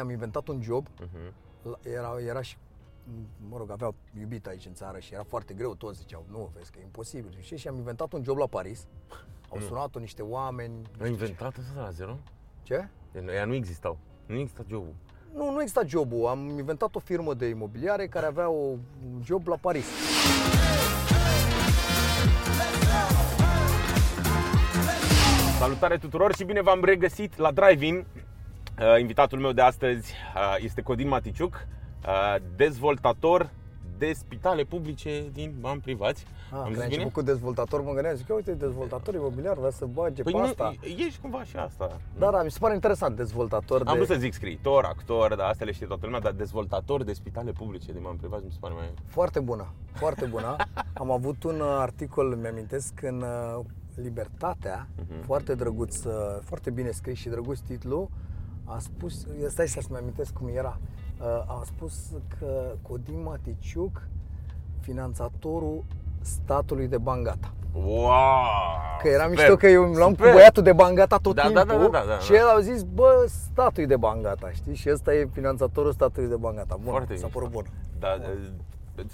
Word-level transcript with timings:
am 0.00 0.10
inventat 0.10 0.48
un 0.48 0.62
job, 0.62 0.86
Mhm. 1.00 1.32
la- 1.62 1.90
era, 1.90 2.16
era 2.26 2.42
și, 2.42 2.56
mă 3.48 3.56
rog, 3.56 3.70
avea 3.70 3.94
iubit 4.20 4.46
aici 4.46 4.66
în 4.66 4.74
țară 4.74 4.98
și 4.98 5.14
era 5.14 5.22
foarte 5.22 5.54
greu, 5.54 5.74
toți 5.74 5.98
ziceau, 5.98 6.24
nu, 6.30 6.50
vezi 6.54 6.70
că 6.70 6.78
e 6.80 6.82
imposibil. 6.82 7.36
Și, 7.40 7.56
și 7.56 7.68
am 7.68 7.76
inventat 7.76 8.12
un 8.12 8.22
job 8.24 8.36
la 8.36 8.46
Paris, 8.46 8.86
au 9.48 9.60
sunat-o 9.60 9.98
niște 9.98 10.22
oameni. 10.22 10.72
nu 10.74 10.80
Ai 10.82 10.90
știu 10.92 11.04
ce. 11.04 11.10
inventat 11.10 11.46
asta 11.58 11.72
de 11.74 11.80
la 11.80 11.90
zero? 11.90 12.18
Ce? 12.62 12.88
Ea 13.34 13.44
nu 13.44 13.54
existau. 13.54 13.98
Nu 14.26 14.38
exista 14.38 14.62
jobul. 14.68 14.94
Nu, 15.34 15.50
nu 15.50 15.60
exista 15.60 15.82
jobul. 15.86 16.26
Am 16.26 16.48
inventat 16.58 16.94
o 16.94 16.98
firmă 16.98 17.34
de 17.34 17.46
imobiliare 17.46 18.06
care 18.08 18.26
avea 18.26 18.48
o, 18.48 18.62
un 19.12 19.22
job 19.24 19.46
la 19.46 19.56
Paris. 19.56 19.86
Salutare 25.58 25.96
tuturor 25.98 26.34
și 26.34 26.44
bine 26.44 26.60
v-am 26.62 26.84
regăsit 26.84 27.36
la 27.36 27.50
Drive-In. 27.50 28.04
Uh, 28.78 29.00
Invitatul 29.00 29.38
meu 29.38 29.52
de 29.52 29.60
astăzi 29.60 30.12
uh, 30.34 30.56
este 30.58 30.82
Codin 30.82 31.08
Maticiuc, 31.08 31.66
uh, 32.06 32.36
dezvoltator 32.56 33.50
de 33.98 34.12
spitale 34.12 34.62
publice 34.62 35.24
din 35.32 35.54
bani 35.60 35.80
privați. 35.80 36.24
Ah, 36.50 36.56
Am 36.58 36.62
când 36.62 36.74
zis 36.74 36.82
am 36.82 36.88
bine? 36.88 37.02
început 37.02 37.12
cu 37.24 37.30
dezvoltator, 37.30 37.82
mă 37.82 37.92
gândeam, 37.92 38.14
zic, 38.14 38.26
că, 38.26 38.32
uite, 38.32 38.52
dezvoltator 38.52 39.14
imobiliar, 39.14 39.56
vrea 39.56 39.70
să 39.70 39.84
bage 39.84 40.22
Păi 40.22 40.32
pe 40.32 40.38
nu, 40.38 40.44
asta. 40.44 40.74
ești 41.06 41.20
cumva 41.20 41.44
și 41.44 41.56
asta. 41.56 41.96
Da, 42.18 42.30
da, 42.30 42.42
mi 42.42 42.50
se 42.50 42.58
pare 42.60 42.74
interesant, 42.74 43.16
dezvoltator 43.16 43.78
Am 43.80 43.84
de... 43.84 43.92
vrut 43.92 44.06
să 44.06 44.14
zic 44.20 44.32
scriitor, 44.32 44.84
actor, 44.84 45.34
dar 45.34 45.48
astea 45.48 45.66
le 45.66 45.72
știe 45.72 45.86
toată 45.86 46.04
lumea, 46.04 46.20
dar 46.20 46.32
dezvoltator 46.32 47.02
de 47.04 47.12
spitale 47.12 47.50
publice 47.52 47.92
din 47.92 48.00
bani 48.02 48.18
privați 48.18 48.44
mi 48.44 48.50
se 48.50 48.56
pare 48.60 48.74
mai... 48.74 48.92
Foarte 49.06 49.40
bună, 49.40 49.66
foarte 49.92 50.24
bună. 50.24 50.56
Am 51.02 51.10
avut 51.10 51.42
un 51.44 51.60
uh, 51.60 51.76
articol, 51.78 52.36
mi-amintesc, 52.40 53.02
în 53.02 53.20
uh, 53.56 53.64
Libertatea, 53.94 54.88
Mhm. 54.96 55.22
foarte 55.24 55.54
drăguț, 55.54 56.04
uh, 56.04 56.12
foarte 56.44 56.70
bine 56.70 56.90
scris 56.90 57.18
și 57.18 57.28
drăguț 57.28 57.58
titlu. 57.58 58.10
A 58.74 58.78
spus, 58.78 59.26
stai 59.48 59.68
să-mi 59.68 59.98
amintesc 59.98 60.32
cum 60.32 60.48
era, 60.54 60.78
Uh, 61.22 61.28
a 61.28 61.62
spus 61.64 61.94
că 62.38 62.72
Codin 62.82 63.22
Maticiuc, 63.22 64.02
finanțatorul 64.80 65.84
statului 66.20 66.88
de 66.88 66.98
Bangata. 66.98 67.52
Wow! 67.74 68.10
Că 69.00 69.08
era 69.08 69.22
super, 69.22 69.38
mișto 69.38 69.56
că 69.56 69.66
eu 69.66 69.82
luam 69.82 70.10
cu 70.10 70.16
super. 70.16 70.32
băiatul 70.32 70.62
de 70.62 70.72
Bangata 70.72 71.16
tot 71.16 71.34
Da, 71.34 71.42
da, 71.42 71.62
timpul 71.64 71.90
da, 71.90 71.98
da, 71.98 72.04
da, 72.04 72.04
da, 72.06 72.18
și 72.18 72.30
da. 72.30 72.36
el 72.36 72.46
a 72.48 72.60
zis, 72.60 72.82
bă, 72.82 73.24
statului 73.50 73.88
de 73.88 73.96
Bangata, 73.96 74.50
știi? 74.50 74.74
Și 74.74 74.90
ăsta 74.92 75.14
e 75.14 75.28
finanțatorul 75.32 75.92
statului 75.92 76.28
de 76.28 76.36
Bangata. 76.36 76.76
Bun, 76.82 76.90
Foarte 76.90 77.16
s-a 77.16 77.24
mișto. 77.24 77.38
părut 77.38 77.50
bun. 77.52 77.64
Da, 77.98 78.08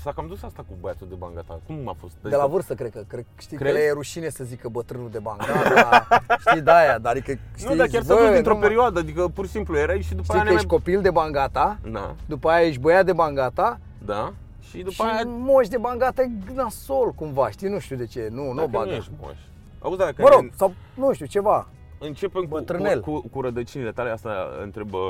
s-a 0.02 0.12
cam 0.12 0.26
dus 0.26 0.42
asta 0.42 0.64
cu 0.68 0.76
băiatul 0.80 1.06
de 1.08 1.14
bangata. 1.14 1.60
Cum 1.66 1.88
a 1.88 1.94
fost? 1.98 2.14
De 2.22 2.36
la 2.36 2.46
vârstă, 2.46 2.74
cred 2.74 2.90
că. 2.90 3.04
Cred, 3.08 3.24
știi 3.38 3.56
Crezi? 3.56 3.72
că 3.74 3.78
le 3.78 3.84
e 3.86 3.92
rușine 3.92 4.28
să 4.28 4.44
zică 4.44 4.68
bătrânul 4.68 5.10
de 5.10 5.18
Bangata, 5.18 6.06
știi, 6.48 6.60
de 6.60 6.70
aia, 6.70 6.98
dar 6.98 7.12
adică, 7.12 7.38
știi, 7.56 7.68
Nu, 7.70 7.74
dar 7.76 7.86
chiar 7.86 8.02
zici, 8.02 8.10
s-a 8.10 8.16
dus 8.16 8.26
bă, 8.28 8.32
dintr-o 8.34 8.52
nu 8.52 8.58
mă- 8.58 8.64
perioadă, 8.66 8.98
adică 8.98 9.28
pur 9.28 9.44
și 9.44 9.50
simplu 9.50 9.76
erai 9.78 10.00
și 10.00 10.10
după 10.10 10.22
Știi 10.22 10.34
aia 10.34 10.42
că 10.42 10.48
ne 10.48 10.54
ești 10.54 10.66
copil 10.66 11.00
de 11.00 11.10
Bangata, 11.10 11.78
Da, 11.92 12.14
după 12.26 12.48
aia 12.48 12.66
ești 12.66 12.80
băiat 12.80 13.04
de 13.04 13.12
Bangata 13.12 13.78
da. 14.04 14.32
Și 14.60 14.78
după 14.78 14.90
și 14.90 15.02
aia... 15.02 15.22
moș 15.26 15.68
de 15.68 15.78
Bangata 15.78 16.22
e 16.22 16.30
nasol 16.54 17.12
cumva, 17.12 17.50
știi, 17.50 17.68
nu 17.68 17.78
știu 17.78 17.96
de 17.96 18.06
ce, 18.06 18.28
nu, 18.30 18.42
nu 18.48 18.54
dacă 18.54 18.68
bagă. 18.70 18.90
ești 18.90 19.10
moș. 19.20 19.36
Auzi, 19.80 19.98
dacă 19.98 20.22
Mă 20.22 20.28
rog, 20.28 20.42
ne- 20.42 20.50
sau 20.56 20.72
nu 20.94 21.12
știu, 21.12 21.26
ceva. 21.26 21.68
Începem 21.98 22.42
cu, 22.42 22.48
bătrânel. 22.48 23.00
cu, 23.00 23.20
cu, 23.20 23.28
cu 23.28 23.40
rădăcinile 23.40 23.92
tale, 23.92 24.10
asta 24.10 24.48
întreb 24.62 24.92
uh, 24.92 25.00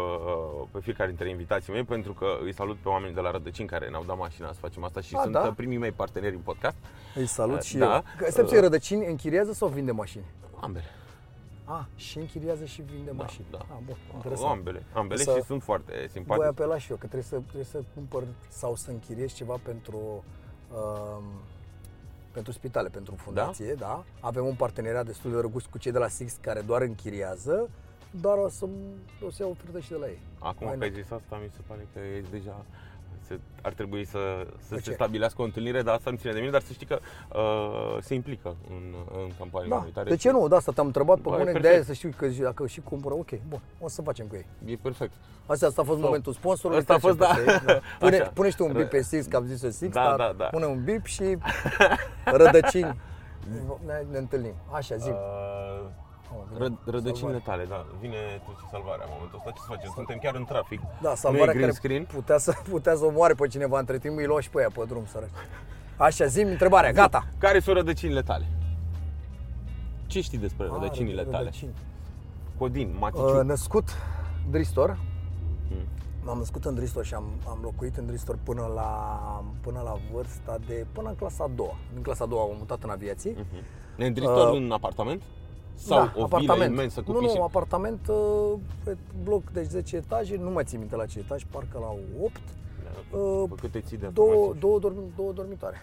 pe 0.71 0.79
fiecare 0.81 1.09
dintre 1.09 1.29
invitații 1.29 1.73
mei, 1.73 1.85
pentru 1.85 2.13
că 2.13 2.27
îi 2.45 2.55
salut 2.55 2.77
pe 2.77 2.89
oamenii 2.89 3.15
de 3.15 3.21
la 3.21 3.31
rădăcini 3.31 3.69
care 3.69 3.89
ne-au 3.89 4.05
dat 4.07 4.17
mașina 4.19 4.53
să 4.53 4.59
facem 4.61 4.85
asta 4.85 5.01
și 5.01 5.15
A, 5.17 5.21
sunt 5.21 5.33
da? 5.33 5.41
uh, 5.47 5.53
primii 5.57 5.79
mei 5.79 5.93
parteneri 5.93 6.35
în 6.35 6.41
podcast. 6.41 6.77
Îi 7.15 7.27
salut 7.27 7.63
și 7.63 7.77
Da. 7.77 7.95
eu. 7.95 8.03
Că, 8.17 8.31
Stai 8.31 8.45
puțin, 8.45 8.61
rădăcini 8.61 9.07
închiriază 9.07 9.53
sau 9.53 9.69
vinde 9.69 9.91
mașini? 9.91 10.25
Ambele. 10.61 10.85
Ah, 11.71 11.85
și 11.97 12.19
închiriază 12.19 12.65
și 12.65 12.83
vinde 12.83 13.11
Da, 13.11 13.23
mașini. 13.23 13.47
da. 13.51 13.59
Ah, 13.59 13.77
bun, 13.87 13.97
interesant. 14.15 14.51
Ambele, 14.51 14.83
ambele 14.95 15.23
Să- 15.23 15.35
și 15.37 15.43
sunt 15.43 15.63
foarte 15.63 15.93
Voi 15.99 16.09
simpatice. 16.09 16.47
apela 16.47 16.79
și 16.79 16.91
eu, 16.91 16.97
că 16.97 17.03
trebuie 17.07 17.23
să, 17.29 17.37
trebuie 17.37 17.65
să 17.65 17.81
cumpăr 17.95 18.23
sau 18.49 18.75
să 18.75 18.91
închiriez 18.91 19.33
ceva 19.33 19.57
pentru, 19.63 19.99
um, 20.73 21.23
pentru 22.39 22.53
spitale, 22.53 22.89
pentru 22.89 23.15
fundație, 23.15 23.75
da? 23.75 24.05
Avem 24.21 24.47
un 24.47 24.55
parteneriat 24.55 25.07
destul 25.07 25.31
de 25.31 25.41
răguț 25.41 25.65
cu 25.65 25.79
cei 25.79 25.93
de 25.93 25.99
la 25.99 26.09
Six 26.09 26.33
care 26.41 26.61
doar 26.61 26.83
închiriază, 26.83 27.69
dar 28.11 28.37
o 28.37 28.49
să, 28.49 28.65
o 29.27 29.31
să 29.31 29.43
iau 29.43 29.51
ofertă 29.51 29.79
și 29.81 29.89
de 29.89 29.97
la 29.97 30.07
ei. 30.07 30.19
Acum 30.39 30.67
Why 30.67 30.79
că 30.79 30.85
ai 30.85 30.91
not? 30.91 30.99
zis 31.03 31.11
asta, 31.11 31.37
mi 31.43 31.51
se 31.55 31.61
pare 31.67 31.87
că 31.93 31.99
e 31.99 32.25
deja 32.31 32.65
se, 33.29 33.39
ar 33.63 33.73
trebui 33.73 34.05
să, 34.05 34.19
să 34.59 34.75
De 34.75 34.81
se 34.81 34.81
ce? 34.81 34.93
stabilească 34.93 35.43
o 35.43 35.45
întâlnire, 35.45 35.83
dar 35.83 35.95
asta 35.95 36.11
nu 36.11 36.17
ține 36.17 36.33
de 36.33 36.39
mine, 36.39 36.51
dar 36.51 36.61
să 36.61 36.73
știi 36.73 36.87
că 36.87 36.99
uh, 37.33 37.97
se 38.03 38.15
implică 38.15 38.57
în, 38.71 38.95
în 39.23 39.31
campanii 39.39 39.69
Da, 39.69 39.75
umanitare. 39.77 40.09
de 40.09 40.17
ce 40.17 40.31
nu? 40.31 40.49
De 40.49 40.55
asta 40.55 40.73
te-am 40.73 40.87
întrebat 40.87 41.17
pe 41.17 41.23
Bă, 41.29 41.35
e 41.35 41.39
bune, 41.39 41.45
de 41.45 41.53
perfect. 41.53 41.75
aia 41.75 41.85
să 41.85 41.93
știu 41.93 42.11
că 42.17 42.27
zi- 42.27 42.41
dacă 42.43 42.67
și 42.67 42.81
cumpără, 42.81 43.15
ok, 43.15 43.29
bun, 43.49 43.61
o 43.81 43.89
să 43.89 44.03
facem 44.03 44.27
cu 44.27 44.35
ei. 44.35 44.47
E 44.65 44.77
perfect. 44.83 45.13
Asta, 45.47 45.67
asta 45.67 45.81
a 45.81 45.85
fost 45.85 45.99
So, 45.99 46.05
momentul 46.05 46.33
sponsorului. 46.33 46.81
ăsta 46.81 46.95
a 46.95 46.99
fost, 46.99 47.17
trecem 47.19 47.37
da. 47.45 47.53
peste 47.53 47.73
ei, 47.73 47.81
Pune, 47.99 48.17
Așa. 48.19 48.31
pune 48.31 48.51
și 48.51 48.57
tu 48.57 48.65
un 48.65 48.73
bip 48.73 48.87
Ră- 48.87 48.91
pe 48.91 49.03
Six, 49.03 49.27
că 49.27 49.37
am 49.37 49.45
zis-o 49.45 49.69
Six, 49.71 49.93
Da, 49.95 50.03
dar 50.05 50.17
da, 50.17 50.35
da. 50.37 50.45
pune 50.45 50.65
un 50.67 50.85
bip 50.85 51.05
și 51.05 51.39
rădăcini. 52.25 53.01
Ne, 53.87 54.05
ne 54.11 54.19
întâlnim. 54.19 54.55
Așa, 54.73 54.97
zi. 54.97 55.09
Uh, 55.09 55.17
Oh, 56.35 56.43
vine 56.53 56.59
ră, 56.65 56.91
rădăcinile 56.95 57.41
salvarea. 57.45 57.65
tale, 57.65 57.65
da. 57.69 57.87
Vine 58.01 58.17
tu 58.45 58.51
și 58.61 58.67
salvarea 58.71 59.05
în 59.05 59.11
momentul 59.15 59.37
ăsta. 59.39 59.51
Ce 59.51 59.61
să 59.61 59.67
facem? 59.69 59.91
Suntem 59.95 60.19
chiar 60.23 60.35
în 60.35 60.45
trafic. 60.45 60.81
Da, 60.81 60.89
nu 61.09 61.11
e 61.11 61.15
salvarea 61.25 61.47
green 61.55 61.61
care 61.61 61.73
screen. 61.73 62.05
putea 62.05 62.39
să, 62.39 62.53
putea 62.75 62.95
să 62.97 63.05
omoare 63.05 63.35
pe 63.35 63.47
cineva 63.47 63.79
între 63.79 63.99
timp, 63.99 64.17
îi 64.17 64.27
lua 64.27 64.41
și 64.41 64.51
pe 64.51 64.61
ea 64.61 64.71
pe 64.75 64.83
drum, 64.89 65.05
săraci. 65.07 65.31
Așa, 65.97 66.25
zi 66.25 66.41
întrebarea, 66.41 66.93
gata. 66.93 67.25
Care 67.39 67.59
sunt 67.61 67.77
rădăcinile 67.77 68.23
tale? 68.23 68.47
Ce 70.07 70.21
știi 70.21 70.39
despre 70.39 70.65
Ah, 70.67 70.71
rădăcinile 70.73 71.23
tale? 71.23 71.37
rădăcini. 71.39 71.73
Codin, 72.59 72.89
Uh, 72.89 72.97
Maticiu. 73.01 73.43
născut 73.43 73.89
Dristor. 74.51 74.99
Mm. 75.71 75.85
M-am 76.25 76.39
născut 76.39 76.65
în 76.65 76.75
Dristor 76.75 77.05
și 77.05 77.15
am, 77.15 77.25
am 77.49 77.59
locuit 77.63 77.97
în 77.97 78.07
Dristor 78.07 78.39
până 78.43 78.71
la, 78.75 78.91
până 79.61 79.81
la 79.85 79.97
vârsta 80.13 80.57
de, 80.67 80.87
până 80.93 81.09
în 81.09 81.15
clasa 81.15 81.45
a 81.45 81.51
doua. 81.55 81.75
În 81.97 82.03
clasa 82.03 82.25
a 82.25 82.27
doua 82.27 82.43
am 82.43 82.55
mutat 82.59 82.83
în 82.83 82.91
aviație. 82.91 83.31
Mhm. 83.37 83.65
Ne 83.97 84.07
îndristor 84.07 84.49
Uh, 84.53 84.57
în 84.61 84.71
apartament? 84.73 85.23
Sau 85.79 85.99
da, 85.99 86.13
o 86.17 86.23
apartament. 86.25 86.61
vilă 86.63 86.73
imensă 86.73 87.03
cu 87.03 87.13
Nu, 87.13 87.19
piscină? 87.19 87.39
nu, 87.39 87.45
apartament, 87.45 88.09
uh, 88.09 88.53
pe 88.85 88.97
bloc 89.23 89.51
de 89.51 89.63
10 89.63 89.97
etaje, 89.97 90.37
nu 90.37 90.51
mai 90.51 90.65
țin 90.65 90.79
minte 90.79 90.97
la 90.97 91.07
ce 91.07 91.19
etaj, 91.19 91.43
parcă 91.51 91.79
la 91.81 91.95
8. 92.23 92.37
Uh, 93.11 93.49
Bă, 93.49 93.55
câte 93.61 93.81
ții 93.81 93.97
de 93.97 94.07
două, 94.07 94.29
informații? 94.29 94.61
două, 94.61 94.79
dormi, 94.79 94.99
două 95.17 95.33
dormitoare. 95.33 95.77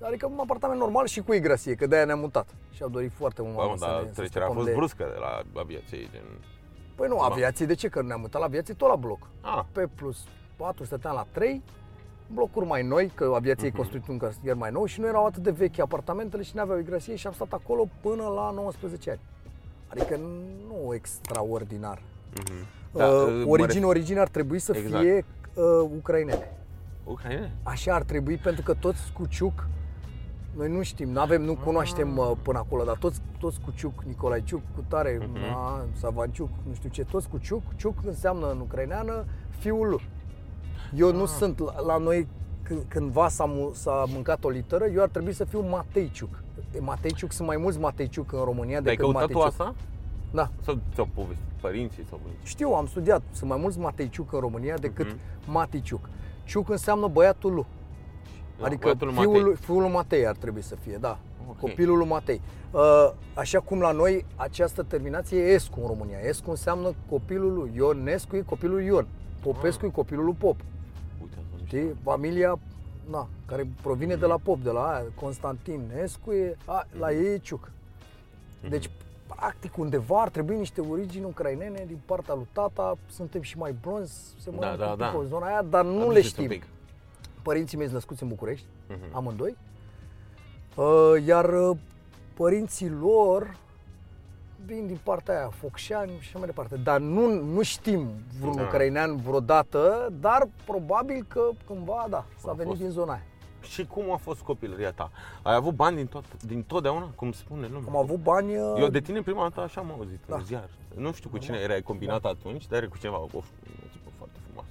Adică 0.00 0.26
un 0.26 0.38
apartament 0.40 0.78
normal 0.80 1.06
și 1.06 1.20
cu 1.20 1.32
igrasie, 1.32 1.74
că 1.74 1.86
de-aia 1.86 2.04
ne-am 2.04 2.18
mutat. 2.18 2.54
Și 2.72 2.82
au 2.82 2.88
dorit 2.88 3.12
foarte 3.12 3.42
mult 3.42 3.54
Bă, 3.54 3.60
mă, 3.60 3.66
oameni 3.66 3.80
dar 3.80 3.90
să 3.90 4.00
ne, 4.02 4.06
să 4.08 4.14
trecerea 4.14 4.46
a 4.46 4.50
scăpăm 4.50 4.62
fost 4.64 4.66
de... 4.74 4.78
bruscă 4.78 5.04
de 5.14 5.18
la 5.20 5.60
aviație, 5.60 5.98
gen... 5.98 6.24
Păi 6.94 7.08
nu, 7.08 7.16
Da. 7.16 7.24
aviație, 7.24 7.66
de 7.66 7.74
ce? 7.74 7.88
Că 7.88 8.02
ne-am 8.02 8.20
mutat 8.20 8.40
la 8.40 8.46
aviație 8.46 8.74
tot 8.74 8.88
la 8.88 8.96
bloc. 8.96 9.18
Ah, 9.40 9.60
Pe 9.72 9.88
plus 9.94 10.18
4 10.56 10.84
stăteam 10.84 11.14
la 11.14 11.26
3, 11.32 11.62
blocuri 12.34 12.66
mai 12.66 12.82
noi, 12.82 13.10
că 13.14 13.32
aviația 13.34 13.66
Mhm. 13.66 13.74
e 13.74 13.78
construit 13.78 14.08
un 14.08 14.18
cartier 14.18 14.54
mai 14.54 14.70
nou 14.70 14.84
și 14.84 15.00
nu 15.00 15.06
erau 15.06 15.26
atât 15.26 15.42
de 15.42 15.50
vechi 15.50 15.78
apartamentele 15.78 16.42
și 16.42 16.52
nu 16.54 16.60
aveau 16.60 16.78
igrasie 16.78 17.14
și 17.16 17.26
am 17.26 17.32
stat 17.32 17.52
acolo 17.52 17.88
până 18.00 18.22
la 18.22 18.50
19 18.54 19.10
ani. 19.10 19.20
Adică 19.88 20.16
nu 20.68 20.94
extraordinar. 20.94 22.02
mhm. 22.34 22.52
Da, 22.92 23.06
Da, 23.06 23.12
uh, 23.12 23.42
mă 23.44 23.50
origine, 23.50 23.84
origine 23.84 24.18
ar 24.20 24.28
trebui 24.28 24.58
să 24.58 24.76
Exact. 24.76 25.02
fie 25.02 25.24
uh, 25.54 25.90
ucrainene. 25.96 26.50
Ucraine? 27.04 27.52
Așa 27.62 27.94
ar 27.94 28.02
trebui 28.02 28.36
pentru 28.36 28.62
că 28.62 28.74
toți 28.74 29.12
cu 29.12 29.26
ciuc, 29.26 29.66
noi 30.56 30.68
nu 30.70 30.82
știm, 30.82 31.08
nu 31.10 31.20
avem, 31.20 31.42
nu 31.42 31.54
cunoaștem 31.56 32.16
uh, 32.16 32.30
până 32.42 32.58
acolo, 32.58 32.84
dar 32.84 32.96
toți, 32.96 33.20
toți 33.38 33.60
cu 33.60 33.70
ciuc, 33.74 34.02
Nicolae 34.04 34.42
Ciuc, 34.44 34.60
cu 34.74 34.84
tare, 34.88 35.18
Mhm. 35.20 35.34
uh 35.36 35.82
Savanciuc, 35.92 36.48
nu 36.68 36.74
știu 36.74 36.88
ce, 36.88 37.04
toți 37.04 37.28
cu 37.28 37.38
ciuc, 37.38 37.62
ciuc 37.76 37.94
înseamnă 38.06 38.50
în 38.50 38.60
ucraineană 38.60 39.24
fiul 39.58 39.88
lui. 39.88 40.08
Eu 40.96 41.08
Ah. 41.08 41.14
nu 41.14 41.26
sunt, 41.26 41.58
la, 41.58 41.80
la 41.80 41.96
noi 41.96 42.26
când, 42.62 42.82
cândva 42.88 43.28
s-a, 43.28 43.44
mu- 43.44 43.70
s-a 43.74 44.04
mâncat 44.12 44.44
o 44.44 44.48
literă, 44.48 44.84
eu 44.84 45.02
ar 45.02 45.08
trebui 45.08 45.32
să 45.32 45.44
fiu 45.44 45.60
Mateiciuc. 45.68 46.42
Mateiciuc, 46.80 47.32
sunt 47.32 47.46
mai 47.48 47.56
mulți 47.56 47.78
Mateiciuc 47.78 48.32
în 48.32 48.40
România 48.44 48.76
Ai 48.76 48.82
decât 48.82 48.98
căutat 48.98 49.26
tu 49.26 49.38
Mateiciuc. 49.38 49.60
asta? 49.60 49.74
Da. 50.30 50.50
Sau 50.64 50.78
ți-au 50.94 51.08
povestit 51.14 51.44
părinții 51.60 52.04
sau 52.08 52.18
bunicii? 52.22 52.46
Știu, 52.46 52.68
am 52.72 52.86
studiat. 52.86 53.22
Sunt 53.32 53.50
mai 53.50 53.58
mulți 53.60 53.78
Mateiciuc 53.78 54.32
în 54.32 54.40
România 54.40 54.76
decât 54.76 55.06
Mhm. 55.06 55.16
Maticiuc. 55.52 56.08
Ciuc 56.44 56.68
înseamnă 56.68 57.06
băiatul 57.06 57.54
lui. 57.54 57.66
Da, 58.58 58.66
Adică 58.66 58.80
băiatul 58.82 59.06
lui 59.06 59.16
fiul, 59.16 59.26
Matei. 59.26 59.42
lui, 59.42 59.54
fiul 59.56 59.80
lui 59.80 59.90
Matei 59.90 60.26
ar 60.26 60.36
trebui 60.36 60.62
să 60.62 60.74
fie, 60.74 60.96
da. 61.00 61.18
Ok. 61.48 61.58
Copilul 61.58 61.98
lui 61.98 62.06
Matei. 62.06 62.40
Uh, 62.70 63.10
Așa 63.34 63.60
cum 63.60 63.80
la 63.80 63.92
noi 63.92 64.24
această 64.36 64.82
terminație 64.82 65.38
e 65.38 65.52
Escu 65.52 65.80
în 65.80 65.86
România. 65.86 66.18
Escu 66.18 66.50
înseamnă 66.50 66.92
copilul 67.08 67.52
lui 67.52 67.70
Ionescu 67.74 68.36
e 68.36 68.40
copilul 68.40 68.74
lui 68.74 68.84
Ion. 68.86 69.06
Popescu 69.42 69.86
e 69.86 69.88
copilul 69.88 70.24
lui 70.24 70.34
Pop. 70.38 70.56
Știi? 71.70 71.94
Familia 72.02 72.58
na, 73.10 73.28
care 73.46 73.68
provine 73.82 74.14
de 74.16 74.26
la 74.26 74.36
Pop, 74.36 74.58
de 74.62 74.70
la 74.70 74.88
aia, 74.92 75.04
Constantin 75.14 75.90
Escu 76.02 76.32
e, 76.32 76.56
a, 76.64 76.86
la 76.98 77.12
ei 77.12 77.32
e 77.34 77.38
Ciuc. 77.38 77.70
Mhm. 78.60 78.70
Deci, 78.70 78.90
practic, 79.26 79.76
undeva 79.78 80.20
ar 80.20 80.28
trebui 80.28 80.56
niște 80.56 80.80
origini 80.80 81.24
ucrainene 81.24 81.84
din 81.86 81.98
partea 82.04 82.34
lui 82.34 82.46
tata, 82.52 82.96
suntem 83.10 83.40
și 83.42 83.58
mai 83.58 83.74
blonzi, 83.82 84.12
se 84.38 84.50
mănâncă 84.50 84.76
da, 84.76 84.84
un 84.90 84.90
pic 84.96 84.98
da. 85.12 85.16
o 85.16 85.22
zona 85.24 85.46
aia, 85.46 85.62
dar 85.62 85.84
nu 85.84 85.96
le 85.98 86.02
Aduceți 86.04 86.16
un 86.40 86.46
știm. 86.46 86.48
pic. 86.48 86.62
Părinții 87.42 87.76
mei 87.76 87.86
sunt 87.86 87.98
născuți 87.98 88.22
în 88.22 88.28
București, 88.28 88.66
Mhm. 88.88 89.16
amândoi, 89.16 89.56
Uh, 90.76 91.24
iar 91.26 91.68
uh, 91.68 91.76
părinții 92.34 92.90
lor 93.00 93.56
vin 94.70 94.86
din 94.86 94.98
partea 95.02 95.36
aia, 95.38 95.48
Focșani 95.48 96.10
și 96.10 96.26
așa 96.28 96.38
mai 96.38 96.46
departe. 96.46 96.76
Dar 96.76 97.00
nu, 97.00 97.42
nu 97.44 97.62
știm 97.62 98.08
vreun 98.40 98.56
Da. 98.56 98.62
ucrainean 98.62 99.16
vreodată, 99.16 100.12
dar 100.20 100.48
probabil 100.64 101.24
că 101.28 101.42
cândva, 101.66 102.06
da, 102.08 102.24
s-a 102.36 102.50
A 102.50 102.52
venit 102.52 102.68
fost. 102.70 102.80
din 102.80 102.90
zona 102.90 103.12
aia. 103.12 103.22
Și 103.62 103.86
cum 103.86 104.10
a 104.12 104.16
fost 104.16 104.40
copilăria 104.40 104.92
ta? 104.92 105.10
Ai 105.42 105.54
avut 105.54 105.74
bani 105.74 105.96
din, 105.96 106.06
tot, 106.06 106.24
din 106.42 106.62
totdeauna, 106.62 107.06
cum 107.16 107.32
spune 107.32 107.66
lumea? 107.66 107.88
Am 107.88 107.96
avut 107.96 108.22
bani... 108.22 108.56
uh, 108.56 108.76
Eu 108.80 108.88
de 108.88 109.00
tine 109.00 109.22
prima 109.22 109.42
dată 109.42 109.60
așa 109.60 109.80
am 109.80 109.90
auzit 109.98 110.18
Da. 110.26 110.36
în 110.36 110.44
ziar. 110.44 110.68
Nu 110.94 111.12
știu 111.12 111.30
cu 111.30 111.38
cine 111.38 111.56
erai 111.58 111.82
combinat 111.82 112.24
atunci, 112.24 112.66
dar 112.66 112.78
era 112.78 112.88
cu 112.90 112.98
cineva, 112.98 113.18
of, 113.20 113.34
o 113.34 113.42
țipă 113.92 114.10
foarte 114.18 114.38
frumoasă. 114.46 114.70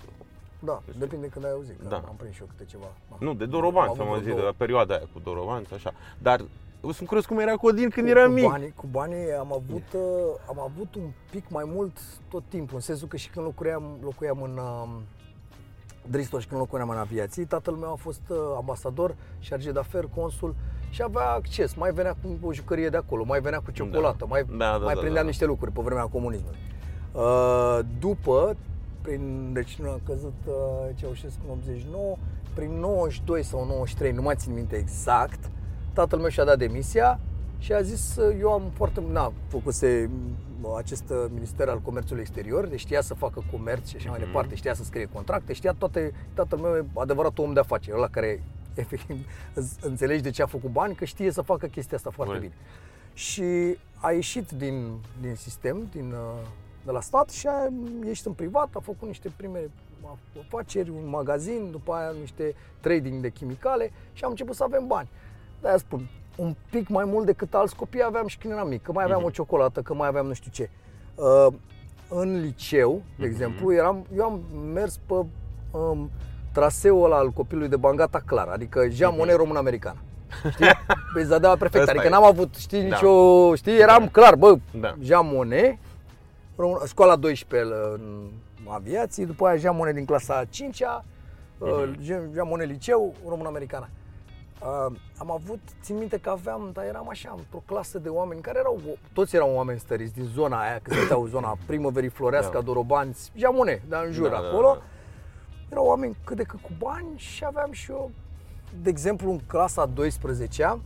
Da, 0.60 0.82
depinde 1.00 1.28
când 1.28 1.46
ai 1.46 1.52
auzit, 1.52 1.82
că 1.82 1.88
Da. 1.88 1.96
am 1.96 2.16
prins 2.18 2.34
și 2.36 2.42
eu 2.42 2.48
câte 2.58 2.70
ceva. 2.70 2.86
Da. 3.10 3.16
Nu, 3.20 3.34
de 3.34 3.46
Dorobanț 3.46 3.90
Am 3.90 3.94
am 4.00 4.02
avut 4.02 4.14
auzit, 4.14 4.24
vreo 4.32 4.36
de 4.40 4.46
la 4.46 4.54
perioada 4.58 4.94
aia 4.94 5.08
cu 5.14 5.20
Dorobanț, 5.24 5.72
așa. 5.72 5.94
Dar 6.18 6.42
eu 6.84 6.92
sunt 6.92 7.08
curios 7.08 7.26
cum 7.26 7.40
era 7.40 7.56
Codin 7.56 7.90
când 7.90 8.06
Cu- 8.06 8.12
era 8.18 8.26
cu 8.26 8.32
mic. 8.32 8.50
Banii, 8.50 8.74
cu 8.76 8.88
banii 8.92 9.32
am 9.40 9.54
avut, 9.54 9.84
uh, 9.94 10.02
am 10.50 10.60
avut 10.60 10.96
un 10.96 11.10
pic 11.32 11.50
mai 11.50 11.64
mult 11.68 11.98
tot 12.30 12.44
timpul, 12.48 12.76
în 12.76 12.82
sensul 12.82 13.08
că 13.08 13.18
și 13.18 13.30
când 13.30 13.46
locuiam, 13.46 13.84
locuiam 14.02 14.42
în 14.42 14.58
uh, 14.58 14.90
Dristor 16.10 16.42
și 16.42 16.48
când 16.48 16.60
locuiam 16.60 16.90
în 16.90 16.98
aviație, 16.98 17.46
tatăl 17.46 17.74
meu 17.74 17.92
a 17.92 17.96
fost 17.96 18.22
uh, 18.30 18.38
ambasador, 18.58 19.16
șarge 19.40 19.72
de 19.72 19.80
afer, 19.80 20.06
consul 20.16 20.56
și 20.90 21.02
avea 21.04 21.30
acces, 21.30 21.74
mai 21.74 21.92
venea 21.92 22.16
cu 22.22 22.48
o 22.48 22.54
jucărie 22.54 22.90
de 22.90 22.98
acolo, 22.98 23.24
mai 23.24 23.40
venea 23.40 23.60
cu 23.60 23.72
ciocolată, 23.72 24.26
mai, 24.28 24.44
Da, 24.44 24.56
da, 24.58 24.78
mai 24.78 24.94
da, 24.94 25.00
prindeam 25.00 25.24
da. 25.24 25.30
niște 25.30 25.46
lucruri 25.46 25.72
pe 25.72 25.82
vremea 25.82 26.04
comunismului. 26.06 26.58
Uh, 27.14 27.80
după, 28.00 28.56
prin, 29.02 29.50
deci 29.54 29.76
nu 29.80 29.90
a 29.90 30.00
căzut 30.06 30.34
uh, 30.46 30.54
Ceaușescu 30.96 31.40
în 31.46 31.52
89, 31.52 32.16
prin 32.54 32.72
92 32.80 33.44
sau 33.44 33.66
93, 33.66 34.12
nu 34.12 34.22
mai 34.22 34.36
țin 34.38 34.54
minte 34.54 34.76
exact, 34.76 35.40
tatăl 35.94 36.20
meu 36.20 36.30
și-a 36.30 36.44
dat 36.44 36.58
demisia 36.58 37.20
și 37.60 37.74
a 37.74 37.82
zis, 37.82 38.16
uh, 38.16 38.36
eu 38.40 38.52
am 38.52 38.62
foarte, 38.74 39.02
na, 39.12 39.34
făcuse 39.48 40.10
m, 40.62 40.68
acest 40.78 41.04
uh, 41.10 41.26
minister 41.34 41.70
al 41.70 41.80
comerțului 41.80 42.22
exterior, 42.22 42.66
deci 42.68 42.80
știa 42.80 43.02
să 43.02 43.14
facă 43.14 43.44
comerț 43.52 43.88
și 43.88 43.96
așa 43.96 44.10
mai 44.10 44.18
Mhm. 44.20 44.28
departe, 44.28 44.56
știa 44.56 44.74
să 44.74 44.84
scrie 44.84 45.10
contracte, 45.14 45.54
știa 45.54 45.74
toate, 45.78 46.14
tatăl 46.34 46.58
meu 46.60 46.76
e 46.76 46.86
adevăratul 46.94 47.44
om 47.44 47.54
de 47.54 47.60
afaceri, 47.60 47.96
ăla 47.98 48.08
care 48.08 48.44
efectiv 48.74 49.26
îți 49.54 49.76
înțelegi 49.82 50.22
de 50.24 50.30
ce 50.30 50.42
a 50.42 50.46
făcut 50.46 50.72
bani, 50.72 50.96
că 50.96 51.06
știe 51.06 51.32
să 51.32 51.42
facă 51.42 51.68
chestia 51.68 51.98
asta 51.98 52.10
foarte 52.10 52.34
Corect. 52.34 52.52
bine. 52.54 52.66
Și 53.14 53.78
a 53.96 54.12
ieșit 54.12 54.50
din, 54.52 54.92
din 55.22 55.36
sistem, 55.36 55.88
din, 55.92 56.12
uh, 56.12 56.48
de 56.86 56.92
la 56.92 57.02
stat 57.02 57.30
și 57.30 57.48
a 57.48 57.68
ieșit 58.06 58.26
în 58.26 58.34
privat, 58.34 58.68
a 58.76 58.80
făcut 58.80 59.08
niște 59.08 59.32
prime 59.38 59.70
afaceri, 60.48 60.90
un 60.90 61.10
magazin, 61.10 61.68
după 61.72 61.94
aia 61.94 62.12
niște 62.20 62.56
trading 62.80 63.22
de 63.22 63.30
chimicale 63.30 63.92
și 64.14 64.24
am 64.24 64.30
început 64.30 64.56
să 64.56 64.64
avem 64.64 64.88
bani. 64.88 65.08
De-aia 65.62 65.78
spun, 65.78 66.08
un 66.36 66.56
pic 66.70 66.88
mai 66.90 67.06
mult 67.06 67.26
decât 67.26 67.54
alți 67.54 67.76
copii 67.76 68.04
aveam 68.04 68.28
și 68.28 68.38
când 68.38 68.54
eram 68.54 68.68
mic, 68.68 68.82
că 68.84 68.92
mai 68.92 69.04
aveam 69.04 69.24
o 69.24 69.30
ciocolată, 69.30 69.82
că 69.82 69.94
mai 69.94 70.08
aveam 70.08 70.26
nu 70.28 70.34
știu 70.34 70.52
ce. 70.54 70.70
Uh, 71.16 71.48
în 72.10 72.40
liceu, 72.42 73.02
de 73.18 73.26
exemplu, 73.26 73.74
eram, 73.74 74.06
eu 74.16 74.24
am 74.24 74.42
mers 74.74 75.00
pe 75.06 75.14
um, 75.72 76.10
traseul 76.54 77.04
ăla 77.04 77.18
al 77.18 77.30
copilului 77.30 77.70
de 77.70 77.76
Bangata 77.76 78.22
clar, 78.26 78.48
adică 78.48 78.88
Jean 78.90 79.14
Monnet 79.18 79.36
român-american. 79.36 80.02
Știi? 80.52 80.66
Pe 81.14 81.24
Zadea 81.24 81.50
perfect, 81.50 81.76
Ăsta 81.82 81.92
adică 81.92 82.08
e. 82.08 82.10
n-am 82.10 82.24
avut, 82.24 82.56
știi, 82.56 82.82
Da. 82.82 82.86
nicio, 82.86 83.56
știi, 83.56 83.78
eram 83.80 84.08
clar, 84.08 84.36
bă, 84.36 84.58
Da. 84.80 84.96
Jean 85.02 85.26
Monnet, 85.34 85.78
român- 86.56 86.88
școala 86.88 87.16
12 87.16 87.70
în 87.94 88.30
aviație, 88.68 89.26
după 89.26 89.46
aia 89.48 89.58
Jean 89.58 89.76
Monnet 89.76 89.96
din 89.96 90.06
clasa 90.06 90.44
5-a, 90.50 91.06
uh, 91.58 91.70
Jean 92.02 92.30
Jean 92.34 92.48
Monnet 92.48 92.68
liceu, 92.68 93.14
român-americană. 93.28 93.90
Uh, 94.62 94.96
am 95.18 95.32
avut, 95.32 95.60
țin 95.82 95.98
minte 95.98 96.18
că 96.18 96.30
aveam, 96.30 96.70
dar 96.74 96.86
eram 96.86 97.10
așa, 97.10 97.34
într-o 97.38 97.64
clasă 97.66 98.00
de 98.00 98.10
oameni 98.10 98.42
care 98.42 98.60
erau, 98.60 98.80
toți 99.14 99.36
erau 99.36 99.54
oameni 99.54 99.80
stăriți 99.80 100.14
din 100.14 100.24
zona 100.24 100.62
aia, 100.62 100.80
că 100.84 100.94
stăteau 100.94 101.26
zona 101.28 101.58
primăverii 101.66 102.10
Floreasca, 102.10 102.52
Da. 102.54 102.62
Dorobanți, 102.62 103.32
Jean 103.36 103.56
Monnet, 103.56 103.82
dar 103.88 104.06
în 104.06 104.12
jur 104.12 104.30
Da, 104.30 104.42
da, 104.42 104.48
acolo. 104.48 104.68
da. 104.74 104.82
Erau 105.72 105.86
oameni 105.86 106.16
cât 106.24 106.38
de 106.38 106.44
cât 106.44 106.60
cu 106.62 106.70
bani 106.78 107.08
și 107.16 107.46
aveam 107.46 107.72
și 107.72 107.92
eu, 107.92 108.12
de 108.82 108.90
exemplu, 108.90 109.32
în 109.32 109.40
clasa 109.48 109.90
12-a, 109.94 110.80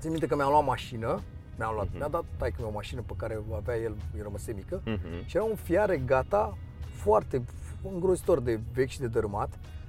țin 0.00 0.10
minte 0.10 0.26
că 0.26 0.34
mi-am 0.36 0.50
luat 0.50 0.64
mașină, 0.64 1.20
mi-am 1.58 1.74
luat, 1.74 1.88
mi-a 1.94 2.08
dat 2.08 2.24
taică 2.36 2.62
o 2.66 2.70
mașină 2.70 3.00
pe 3.06 3.12
care 3.16 3.40
o 3.50 3.54
avea 3.54 3.76
el, 3.76 3.94
eu 4.16 4.22
rămăse 4.22 4.52
mică, 4.52 4.80
Mhm. 4.84 5.26
și 5.26 5.36
era 5.36 5.44
un 5.44 5.54
Fiare 5.56 5.96
gata 5.96 6.56
foarte 6.94 7.42
îngrozitor 7.92 8.40
de 8.40 8.60
vechi 8.74 8.88
și 8.88 9.00
de 9.00 9.06
dărâmat, 9.06 9.48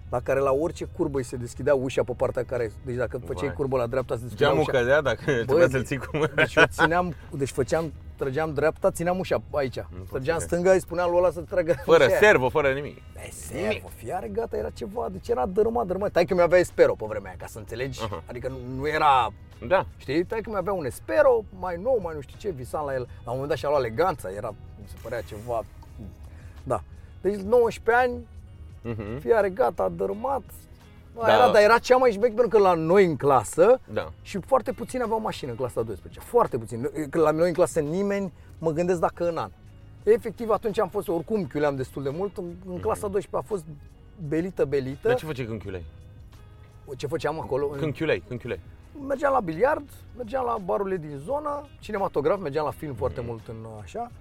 la 0.09 0.19
care 0.19 0.39
la 0.39 0.51
orice 0.51 0.86
curbă 0.98 1.18
îi 1.18 1.24
se 1.24 1.36
deschidea 1.36 1.75
ușa 1.75 2.04
pe 2.04 2.13
partea 2.18 2.44
care, 2.44 2.71
deci 2.86 2.95
dacă 2.95 3.18
făceai 3.18 3.48
Vai. 3.48 3.56
curbă 3.56 3.77
la 3.77 3.88
dreapta 3.88 4.15
se 4.15 4.21
deschidea 4.21 4.48
Geamul 4.48 4.63
ușa. 4.69 4.71
cădea 4.77 5.01
dacă 5.01 5.24
trebuia 5.24 5.68
să-l 5.69 5.83
ții 5.83 5.98
cu 5.98 6.18
mâna. 6.18 6.31
Deci 6.36 6.56
eu 6.56 6.63
țineam, 6.68 7.13
deci 7.31 7.50
făceam, 7.50 7.94
trăgeam 8.15 8.54
dreapta, 8.54 8.92
țineam 8.92 9.19
ușa 9.19 9.42
aici. 9.51 9.75
pot 9.80 10.09
Trăgeam 10.09 10.39
să 10.39 10.45
stânga, 10.45 10.71
îi 10.71 10.80
spuneam 10.80 11.09
lui 11.09 11.18
ăla 11.18 11.31
să 11.31 11.39
tragă 11.42 11.75
Fără 11.86 12.04
ușa 12.04 12.09
aia. 12.12 12.19
servo, 12.19 12.50
fără 12.50 12.71
nimic. 12.71 12.98
E, 12.98 13.30
servo, 13.31 13.88
fiare, 13.95 14.27
gata, 14.27 14.57
era 14.57 14.69
ceva, 14.69 15.07
deci 15.12 15.27
era 15.27 15.45
dărâmat, 15.45 15.86
dărâmat. 15.86 16.12
Tai 16.12 16.25
că 16.25 16.33
mi 16.33 16.42
avea 16.42 16.59
Espero 16.59 16.94
pe 16.94 17.06
vremea 17.07 17.27
aia, 17.30 17.38
ca 17.39 17.45
să 17.48 17.57
înțelegi, 17.57 18.01
Aha. 18.04 18.24
adică 18.25 18.48
nu, 18.48 18.57
nu 18.80 18.88
era, 18.88 19.33
Da. 19.68 19.86
știi, 19.98 20.24
tai 20.25 20.42
că 20.42 20.50
mi 20.50 20.56
avea 20.56 20.74
un 20.74 20.86
Espero, 20.86 21.44
mai 21.59 21.80
nou, 21.83 22.00
mai 22.04 22.15
nu 22.15 22.21
știu 22.21 22.36
ce, 22.39 22.50
visam 22.50 22.86
la 22.86 22.94
el. 22.94 23.01
La 23.01 23.07
un 23.31 23.31
moment 23.31 23.48
dat 23.48 23.57
și-a 23.57 23.69
luat 23.69 23.81
leganța, 23.81 24.30
era, 24.31 24.50
mi 24.81 24.88
se 24.88 24.95
părea 25.01 25.21
ceva, 25.21 25.63
da. 26.63 26.83
Deci 27.21 27.36
19 27.39 28.04
ani, 28.04 28.27
Mhm. 28.81 29.18
fiare, 29.19 29.50
gata, 29.50 29.89
dărâmat. 29.95 30.41
Da. 31.15 31.21
Da. 31.25 31.33
Era, 31.33 31.51
dar 31.51 31.62
era 31.62 31.77
cea 31.77 31.97
mai 31.97 32.12
șmecher 32.12 32.35
pentru 32.35 32.57
că 32.57 32.63
la 32.63 32.74
noi 32.74 33.06
în 33.06 33.15
clasă, 33.15 33.79
Da. 33.94 34.12
și 34.21 34.39
foarte 34.45 34.71
puțini 34.71 35.01
aveau 35.03 35.19
mașină 35.21 35.51
în 35.51 35.57
clasa 35.57 35.81
12. 35.81 36.19
Foarte 36.19 36.57
puțin. 36.57 36.89
Că 37.09 37.19
la 37.19 37.31
noi 37.31 37.47
în 37.47 37.53
clasă 37.53 37.79
nimeni, 37.79 38.33
mă 38.59 38.71
gândesc 38.71 39.00
dacă 39.00 39.29
în 39.29 39.38
an. 39.38 39.50
Efectiv, 40.03 40.50
atunci 40.50 40.79
am 40.79 40.89
fost, 40.89 41.07
oricum 41.07 41.45
chiuleam 41.45 41.75
destul 41.75 42.03
de 42.03 42.09
mult. 42.09 42.38
În, 42.38 42.45
în 42.68 42.79
clasa 42.79 43.07
12 43.07 43.35
a 43.35 43.41
fost 43.41 43.63
belită, 44.27 44.65
belită. 44.65 45.07
Dar 45.07 45.15
ce 45.18 45.25
făceai 45.25 45.45
când 45.45 45.62
chiulei? 45.62 45.83
Ce 46.97 47.07
făceam 47.07 47.39
acolo? 47.39 47.65
Când 47.68 47.94
chiulei, 47.94 48.23
când 48.27 48.39
chiulei. 48.39 48.59
Mergeam 49.07 49.33
la 49.33 49.39
biliard, 49.39 49.89
mergeam 50.15 50.45
la 50.45 50.57
barurile 50.65 50.97
din 50.97 51.18
zonă, 51.25 51.65
cinematograf, 51.80 52.39
mergeam 52.39 52.65
la 52.65 52.71
film 52.71 52.94
foarte 52.94 53.19
Mm. 53.21 53.25
mult 53.27 53.47
în 53.47 53.56
așa. 53.81 54.12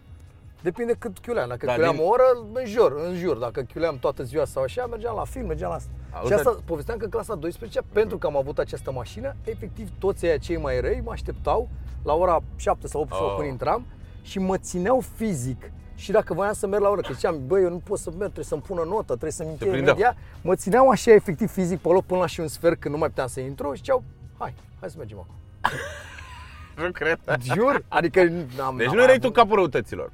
Depinde 0.67 0.95
cât 0.99 1.19
chiuleam. 1.19 1.49
Dacă 1.49 1.67
Dar 1.67 1.75
chiuleam 1.75 1.95
din- 1.97 2.05
o 2.05 2.09
oră, 2.09 2.23
în 2.53 2.67
jur, 2.67 2.93
în 3.09 3.15
jur. 3.17 3.37
Dacă 3.37 3.61
chiuleam 3.61 3.99
toată 3.99 4.23
ziua 4.23 4.45
sau 4.45 4.63
așa, 4.63 4.87
mergeam 4.87 5.15
la 5.17 5.25
film, 5.25 5.47
mergeam 5.47 5.71
la 5.71 5.77
asta. 5.77 5.91
Auzi, 6.13 6.27
și 6.27 6.33
asta 6.33 6.51
dar- 6.51 6.61
povesteam 6.65 6.99
că 6.99 7.05
în 7.05 7.11
clasa 7.11 7.35
12, 7.35 7.81
pentru 7.93 8.19
că 8.19 8.27
am 8.27 8.37
avut 8.37 8.59
această 8.59 8.93
mașină, 8.93 9.35
efectiv 9.45 9.89
toți 9.99 10.25
aia 10.27 10.37
cei 10.37 10.57
mai 10.57 10.81
răi 10.81 11.01
mă 11.05 11.11
așteptau 11.13 11.69
la 12.05 12.15
ora 12.15 12.43
7 12.57 12.87
sau 12.87 13.01
8 13.01 13.13
sau 13.13 13.27
Oh. 13.27 13.35
când 13.37 13.49
intram 13.51 13.87
și 14.23 14.39
mă 14.39 14.57
țineau 14.59 15.01
fizic. 15.17 15.71
Și 15.95 16.11
dacă 16.11 16.35
voiam 16.35 16.53
să 16.53 16.67
merg 16.67 16.83
la 16.83 16.89
oră, 16.89 17.01
că 17.01 17.13
ziceam, 17.13 17.47
băi, 17.47 17.63
eu 17.63 17.71
nu 17.71 17.79
pot 17.85 17.99
să 17.99 18.09
merg, 18.11 18.21
trebuie 18.23 18.45
să-mi 18.45 18.63
pună 18.63 18.83
notă, 18.83 19.05
trebuie 19.05 19.31
să-mi 19.31 19.49
încheie 19.51 19.71
prindeau. 19.71 19.97
imediat, 19.97 20.17
mă 20.43 20.55
țineau 20.55 20.89
așa 20.89 21.11
efectiv 21.13 21.51
fizic 21.51 21.79
pe 21.81 21.89
loc 21.89 22.05
până 22.05 22.21
la 22.21 22.27
și 22.27 22.41
un 22.41 22.49
sfert 22.49 22.81
când 22.81 22.95
nu 22.95 23.01
mai 23.01 23.09
puteam 23.09 23.27
să 23.29 23.41
intru 23.41 23.71
și 23.73 23.77
ziceau, 23.77 24.03
hai, 24.39 24.55
hai 24.81 24.91
să 24.91 24.95
mergem 24.99 25.19
acum. 25.19 25.35
Nu 26.85 26.91
cred. 26.93 27.19
Jur? 27.55 27.85
Adică 27.89 28.23
n-am, 28.23 28.77
Deci 28.77 28.87
n-am 28.87 28.95
nu 28.97 29.03
erai 29.03 29.15
avut- 29.15 29.21
tu 29.27 29.31
capul 29.31 29.55
răutăților. 29.57 30.11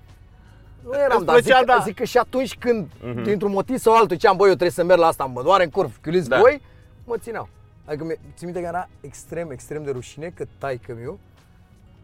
Nu 0.85 0.95
eram, 0.95 1.17
Îți 1.17 1.27
dar 1.27 1.35
zic, 1.37 1.45
plăcea, 1.45 1.59
că- 1.59 1.65
da. 1.65 1.79
zic 1.85 1.95
că 1.97 2.05
și 2.05 2.19
atunci 2.19 2.55
când, 2.59 2.89
Mhm. 3.03 3.23
dintr-un 3.23 3.51
motiv 3.51 3.79
sau 3.79 3.95
altul, 3.95 4.17
ziceam, 4.17 4.37
băi, 4.37 4.47
eu 4.49 4.55
trebuie 4.55 4.71
să 4.71 4.85
merg 4.85 5.01
la 5.01 5.07
asta, 5.07 5.25
mă 5.25 5.43
doare 5.43 5.65
în 5.65 5.71
curv, 5.71 5.99
chiuliți 6.03 6.29
Da. 6.29 6.39
voi, 6.39 6.61
mă 7.05 7.17
țineau. 7.19 7.49
Adică 7.85 8.05
mi- 8.05 8.19
țin 8.37 8.47
minte 8.47 8.61
că 8.61 8.67
era 8.67 8.89
extrem, 9.01 9.51
extrem 9.51 9.83
de 9.85 9.91
rușine 9.91 10.33
că 10.35 10.45
taică 10.59 10.95
miu 11.01 11.19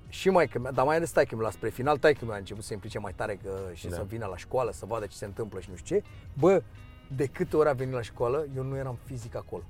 și 0.08 0.30
mai 0.30 0.50
mea, 0.62 0.70
dar 0.70 0.85
mai 0.85 0.97
ales 0.97 1.11
taică 1.11 1.37
la 1.40 1.50
spre 1.50 1.68
final, 1.68 1.97
taică 1.97 2.18
miu 2.25 2.32
a 2.32 2.37
început 2.37 2.64
să 2.64 2.73
implice 2.73 2.99
mai 2.99 3.12
tare 3.16 3.38
că, 3.42 3.50
și 3.75 3.87
Da. 3.88 3.94
să 3.94 4.02
vină 4.08 4.26
la 4.30 4.37
școală, 4.37 4.70
să 4.73 4.85
vadă 4.88 5.06
ce 5.06 5.16
se 5.16 5.25
întâmplă 5.25 5.61
și 5.61 5.68
nu 5.70 5.76
știu 5.76 5.97
ce. 5.97 6.04
Bă, 6.38 6.62
de 7.16 7.26
câte 7.26 7.56
ori 7.56 7.68
a 7.68 7.73
venit 7.73 7.94
la 7.94 8.02
școală, 8.02 8.47
eu 8.56 8.62
nu 8.62 8.76
eram 8.76 8.99
fizic 9.04 9.37
acolo. 9.37 9.62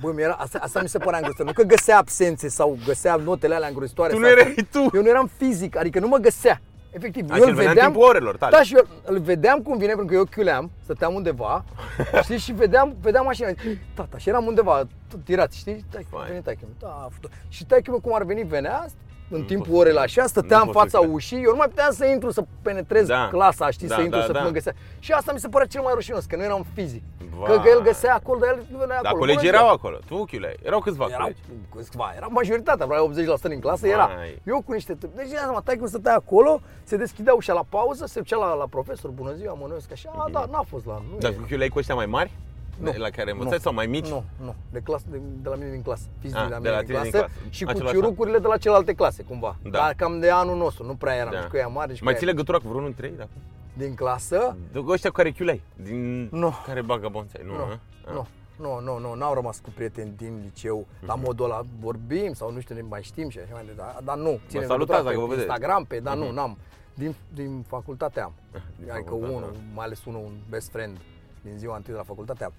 Bă, 0.00 0.12
mi 0.12 0.22
era, 0.22 0.32
asta, 0.32 0.58
asta 0.62 0.82
mi 0.82 0.88
se 0.88 0.98
părea 0.98 1.16
îngrozitor. 1.18 1.46
Nu 1.46 1.52
că 1.52 1.62
găsea 1.62 1.98
absențe 1.98 2.48
sau 2.48 2.78
găsea 2.86 3.16
notele 3.16 3.54
alea 3.54 3.68
îngrozitoare. 3.68 4.12
Tu 4.12 4.18
sau 4.18 4.28
nu 4.28 4.34
astea. 4.36 4.50
erai 4.50 4.68
tu. 4.70 4.96
Eu 4.96 5.02
nu 5.02 5.08
eram 5.08 5.30
fizic, 5.36 5.76
adică 5.76 6.00
nu 6.00 6.08
mă 6.08 6.16
găsea. 6.16 6.60
Efectiv, 6.96 7.30
A, 7.30 7.36
eu 7.36 7.42
și 7.42 7.48
îl 7.48 7.48
îl 7.48 7.54
vedea 7.54 7.68
în 7.70 7.74
vedeam, 7.74 7.90
timpul 7.92 8.08
orelor 8.08 8.36
tale. 8.36 8.56
da, 8.56 8.62
și 8.62 8.74
eu 8.74 8.86
îl 9.04 9.18
vedeam 9.18 9.62
cum 9.62 9.78
vine, 9.78 9.86
pentru 9.92 10.06
că 10.06 10.14
eu 10.14 10.24
chiuleam, 10.24 10.70
stăteam 10.82 11.14
undeva, 11.14 11.64
știi, 12.22 12.38
și 12.38 12.52
vedeam, 12.52 12.96
vedeam 13.00 13.24
mașina, 13.24 13.48
tata, 13.94 14.18
și 14.18 14.28
eram 14.28 14.46
undeva, 14.46 14.82
tot 15.10 15.24
tirat, 15.24 15.52
știi, 15.52 15.84
tai, 15.90 16.06
Vai. 16.10 16.26
vine 16.26 16.40
taică 16.40 16.60
da, 16.78 16.88
a 16.88 17.08
făcut. 17.12 17.30
și 17.48 17.64
taică 17.66 17.90
cum 17.92 18.14
ar 18.14 18.22
veni, 18.24 18.42
venea, 18.42 18.86
în 19.30 19.38
Nu 19.40 19.44
timpul 19.44 19.66
pot 19.66 19.74
să 19.74 19.80
orelor 19.80 20.02
cred. 20.04 20.18
așa, 20.18 20.26
stătea 20.28 20.56
Nu 20.58 20.64
în 20.66 20.70
pot 20.72 20.82
să 20.82 20.88
fața 20.88 20.98
cred. 20.98 21.14
ușii, 21.14 21.42
eu 21.42 21.50
nu 21.50 21.56
mai 21.56 21.68
puteam 21.68 21.92
să 21.92 22.04
intru, 22.06 22.30
să 22.30 22.44
penetrez 22.62 23.06
Da. 23.06 23.28
clasa, 23.30 23.70
știi, 23.70 23.88
Da, 23.88 23.94
să 23.94 24.00
intru, 24.00 24.18
da, 24.18 24.24
să 24.24 24.32
da. 24.32 24.40
mă 24.42 24.48
găsea. 24.48 24.72
Și 24.98 25.12
asta 25.12 25.32
mi 25.32 25.38
se 25.38 25.48
părea 25.48 25.66
cel 25.66 25.82
mai 25.82 25.92
rușinos, 25.94 26.24
că 26.24 26.36
nu 26.36 26.42
eram 26.42 26.66
fizic. 26.74 27.02
Vai. 27.38 27.50
Că, 27.56 27.60
că 27.62 27.68
el 27.68 27.82
găsea 27.82 28.14
acolo, 28.14 28.38
dar 28.38 28.48
el 28.48 28.64
nu 28.70 28.78
venea 28.78 28.96
Dar 29.02 29.04
acolo. 29.12 29.18
colegii 29.20 29.40
Bună 29.50 29.52
erau 29.56 29.62
ziua. 29.64 29.72
acolo. 29.78 29.98
Tu 30.06 30.24
chiulei. 30.24 30.56
Erau 30.62 30.80
câțiva 30.80 31.06
Erau 31.08 31.18
colegi. 31.20 31.38
câțiva, 31.76 32.12
era 32.16 32.26
majoritatea, 32.26 32.86
probabil 32.86 33.24
80% 33.36 33.48
din 33.48 33.60
clasă 33.60 33.86
era. 33.86 34.06
Vai. 34.16 34.40
Eu 34.46 34.62
cu 34.66 34.72
niște 34.72 34.94
tâmpi. 34.94 35.16
Deci, 35.16 35.28
seama, 35.28 35.60
tai 35.64 35.76
cum 35.76 35.86
stătea 35.86 36.14
acolo, 36.14 36.60
se 36.84 36.96
deschidea 36.96 37.34
ușa 37.34 37.52
la 37.52 37.64
pauză, 37.68 38.06
se 38.06 38.18
ducea 38.20 38.36
la, 38.36 38.54
la 38.54 38.66
profesor, 38.70 39.10
bună 39.10 39.32
ziua, 39.32 39.52
mă 39.54 39.64
numesc 39.68 39.92
așa, 39.92 40.10
a, 40.16 40.28
da, 40.32 40.44
n-a 40.50 40.64
fost 40.68 40.86
la, 40.86 41.02
nu 41.10 41.18
Dar 41.18 41.30
e. 41.30 41.34
cu 41.34 41.42
chiulei 41.48 41.68
cu 41.68 41.78
ăștia 41.78 41.94
mai 41.94 42.06
mari? 42.06 42.30
Nu, 42.78 42.90
de, 42.90 42.96
la 42.98 43.08
care 43.10 43.32
nu. 43.32 43.38
învățați 43.38 43.62
sau 43.62 43.72
mai 43.74 43.86
mici? 43.86 44.08
Nu, 44.08 44.24
nu, 44.40 44.54
de, 44.72 44.78
clasă, 44.80 45.04
de, 45.10 45.20
de 45.42 45.48
la 45.48 45.54
mine 45.54 45.70
din 45.70 45.82
clasă. 45.82 46.02
Fizic 46.20 46.36
Ah, 46.36 46.42
de 46.46 46.48
la 46.54 46.58
de 46.60 46.68
mine 46.68 46.70
la 46.70 46.78
din 46.82 46.86
tine 46.86 47.00
din 47.02 47.10
clasă, 47.10 47.26
clasă. 47.26 47.48
și 47.50 47.64
cu 47.64 47.70
Același 47.70 47.94
ciurucurile 47.94 48.38
de 48.38 48.46
la 48.46 48.56
celelalte 48.56 48.94
clase, 48.94 49.22
cumva. 49.22 49.56
Da. 49.62 49.70
Dar 49.70 49.94
cam 49.96 50.20
de 50.20 50.30
anul 50.30 50.56
nostru, 50.56 50.84
nu 50.86 50.94
prea 50.94 51.14
eram 51.14 51.32
Da. 51.32 51.40
și 51.40 51.48
cu 51.48 51.56
ea 51.56 51.66
mare 51.66 51.94
și 51.94 52.02
Mai 52.02 52.12
cu 52.12 52.18
ții 52.18 52.28
ea 52.28 52.32
legătura 52.32 52.58
cu 52.58 52.64
vreunul 52.68 52.84
dintre 52.88 53.06
ei? 53.06 53.14
Dacă? 53.16 53.28
din 53.76 53.94
clasă. 53.94 54.56
De 54.72 54.84
ăștia 54.88 55.10
cu 55.10 55.16
care 55.16 55.30
chiulei? 55.30 55.62
Din 55.82 56.28
Nu. 56.32 56.52
care 56.66 56.82
bagă 56.82 57.08
bonțai? 57.08 57.40
Nu, 57.44 57.52
Nu, 57.52 57.58
nu, 57.58 58.12
nu, 58.12 58.26
nu, 58.56 58.80
nu, 58.80 58.98
nu, 58.98 59.14
n-au 59.14 59.34
rămas 59.34 59.58
cu 59.58 59.70
prieteni 59.74 60.12
din 60.16 60.40
liceu, 60.42 60.86
la 61.06 61.14
Mhm. 61.14 61.24
modul 61.24 61.44
ăla 61.44 61.60
vorbim 61.80 62.32
sau 62.32 62.52
nu 62.52 62.60
știu, 62.60 62.74
ne 62.74 62.80
mai 62.88 63.02
știm 63.02 63.28
și 63.28 63.38
așa 63.38 63.52
mai 63.52 63.62
departe, 63.66 64.00
dar 64.04 64.16
nu, 64.16 64.38
ținem 64.48 64.66
salutați 64.66 64.78
legătura 64.78 65.02
dacă 65.02 65.16
vă 65.16 65.22
pe 65.26 65.28
vedeți. 65.34 65.48
Instagram, 65.48 65.84
pe, 65.84 65.98
dar 66.00 66.16
nu, 66.16 66.24
Mhm. 66.24 66.34
n-am. 66.34 66.58
Din, 66.94 67.14
din 67.32 67.64
facultate 67.68 68.20
am. 68.20 68.32
Din 68.50 68.90
adică 68.90 69.04
facultate, 69.10 69.32
unul, 69.34 69.50
da. 69.52 69.58
mai 69.74 69.84
ales 69.84 70.04
unul, 70.04 70.20
un 70.24 70.32
best 70.48 70.70
friend 70.70 70.96
din 71.44 71.58
ziua 71.58 71.76
întâi 71.76 71.92
de 71.92 71.98
la 71.98 72.04
facultate 72.04 72.44
am. 72.44 72.52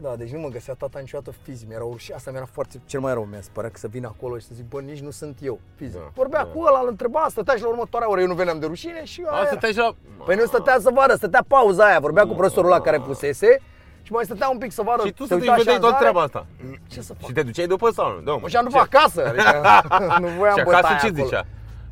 Da, 0.00 0.16
deci 0.16 0.30
nu 0.32 0.38
mă 0.40 0.48
găsea 0.48 0.74
tata 0.74 0.98
niciodată 0.98 1.36
fizic, 1.42 1.68
mi-era 1.68 1.82
rușine, 1.82 2.16
asta 2.16 2.30
mi-era 2.30 2.46
foarte, 2.52 2.80
cel 2.86 3.00
mai 3.00 3.12
rău 3.12 3.24
mi-a 3.24 3.40
spărat 3.40 3.70
că 3.70 3.78
să 3.78 3.86
vin 3.88 4.04
acolo 4.04 4.38
și 4.38 4.46
să 4.46 4.50
zic, 4.54 4.68
bă, 4.68 4.80
nici 4.80 5.00
nu 5.00 5.10
sunt 5.10 5.38
eu 5.42 5.60
fizic. 5.74 5.98
Da, 6.00 6.10
Vorbea 6.14 6.44
da. 6.44 6.50
cu 6.50 6.58
ăla, 6.60 6.80
îl 6.80 6.88
întreba, 6.88 7.26
stătea 7.28 7.54
și 7.54 7.62
la 7.62 7.68
următoarea 7.68 8.10
oră, 8.10 8.20
eu 8.20 8.26
nu 8.26 8.34
veneam 8.34 8.58
de 8.58 8.66
rușine 8.66 9.04
și 9.04 9.22
A, 9.26 9.30
aia 9.30 9.38
era. 9.40 9.48
stăteai 9.50 9.72
și 9.72 9.78
la... 9.78 9.94
Păi 10.24 10.36
nu 10.36 10.44
stătea 10.46 10.78
să 10.80 10.90
vadă, 10.94 11.14
stătea 11.14 11.44
pauza 11.48 11.84
aia, 11.86 12.00
vorbea 12.00 12.26
cu 12.26 12.34
profesorul 12.34 12.70
ăla 12.72 12.80
care 12.80 13.00
pusese 13.00 13.60
și 14.02 14.12
mai 14.12 14.24
stătea 14.24 14.48
un 14.48 14.58
pic 14.58 14.72
să 14.72 14.82
vadă. 14.82 15.02
Și 15.06 15.12
tu 15.12 15.22
se 15.22 15.28
să 15.28 15.34
te 15.34 15.40
uita 15.40 15.52
așa 15.52 15.58
vedeai 15.60 15.74
în 15.76 15.80
toată 15.80 15.96
zare. 15.98 16.10
treaba 16.10 16.26
asta. 16.26 16.46
Ce 16.86 17.00
să 17.00 17.14
fac? 17.14 17.26
Și 17.28 17.32
te 17.32 17.42
duceai 17.42 17.66
după 17.66 17.90
sau 17.90 18.12
nu? 18.14 18.20
Da, 18.20 18.32
mă, 18.32 18.38
Mă 18.42 18.48
și-am 18.48 18.64
după 18.64 18.86
ce- 18.90 18.96
acasă, 18.96 19.26
adică 19.28 19.62
nu 20.22 20.26
voiam 20.38 20.56
Și 20.56 20.64
bătaia 20.64 20.78
acasă 20.84 21.06
ce 21.06 21.06
acolo. 21.12 21.24
zicea? 21.24 21.44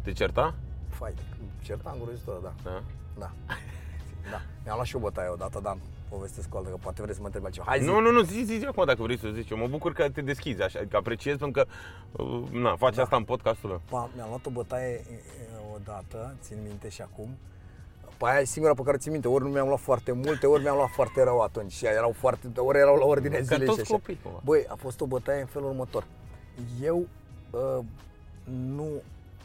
Te 0.03 0.13
certa? 0.13 0.55
Fai, 0.89 1.15
certam 1.63 1.93
îngrozitor, 1.99 2.39
da. 2.43 2.53
Da. 2.65 2.83
Da. 3.19 3.31
Da. 4.31 4.41
Mi-am 4.65 4.75
luat 4.75 4.87
și 4.87 4.97
o 4.97 4.99
bătaie 4.99 5.29
odată, 5.29 5.61
dar 5.63 5.77
povestesc 6.09 6.55
o 6.55 6.57
altă, 6.59 6.71
că 6.71 6.77
poate 6.83 7.03
vreți 7.03 7.15
să 7.17 7.21
mă 7.21 7.27
întrebi 7.27 7.47
altceva. 7.47 7.67
Hai 7.69 7.79
zi. 7.81 7.85
Nu, 7.87 8.01
nu, 8.01 8.11
nu, 8.11 8.23
zi, 8.23 8.43
zi, 8.45 8.59
zi 8.59 8.65
acum 8.65 8.85
dacă 8.85 9.03
vrei 9.03 9.19
să 9.19 9.29
zici. 9.35 9.51
Eu 9.51 9.57
mă 9.57 9.67
bucur 9.67 9.93
că 9.93 10.11
te 10.11 10.21
deschizi 10.21 10.63
așa, 10.63 10.81
că 10.89 10.97
apreciez 10.97 11.37
pentru 11.37 11.63
că 11.63 11.69
uh, 12.23 12.49
na, 12.51 12.77
faci 12.77 12.95
Da. 12.95 13.03
asta 13.03 13.17
în 13.17 13.25
podcastul 13.25 13.69
meu. 13.69 13.81
Pa, 13.91 14.11
mi-am 14.15 14.29
luat 14.29 14.47
o 14.47 14.51
bătaie 14.51 14.93
e, 14.93 15.13
e, 15.13 15.21
odată, 15.75 16.35
țin 16.41 16.59
minte 16.63 16.89
și 16.89 17.03
acum. 17.03 17.29
Pe 18.19 18.25
aia 18.27 18.41
e 18.41 18.45
singura 18.45 18.75
pe 18.75 18.83
care 18.83 18.97
țin 18.97 19.13
minte, 19.13 19.29
ori 19.29 19.45
nu 19.45 19.51
mi-am 19.51 19.67
luat 19.67 19.81
foarte 19.81 20.13
multe, 20.13 20.47
ori 20.47 20.63
mi-am 20.63 20.77
luat 20.77 20.91
foarte 20.91 21.23
rău 21.23 21.41
atunci 21.41 21.73
și 21.73 21.87
erau 21.87 22.13
foarte, 22.13 22.51
ori 22.57 22.79
erau 22.79 22.97
la 22.97 23.05
ordinea 23.05 23.39
Ca 23.39 23.45
zilei 23.45 23.67
toți 23.67 23.77
și 23.77 23.83
așa. 23.83 23.93
copii, 23.95 24.19
cumva. 24.23 24.41
Băi, 24.45 24.65
a 24.69 24.75
fost 24.75 25.01
o 25.01 25.07
bătaie 25.07 25.41
în 25.41 25.47
felul 25.47 25.69
următor. 25.69 26.05
Eu 26.83 27.07
uh, 27.51 27.85
nu 28.75 28.87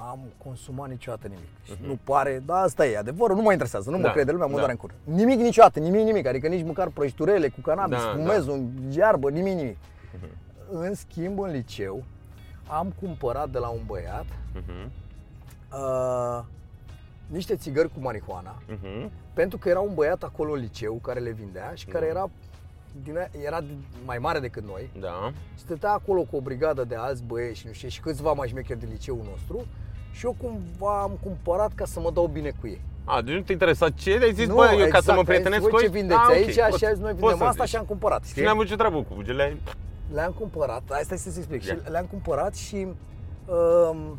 am 0.09 0.19
consumat 0.43 0.89
niciodată 0.89 1.27
nimic. 1.27 1.47
Și 1.63 1.73
nu 1.87 1.97
pare, 2.03 2.41
da, 2.45 2.55
asta 2.55 2.85
e 2.85 2.97
adevărul, 2.97 3.35
nu 3.35 3.41
mă 3.41 3.51
interesează, 3.51 3.89
nu 3.89 3.97
mă 3.97 4.03
Da, 4.03 4.11
crede 4.11 4.31
lumea, 4.31 4.45
mă 4.45 4.51
da. 4.51 4.57
doare 4.57 4.71
în 4.71 4.77
cur. 4.77 4.93
Nimic 5.03 5.39
niciodată, 5.39 5.79
nimic, 5.79 6.03
nimic, 6.05 6.25
adică 6.27 6.47
nici 6.47 6.65
măcar 6.65 6.87
prăjiturele 6.87 7.47
cu 7.49 7.59
cannabis, 7.61 7.97
Da, 7.97 8.11
fumez, 8.15 8.45
da. 8.45 8.51
un 8.51 8.69
iarbă, 8.91 9.29
nimic, 9.29 9.55
nimic. 9.55 9.77
În 10.71 10.93
schimb, 10.93 11.39
în 11.39 11.51
liceu, 11.51 12.03
am 12.67 12.93
cumpărat 12.99 13.49
de 13.49 13.57
la 13.57 13.67
un 13.67 13.81
băiat 13.85 14.25
Mhm, 14.53 14.91
uh, 15.73 16.43
niște 17.27 17.55
țigări 17.55 17.87
cu 17.93 17.99
marihuana, 17.99 18.55
mhm. 18.67 19.11
pentru 19.33 19.57
că 19.57 19.69
era 19.69 19.79
un 19.79 19.93
băiat 19.93 20.23
acolo 20.23 20.51
în 20.53 20.59
liceu 20.59 20.93
care 20.93 21.19
le 21.19 21.31
vindea 21.31 21.71
și 21.73 21.85
care 21.85 22.05
Da. 22.05 22.11
era, 22.11 22.29
din, 23.03 23.17
aia- 23.17 23.31
era 23.45 23.63
mai 24.05 24.17
mare 24.17 24.39
decât 24.39 24.63
noi. 24.63 24.89
Da. 24.99 25.31
Stătea 25.55 25.91
acolo 25.91 26.21
cu 26.21 26.35
o 26.35 26.39
brigadă 26.41 26.83
de 26.83 26.95
alți 26.95 27.23
băieți 27.23 27.59
și 27.59 27.67
nu 27.67 27.73
știu, 27.73 27.87
și 27.87 28.01
câțiva 28.01 28.31
mai 28.33 28.47
șmecheri 28.47 28.79
din 28.79 28.89
liceul 28.91 29.21
nostru 29.29 29.65
și 30.11 30.25
eu 30.25 30.35
cumva 30.41 31.01
am 31.01 31.11
cumpărat 31.23 31.71
ca 31.75 31.85
să 31.85 31.99
mă 31.99 32.11
dau 32.11 32.27
bine 32.27 32.51
cu 32.59 32.67
ei. 32.67 32.81
A, 33.03 33.21
deci 33.21 33.33
nu 33.35 33.41
te 33.41 33.51
interesa 33.51 33.89
ce? 33.89 34.19
Ai 34.21 34.33
zis, 34.33 34.47
nu, 34.47 34.55
bă, 34.55 34.61
eu 34.71 34.77
ca 34.77 34.77
să 34.77 34.85
exact, 34.85 35.05
mă 35.07 35.11
ai 35.13 35.17
zis, 35.19 35.25
prietenesc 35.27 35.61
voi 35.61 35.71
cu 35.71 35.77
ce 35.77 35.83
ei? 35.85 35.91
vindeți 35.91 36.19
Ah, 36.19 36.25
ok, 36.27 36.33
aici 36.33 36.55
poți- 36.69 36.77
și 36.77 36.85
azi 36.85 37.01
noi 37.01 37.09
poți 37.11 37.19
vindem 37.19 37.37
să 37.37 37.43
asta 37.43 37.63
zici. 37.63 37.69
și 37.73 37.75
am 37.79 37.85
cumpărat. 37.85 38.23
Și 38.23 38.29
Știi? 38.29 38.43
n-am 38.43 38.53
avut 38.53 38.67
ce 38.67 38.75
treabă 38.75 38.97
cu 38.97 39.13
bugele. 39.13 39.57
Le-am 40.13 40.31
cumpărat, 40.39 40.81
asta 41.01 41.13
este 41.13 41.29
să 41.29 41.37
explic, 41.39 41.61
și 41.61 41.67
Ia. 41.67 41.77
le-am 41.89 42.05
cumpărat 42.05 42.55
și 42.55 42.87
um, 43.45 44.17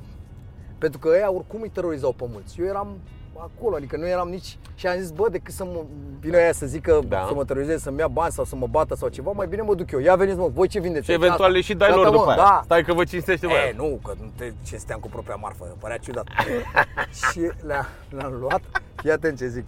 pentru 0.79 0.99
că 0.99 1.09
ăia 1.09 1.33
oricum 1.33 1.61
îi 1.63 1.69
terorizau 1.69 2.13
pe 2.13 2.25
mulți. 2.33 2.61
Eu 2.61 2.67
eram 2.67 2.97
acolo, 3.37 3.77
adică 3.77 3.97
nu 3.97 4.07
eram 4.07 4.29
nici... 4.29 4.59
Și 4.75 4.87
am 4.87 4.99
zis, 4.99 5.11
bă, 5.11 5.29
decât 5.31 5.55
să 5.55 5.65
mă 5.65 5.85
vină 6.21 6.37
aia 6.37 6.53
să 6.53 6.67
zică, 6.67 7.01
Da. 7.09 7.25
să 7.29 7.35
mă 7.35 7.45
terorizeze, 7.45 7.79
să-mi 7.79 7.99
ia 7.99 8.09
bani 8.09 8.33
sau 8.33 8.45
să 8.45 8.57
mă 8.57 8.67
bată 8.67 8.95
sau 8.95 9.09
ceva, 9.09 9.31
mai 9.31 9.47
bine 9.47 9.63
mă 9.63 9.75
duc 9.75 9.91
eu. 9.91 9.99
Ia 10.01 10.17
veniți 10.17 10.39
mă, 10.39 10.49
voi 10.49 10.69
ce 10.69 10.81
vindeți? 10.81 11.05
Și 11.05 11.11
aici? 11.11 11.21
eventual 11.21 11.49
Asta. 11.49 11.57
le 11.59 11.63
și 11.63 11.75
dai 11.75 11.89
Gata, 11.89 12.01
lor 12.01 12.11
mă, 12.11 12.17
după 12.17 12.29
aia. 12.31 12.37
Da. 12.37 12.61
Stai 12.65 12.85
că 12.85 12.93
vă 12.93 13.05
cinstește 13.05 13.47
bă. 13.47 13.53
E, 13.53 13.73
nu, 13.77 14.01
că 14.05 14.13
nu 14.21 14.31
te 14.37 14.53
cinsteam 14.65 15.01
cu 15.01 15.09
propria 15.09 15.35
marfă, 15.35 15.77
părea 15.79 15.97
ciudat. 15.97 16.27
și 17.31 17.41
le-am, 17.67 17.87
le-am 18.11 18.33
luat, 18.41 18.61
fii 18.97 19.11
atent 19.11 19.39
ce 19.39 19.47
zic, 19.47 19.65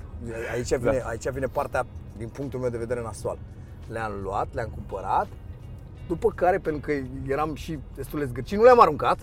aici 0.52 0.74
vine, 0.74 0.98
Da. 1.02 1.08
aici 1.08 1.28
vine 1.28 1.46
partea, 1.46 1.86
din 2.16 2.28
punctul 2.28 2.60
meu 2.60 2.70
de 2.70 2.78
vedere, 2.78 3.00
nasoal. 3.02 3.38
Le-am 3.92 4.12
luat, 4.22 4.48
le-am 4.52 4.68
cumpărat, 4.74 5.26
după 6.08 6.32
care, 6.34 6.58
pentru 6.58 6.80
că 6.80 6.92
eram 7.28 7.54
și 7.54 7.78
destul 7.94 8.18
de 8.18 8.24
zgârcit, 8.24 8.58
nu 8.58 8.64
le-am 8.64 8.80
aruncat, 8.80 9.18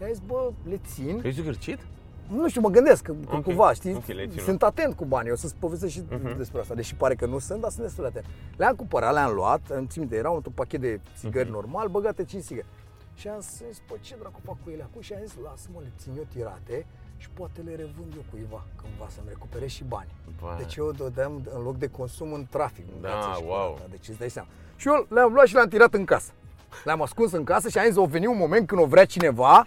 i-am 0.00 0.10
zis, 0.12 0.22
bă, 0.26 0.50
le 0.68 0.80
țin, 0.86 1.20
Ești 1.24 1.40
zgârcit? 1.40 1.78
Nu 2.28 2.48
știu, 2.48 2.60
mă 2.60 2.68
gândesc, 2.68 3.02
că, 3.02 3.12
că 3.28 3.36
Ok, 3.36 3.42
cumva, 3.42 3.72
știi, 3.72 3.94
ok, 3.94 4.06
le-ai 4.06 4.28
ținut. 4.28 4.44
sunt 4.44 4.62
atent 4.62 4.94
cu 4.94 5.04
banii, 5.04 5.30
o 5.30 5.36
să-ți 5.36 5.54
povestesc 5.58 5.92
și 5.92 6.02
Mhm. 6.10 6.36
despre 6.36 6.60
asta, 6.60 6.74
deși 6.74 6.94
pare 6.94 7.14
că 7.14 7.26
nu 7.26 7.38
sunt, 7.38 7.60
dar 7.60 7.70
sunt 7.70 7.82
destul 7.82 8.02
de 8.02 8.08
atent. 8.08 8.24
Le-am 8.56 8.74
cumpărat, 8.74 9.12
le-am 9.12 9.34
luat, 9.34 9.60
îmi 9.68 9.86
țin 9.86 10.00
minte, 10.00 10.16
era 10.16 10.30
un 10.30 10.40
pachet 10.54 10.80
de 10.80 11.00
țigări 11.18 11.44
Mhm. 11.44 11.54
normal, 11.54 11.88
băgate 11.88 12.24
5 12.24 12.42
țigări. 12.42 12.66
Și 13.14 13.28
am 13.28 13.40
zis, 13.40 13.80
bă, 13.88 13.94
ce 14.00 14.16
dracu 14.18 14.40
fac 14.44 14.56
cu 14.64 14.70
ele 14.70 14.82
acum? 14.82 15.00
Și 15.00 15.12
am 15.12 15.18
zis, 15.24 15.34
lasă-mă, 15.42 15.78
le 15.82 15.92
țin 15.98 16.12
eu 16.16 16.26
tirate 16.34 16.86
și 17.16 17.28
poate 17.30 17.60
le 17.60 17.70
revând 17.70 18.12
eu 18.16 18.24
cuiva 18.30 18.64
cândva 18.82 19.06
să-mi 19.14 19.26
recuperez 19.28 19.68
și 19.68 19.84
bani. 19.84 20.08
Bă. 20.40 20.54
Deci 20.58 20.74
eu 20.76 20.90
dădeam 20.92 21.42
în 21.54 21.62
loc 21.62 21.76
de 21.78 21.88
consum 21.88 22.32
în 22.32 22.46
trafic. 22.50 22.84
Da, 22.86 23.08
mâncați 23.08 23.38
și 23.40 23.44
wow. 23.46 23.68
cu 23.68 23.72
asta. 23.74 23.86
Deci 23.90 24.08
îți 24.08 24.18
dai 24.18 24.30
seama. 24.30 24.48
Și 24.76 24.88
eu 24.88 25.06
le-am 25.08 25.32
luat 25.32 25.46
și 25.46 25.54
le-am 25.54 25.68
tirat 25.68 25.94
în 25.94 26.04
casă. 26.04 26.30
Le-am 26.84 27.02
ascuns 27.02 27.32
în 27.32 27.44
casă 27.44 27.68
și 27.68 27.78
am 27.78 27.84
zis, 27.86 27.96
o 27.96 28.06
veni 28.06 28.26
un 28.26 28.36
moment 28.38 28.66
când 28.66 28.80
o 28.80 28.86
vrea 28.86 29.04
cineva 29.04 29.64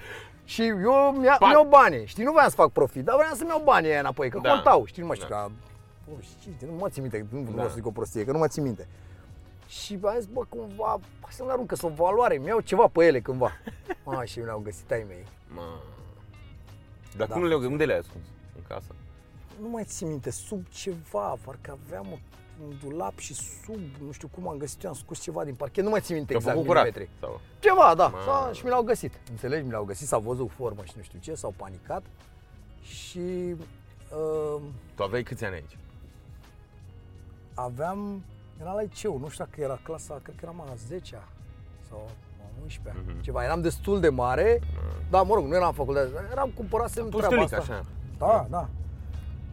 și 0.47 0.61
eu 0.67 1.11
mi-a, 1.11 1.35
Bani. 1.39 1.51
mi-au 1.53 1.67
banii. 1.67 2.05
Știi, 2.05 2.23
nu 2.23 2.31
vreau 2.31 2.49
să 2.49 2.55
fac 2.55 2.71
profit, 2.71 3.03
dar 3.03 3.15
vreau 3.15 3.33
să-mi 3.35 3.49
iau 3.49 3.61
banii 3.63 3.89
aia 3.89 3.99
înapoi, 3.99 4.29
că 4.29 4.39
Da. 4.39 4.49
contau. 4.53 4.85
Știi, 4.85 5.01
nu 5.01 5.07
mai 5.07 5.15
știu, 5.15 5.27
Da. 5.29 5.35
ca... 5.35 5.51
O, 6.11 6.13
știi, 6.21 6.55
nu 6.65 6.71
mă 6.77 6.89
țin 6.89 7.01
minte, 7.01 7.25
nu 7.31 7.41
Da. 7.43 7.51
vreau 7.51 7.67
să 7.67 7.73
zic 7.73 7.85
o 7.85 7.91
prostie, 7.91 8.25
că 8.25 8.31
nu 8.31 8.37
mă 8.37 8.47
țin 8.47 8.63
minte. 8.63 8.87
Și 9.67 9.99
am 10.03 10.13
zis, 10.17 10.25
bă, 10.25 10.41
cumva, 10.49 10.99
hai 11.21 11.29
să-mi 11.31 11.47
le 11.47 11.53
arunc, 11.53 11.67
că 11.67 11.75
sunt 11.75 11.93
valoare, 11.95 12.37
mi-au 12.37 12.59
ceva 12.59 12.87
pe 12.87 13.05
ele 13.05 13.19
cândva. 13.19 13.51
A, 14.17 14.23
și 14.23 14.39
le-au 14.39 14.59
găsit 14.59 14.91
ai 14.91 15.05
mei. 15.07 15.25
Mă. 15.53 15.61
Dar 17.17 17.27
Da. 17.27 17.33
cum 17.33 17.43
le 17.45 17.55
unde 17.55 17.85
le-ai 17.85 17.99
ascuns? 17.99 18.25
În 18.55 18.61
casă? 18.67 18.95
nu 19.61 19.69
mai 19.69 19.83
țin 19.83 20.07
minte, 20.07 20.31
sub 20.31 20.65
ceva, 20.69 21.37
parcă 21.45 21.77
aveam 21.87 22.19
un 22.63 22.73
dulap 22.83 23.17
și 23.17 23.33
sub, 23.33 23.79
nu 24.05 24.11
știu 24.11 24.27
cum 24.27 24.47
am 24.47 24.57
găsit, 24.57 24.83
eu 24.83 24.89
am 24.89 24.95
scos 24.95 25.19
ceva 25.19 25.43
din 25.43 25.55
parchet, 25.55 25.83
nu 25.83 25.89
mai 25.89 25.99
țin 26.01 26.15
minte 26.15 26.27
Te-au 26.33 26.39
exact 26.39 26.55
făcut 26.57 26.69
curat? 26.69 26.83
milimetri. 26.83 27.15
Sau? 27.19 27.39
Ceva, 27.59 27.93
da, 27.95 28.07
Mă. 28.07 28.17
sau, 28.25 28.53
și 28.53 28.63
mi 28.63 28.69
l-au 28.69 28.83
găsit, 28.83 29.13
înțelegi, 29.29 29.65
mi 29.65 29.71
l-au 29.71 29.83
găsit, 29.83 30.07
s-au 30.07 30.19
văzut 30.19 30.51
formă 30.51 30.83
și 30.83 30.93
nu 30.95 31.01
știu 31.01 31.19
ce, 31.19 31.33
s-au 31.35 31.53
panicat 31.57 32.03
și 32.81 33.19
uh, 34.11 34.61
Tu 34.95 35.03
aveai 35.03 35.23
câți 35.23 35.45
ani 35.45 35.53
aici? 35.53 35.77
aveam, 37.53 38.23
era 38.61 38.71
la 38.73 38.81
liceu, 38.81 39.17
nu 39.17 39.27
știu 39.29 39.43
dacă 39.45 39.61
era 39.61 39.79
clasa, 39.83 40.19
cred 40.23 40.35
că 40.35 40.41
eram 40.43 40.61
a 40.61 40.73
10 40.87 41.17
sau 41.89 42.09
a 42.41 42.61
11 42.63 43.03
Mhm. 43.07 43.21
ceva, 43.21 43.43
eram 43.43 43.61
destul 43.61 43.99
de 43.99 44.09
mare, 44.09 44.59
dar 45.09 45.23
mă 45.25 45.33
rog, 45.33 45.45
nu 45.45 45.55
eram 45.55 45.67
în 45.67 45.73
facultate, 45.73 46.09
eram 46.31 46.49
cumpărasem 46.55 47.09
treaba 47.09 47.27
Pustulic, 47.35 47.53
asta. 47.59 47.73
așa. 47.73 47.85
Da, 48.17 48.47
da. 48.49 48.69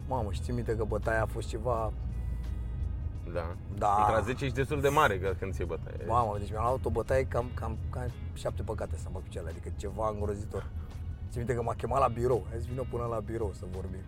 Mamă, 0.07 0.31
și 0.31 0.41
țin 0.41 0.53
minte 0.55 0.75
că 0.75 0.83
bătaia 0.83 1.21
a 1.21 1.25
fost 1.25 1.47
ceva 1.47 1.93
Da. 3.35 3.45
Da. 3.77 3.95
Între 3.99 4.15
a 4.15 4.21
10 4.21 4.45
ești 4.45 4.57
destul 4.57 4.81
de 4.81 4.89
mare 4.89 5.19
că 5.19 5.33
când 5.39 5.53
ți 5.53 5.63
bătaie. 5.63 6.05
Mamă, 6.07 6.35
deci 6.39 6.51
mi-am 6.51 6.63
luat 6.63 6.85
o 6.85 6.89
bătaie 6.89 7.23
cam, 7.23 7.45
cam, 7.53 7.77
cam 7.89 8.11
șapte 8.33 8.61
păcate 8.61 8.95
să 8.97 9.07
mă 9.11 9.19
cu 9.19 9.29
cele, 9.29 9.49
adică 9.49 9.69
ceva 9.77 10.09
îngrozitor. 10.09 10.63
Țin 11.29 11.39
minte 11.39 11.53
că 11.55 11.61
m-a 11.61 11.73
chemat 11.73 11.99
la 11.99 12.07
birou, 12.07 12.45
a 12.51 12.57
zis 12.57 12.65
vină 12.65 12.83
până 12.91 13.05
la 13.05 13.19
birou 13.19 13.51
să 13.59 13.65
vorbim. 13.71 14.05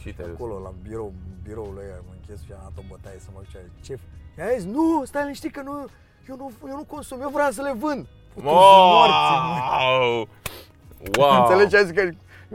Și 0.00 0.12
te 0.12 0.22
Acolo, 0.22 0.58
la 0.58 0.72
birou, 0.82 1.12
biroul 1.42 1.78
ăia, 1.78 1.98
mă 2.06 2.12
închis 2.18 2.44
și 2.44 2.52
am 2.52 2.58
luat 2.60 2.76
o 2.78 2.82
bătaie 2.88 3.18
să 3.18 3.28
mă 3.32 3.38
cu 3.38 3.46
cele. 3.50 3.70
Ce? 3.86 3.98
Mi-a 4.36 4.46
zis, 4.56 4.64
nu, 4.64 5.02
stai 5.04 5.22
liniștit 5.22 5.52
că 5.52 5.62
nu, 5.62 5.86
eu 6.28 6.36
nu, 6.36 6.52
eu 6.68 6.76
nu 6.76 6.84
consum, 6.84 7.20
eu 7.20 7.28
vreau 7.28 7.50
să 7.50 7.62
le 7.62 7.72
vând. 7.72 8.06
Putu 8.34 8.46
morții, 8.46 9.38
mă. 9.46 9.56
Wow! 9.76 10.28
Wow! 11.18 11.40
Înțelegi? 11.40 11.76
A 11.76 11.82
zis 11.82 11.94
că 11.98 12.02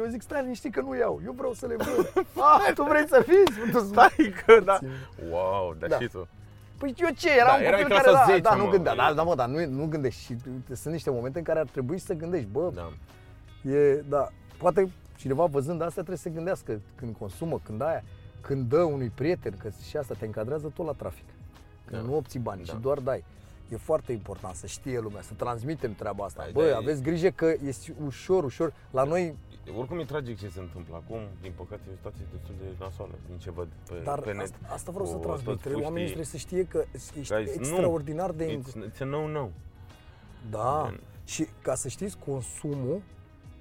eu 0.03 0.09
zic, 0.09 0.21
stai 0.21 0.41
liniștit 0.41 0.73
că 0.73 0.81
nu 0.81 0.95
iau, 0.95 1.21
eu 1.25 1.31
vreau 1.31 1.53
să 1.53 1.65
le 1.67 1.75
vând. 1.83 2.25
ah, 2.37 2.71
tu 2.75 2.83
vrei 2.83 3.07
să 3.07 3.25
fii? 3.27 3.71
Tu 3.71 3.79
Stai 3.79 4.33
că 4.45 4.59
da. 4.65 4.79
Wow, 5.29 5.75
dar 5.79 5.89
Da. 5.89 5.99
și 5.99 6.07
tu. 6.07 6.27
Păi 6.77 6.93
eu 6.97 7.09
ce, 7.17 7.29
era 7.39 7.45
Da, 7.45 7.55
un 7.55 7.61
erai 7.63 7.81
copil 7.81 7.95
clasa 7.99 8.11
care, 8.19 8.25
10, 8.31 8.39
da, 8.41 8.49
da, 8.49 8.55
nu 8.55 8.63
mă. 8.63 8.69
gândea, 8.71 8.95
da, 8.95 9.13
da, 9.13 9.23
mă, 9.23 9.35
dar 9.35 9.47
nu, 9.47 9.65
nu 9.65 9.85
gândești 9.87 10.21
și 10.23 10.35
sunt 10.75 10.93
niște 10.93 11.09
momente 11.09 11.37
în 11.37 11.43
care 11.43 11.59
ar 11.59 11.65
trebui 11.71 11.97
să 11.99 12.13
gândești, 12.13 12.47
bă, 12.51 12.71
Da. 12.75 12.91
E, 13.71 13.95
da, 14.09 14.29
poate 14.57 14.91
cineva 15.17 15.45
văzând 15.45 15.81
asta 15.81 15.93
trebuie 15.93 16.17
să 16.17 16.23
se 16.23 16.29
gândească 16.29 16.79
când 16.95 17.15
consumă, 17.19 17.59
când 17.63 17.81
aia, 17.81 18.03
când 18.41 18.69
dă 18.69 18.81
unui 18.81 19.11
prieten, 19.15 19.53
că 19.61 19.69
și 19.89 19.97
asta 19.97 20.15
te 20.19 20.25
încadrează 20.25 20.71
tot 20.75 20.85
la 20.85 20.91
trafic. 20.91 21.25
Că 21.85 21.95
Da. 21.95 22.01
nu 22.01 22.15
obții 22.15 22.39
bani 22.39 22.63
Da. 22.65 22.73
și 22.73 22.79
doar 22.81 22.97
dai. 22.99 23.23
E 23.69 23.77
foarte 23.77 24.11
important 24.11 24.55
să 24.55 24.67
știe 24.67 24.99
lumea, 24.99 25.21
să 25.21 25.33
transmitem 25.37 25.93
treaba 25.93 26.25
asta. 26.25 26.41
Ai, 26.41 26.51
Bă, 26.51 26.61
da, 26.61 26.67
e- 26.67 26.75
aveți 26.75 27.01
grijă 27.01 27.29
că 27.29 27.53
este 27.65 27.95
ușor, 28.05 28.43
ușor. 28.43 28.73
La 28.91 29.03
noi 29.03 29.35
Oricum 29.77 29.99
e 29.99 30.03
tragic 30.03 30.39
ce 30.39 30.47
se 30.49 30.59
întâmplă 30.59 30.95
acum, 30.95 31.19
din 31.41 31.51
păcate 31.55 31.81
e 31.87 31.91
o 31.91 31.95
situație 31.95 32.25
destul 32.31 32.55
de 32.59 32.65
nasoală 32.79 33.11
din 33.27 33.37
ce 33.37 33.51
văd 33.51 33.67
pe, 33.89 33.95
Dar 34.03 34.19
pe 34.21 34.31
net. 34.33 34.41
asta, 34.41 34.57
asta 34.69 34.91
vreau 34.91 35.07
să 35.07 35.13
cu 35.13 35.19
transmit. 35.19 35.45
toți 35.45 35.61
Trebuie, 35.61 35.83
oamenii 35.83 36.13
puștii. 36.13 36.39
trebuie 36.39 36.41
să 36.41 36.47
știe 36.47 36.63
că 36.65 36.85
ești 37.19 37.33
Guys, 37.33 37.55
nu. 37.55 37.61
extraordinar 37.61 38.31
de... 38.31 38.57
It's, 38.59 38.89
it's 38.89 39.01
a 39.01 39.05
no-no. 39.05 39.49
Da. 40.49 40.81
Man. 40.81 40.99
Și 41.25 41.47
ca 41.61 41.75
să 41.75 41.87
știți, 41.87 42.17
consumul 42.25 43.01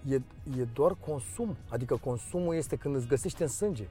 e, 0.09 0.15
e 0.59 0.65
doar 0.75 0.95
consum. 1.07 1.57
Adică 1.71 1.97
consumul 1.97 2.55
este 2.55 2.77
când 2.77 2.95
îți 2.97 3.07
găsește 3.07 3.43
în 3.43 3.49
sânge. 3.49 3.87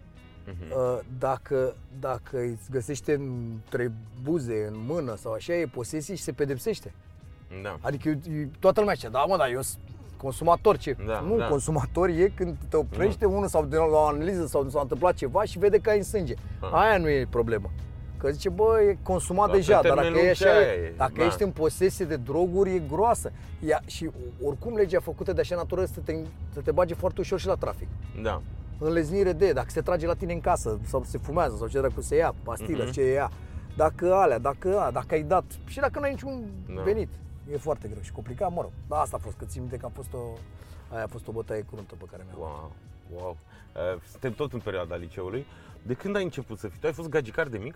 Mhm. 0.46 0.72
Uh, 0.72 1.00
Dacă, 1.20 1.76
dacă 2.00 2.38
îți 2.40 2.72
găsește 2.72 3.14
între 3.14 3.92
buze, 4.24 4.66
în 4.72 4.84
mână 4.86 5.16
sau 5.16 5.32
așa, 5.34 5.54
e 5.54 5.66
posesie 5.66 6.16
și 6.16 6.22
se 6.24 6.32
pedepsește. 6.32 6.94
Da. 7.64 7.78
Adică 7.82 8.10
e- 8.10 8.20
e- 8.32 8.50
toată 8.60 8.80
lumea 8.80 8.96
zice, 8.96 9.10
da 9.10 9.26
mă, 9.26 9.38
dar 9.38 9.50
eu 9.50 9.62
sunt 9.62 9.82
consumator 10.18 10.78
ce? 10.78 10.96
Da, 11.08 11.20
nu, 11.20 11.38
da. 11.38 11.48
consumator 11.48 12.10
e 12.10 12.32
când 12.36 12.56
te 12.70 12.78
oprește 12.78 13.26
unul 13.26 13.48
sau 13.48 13.66
de 13.66 13.76
la 13.76 13.84
o 13.86 14.06
analiză 14.06 14.46
sau 14.46 14.70
s-a 14.70 14.80
întâmplat 14.82 15.14
ceva 15.14 15.44
și 15.44 15.60
vede 15.60 15.78
că 15.78 15.90
ai 15.90 15.98
în 15.98 16.04
sânge. 16.04 16.34
Ah. 16.60 16.70
Aia 16.74 16.98
nu 16.98 17.10
e 17.10 17.28
problemă. 17.30 17.70
Că 18.18 18.30
zice, 18.30 18.50
bă, 18.50 18.82
e 18.90 18.98
consumat 19.04 19.46
Dar 19.46 19.56
pe 19.56 19.58
deja, 19.62 19.74
dar 19.74 19.82
termen 19.82 20.04
dacă 20.04 20.16
e 20.18 20.20
lung 20.20 20.30
așa, 20.30 20.46
ce 20.46 20.50
e, 20.52 20.70
ai? 20.86 20.94
dacă 20.98 21.12
Da. 21.18 21.26
ești 21.26 21.44
în 21.44 21.50
posesie 21.52 22.06
de 22.06 22.16
droguri, 22.16 22.76
e 22.76 22.82
groasă. 22.92 23.32
Ea, 23.66 23.82
și 23.86 24.10
oricum 24.44 24.76
legea 24.76 25.00
făcută 25.00 25.34
de 25.34 25.42
așa 25.42 25.56
natură 25.56 25.86
să 25.86 26.00
te, 26.04 26.16
să 26.54 26.60
te 26.60 26.72
bage 26.72 26.94
foarte 26.94 27.20
ușor 27.22 27.40
și 27.40 27.48
la 27.48 27.56
trafic. 27.56 27.88
Da. 28.22 28.42
Înleznire 28.80 29.32
de, 29.34 29.52
dacă 29.52 29.68
se 29.70 29.82
trage 29.82 30.06
la 30.08 30.14
tine 30.14 30.34
în 30.34 30.40
casă 30.42 30.80
sau 30.88 31.04
se 31.04 31.18
fumează 31.18 31.56
sau 31.58 31.68
ce 31.68 31.80
dracu 31.80 32.02
se 32.02 32.16
ia, 32.16 32.34
pastilă, 32.44 32.84
Mhm. 32.84 32.92
ce 32.92 33.12
ia. 33.12 33.32
Dacă 33.76 34.14
alea, 34.14 34.40
dacă 34.40 34.80
a, 34.80 34.92
dacă 34.92 35.08
ai 35.10 35.22
dat 35.24 35.44
și 35.66 35.80
dacă 35.80 36.00
nu 36.00 36.06
ai 36.06 36.12
niciun 36.12 36.44
Da. 36.76 36.82
venit. 36.82 37.10
E 37.52 37.58
foarte 37.58 37.88
greu 37.88 38.02
și 38.02 38.12
complicat, 38.12 38.54
mă 38.54 38.62
rog. 38.62 38.72
Dar 38.88 39.00
asta 39.00 39.16
a 39.16 39.20
fost, 39.20 39.38
că 39.38 39.46
țin 39.46 39.62
minte 39.62 39.78
că 39.78 39.86
a 39.86 39.90
fost 39.90 40.14
o, 40.14 40.34
aia 40.94 41.04
a 41.04 41.08
fost 41.08 41.28
o 41.28 41.32
bătaie 41.32 41.62
curuntă 41.62 41.96
pe 41.98 42.06
care 42.12 42.24
mi-am 42.26 42.40
Wow. 42.40 42.72
Wow. 43.16 43.38
Uh, 43.76 44.02
Suntem 44.10 44.34
tot 44.34 44.54
în 44.54 44.60
perioada 44.60 44.96
liceului. 44.96 45.46
De 45.82 45.94
când 45.94 46.16
ai 46.16 46.24
început 46.24 46.58
să 46.60 46.68
fii? 46.68 46.80
Tu 46.80 46.88
ai 46.88 46.94
fost 46.94 47.10
gagicar 47.10 47.48
de 47.48 47.58
mic? 47.58 47.76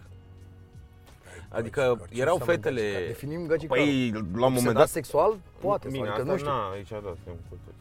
Adică 1.50 1.82
Gagicar, 1.82 2.10
ce 2.10 2.22
erau 2.22 2.36
înseamnă 2.36 2.62
fetele... 2.62 2.82
gagicar? 2.82 3.08
Definim 3.08 3.46
gagicarul. 3.48 3.84
Păi, 3.84 4.12
la 4.12 4.20
un 4.20 4.30
moment 4.32 4.56
Obsedat 4.56 4.74
dat... 4.76 4.88
sexual? 4.88 5.38
Poate, 5.60 5.90
sau, 5.90 5.92
Bine, 5.92 6.08
adică 6.10 6.22
asta 6.22 6.32
nu 6.32 6.38
știu. 6.38 6.50
Na, 6.50 6.70
aici 6.70 6.90
da, 6.90 6.98
suntem 7.00 7.36
cu 7.50 7.56
toții. 7.66 7.81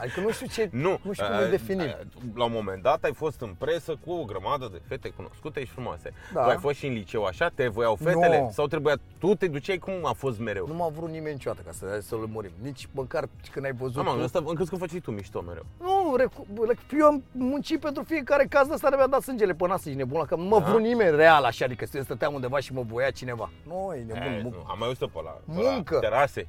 Adică 0.00 0.20
nu 0.20 0.30
știu 0.30 0.46
ce, 0.46 0.68
Nu, 0.72 0.98
nu 1.02 1.12
știu 1.12 1.26
cum 1.26 1.34
uh, 1.34 1.40
le 1.42 1.48
definim. 1.48 1.86
uh, 1.86 2.22
La 2.34 2.44
un 2.44 2.52
moment 2.52 2.82
dat 2.82 3.04
ai 3.04 3.12
fost 3.14 3.40
în 3.40 3.54
presă 3.58 3.96
cu 4.04 4.12
o 4.12 4.24
grămadă 4.24 4.68
de 4.72 4.80
fete 4.88 5.08
cunoscute 5.08 5.60
și 5.64 5.70
frumoase. 5.70 6.12
Da. 6.34 6.42
Tu 6.42 6.48
ai 6.48 6.56
fost 6.56 6.76
și 6.78 6.86
în 6.86 6.92
liceu 6.92 7.24
așa? 7.24 7.48
Te 7.54 7.66
voiau 7.68 7.94
fetele? 7.94 8.40
Nu. 8.40 8.50
Sau 8.52 8.66
trebuia... 8.66 8.94
Tu 9.18 9.34
te 9.34 9.48
duceai 9.48 9.78
cum 9.78 9.92
a 10.02 10.12
fost 10.12 10.38
mereu? 10.38 10.66
Nu 10.66 10.74
m-a 10.74 10.88
vrut 10.88 11.08
nimeni 11.10 11.32
niciodată 11.34 11.62
ca 11.66 11.72
să, 11.72 11.98
să 12.02 12.14
lămurim. 12.14 12.50
Nici 12.62 12.88
măcar 12.92 13.28
când 13.52 13.64
ai 13.64 13.72
văzut 13.72 14.06
Am 14.06 14.16
tu. 14.16 14.22
asta, 14.22 14.38
am 14.38 14.44
crezut 14.54 14.68
că 14.68 14.76
făceai 14.76 14.98
tu 15.00 15.10
mișto 15.10 15.40
mereu. 15.40 15.66
Nu, 15.80 16.16
recu- 16.16 16.46
rec- 16.72 16.98
eu 16.98 17.06
am 17.06 17.22
muncit 17.32 17.80
pentru 17.80 18.02
fiecare 18.02 18.46
caz 18.48 18.66
de 18.66 18.72
asta 18.72 18.88
mi-a 18.96 19.06
dat 19.06 19.20
sângele 19.22 19.54
pe 19.54 19.66
nas, 19.66 19.84
ești 19.84 19.98
nebun, 19.98 20.24
că 20.24 20.36
nu 20.36 20.42
mă 20.42 20.58
Da? 20.60 20.64
vrut 20.70 20.80
nimeni 20.80 21.16
real 21.16 21.44
așa, 21.44 21.64
adică 21.64 21.84
eu 21.92 22.02
stăteam 22.02 22.34
undeva 22.34 22.58
și 22.58 22.72
mă 22.72 22.82
voia 22.82 23.10
cineva. 23.10 23.50
Nu, 23.66 23.92
e 23.94 24.02
nebun. 24.06 24.22
E, 24.22 24.40
mu- 24.42 24.48
nu, 24.50 24.64
am 24.68 24.76
mai 24.78 24.86
auzit 24.88 25.08
pe 25.08 25.20
la, 25.24 25.30
pe 25.30 25.40
Muncă. 25.46 25.94
la 25.94 26.00
terase. 26.00 26.48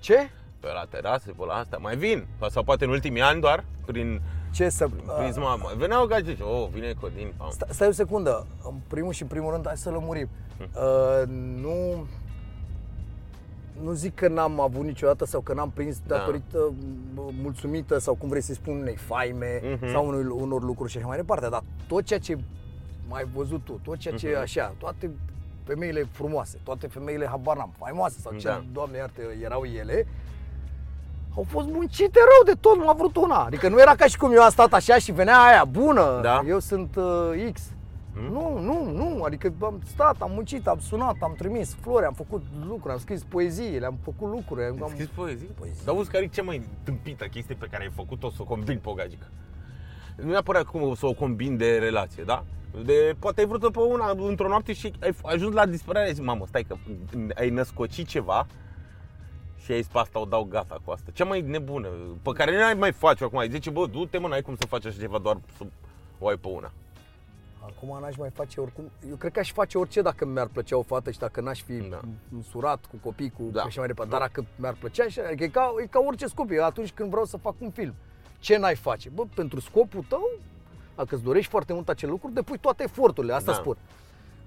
Ce? 0.00 0.30
Pe 0.60 0.66
la 0.74 0.84
terase, 0.88 1.30
pe 1.30 1.44
la 1.46 1.52
asta. 1.54 1.76
Mai 1.80 1.96
vin. 1.96 2.26
Sau 2.50 2.62
poate 2.62 2.84
în 2.84 2.90
ultimii 2.90 3.20
ani 3.22 3.40
doar, 3.40 3.64
prin 3.86 4.20
Ce 4.52 4.68
să... 4.68 4.88
prisma. 5.18 5.54
mai 5.54 5.74
Veneau 5.76 6.06
gagici. 6.06 6.40
Oh, 6.40 6.68
vine 6.72 6.92
Codin. 7.00 7.32
Pam. 7.36 7.50
Sta- 7.50 7.66
Stai 7.70 7.88
o 7.88 7.92
secundă. 7.92 8.46
În 8.64 8.74
primul 8.88 9.12
și 9.12 9.22
în 9.22 9.28
primul 9.28 9.52
rând, 9.52 9.66
hai 9.66 9.76
să 9.76 9.90
lămurim. 9.90 10.28
Hm. 10.58 10.68
Uh, 10.74 11.28
nu... 11.60 12.06
Nu 13.82 13.92
zic 13.92 14.14
că 14.14 14.28
n-am 14.28 14.60
avut 14.60 14.84
niciodată 14.84 15.24
sau 15.24 15.40
că 15.40 15.52
n-am 15.54 15.70
prins 15.70 16.00
Da. 16.06 16.16
datorită 16.16 16.72
mă, 17.14 17.22
mulțumită 17.42 17.98
sau 17.98 18.14
cum 18.14 18.28
vrei 18.28 18.40
să-i 18.42 18.54
spun 18.54 18.78
unei 18.80 18.96
faime 18.96 19.60
Mhm. 19.80 19.90
sau 19.90 20.06
unui, 20.06 20.26
unor 20.26 20.62
lucruri 20.62 20.90
și 20.90 20.96
așa 20.98 21.06
mai 21.06 21.16
departe, 21.16 21.48
dar 21.48 21.62
tot 21.88 22.04
ceea 22.04 22.18
ce 22.18 22.38
mai 23.08 23.20
ai 23.20 23.28
văzut 23.34 23.64
tu, 23.64 23.80
tot 23.84 23.96
ceea 23.98 24.16
ce 24.16 24.28
Mhm. 24.28 24.40
așa, 24.40 24.74
toate 24.78 25.10
femeile 25.64 26.08
frumoase, 26.10 26.58
toate 26.62 26.86
femeile 26.86 27.26
habar 27.26 27.56
n-am, 27.56 27.72
faimoase 27.78 28.18
sau 28.20 28.32
ce, 28.36 28.46
Da. 28.48 28.64
doamne 28.72 28.96
iartă, 28.96 29.20
erau 29.42 29.64
ele, 29.64 30.06
au 31.38 31.44
fost 31.48 31.66
muncite 31.68 32.18
rău 32.18 32.54
de 32.54 32.60
tot, 32.60 32.76
nu 32.76 32.88
a 32.88 32.92
vrut 32.92 33.16
una. 33.16 33.44
Adică 33.44 33.68
nu 33.68 33.80
era 33.80 33.94
ca 33.94 34.06
și 34.06 34.16
cum 34.18 34.32
eu 34.32 34.42
am 34.42 34.50
stat 34.50 34.72
așa 34.72 34.98
și 34.98 35.12
venea 35.12 35.38
aia 35.40 35.64
bună, 35.64 36.18
Da. 36.22 36.42
eu 36.46 36.58
sunt 36.58 36.96
uh, 36.96 37.50
X. 37.52 37.60
Hmm? 38.14 38.32
Nu, 38.32 38.58
nu, 38.60 38.90
nu, 38.92 39.22
adică 39.22 39.52
am 39.62 39.80
stat, 39.86 40.16
am 40.20 40.30
muncit, 40.34 40.66
am 40.66 40.78
sunat, 40.78 41.14
am 41.20 41.34
trimis 41.38 41.74
flori, 41.80 42.04
am 42.04 42.12
făcut 42.12 42.42
lucruri, 42.68 42.92
am 42.92 42.98
scris 42.98 43.22
poezii, 43.24 43.78
le-am 43.78 43.98
făcut 44.04 44.28
lucruri. 44.30 44.64
Am, 44.64 44.82
Ai 44.82 44.88
scris 44.90 45.06
poezii? 45.06 45.48
Poezii. 45.58 45.84
Dar 45.84 45.94
auzi 45.94 46.10
care 46.10 46.24
e 46.24 46.26
cea 46.26 46.42
mai 46.42 46.62
tâmpită 46.82 47.24
chestie 47.24 47.54
pe 47.58 47.66
care 47.70 47.82
ai 47.82 47.90
făcut-o 47.94 48.30
să 48.30 48.36
o 48.40 48.44
combini 48.44 48.78
pe 48.78 48.88
o 48.88 48.92
gagică? 48.92 49.26
Nu 50.16 50.30
neapărat 50.30 50.62
cum 50.64 50.94
să 50.94 51.06
o 51.06 51.12
combini 51.12 51.56
de 51.56 51.76
relație, 51.78 52.22
da? 52.22 52.44
De, 52.84 53.14
poate 53.18 53.40
ai 53.40 53.46
vrut 53.46 53.72
pe 53.72 53.78
una 53.78 54.14
într-o 54.16 54.48
noapte 54.48 54.72
și 54.72 54.92
ai 55.02 55.12
f- 55.12 55.20
ajuns 55.22 55.54
la 55.54 55.66
disperare 55.66 56.12
și 56.14 56.20
mamă, 56.20 56.44
stai 56.48 56.62
că 56.62 56.74
ai 57.34 57.50
născocit 57.50 58.06
ceva 58.06 58.46
și 59.68 59.74
ai 59.74 59.80
zis 59.82 59.92
pe 59.92 59.98
asta 59.98 60.18
o 60.20 60.24
dau 60.24 60.44
gata 60.44 60.80
cu 60.84 60.90
asta. 60.90 61.10
Cea 61.14 61.24
mai 61.24 61.40
nebună, 61.40 61.88
pe 62.22 62.30
care 62.32 62.56
nu 62.56 62.64
ai 62.64 62.74
mai 62.74 62.92
face 62.92 63.24
acum. 63.24 63.38
Ai 63.38 63.50
zice, 63.50 63.70
bă, 63.70 63.86
du-te 63.86 64.18
mă, 64.18 64.28
n-ai 64.28 64.42
cum 64.42 64.56
să 64.56 64.66
faci 64.66 64.84
așa 64.86 64.98
ceva 65.00 65.18
doar 65.18 65.40
să 65.56 65.64
o 66.18 66.28
ai 66.28 66.36
pe 66.36 66.48
una. 66.48 66.72
Acum 67.60 67.98
n-aș 68.00 68.16
mai 68.16 68.30
face 68.30 68.60
oricum. 68.60 68.84
Eu 69.08 69.16
cred 69.16 69.32
că 69.32 69.38
aș 69.38 69.52
face 69.52 69.78
orice 69.78 70.02
dacă 70.02 70.24
mi-ar 70.26 70.46
plăcea 70.46 70.76
o 70.76 70.82
fată 70.82 71.10
și 71.10 71.18
dacă 71.18 71.40
n-aș 71.40 71.62
fi 71.62 71.72
Da. 71.72 72.00
însurat 72.34 72.84
cu 72.90 72.96
copii, 73.02 73.30
cu 73.30 73.42
Da. 73.52 73.60
și 73.60 73.66
așa 73.66 73.78
mai 73.78 73.86
departe. 73.88 74.10
Dar 74.12 74.20
dacă 74.20 74.44
mi-ar 74.56 74.74
plăcea, 74.78 75.04
așa, 75.04 75.22
adică 75.26 75.44
e 75.44 75.48
ca, 75.48 75.74
e 75.82 75.86
ca 75.86 75.98
orice 76.06 76.26
scop. 76.26 76.50
Eu 76.50 76.64
atunci 76.64 76.90
când 76.92 77.10
vreau 77.10 77.24
să 77.24 77.36
fac 77.36 77.54
un 77.58 77.70
film, 77.70 77.94
ce 78.38 78.56
n-ai 78.56 78.74
face? 78.76 79.08
Bă, 79.08 79.22
pentru 79.34 79.60
scopul 79.60 80.04
tău, 80.08 80.30
dacă 80.96 81.14
îți 81.14 81.24
dorești 81.24 81.50
foarte 81.50 81.72
mult 81.72 81.88
acel 81.88 82.08
lucru, 82.10 82.30
depui 82.30 82.58
toate 82.58 82.82
eforturile, 82.82 83.32
asta 83.32 83.50
Da. 83.52 83.56
spun. 83.58 83.76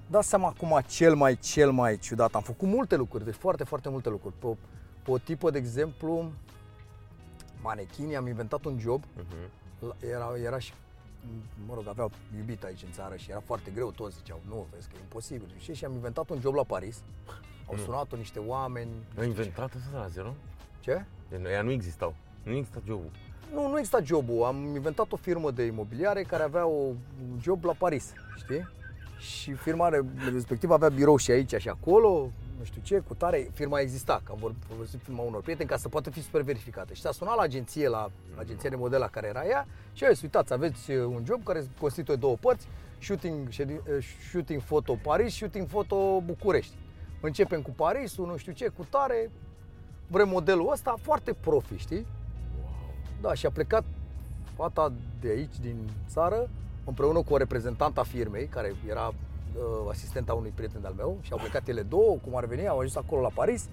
Dați 0.07 0.27
seama 0.27 0.47
acum 0.47 0.79
cel 0.87 1.15
mai, 1.15 1.37
cel 1.37 1.71
mai 1.71 1.97
ciudat. 1.97 2.33
Am 2.35 2.41
făcut 2.41 2.67
multe 2.67 2.95
lucruri, 2.95 3.23
deci 3.25 3.35
foarte, 3.35 3.63
foarte 3.63 3.89
multe 3.89 4.09
lucruri. 4.09 4.33
Pe, 4.39 4.47
o- 5.01 5.03
pe 5.03 5.11
o 5.11 5.17
tipă, 5.17 5.49
de 5.49 5.57
exemplu, 5.57 6.31
manechini, 7.61 8.15
am 8.15 8.27
inventat 8.27 8.65
un 8.65 8.79
job 8.79 9.03
Uh-huh. 9.03 9.49
la- 9.79 9.95
era, 10.07 10.31
era 10.43 10.59
și, 10.59 10.73
mă 11.67 11.73
rog, 11.73 11.87
avea 11.87 12.09
iubit 12.37 12.63
aici 12.63 12.83
în 12.83 12.91
țară 12.91 13.15
și 13.15 13.31
era 13.31 13.39
foarte 13.45 13.71
greu, 13.73 13.91
toți 13.91 14.15
ziceau, 14.15 14.41
nu, 14.47 14.67
vezi 14.73 14.87
că 14.87 14.93
e 14.97 15.01
imposibil. 15.01 15.53
Și, 15.57 15.73
și 15.73 15.85
am 15.85 15.91
inventat 15.93 16.29
un 16.29 16.39
job 16.39 16.53
la 16.53 16.63
Paris, 16.63 17.03
au 17.67 17.75
Nu. 17.75 17.81
sunat-o 17.81 18.15
niște 18.15 18.39
oameni. 18.39 18.91
Ai 19.19 19.27
inventat 19.27 19.73
asta 19.75 19.89
de 19.91 19.97
la 19.97 20.07
zero? 20.07 20.33
Ce? 20.79 21.05
Ea 21.51 21.61
nu 21.61 21.71
existau. 21.71 22.15
Nu 22.43 22.55
exista 22.55 22.79
jobul. 22.85 23.11
Nu, 23.53 23.67
nu 23.69 23.77
exista 23.77 24.01
jobul, 24.03 24.43
am 24.43 24.55
inventat 24.75 25.11
o 25.11 25.15
firmă 25.15 25.51
de 25.51 25.63
imobiliare 25.63 26.21
care 26.23 26.43
avea 26.43 26.65
o, 26.65 26.81
un 27.31 27.39
job 27.41 27.63
la 27.63 27.73
Paris, 27.73 28.13
știi? 28.37 28.67
Și 29.19 29.53
firma 29.53 29.89
respectivă 30.33 30.73
avea 30.73 30.89
birou 30.89 31.17
și 31.17 31.31
aici 31.31 31.53
și 31.55 31.69
acolo, 31.69 32.29
nu 32.61 32.67
știu 32.67 32.81
ce, 32.83 32.99
cu 33.07 33.13
tare, 33.13 33.49
firma 33.53 33.79
exista, 33.79 34.21
că 34.23 34.31
am 34.31 34.37
vor- 34.41 34.53
folosit 34.67 34.99
firma 35.03 35.21
unor 35.23 35.41
prieteni 35.41 35.69
ca 35.69 35.77
să 35.77 35.89
poată 35.89 36.09
fi 36.09 36.21
super 36.21 36.41
verificată. 36.41 36.93
Și 36.93 37.01
s-a 37.01 37.11
sunat 37.11 37.35
la 37.35 37.41
agenție, 37.41 37.87
la 37.87 38.09
agenția 38.35 38.69
de 38.69 38.75
model 38.75 38.99
la 38.99 39.07
care 39.07 39.27
era 39.27 39.45
ea 39.45 39.67
și 39.93 40.03
a 40.03 40.11
zis, 40.11 40.21
uitați, 40.21 40.53
aveți 40.53 40.91
uh, 40.91 41.05
un 41.05 41.23
job 41.25 41.43
care 41.43 41.65
constituie 41.79 42.17
două 42.17 42.35
părți, 42.35 42.67
shooting, 42.99 43.49
ședi- 43.49 43.81
uh, 43.89 44.05
shooting 44.29 44.61
foto 44.61 44.93
Paris, 45.03 45.33
shooting 45.33 45.67
foto 45.67 46.21
București. 46.25 46.73
Începem 47.21 47.61
cu 47.61 47.71
Parisul, 47.71 48.25
nu 48.27 48.37
știu 48.37 48.51
ce, 48.51 48.67
cu 48.67 48.85
tare, 48.89 49.31
vrem 50.07 50.29
modelul 50.29 50.71
ăsta, 50.71 50.95
foarte 51.01 51.33
profi, 51.33 51.75
știi? 51.75 52.05
Da, 53.21 53.33
și 53.33 53.45
a 53.45 53.49
plecat 53.51 53.83
fata 54.55 54.91
de 55.21 55.27
aici, 55.29 55.59
din 55.61 55.89
țară, 56.09 56.49
împreună 56.85 57.21
cu 57.21 57.33
o 57.33 57.37
reprezentantă 57.37 57.99
a 57.99 58.03
firmei, 58.03 58.45
care 58.45 58.75
era 58.89 59.13
uh, 59.57 59.89
asistenta 59.89 60.33
unui 60.33 60.51
prieten 60.55 60.85
al 60.85 60.93
meu 60.97 61.17
și 61.21 61.31
au 61.31 61.37
plecat 61.37 61.67
ele 61.67 61.81
două, 61.81 62.17
cum 62.23 62.35
ar 62.35 62.45
veni, 62.45 62.67
au 62.67 62.77
ajuns 62.77 62.95
acolo 62.95 63.21
la 63.21 63.29
Paris. 63.33 63.69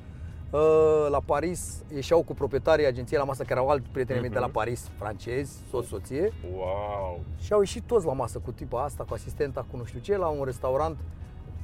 Uh, 0.51 1.07
la 1.11 1.21
Paris 1.21 1.83
ieșeau 1.95 2.23
cu 2.23 2.35
proprietarii 2.35 2.87
agenției 2.87 3.19
la 3.19 3.25
masă, 3.25 3.43
care 3.43 3.55
erau 3.61 3.69
alți 3.69 3.88
prieteni 3.93 4.21
mei 4.21 4.29
de 4.31 4.38
la 4.38 4.45
Mhm. 4.47 4.55
Paris, 4.55 4.91
francezi, 4.99 5.59
soț, 5.71 5.87
soție. 5.87 6.33
Wow! 6.57 7.21
Și 7.41 7.53
au 7.53 7.59
ieșit 7.59 7.83
toți 7.87 8.07
la 8.07 8.12
masă 8.12 8.38
cu 8.38 8.51
tipa 8.53 8.83
asta, 8.83 9.05
cu 9.05 9.14
asistenta, 9.14 9.67
cu 9.71 9.77
nu 9.77 9.85
știu 9.85 10.01
ce, 10.01 10.17
la 10.17 10.27
un 10.29 10.45
restaurant. 10.45 10.97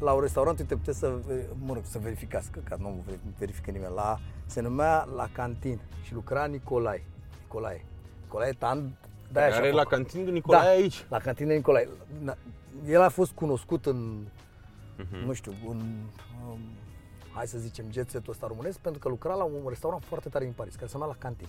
La 0.01 0.13
un 0.13 0.21
restaurant, 0.21 0.59
uite, 0.59 0.75
puteți 0.77 0.99
să, 0.99 1.15
mă 1.65 1.73
rog, 1.75 1.83
să 1.85 1.99
verificați, 1.99 2.51
că, 2.51 2.61
că 2.65 2.77
nu 2.81 3.05
verifică 3.39 3.71
nimeni. 3.71 3.95
La, 3.95 4.19
se 4.47 4.61
numea 4.61 5.09
La 5.17 5.29
Cantin 5.33 5.81
și 6.03 6.15
lucra 6.15 6.45
Nicolae. 6.45 7.05
Nicolae. 7.43 7.85
Nicolae 8.23 8.53
Tan, 8.53 8.97
da, 9.41 9.45
Are 9.57 9.71
la 9.71 9.85
cantinul 9.85 10.33
Nicolae 10.33 10.63
Da. 10.63 10.69
aici. 10.69 11.05
la 11.09 11.19
cantină 11.19 11.53
Nicolae. 11.53 11.89
Na- 12.25 12.37
El 12.89 13.01
a 13.01 13.09
fost 13.09 13.33
cunoscut 13.33 13.87
în, 13.87 14.25
Mhm. 14.97 15.27
nu 15.27 15.33
știu, 15.33 15.53
în, 15.69 15.77
um, 16.51 16.59
hai 17.35 17.47
să 17.47 17.59
zicem, 17.59 17.85
jet 17.93 18.11
set-ul 18.11 18.33
ăsta 18.33 18.47
românesc, 18.47 18.79
pentru 18.79 19.01
că 19.01 19.09
lucra 19.09 19.35
la 19.35 19.45
un 19.45 19.61
restaurant 19.69 20.05
foarte 20.05 20.29
tare 20.29 20.45
din 20.45 20.53
Paris, 20.57 20.75
care 20.75 20.87
se 20.87 20.93
numea 20.97 21.09
La 21.09 21.19
Cantin. 21.19 21.47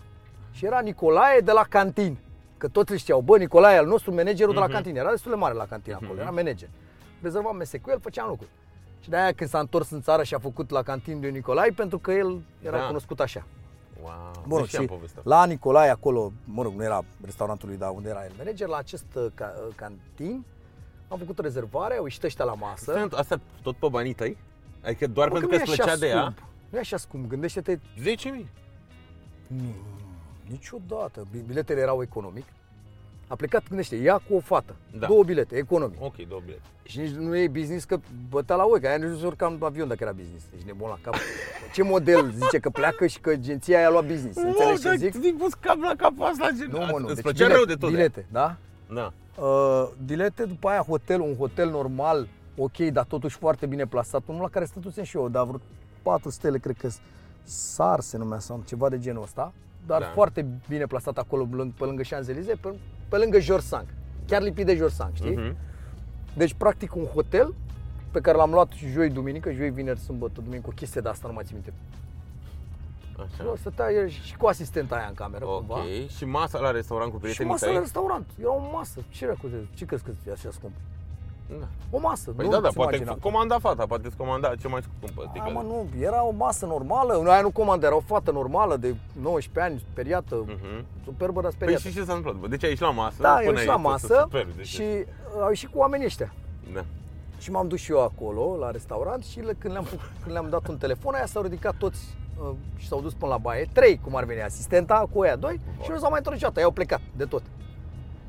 Și 0.51 0.65
era 0.65 0.79
Nicolae 0.79 1.39
de 1.39 1.51
la 1.51 1.65
Cantin. 1.69 2.17
Că 2.57 2.67
toți 2.67 2.91
îl 2.91 2.97
știau, 2.97 3.21
bă, 3.21 3.37
Nicolae 3.37 3.77
al 3.77 3.85
nostru, 3.85 4.13
managerul 4.13 4.53
de 4.53 4.59
la 4.59 4.65
Mhm. 4.65 4.73
cantin. 4.73 4.95
Era 4.97 5.09
destul 5.09 5.31
de 5.31 5.37
mare 5.37 5.53
la 5.53 5.65
cantin 5.65 5.93
acolo, 5.93 6.11
Mhm. 6.11 6.19
era 6.21 6.29
manager. 6.29 6.69
Rezervam 7.21 7.55
mese 7.55 7.77
cu 7.77 7.89
el, 7.89 7.99
făceam 7.99 8.27
lucruri. 8.27 8.49
Și 8.99 9.09
de 9.09 9.15
aia 9.17 9.31
când 9.33 9.49
s-a 9.49 9.59
întors 9.59 9.89
în 9.89 10.01
țară 10.01 10.23
și 10.23 10.33
a 10.33 10.39
făcut 10.39 10.69
la 10.69 10.81
cantin 10.83 11.19
de 11.19 11.27
Nicolae, 11.27 11.69
pentru 11.75 11.99
că 11.99 12.11
el 12.11 12.41
era 12.61 12.77
Da. 12.77 12.85
cunoscut 12.85 13.19
așa. 13.19 13.45
Wow. 14.05 14.43
Mă 14.45 14.55
rog, 14.57 14.65
Deci 14.65 14.75
am 14.75 14.81
și 14.81 14.87
povestea. 14.87 15.21
la 15.25 15.45
Nicolae 15.45 15.89
acolo, 15.89 16.31
mă 16.43 16.61
rog, 16.63 16.73
nu 16.73 16.83
era 16.83 17.01
restaurantul 17.23 17.67
lui, 17.69 17.77
dar 17.77 17.89
unde 17.89 18.09
era 18.09 18.23
el 18.25 18.31
manager, 18.37 18.67
la 18.67 18.77
acest 18.77 19.05
uh, 19.15 19.25
ca, 19.33 19.53
uh, 19.67 19.73
cantin 19.75 20.45
am 21.07 21.17
făcut 21.17 21.39
o 21.39 21.41
rezervare, 21.41 21.97
au 21.97 22.03
ieșit 22.03 22.23
ăștia 22.23 22.45
la 22.45 22.53
masă. 22.53 22.91
Stai, 22.91 23.07
Asta 23.19 23.39
tot 23.61 23.75
pe 23.75 23.87
banii 23.89 24.13
tăi? 24.13 24.37
Adică 24.83 25.07
doar 25.07 25.27
Bă, 25.29 25.33
pentru 25.33 25.49
că 25.49 25.55
că 25.57 25.63
nu 25.65 25.71
îți 25.71 25.79
e 25.79 25.83
așa 25.83 25.91
plăcea 25.93 25.99
de 26.11 26.17
ea? 26.17 26.21
scump. 26.21 26.49
Nu 26.69 26.77
e 26.77 26.79
așa 26.81 26.97
scump, 26.97 27.27
gândește-te, 27.27 27.75
10.000. 27.77 28.45
nu, 29.47 29.63
niciodată, 30.49 31.27
Bi- 31.31 31.39
biletele 31.47 31.81
erau 31.81 32.01
economic. 32.01 32.45
A 33.27 33.35
plecat, 33.35 33.67
gândește, 33.67 33.95
ea 33.95 34.21
cu 34.29 34.35
o 34.35 34.39
fată, 34.39 34.75
Da. 34.99 35.07
două 35.07 35.23
bilete, 35.23 35.55
economic. 35.55 36.01
Ok, 36.01 36.15
două 36.27 36.41
bilete. 36.45 36.61
Și 36.83 36.99
nici 36.99 37.09
nu 37.09 37.37
e 37.37 37.47
business 37.47 37.85
că 37.85 37.99
bătea 38.29 38.55
la 38.55 38.63
oi, 38.63 38.79
că 38.81 38.87
aia 38.87 38.95
nici 38.97 39.07
nu 39.09 39.15
se 39.17 39.25
urca 39.25 39.45
în 39.45 39.57
avion 39.61 39.87
dacă 39.87 40.03
era 40.03 40.11
business. 40.11 40.45
Deci 40.51 40.61
nebun 40.61 40.87
la 40.89 40.97
cap. 41.01 41.15
Ce 41.73 41.83
model 41.83 42.31
zice 42.31 42.59
că 42.59 42.69
pleacă 42.69 43.05
și 43.07 43.19
că 43.19 43.29
agenția 43.29 43.77
aia 43.77 43.87
a 43.87 43.89
luat 43.89 44.05
business. 44.07 44.37
Înțelegi 44.37 44.81
ce 44.81 44.95
zic? 44.95 45.13
Zic, 45.21 45.37
pus 45.37 45.53
cap 45.53 45.77
la 45.81 45.93
cap 45.97 46.11
asta. 46.19 46.49
gen- 46.57 46.69
Nu, 46.71 46.79
mă, 46.79 46.97
nu. 46.99 47.05
Îți 47.05 47.13
Deci 47.13 47.23
plăcea 47.23 47.45
bilet- 47.45 47.55
rău 47.55 47.65
de 47.65 47.73
tot. 47.73 47.89
Bilete, 47.89 48.25
da? 48.31 48.55
Da. 48.93 49.13
Uh, 49.41 49.89
bilete, 50.05 50.43
după 50.45 50.67
aia 50.69 50.81
hotel, 50.87 51.19
un 51.21 51.35
hotel 51.35 51.69
normal, 51.69 52.27
ok, 52.57 52.77
dar 52.77 53.03
totuși 53.05 53.37
foarte 53.37 53.65
bine 53.65 53.85
plasat. 53.85 54.21
Unul 54.25 54.41
la 54.41 54.49
care 54.49 54.65
stătusem 54.65 55.03
și 55.03 55.17
eu, 55.17 55.29
dar 55.29 55.43
vreo 55.45 55.59
4 56.01 56.29
stele, 56.29 56.57
cred 56.57 56.77
că 56.77 56.89
SAR 57.43 57.99
se 57.99 58.17
numea 58.17 58.39
sau 58.39 58.63
ceva 58.67 58.89
de 58.89 58.99
genul 58.99 59.23
ăsta. 59.23 59.53
Dar 59.85 59.99
Da. 60.01 60.07
foarte 60.07 60.45
bine 60.69 60.85
plasat 60.85 61.17
acolo, 61.17 61.45
lâng- 61.45 61.77
pe 61.77 61.83
lângă 61.85 62.01
Champs-Élysées, 62.03 62.59
pe, 63.15 63.21
pe 63.21 63.23
lângă 63.23 63.39
Jorsang. 63.39 63.85
Chiar 64.27 64.41
lipit 64.41 64.65
de 64.65 64.75
Jorsang, 64.75 65.11
știi? 65.13 65.35
Mhm. 65.35 65.55
Deci, 66.33 66.53
practic, 66.53 66.95
un 66.95 67.05
hotel 67.05 67.53
pe 68.11 68.21
care 68.21 68.37
l-am 68.37 68.51
luat 68.51 68.71
și 68.71 68.87
joi, 68.87 69.09
duminică, 69.09 69.51
joi, 69.51 69.69
vineri, 69.69 69.99
sâmbătă, 69.99 70.41
duminică, 70.41 70.67
o 70.69 70.73
chestie 70.75 71.01
de 71.01 71.09
asta, 71.09 71.27
nu 71.27 71.33
mai 71.33 71.43
țin 71.43 71.55
minte. 71.55 71.73
Așa. 73.19 73.43
Eu 73.43 73.55
stătea 73.55 73.91
el 73.91 74.07
și 74.09 74.35
cu 74.37 74.45
asistenta 74.47 74.95
aia 74.95 75.05
în 75.07 75.13
cameră, 75.13 75.45
Ok. 75.45 75.57
cumva. 75.57 75.81
Și 76.17 76.25
masa 76.25 76.59
la 76.59 76.71
restaurant 76.71 77.09
cu 77.11 77.15
Și 77.15 77.21
prietenii 77.21 77.51
masa 77.51 77.65
la 77.65 77.71
tăi? 77.71 77.81
restaurant. 77.81 78.25
Era 78.39 78.53
o 78.53 78.69
masă. 78.71 78.99
Ce 79.09 79.25
recu 79.25 79.49
Ce 79.73 79.85
crezi 79.85 80.03
că 80.03 80.11
e 80.27 80.31
așa 80.31 80.49
scump? 80.51 80.73
Da. 81.59 81.65
O 81.89 81.99
masă. 81.99 82.31
Păi 82.31 82.45
nu 82.45 82.51
da, 82.51 82.59
da, 82.59 82.67
ți 82.69 82.75
poate 82.75 82.95
imagina. 82.95 83.17
comanda 83.21 83.59
fata, 83.59 83.85
poate 83.85 84.07
îți 84.07 84.15
comanda 84.17 84.55
ce 84.55 84.67
mai 84.67 84.81
scumpă. 84.81 85.31
A, 85.39 85.47
mă, 85.47 85.61
nu, 85.61 85.87
era 85.99 86.23
o 86.25 86.31
masă 86.31 86.65
normală, 86.65 87.13
nu, 87.23 87.29
aia 87.29 87.41
nu 87.41 87.49
comandă, 87.51 87.85
era 87.85 87.95
o 87.95 87.99
fată 87.99 88.31
normală 88.31 88.77
de 88.77 88.95
19 89.21 89.71
ani, 89.73 89.83
speriată, 89.91 90.35
Mhm. 90.47 90.85
superbă, 91.03 91.41
dar 91.41 91.49
Păi 91.49 91.51
speriată. 91.59 91.81
și 91.87 91.93
ce 91.93 92.03
s-a 92.03 92.13
întâmplat? 92.13 92.35
Bă, 92.35 92.47
Deci 92.47 92.63
ai 92.63 92.69
ieșit 92.69 92.83
la 92.85 92.91
masă? 92.91 93.21
da, 93.21 93.29
eu 93.29 93.35
până 93.45 93.51
ieșit 93.51 93.65
la 93.67 93.73
aici, 93.73 93.83
masă 93.83 94.17
super, 94.21 94.47
deci- 94.55 94.65
și 94.67 94.81
uh, 94.81 95.41
au 95.41 95.49
ieșit 95.49 95.69
cu 95.69 95.77
oamenii 95.77 96.05
ăștia. 96.05 96.33
Da. 96.73 96.83
Și 97.37 97.51
m-am 97.51 97.67
dus 97.67 97.79
și 97.79 97.91
eu 97.91 98.03
acolo, 98.03 98.55
la 98.59 98.71
restaurant, 98.71 99.23
și 99.23 99.39
le, 99.39 99.53
când, 99.57 99.73
le-am, 99.73 99.85
făcut- 99.85 100.11
când 100.21 100.31
le-am 100.31 100.49
dat 100.49 100.67
un 100.67 100.77
telefon, 100.77 101.13
aia 101.13 101.25
s-au 101.25 101.41
ridicat 101.41 101.75
toți 101.75 102.17
uh, 102.41 102.49
și 102.77 102.87
s-au 102.87 103.01
dus 103.01 103.13
până 103.13 103.31
la 103.31 103.37
baie, 103.37 103.69
trei, 103.73 103.99
cum 104.03 104.15
ar 104.15 104.23
veni, 104.23 104.41
asistenta 104.41 105.07
cu 105.13 105.23
ea, 105.25 105.35
doi, 105.35 105.59
și 105.83 105.89
nu 105.91 105.97
s-au 105.97 106.09
mai 106.09 106.17
întors 106.17 106.35
niciodată, 106.35 106.59
ei 106.59 106.65
au 106.65 106.71
plecat 106.71 107.01
de 107.17 107.25
tot. 107.25 107.43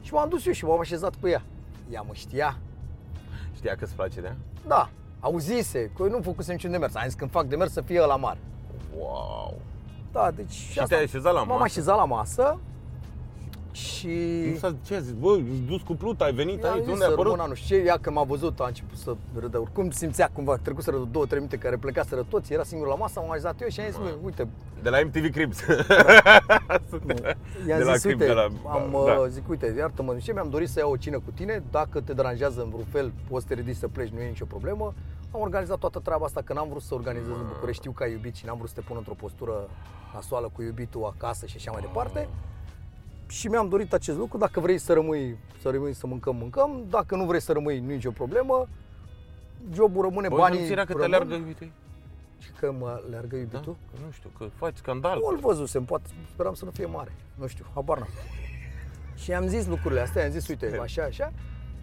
Și 0.02 0.12
m-am 0.12 0.28
dus 0.28 0.46
eu 0.46 0.52
și 0.52 0.64
m-am 0.64 0.80
așezat 0.80 1.14
cu 1.20 1.28
ea. 1.28 1.42
Ea 1.90 2.00
mă 2.06 2.12
știa, 2.14 2.56
Știa 3.66 3.78
că 3.78 3.84
îți 3.84 3.94
place 3.94 4.20
de 4.20 4.26
ea? 4.26 4.36
da, 4.66 4.88
auzise, 5.20 5.90
că 5.96 6.02
eu 6.02 6.08
nu 6.10 6.20
făcusem 6.22 6.54
niciun 6.54 6.70
demers, 6.70 6.94
am 6.94 7.02
zis 7.04 7.14
când 7.14 7.30
fac 7.30 7.44
demers 7.46 7.72
să 7.72 7.80
fie 7.80 8.00
la 8.00 8.16
mare. 8.16 8.38
Wow. 8.98 9.54
Da, 10.12 10.30
deci 10.30 10.52
Și 10.52 10.82
te-ai 10.88 11.02
așezat 11.02 11.32
la 11.32 11.38
M-am 11.38 11.48
masă? 11.48 11.62
așezat 11.62 11.96
la 11.96 12.04
masă 12.04 12.58
și 13.76 14.08
Nu 14.52 14.56
s-a, 14.56 14.74
ce 14.86 14.94
a 14.94 14.98
zis? 15.00 15.12
Bă, 15.12 15.32
îți 15.36 15.60
dus 15.68 15.80
cu 15.82 15.94
pluta, 15.94 16.24
ai 16.24 16.32
venit 16.32 16.62
i-am 16.62 16.72
aici, 16.72 16.82
zis 16.82 16.92
unde 16.92 17.04
ai 17.04 17.08
să 17.08 17.12
apărut? 17.12 17.32
rămână, 17.32 17.48
nu 17.48 17.54
știu 17.54 17.76
ce, 17.76 17.82
ea 17.82 17.98
când 18.00 18.16
m-a 18.16 18.22
văzut 18.22 18.60
a 18.60 18.64
început 18.66 18.96
să 18.98 19.14
râdă. 19.38 19.58
Oricum 19.58 19.90
simțea 19.90 20.30
cumva, 20.32 20.56
trecuseră 20.56 20.96
două, 21.10 21.24
trei 21.26 21.38
minute 21.38 21.56
care 21.56 21.76
plecaseră 21.76 22.26
toți, 22.28 22.52
era 22.52 22.62
singur 22.62 22.86
la 22.88 22.94
masă, 22.94 23.20
m-am 23.20 23.30
așezat 23.30 23.60
eu 23.62 23.68
și 23.68 23.80
am 23.80 23.86
zis, 23.86 23.96
Mamă. 23.96 24.08
"Măi, 24.10 24.18
uite, 24.24 24.48
De 24.82 24.88
la 24.88 24.98
MTV 25.04 25.30
Cribs. 25.32 25.58
i-am 27.68 27.78
De 27.78 27.84
la 27.84 27.92
zis, 27.92 28.02
clip, 28.02 28.20
uite, 28.20 28.26
de 28.26 28.32
la- 28.32 28.48
am, 28.70 28.90
da. 29.06 29.12
uh, 29.12 29.26
zic, 29.28 29.48
uite, 29.48 29.74
iartă-mă, 29.78 30.12
de 30.12 30.18
ce 30.18 30.32
mi-am 30.32 30.48
dorit 30.50 30.68
să 30.68 30.78
iau 30.78 30.90
o 30.90 30.96
cină 30.96 31.16
cu 31.18 31.30
tine, 31.34 31.62
dacă 31.70 32.00
te 32.00 32.12
deranjează 32.12 32.62
în 32.62 32.68
vreun 32.68 32.84
fel, 32.90 33.12
poți 33.28 33.42
să 33.46 33.54
te 33.54 33.60
ridici 33.60 33.76
să 33.76 33.88
pleci, 33.88 34.08
nu 34.08 34.20
e 34.20 34.28
nicio 34.28 34.44
problemă. 34.44 34.94
Am 35.30 35.40
organizat 35.40 35.78
toată 35.78 35.98
treaba 35.98 36.24
asta, 36.24 36.40
că 36.44 36.52
n-am 36.52 36.68
vrut 36.68 36.82
să 36.82 36.94
organizez 36.94 37.28
în 37.28 37.46
București, 37.52 37.80
știu 37.80 37.92
că 37.92 38.02
ai 38.02 38.12
iubit 38.12 38.34
și 38.34 38.46
n-am 38.46 38.56
vrut 38.56 38.68
să 38.68 38.74
te 38.74 38.80
pun 38.80 38.96
într-o 38.96 39.14
postură 39.14 39.68
nasoală 40.14 40.50
cu 40.52 40.62
iubitul 40.62 41.12
acasă 41.16 41.46
și 41.46 41.56
așa 41.56 41.70
mai 41.70 41.80
departe. 41.80 42.28
Și 43.26 43.48
mi-am 43.48 43.68
dorit 43.68 43.92
acest 43.92 44.16
lucru, 44.18 44.38
dacă 44.38 44.60
vrei 44.60 44.78
să 44.78 44.92
rămâi, 44.92 45.36
să 45.60 45.70
rămâi 45.70 45.92
să 45.94 46.06
mâncăm, 46.06 46.36
mâncăm, 46.36 46.84
dacă 46.90 47.16
nu 47.16 47.24
vrei 47.24 47.40
să 47.40 47.52
rămâi, 47.52 47.80
nu 47.80 47.90
e 47.90 47.94
nicio 47.94 48.10
problemă. 48.10 48.68
Jobul 49.72 50.02
rămâne, 50.02 50.28
Bă, 50.28 50.36
banii 50.36 50.58
nu 50.60 50.66
ți 50.66 50.72
era 50.72 50.80
că 50.84 50.92
te 50.92 50.92
rămân. 50.92 51.10
leargă 51.10 51.34
iubitul? 51.34 51.70
Și 52.38 52.50
că 52.60 52.72
mă 52.78 53.00
leargă 53.10 53.28
Da? 53.34 53.36
iubitul? 53.36 53.76
Că 53.92 53.98
nu 54.04 54.10
știu, 54.10 54.30
că 54.38 54.46
faci 54.54 54.76
scandal. 54.76 55.18
Nu 55.18 55.28
îl 55.30 55.38
văzusem, 55.38 55.84
poate 55.84 56.04
speram 56.32 56.54
să 56.54 56.64
nu 56.64 56.70
fie 56.70 56.86
mare. 56.86 57.12
Nu 57.34 57.46
știu, 57.46 57.64
habar 57.74 57.98
n-am. 57.98 58.08
Și 59.22 59.32
am 59.32 59.46
zis 59.46 59.66
lucrurile 59.66 60.00
astea, 60.00 60.24
am 60.24 60.30
zis, 60.30 60.48
uite, 60.48 60.78
așa, 60.82 61.02
așa. 61.02 61.32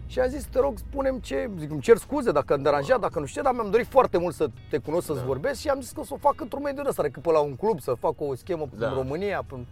Și 0.06 0.20
am 0.20 0.28
zis, 0.28 0.44
te 0.44 0.58
rog, 0.58 0.78
spunem 0.78 1.18
ce, 1.18 1.50
zic, 1.58 1.70
îmi 1.70 1.80
cer 1.80 1.96
scuze 1.96 2.32
dacă 2.32 2.52
am 2.52 2.62
deranjat, 2.62 3.00
dacă 3.00 3.18
nu 3.18 3.24
știu, 3.26 3.40
ce, 3.40 3.46
dar 3.46 3.56
mi-am 3.56 3.70
dorit 3.70 3.86
foarte 3.86 4.18
mult 4.18 4.34
să 4.34 4.48
te 4.70 4.78
cunosc, 4.78 5.06
să-ți 5.06 5.18
Da. 5.18 5.24
vorbesc 5.24 5.60
și 5.60 5.68
am 5.68 5.80
zis 5.80 5.90
că 5.90 6.00
o 6.00 6.04
să 6.04 6.14
o 6.14 6.16
fac 6.16 6.40
într-un 6.40 6.62
mediu 6.62 6.82
ăsta, 6.88 7.02
adică 7.02 7.20
pe 7.20 7.30
la 7.30 7.38
un 7.40 7.56
club, 7.56 7.80
să 7.80 7.94
fac 7.98 8.20
o 8.20 8.34
schemă 8.34 8.68
Da. 8.78 8.88
în 8.88 8.94
România. 8.94 9.42
Până... 9.46 9.62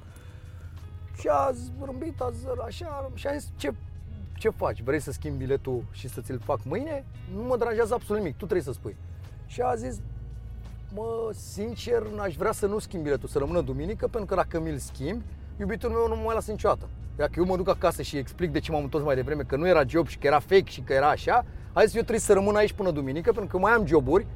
Și 1.19 1.29
a 1.29 1.51
zâmbit, 1.51 2.21
a 2.21 2.31
zăr, 2.31 2.59
așa, 2.65 3.11
și 3.15 3.27
am 3.27 3.39
zis, 3.39 3.49
ce, 3.57 3.73
ce 4.35 4.49
faci? 4.49 4.83
Vrei 4.83 5.01
să 5.01 5.13
schimbi 5.13 5.39
biletul 5.39 5.85
și 5.91 6.09
să 6.09 6.21
ți-l 6.21 6.41
fac 6.45 6.59
mâine? 6.65 7.05
Nu 7.35 7.43
mă 7.43 7.57
deranjează 7.57 7.95
absolut 7.95 8.23
nimic, 8.23 8.37
tu 8.37 8.45
trebuie 8.45 8.67
să 8.67 8.73
spui. 8.73 8.97
Și 9.47 9.61
a 9.61 9.75
zis, 9.75 10.01
mă, 10.95 11.31
sincer, 11.33 12.03
n-aș 12.17 12.35
vrea 12.35 12.53
să 12.53 12.67
nu 12.67 12.79
schimb 12.79 13.03
biletul, 13.03 13.29
să 13.29 13.39
rămână 13.39 13.61
duminică, 13.61 14.07
pentru 14.07 14.25
că 14.25 14.35
dacă 14.35 14.61
mi-l 14.61 14.79
schimb, 14.79 15.23
iubitul 15.59 15.91
meu 15.91 16.09
nu 16.09 16.17
mă 16.17 16.23
mai 16.25 16.35
lasă 16.35 16.51
niciodată. 16.51 16.89
Dacă 17.17 17.33
eu 17.37 17.45
mă 17.45 17.57
duc 17.57 17.69
acasă 17.69 18.03
și 18.03 18.17
explic 18.17 18.51
de 18.51 18.59
ce 18.59 18.73
m-am 18.73 18.83
întors 18.83 19.05
mai 19.05 19.15
devreme, 19.15 19.43
că 19.43 19.57
nu 19.57 19.67
era 19.69 19.87
job 19.87 20.07
și 20.07 20.19
că 20.19 20.27
era 20.27 20.39
fake 20.39 20.71
și 20.71 20.81
că 20.81 20.93
era 20.93 21.09
așa, 21.09 21.45
a 21.73 21.81
zis 21.81 21.95
eu 21.95 22.01
trebuie 22.01 22.19
să 22.19 22.33
rămân 22.33 22.57
aici 22.57 22.73
până 22.73 22.91
duminică, 22.91 23.33
pentru 23.33 23.57
că 23.57 23.63
mai 23.63 23.73
am 23.73 23.87
joburi 23.87 24.27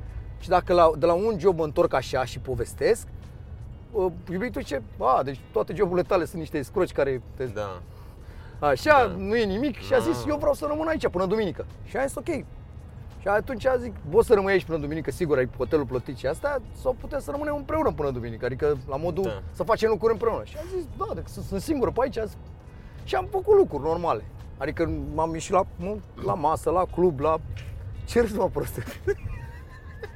și 0.41 0.49
dacă 0.49 0.73
la, 0.73 0.91
de 0.99 1.07
la 1.07 1.13
un 1.13 1.39
job 1.39 1.59
mă 1.59 1.65
întorc 1.65 1.93
așa 1.93 2.25
și 2.25 2.39
povestesc, 2.39 3.07
uh, 3.07 3.16
iubitul 4.31 4.63
ce, 4.63 4.83
a, 4.99 5.23
deci 5.23 5.41
toate 5.53 5.75
joburile 5.75 6.07
tale 6.07 6.25
sunt 6.25 6.39
niște 6.41 6.63
scroci 6.63 6.93
care 6.93 7.23
te 7.37 7.45
Da. 7.45 7.81
Așa, 8.59 9.07
Da. 9.07 9.15
nu 9.17 9.37
e 9.37 9.45
nimic 9.45 9.77
și 9.79 9.93
a 9.95 9.99
zis, 9.99 10.19
Ah. 10.21 10.25
eu 10.29 10.37
vreau 10.37 10.55
să 10.55 10.67
rămân 10.69 10.87
aici 10.89 11.09
până 11.09 11.27
duminică. 11.27 11.67
Și 11.85 11.97
a 11.97 12.05
zis, 12.07 12.17
ok. 12.17 12.45
Și 13.21 13.29
atunci 13.33 13.67
a 13.67 13.77
zic, 13.77 13.93
poți 14.11 14.27
să 14.27 14.35
rămâi 14.35 14.53
aici 14.53 14.65
până 14.65 14.79
duminică, 14.79 15.11
sigur, 15.11 15.37
ai 15.39 15.49
hotelul 15.57 15.85
plătit 15.85 16.17
și 16.17 16.27
asta, 16.27 16.59
sau 16.83 16.97
putem 17.01 17.19
să 17.21 17.31
rămânem 17.31 17.57
împreună 17.57 17.93
până 17.93 18.11
duminică, 18.11 18.45
adică 18.45 18.77
la 18.89 18.97
modul 18.97 19.23
Da. 19.23 19.43
să 19.53 19.63
facem 19.63 19.89
lucruri 19.91 20.13
împreună. 20.13 20.45
Și 20.45 20.57
a 20.59 20.65
zis, 20.77 20.85
da, 20.97 21.05
decât 21.15 21.29
sunt, 21.31 21.45
sunt 21.45 21.61
singură 21.61 21.91
pe 21.91 22.01
aici. 22.03 22.19
a 22.19 22.25
zis- 22.25 22.37
Și 23.05 23.15
am 23.15 23.27
făcut 23.31 23.57
lucruri 23.57 23.83
normale. 23.83 24.25
Adică 24.59 24.91
m-am 25.15 25.33
ieșit 25.33 25.53
la, 25.53 25.67
nu, 25.77 26.01
la 26.25 26.35
masă, 26.35 26.71
la 26.71 26.85
club, 26.95 27.19
la... 27.21 27.39
Ce 28.05 28.21
râzi, 28.21 28.37
mă, 28.37 28.49
proste? 28.53 28.83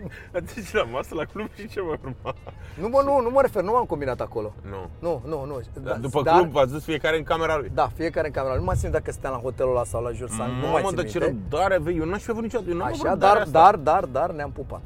Deci 0.54 0.72
la 0.72 0.82
masă, 0.82 1.14
la 1.14 1.24
club 1.24 1.48
și 1.54 1.68
ce 1.68 1.80
mai 1.80 1.98
urma? 2.02 2.34
Nu, 2.80 2.88
mă, 2.88 3.02
nu, 3.04 3.20
nu 3.20 3.30
mă 3.30 3.40
refer, 3.40 3.62
nu 3.62 3.72
m-am 3.72 3.84
combinat 3.84 4.20
acolo. 4.20 4.52
Nu. 4.70 4.88
Nu, 4.98 5.22
nu, 5.26 5.44
nu. 5.44 5.60
Dar 5.82 5.96
după 5.96 6.22
club 6.22 6.50
v-ați 6.50 6.72
dus 6.72 6.84
fiecare 6.84 7.16
în 7.16 7.22
camera 7.22 7.56
lui. 7.56 7.70
Da, 7.74 7.90
fiecare 7.94 8.26
în 8.26 8.32
camera. 8.32 8.54
Nu 8.54 8.62
mai 8.64 8.76
țin 8.78 8.90
dacă 8.90 9.10
stăteam 9.10 9.32
la 9.32 9.38
hotelul 9.38 9.70
ăla 9.72 9.84
sau 9.84 10.02
la 10.02 10.12
Jursan, 10.12 10.50
nu 10.50 10.66
mai 10.66 10.82
Mamă, 10.82 10.86
țin 10.86 10.96
dar 10.96 11.04
ce 11.06 11.18
minte. 11.18 11.34
răbdare 11.34 11.74
aveai. 11.74 11.96
Eu 11.96 12.04
n-aș 12.04 12.22
fi 12.22 12.30
avut 12.30 12.42
niciodată. 12.42 12.70
Eu 12.70 12.76
n-am 12.76 12.86
avut 12.86 13.00
Așa, 13.00 13.10
răbdarea 13.10 13.44
dar, 13.46 13.62
asta. 13.62 13.80
dar, 13.80 14.00
dar, 14.00 14.04
dar 14.04 14.30
ne-am 14.30 14.50
pupat. 14.52 14.80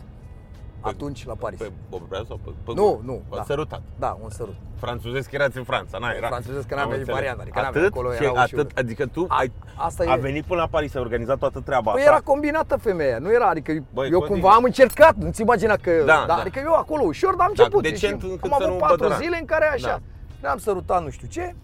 Atunci 0.88 1.26
la 1.26 1.34
Paris. 1.34 1.58
Pe 1.58 1.70
Bobrea 1.90 2.22
sau 2.28 2.40
pe, 2.44 2.50
pe 2.64 2.72
Nu, 2.74 2.86
gură? 2.90 3.00
nu, 3.04 3.22
V-ați 3.28 3.36
da. 3.36 3.54
sărutat. 3.54 3.82
Da, 3.98 4.18
un 4.22 4.30
sărut. 4.30 4.54
Franțuzesc 4.76 5.32
erați 5.32 5.56
în 5.56 5.64
Franța, 5.64 5.98
n 5.98 6.02
era. 6.02 6.26
Franțuzesc 6.26 6.66
că 6.66 6.74
Am 6.74 6.80
n-avea 6.80 6.96
înțeles. 6.96 7.14
variantă, 7.16 7.40
adică 7.42 7.60
n-avea 7.60 7.80
atât, 7.80 7.92
acolo, 7.92 8.12
și 8.12 8.22
era 8.22 8.30
ușor. 8.32 8.58
atât, 8.60 8.78
adică 8.78 9.06
tu 9.06 9.24
A- 9.28 9.36
ai, 9.38 9.52
asta 9.76 10.04
a 10.08 10.14
e- 10.14 10.18
venit 10.20 10.44
până 10.44 10.60
la 10.60 10.66
Paris, 10.66 10.94
ai 10.94 11.00
organizat 11.02 11.38
toată 11.38 11.60
treaba 11.60 11.90
Păi 11.92 12.00
asta. 12.00 12.12
era 12.12 12.20
combinată 12.20 12.76
femeia, 12.76 13.18
nu 13.18 13.32
era, 13.32 13.46
adică 13.48 13.72
Băi, 13.72 13.82
eu 14.10 14.18
continuu. 14.18 14.26
cumva 14.26 14.50
am 14.50 14.64
încercat, 14.64 15.14
nu-ți 15.16 15.40
imagina 15.40 15.76
că, 15.76 16.02
Da, 16.06 16.24
da. 16.26 16.34
adică 16.34 16.60
eu 16.64 16.72
acolo 16.74 17.02
ușor, 17.02 17.34
dar 17.34 17.46
am 17.46 17.52
Da, 17.56 17.62
început. 17.62 17.82
decent 17.82 18.20
știi? 18.20 18.30
încât 18.30 18.52
am 18.52 18.58
să 18.58 18.64
avut 18.64 18.74
nu 18.74 18.80
patru 18.80 18.96
bătăra. 18.96 19.20
zile 19.20 19.38
în 19.38 19.44
care 19.44 19.66
așa, 19.66 19.86
Da. 19.88 19.98
ne-am 20.40 20.58
sărutat 20.58 21.02
nu 21.02 21.10
știu 21.10 21.28
ce, 21.28 21.54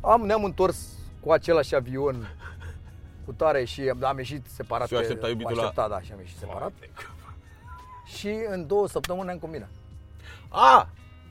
am, 0.00 0.20
ne-am 0.20 0.44
întors 0.44 0.78
cu 1.20 1.30
același 1.32 1.74
avion 1.74 2.36
cu 3.24 3.32
tare 3.32 3.64
și 3.64 3.80
am, 3.92 4.04
am 4.04 4.18
ieșit 4.18 4.46
separat. 4.46 4.86
Și 4.86 4.94
o 4.94 4.98
aștepta 4.98 5.24
pe- 5.24 5.30
iubitul 5.30 5.52
o 5.52 5.56
la- 5.56 5.62
aștepta, 5.62 5.88
da, 5.88 6.00
și 6.00 6.12
am 6.12 6.18
ieșit 6.18 6.36
separat. 6.38 6.72
Și 8.04 8.36
în 8.48 8.66
două 8.66 8.88
săptămâni 8.88 9.26
ne-am 9.26 9.38
combinat. 9.38 9.68
A! 10.48 10.88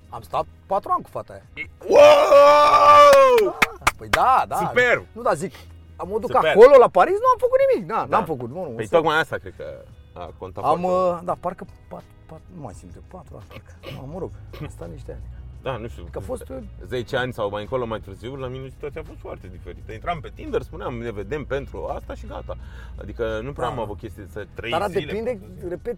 Am 0.10 0.22
stat 0.22 0.46
patru 0.66 0.92
ani 0.92 1.04
cu 1.04 1.10
fata 1.10 1.34
aia. 1.34 1.44
Wow! 1.88 3.56
Păi 3.98 4.10
da, 4.10 4.46
da. 4.48 4.56
Super! 4.56 5.06
Nu, 5.12 5.22
da, 5.22 5.34
zic, 5.34 5.54
am 5.96 6.08
mă 6.08 6.20
duc 6.20 6.32
Super. 6.32 6.50
acolo 6.50 6.78
la 6.80 6.88
Paris, 6.88 7.14
nu 7.14 7.28
am 7.34 7.38
făcut 7.40 7.58
nimic. 7.68 7.88
Da, 7.88 7.96
Da. 8.10 8.18
n-am 8.18 8.26
făcut. 8.26 8.50
Nu, 8.50 8.64
nu, 8.64 8.70
Păi 8.76 8.86
să- 8.88 8.96
tocmai 8.96 9.20
asta 9.20 9.38
cred 9.38 9.54
că 9.58 9.66
a 10.14 10.34
contat 10.38 10.64
am, 10.64 10.80
foarte 10.80 10.86
mult. 10.88 11.18
uh, 11.20 11.26
da, 11.26 11.36
parcă, 11.40 11.66
pat, 11.88 12.04
pat, 12.26 12.40
nu 12.56 12.62
mai 12.62 12.74
simt, 12.74 12.92
patru 13.08 13.36
ani, 13.36 13.46
parcă. 13.48 13.74
Nu, 14.02 14.08
mă 14.14 14.20
rog, 14.20 14.32
am 14.62 14.68
stat 14.70 14.90
niște 14.90 15.12
ani. 15.12 15.22
Da, 15.62 15.78
nu 15.78 15.88
știu. 15.88 16.04
Că 16.12 16.18
a 16.18 16.22
fost, 16.22 16.50
uh, 16.50 16.58
10 16.88 17.18
ani 17.18 17.34
sau 17.34 17.50
mai 17.50 17.62
încolo, 17.62 17.86
mai 17.86 18.00
târziu, 18.00 18.36
la 18.36 18.48
mine 18.48 18.68
situația 18.70 19.02
a 19.02 19.08
fost 19.08 19.20
foarte 19.20 19.48
diferită. 19.48 19.92
Intram 19.92 20.20
pe 20.20 20.32
Tinder, 20.36 20.62
spuneam, 20.62 20.94
ne 20.98 21.12
vedem 21.12 21.46
pentru 21.46 21.86
asta 21.86 22.14
și 22.16 22.26
gata. 22.28 22.58
Adică 23.02 23.40
nu 23.44 23.52
prea 23.54 23.68
Da. 23.68 23.74
am 23.74 23.80
avut 23.80 23.98
chestii 23.98 24.28
să 24.32 24.46
trei 24.54 24.72
dar 24.72 24.88
zile. 24.90 25.06
depinde, 25.06 25.30
patru 25.32 25.54
zile. 25.58 25.70
repet, 25.70 25.98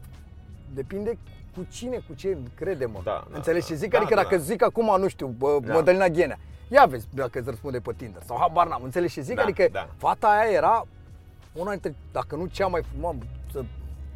depinde 0.74 1.18
cu 1.56 1.66
cine, 1.72 1.98
cu 2.08 2.14
ce 2.14 2.38
crede-mă. 2.56 3.00
Da, 3.04 3.24
da, 3.30 3.36
Înțelegi 3.36 3.68
da. 3.68 3.74
ce 3.74 3.80
zic? 3.80 3.90
Da, 3.92 3.98
adică 3.98 4.14
da, 4.16 4.22
dacă 4.22 4.36
da. 4.36 4.42
zic 4.42 4.64
acum, 4.64 5.00
nu 5.00 5.08
știu, 5.08 5.28
bă, 5.28 5.58
Da. 5.64 5.74
Mădălina 5.74 6.08
Ghenea, 6.08 6.40
ia 6.70 6.86
vezi 6.86 7.08
dacă 7.14 7.40
îți 7.40 7.50
răspunde 7.50 7.80
pe 7.80 7.94
Tinder 7.98 8.22
sau 8.22 8.38
habar 8.40 8.68
n-am, 8.68 8.84
înțelegi 8.84 9.14
ce 9.14 9.22
zic? 9.22 9.36
Da, 9.36 9.42
adică 9.42 9.68
da. 9.72 9.90
fata 9.98 10.28
aia 10.28 10.52
era 10.52 10.86
una 11.54 11.70
dintre, 11.72 11.96
dacă 12.12 12.36
nu 12.36 12.46
cea 12.46 12.68
mai 12.68 12.82
frumoasă 12.92 13.66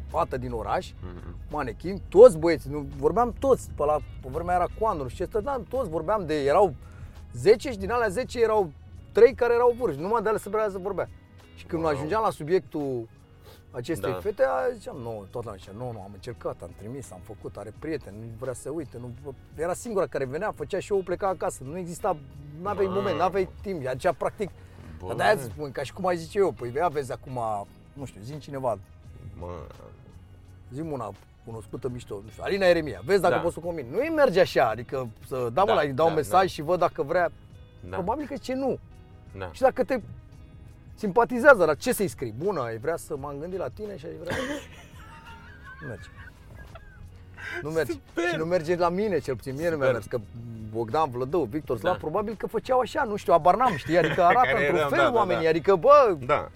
fată 0.08 0.36
din 0.36 0.52
oraș, 0.52 0.90
Mhm. 1.02 1.34
manechin, 1.50 2.00
toți 2.08 2.38
băieții, 2.38 2.70
nu, 2.70 2.86
vorbeam 2.96 3.34
toți, 3.38 3.70
pe 3.76 3.84
la 3.84 3.96
pe 4.22 4.28
vremea 4.30 4.54
era 4.54 4.66
Coandru 4.80 5.08
și 5.08 5.16
ce 5.16 5.24
stă, 5.24 5.40
da, 5.40 5.60
toți 5.68 5.88
vorbeam 5.90 6.26
de, 6.26 6.44
erau 6.44 6.74
10 7.32 7.70
și 7.70 7.78
din 7.78 7.90
alea 7.90 8.08
10 8.08 8.40
erau 8.42 8.70
3 9.12 9.34
care 9.34 9.54
erau 9.54 9.74
vârși, 9.78 9.98
numai 9.98 10.22
de 10.22 10.28
alea 10.28 10.40
se 10.40 10.48
vrea 10.48 10.68
să 10.70 10.78
vorbea. 10.78 11.08
Și 11.54 11.64
când 11.64 11.82
Wow. 11.82 11.90
ajungeam 11.92 12.22
la 12.22 12.30
subiectul 12.30 13.08
acestei 13.70 14.12
Da. 14.12 14.18
fete, 14.18 14.42
a, 14.42 14.72
ziceam, 14.72 14.96
nu, 14.96 15.26
tot 15.30 15.44
la 15.44 15.52
zicea, 15.54 15.72
nu, 15.76 15.92
nu, 15.92 16.00
am 16.00 16.10
încercat, 16.12 16.62
am 16.62 16.70
trimis, 16.78 17.10
am 17.12 17.20
făcut, 17.22 17.56
are 17.56 17.72
prieteni, 17.78 18.16
nu 18.20 18.26
vrea 18.38 18.52
să 18.52 18.70
uite, 18.70 18.98
nu, 18.98 19.14
era 19.56 19.74
singura 19.74 20.06
care 20.06 20.24
venea, 20.24 20.52
făcea 20.52 20.80
show, 20.80 20.98
pleca 21.02 21.28
acasă, 21.28 21.64
nu 21.64 21.78
exista, 21.78 22.16
nu 22.60 22.68
aveai 22.68 22.86
Wow. 22.86 22.94
moment, 22.94 23.16
nu 23.16 23.22
aveai 23.22 23.48
timp, 23.62 23.84
ea 23.84 23.92
zicea 23.92 24.12
practic, 24.12 24.50
Bă. 24.98 25.06
dar 25.06 25.16
de-aia 25.16 25.32
îți 25.32 25.42
spun, 25.44 25.70
ca 25.72 25.82
și 25.82 25.92
cum 25.92 26.06
ai 26.06 26.16
zice 26.16 26.38
eu, 26.38 26.52
păi 26.52 26.72
ia 26.74 26.88
vezi 26.88 27.12
acum, 27.12 27.66
nu 27.92 28.04
știu, 28.04 28.20
zi 28.20 28.38
cineva, 28.38 28.78
Mă, 29.38 29.46
zi 30.72 30.80
una 30.80 31.10
cunoscută 31.44 31.88
mișto, 31.88 32.20
nu 32.24 32.30
știu, 32.30 32.42
Alina 32.42 32.66
Eremia, 32.66 33.00
vezi 33.04 33.20
dacă 33.20 33.34
Da. 33.34 33.40
poți 33.40 33.54
să 33.54 33.60
o 33.62 33.66
combini. 33.66 33.88
Nu 33.90 33.98
îi 33.98 34.08
merge 34.16 34.40
așa, 34.40 34.68
adică 34.68 35.08
să 35.26 35.36
dau 35.36 35.48
Da, 35.50 35.64
da, 35.64 35.72
la, 35.74 35.80
îi 35.80 35.92
dau 35.92 36.08
da, 36.08 36.14
mesaj 36.14 36.40
da. 36.40 36.46
și 36.46 36.62
văd 36.62 36.78
dacă 36.78 37.02
vrea. 37.02 37.32
da, 37.88 37.96
Probabil 37.96 38.26
că 38.26 38.36
ce 38.36 38.54
nu. 38.54 38.78
da. 39.38 39.48
Și 39.52 39.60
dacă 39.60 39.84
te 39.84 40.00
simpatizează, 41.00 41.64
la 41.64 41.74
ce 41.74 41.92
să-i 41.92 42.08
scrii? 42.08 42.34
Bună, 42.38 42.60
ai 42.60 42.78
vrea 42.78 42.96
să 42.96 43.16
m-am 43.16 43.36
gândit 43.40 43.58
la 43.58 43.68
tine 43.74 43.96
și 43.96 44.06
ai 44.06 44.12
vrea... 44.22 44.36
nu 45.80 45.86
merge. 45.88 46.08
Nu 47.62 47.70
merge. 47.70 47.92
Super! 47.92 48.24
Și 48.30 48.36
nu 48.36 48.44
merge 48.44 48.76
la 48.76 48.88
mine, 48.88 49.18
cel 49.18 49.36
puțin 49.36 49.54
mie 49.56 49.70
nu 49.70 49.76
mi-a 49.76 49.86
Super. 49.86 49.92
mers, 49.92 50.06
că 50.06 50.18
Bogdan 50.72 51.10
Vlădău, 51.10 51.42
Victor 51.44 51.78
Slav, 51.78 51.92
Da. 51.92 51.98
probabil 51.98 52.34
că 52.34 52.46
făceau 52.46 52.78
așa, 52.78 53.02
nu 53.04 53.16
știu, 53.16 53.32
abar 53.32 53.56
n-am, 53.56 53.76
știi, 53.76 53.98
adică 53.98 54.22
arată 54.22 54.46
Care 54.46 54.58
într-un 54.60 54.76
eram, 54.76 54.88
fel 54.88 54.98
da, 54.98 55.04
da, 55.10 55.12
oamenii, 55.16 55.42
da. 55.42 55.48
adică 55.48 55.76
bă, 55.76 56.16
Da, 56.26 56.48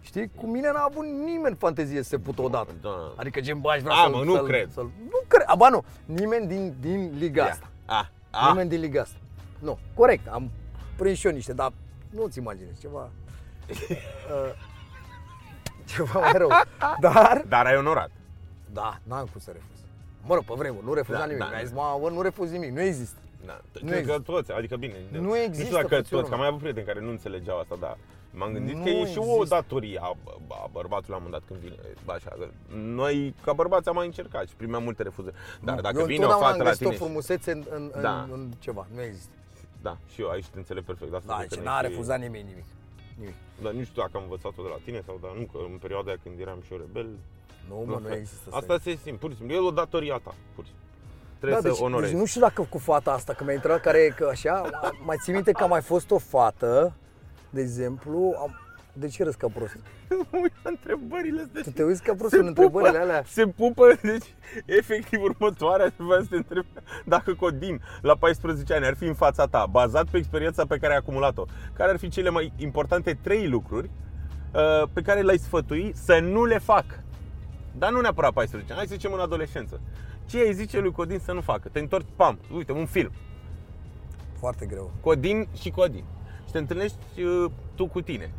știi, 0.00 0.30
cu 0.34 0.46
mine 0.46 0.70
n-a 0.72 0.82
avut 0.90 1.04
nimeni 1.04 1.56
fantezie 1.56 2.02
să 2.02 2.08
se 2.08 2.18
pută 2.18 2.42
odată. 2.42 2.70
da. 2.82 3.12
Adică 3.16 3.40
gen, 3.40 3.60
bă, 3.60 3.70
aș 3.70 3.80
vrea 3.80 3.94
A, 3.94 4.02
să-l, 4.02 4.12
mă, 4.14 4.24
nu 4.24 4.34
să-l, 4.34 4.46
cred. 4.46 4.70
Să-l, 4.72 4.90
nu 5.04 5.20
cred. 5.28 5.44
Aba 5.46 5.68
nu. 5.68 5.84
Nimeni 6.04 6.46
din, 6.46 6.74
din 6.80 7.12
liga 7.18 7.42
Ia. 7.44 7.50
asta. 7.50 7.70
A, 7.86 8.10
a, 8.30 8.48
Nimeni 8.48 8.68
din 8.68 8.80
liga 8.80 9.00
asta. 9.00 9.16
Nu, 9.58 9.78
corect. 9.94 10.26
Am 10.28 10.50
prins 10.96 11.18
și 11.18 11.26
eu 11.26 11.32
niște, 11.32 11.52
dar 11.52 11.72
nu-ți 12.10 12.38
imaginezi 12.38 12.80
ceva... 12.80 13.10
uh, 13.70 14.52
ceva 15.94 16.20
mai 16.20 16.32
rău. 16.36 16.50
Dar, 17.00 17.44
dar 17.48 17.66
ai 17.66 17.76
onorat. 17.76 18.10
da, 18.72 18.98
n-am 19.02 19.26
cum 19.32 19.40
să 19.40 19.50
refuz. 19.52 19.78
Mă 20.22 20.34
rog, 20.34 20.44
pe 20.44 20.52
vremuri, 20.56 20.84
nu 20.84 20.92
refuzam 20.94 21.20
Da, 21.20 21.26
nimic. 21.26 21.42
da. 21.42 21.48
Mi-a 21.48 21.62
zis, 21.62 21.72
mă, 21.72 21.98
bă, 22.00 22.10
nu 22.10 22.20
refuz 22.22 22.50
nimic, 22.50 22.70
nu 22.70 22.80
există. 22.80 23.18
Da. 23.46 23.60
Nu 23.72 23.78
Cred 23.88 23.90
că 23.90 23.96
există. 24.12 24.32
toți, 24.32 24.52
adică 24.52 24.76
bine. 24.76 24.94
Nu 25.10 25.20
Nu 25.20 25.36
există, 25.36 25.62
știu 25.64 25.74
dacă 25.76 25.86
frățiorul 25.88 26.18
toți, 26.26 26.28
că 26.28 26.34
am 26.34 26.38
meu. 26.38 26.38
mai 26.38 26.46
avut 26.48 26.58
prieteni 26.60 26.86
care 26.86 27.00
nu 27.00 27.10
înțelegeau 27.10 27.58
asta, 27.58 27.76
dar 27.80 27.96
m-am 28.30 28.52
gândit 28.52 28.74
Nu 28.76 28.82
că 28.82 28.88
e 28.88 29.06
și 29.06 29.18
o 29.18 29.22
există. 29.22 29.54
datorie 29.54 29.98
a, 30.02 30.16
a 30.48 30.68
bărbatului 30.72 31.10
la 31.10 31.16
un 31.16 31.22
moment 31.24 31.32
dat 31.32 31.42
când 31.48 31.60
vine. 31.60 31.76
Bă, 32.04 32.12
Așa, 32.12 32.30
că 32.38 32.48
noi 32.76 33.34
ca 33.44 33.52
bărbați 33.52 33.88
am 33.88 33.94
mai 33.94 34.06
încercat 34.06 34.48
și 34.48 34.54
primeam 34.54 34.82
multe 34.82 35.02
refuzări. 35.02 35.34
Dar 35.60 35.74
Nu, 35.74 35.80
dacă 35.80 35.98
eu 35.98 36.04
vine 36.04 36.18
o 36.18 36.22
întotdeauna 36.22 36.46
fată 36.46 36.58
am 36.58 36.64
la 36.64 36.70
găsit 36.70 36.86
o 36.86 36.88
tine, 36.88 36.98
și- 37.00 37.04
frumusețe 37.04 37.52
în, 37.52 37.64
în, 37.70 37.90
în, 37.94 38.02
Da. 38.02 38.28
în 38.32 38.50
ceva. 38.58 38.86
Nu 38.94 39.02
există. 39.02 39.30
da, 39.82 39.96
și 40.12 40.20
eu 40.20 40.28
aici 40.28 40.46
te 40.46 40.58
înțeleg 40.58 40.84
perfect. 40.84 41.10
de 41.10 41.16
Asta 41.16 41.28
Da, 41.32 41.36
cred 41.36 41.48
că 41.48 41.54
deci 41.54 41.64
ne 41.64 41.70
n-a 41.70 41.80
și- 41.80 41.86
refuzat 41.88 42.18
nimeni 42.20 42.44
nimic. 42.48 42.64
Nimic. 43.18 43.34
Dar 43.62 43.72
nu 43.72 43.82
știu 43.84 44.02
dacă 44.02 44.16
am 44.16 44.22
învățat-o 44.22 44.62
de 44.62 44.68
la 44.68 44.80
tine 44.84 45.02
sau 45.06 45.18
dar 45.22 45.32
nu, 45.38 45.44
că 45.52 45.58
în 45.72 45.78
perioada 45.78 46.08
aia 46.10 46.18
când 46.22 46.40
eram 46.40 46.60
și 46.64 46.72
eu 46.72 46.78
rebel. 46.78 47.08
Nu, 47.68 47.84
mă, 47.86 47.98
nu 48.02 48.14
există. 48.14 48.48
Asta 48.50 48.78
se 48.78 48.98
simt, 49.02 49.18
pur 49.18 49.30
și 49.30 49.36
simplu. 49.36 49.54
E 49.54 49.58
o 49.58 49.70
datorie 49.70 50.12
a 50.12 50.18
ta, 50.26 50.34
pur 50.54 50.64
și 50.64 50.70
simplu. 50.70 50.84
Trebuie 51.38 51.60
da, 51.60 51.68
să 51.68 51.74
deci, 51.74 51.86
onorezi. 51.86 52.10
deci 52.10 52.20
nu 52.20 52.26
știu 52.26 52.40
dacă 52.40 52.66
cu 52.70 52.78
fata 52.78 53.12
asta, 53.12 53.32
că 53.32 53.44
mi-a 53.44 53.54
intrat 53.54 53.80
care 53.80 53.98
e 53.98 54.08
că 54.08 54.26
așa, 54.30 54.70
mai 55.04 55.16
ții 55.22 55.32
minte 55.32 55.52
că 55.52 55.62
a 55.62 55.66
mai 55.66 55.82
fost 55.82 56.10
o 56.10 56.18
fată, 56.18 56.96
de 57.50 57.60
exemplu, 57.60 58.34
am, 58.38 58.60
de 58.98 59.08
ce 59.08 59.24
râzi 59.24 59.36
ca 59.36 59.46
prost? 59.54 59.76
Mă 60.30 60.38
uit 60.42 60.52
la 60.62 60.70
întrebările 60.70 61.40
astea. 61.42 61.62
Tu 61.62 61.70
te 61.70 61.82
uiți 61.82 62.02
ca 62.02 62.14
prost 62.14 62.32
Se 62.32 62.38
în 62.38 62.46
întrebările 62.46 62.90
pupă, 62.90 63.02
alea? 63.02 63.22
Se 63.26 63.46
pupă, 63.46 63.98
deci 64.02 64.34
efectiv 64.64 65.22
următoarea 65.22 65.92
vreau 65.96 66.20
să 66.20 66.26
te 66.30 66.36
întreb 66.36 66.64
dacă 67.04 67.34
Codin 67.34 67.80
la 68.00 68.14
14 68.16 68.74
ani 68.74 68.86
ar 68.86 68.96
fi 68.96 69.04
în 69.04 69.14
fața 69.14 69.46
ta, 69.46 69.66
bazat 69.70 70.08
pe 70.08 70.16
experiența 70.16 70.66
pe 70.66 70.76
care 70.76 70.92
ai 70.92 70.98
acumulat-o, 70.98 71.44
care 71.72 71.90
ar 71.90 71.98
fi 71.98 72.08
cele 72.08 72.30
mai 72.30 72.52
importante 72.56 73.18
trei 73.22 73.48
lucruri 73.48 73.90
uh, 74.54 74.88
pe 74.92 75.02
care 75.02 75.20
le-ai 75.20 75.38
sfătui 75.38 75.92
să 75.94 76.18
nu 76.18 76.44
le 76.44 76.58
fac. 76.58 76.84
Dar 77.78 77.90
nu 77.90 78.00
neapărat 78.00 78.32
14 78.32 78.72
ani, 78.72 78.78
hai 78.80 78.88
să 78.88 78.94
zicem 78.94 79.12
în 79.12 79.20
adolescență. 79.20 79.80
Ce 80.26 80.38
ai 80.38 80.54
zice 80.54 80.80
lui 80.80 80.92
Codin 80.92 81.18
să 81.18 81.32
nu 81.32 81.40
facă? 81.40 81.68
Te 81.68 81.78
întorci, 81.78 82.06
pam, 82.16 82.38
uite, 82.54 82.72
un 82.72 82.86
film. 82.86 83.12
Foarte 84.38 84.66
greu. 84.66 84.92
Codin 85.00 85.48
și 85.60 85.70
Codin. 85.70 86.04
Și 86.46 86.52
te 86.52 86.58
întâlnești 86.58 87.22
uh, 87.22 87.50
tu 87.74 87.86
cu 87.86 88.00
tine. 88.00 88.32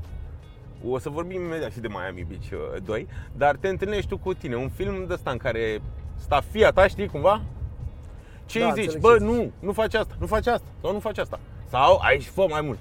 O 0.85 0.99
să 0.99 1.09
vorbim 1.09 1.43
imediat 1.43 1.71
și 1.71 1.79
de 1.79 1.87
Miami 1.87 2.25
Beach 2.29 2.51
uh, 2.75 2.81
2, 2.83 3.07
dar 3.35 3.55
te 3.55 3.67
întâlnești 3.67 4.09
tu 4.09 4.17
cu 4.17 4.33
tine. 4.33 4.55
Un 4.55 4.69
film 4.69 5.05
de 5.07 5.13
ăsta 5.13 5.31
în 5.31 5.37
care 5.37 5.81
sta 6.15 6.41
fia 6.51 6.71
ta, 6.71 6.87
știi, 6.87 7.07
cumva? 7.07 7.41
Ce 8.45 8.59
Da, 8.59 8.65
îi 8.65 8.71
zici? 8.73 8.83
înțeleg 8.83 9.01
Bă, 9.01 9.11
ce 9.17 9.17
zici. 9.23 9.27
nu, 9.35 9.51
nu 9.59 9.71
faci 9.73 9.93
asta, 9.93 10.15
nu 10.19 10.25
faci 10.25 10.47
asta, 10.47 10.67
sau 10.81 10.91
nu 10.93 10.99
faci 10.99 11.17
asta. 11.17 11.39
Sau 11.69 11.97
aici 12.01 12.25
fă 12.25 12.45
mai 12.49 12.61
mult. 12.61 12.77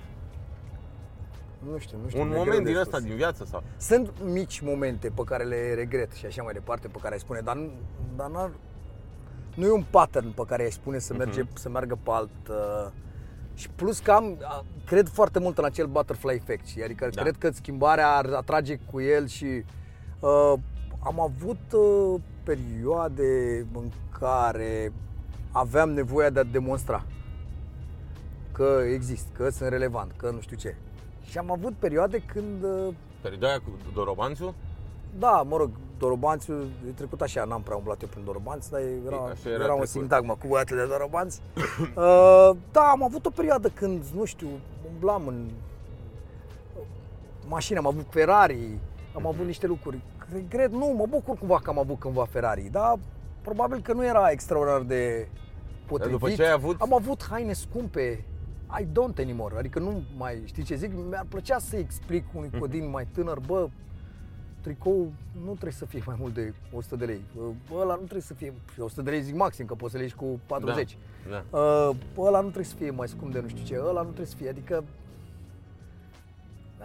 Nu 1.71 1.79
știu, 1.79 1.99
nu 2.03 2.09
știu. 2.09 2.21
Un 2.21 2.27
mi-e 2.29 2.35
greu 2.37 2.45
moment 2.47 2.65
de 2.65 2.71
din 2.73 2.81
spus. 2.81 2.95
ăsta 2.95 3.07
din 3.07 3.17
viață 3.17 3.45
sau... 3.45 3.63
Sunt 3.79 4.13
mici 4.25 4.61
momente 4.61 5.09
pe 5.15 5.23
care 5.25 5.45
le 5.45 5.75
regret 5.75 6.13
și 6.13 6.27
așa 6.27 6.43
mai 6.43 6.53
departe, 6.53 6.89
pe 6.89 6.99
care 7.03 7.15
ai 7.15 7.21
spune, 7.21 7.41
dar, 7.41 7.57
nu- 7.57 7.71
dar 8.17 8.31
n-ar, 8.31 8.51
nu 9.55 9.67
e 9.67 9.71
un 9.73 9.85
pattern 9.91 10.31
pe 10.31 10.43
care 10.47 10.63
ai 10.63 10.71
spune 10.71 10.99
să, 10.99 11.15
merge, 11.15 11.43
să 11.55 11.69
meargă 11.69 11.99
pe 12.03 12.11
alt... 12.11 12.31
Uh, 13.57 13.61
și 13.61 13.69
plus 13.71 13.99
că 13.99 14.11
am, 14.11 14.37
a- 14.43 14.65
cred 14.87 15.09
foarte 15.09 15.39
mult 15.39 15.59
în 15.59 15.65
acel 15.65 15.87
butterfly 15.87 16.35
effect, 16.35 16.67
și 16.67 16.81
adică 16.83 17.09
Da. 17.15 17.23
cred 17.23 17.37
că 17.37 17.51
schimbarea 17.51 18.09
ar 18.17 18.27
atrage 18.33 18.79
cu 18.91 19.01
el 19.01 19.27
și 19.27 19.47
uh, 20.21 20.53
am 20.99 21.21
avut 21.21 21.73
uh, 21.73 22.21
perioade 22.43 23.67
în 23.73 23.91
care 24.19 24.93
aveam 25.53 25.91
nevoia 25.91 26.31
de 26.31 26.39
a 26.41 26.45
demonstra 26.45 27.05
că 28.53 28.81
exist, 28.93 29.27
că 29.33 29.49
sunt 29.49 29.69
relevant, 29.71 30.13
că 30.17 30.31
nu 30.31 30.41
știu 30.41 30.57
ce. 30.57 30.77
Și 31.25 31.39
am 31.39 31.51
avut 31.51 31.73
perioade 31.79 32.19
când 32.19 32.63
uh, 32.63 32.95
Perioada 33.21 33.55
cu 33.59 33.71
Dorobanțu? 33.95 34.55
da, 35.19 35.43
mă 35.49 35.57
rog, 35.57 35.71
Dorobanțiu, 35.99 36.55
e 36.89 36.91
trecut 36.91 37.21
așa, 37.21 37.45
n-am 37.45 37.63
prea 37.63 37.77
umblat 37.77 38.03
eu 38.03 38.09
prin 38.09 38.25
Dorobanți, 38.25 38.71
dar 38.71 38.81
era, 39.07 39.17
Așa 39.17 39.33
era 39.45 39.55
era, 39.55 39.63
era 39.65 39.73
un 39.73 39.79
trecut. 39.81 39.89
sintagmă 39.89 40.37
cu 40.41 40.47
băiatele 40.49 40.81
de 40.81 40.87
Dorobanți. 40.87 41.41
uh, 41.81 42.51
da, 42.73 42.81
am 42.91 43.03
avut 43.03 43.27
o 43.27 43.31
perioadă 43.31 43.69
când, 43.69 44.05
nu 44.15 44.25
știu, 44.25 44.49
umblam 44.93 45.27
în 45.27 45.49
mașini, 47.49 47.79
am 47.79 47.87
avut 47.87 48.07
Ferrari, 48.11 48.79
am 49.15 49.27
avut 49.27 49.47
niște 49.47 49.67
lucruri. 49.67 50.01
Regret, 50.33 50.71
nu, 50.73 50.87
mă 50.87 51.07
bucur 51.09 51.37
cumva 51.39 51.59
că 51.63 51.71
am 51.71 51.79
avut 51.79 51.99
cândva 51.99 52.25
Ferrari, 52.25 52.69
dar 52.71 52.99
probabil 53.43 53.81
că 53.81 53.93
nu 53.93 54.05
era 54.07 54.31
extraordinar 54.31 54.81
de 54.83 55.29
potrivit. 55.87 56.19
după 56.19 56.31
ce 56.31 56.45
ai 56.45 56.53
avut- 56.53 56.81
Am 56.81 56.95
avut 56.95 57.25
haine 57.31 57.53
scumpe, 57.53 58.25
I 58.81 58.85
don't 58.85 59.19
anymore, 59.19 59.59
adică 59.59 59.79
nu 59.79 60.03
mai, 60.17 60.43
știi 60.45 60.63
ce 60.63 60.75
zic? 60.75 60.91
Mi-ar 61.09 61.27
plăcea 61.29 61.59
să 61.59 61.77
explic 61.77 62.25
unui 62.35 62.49
Mhm. 62.51 62.59
codin 62.61 62.91
mai 62.91 63.07
tânăr, 63.15 63.39
bă, 63.47 63.69
tricou 64.67 65.13
nu 65.45 65.51
trebuie 65.51 65.73
să 65.73 65.85
fie 65.85 66.03
mai 66.07 66.17
mult 66.19 66.35
de 66.35 66.55
100 66.73 66.97
de 66.97 67.05
lei. 67.05 67.21
Bă, 67.71 67.81
ăla 67.81 67.95
nu 67.95 68.01
trebuie 68.01 68.21
să 68.21 68.35
fie, 68.35 68.53
100 68.79 69.03
de 69.03 69.11
lei 69.11 69.23
zic 69.23 69.35
maxim, 69.35 69.67
că 69.67 69.75
poți 69.75 69.93
să 69.93 69.97
le 69.97 70.03
ieși 70.03 70.15
cu 70.15 70.41
40. 70.47 70.97
Da. 71.31 71.59
Uh, 71.59 71.97
ăla 72.19 72.41
nu 72.41 72.47
trebuie 72.47 72.65
să 72.65 72.77
fie 72.77 72.91
mai 72.91 73.09
scump 73.09 73.33
de 73.33 73.41
nu 73.41 73.49
știu 73.49 73.65
ce, 73.65 73.79
ăla 73.81 74.01
nu 74.01 74.07
trebuie 74.07 74.27
să 74.27 74.37
fie, 74.37 74.49
adică 74.49 74.85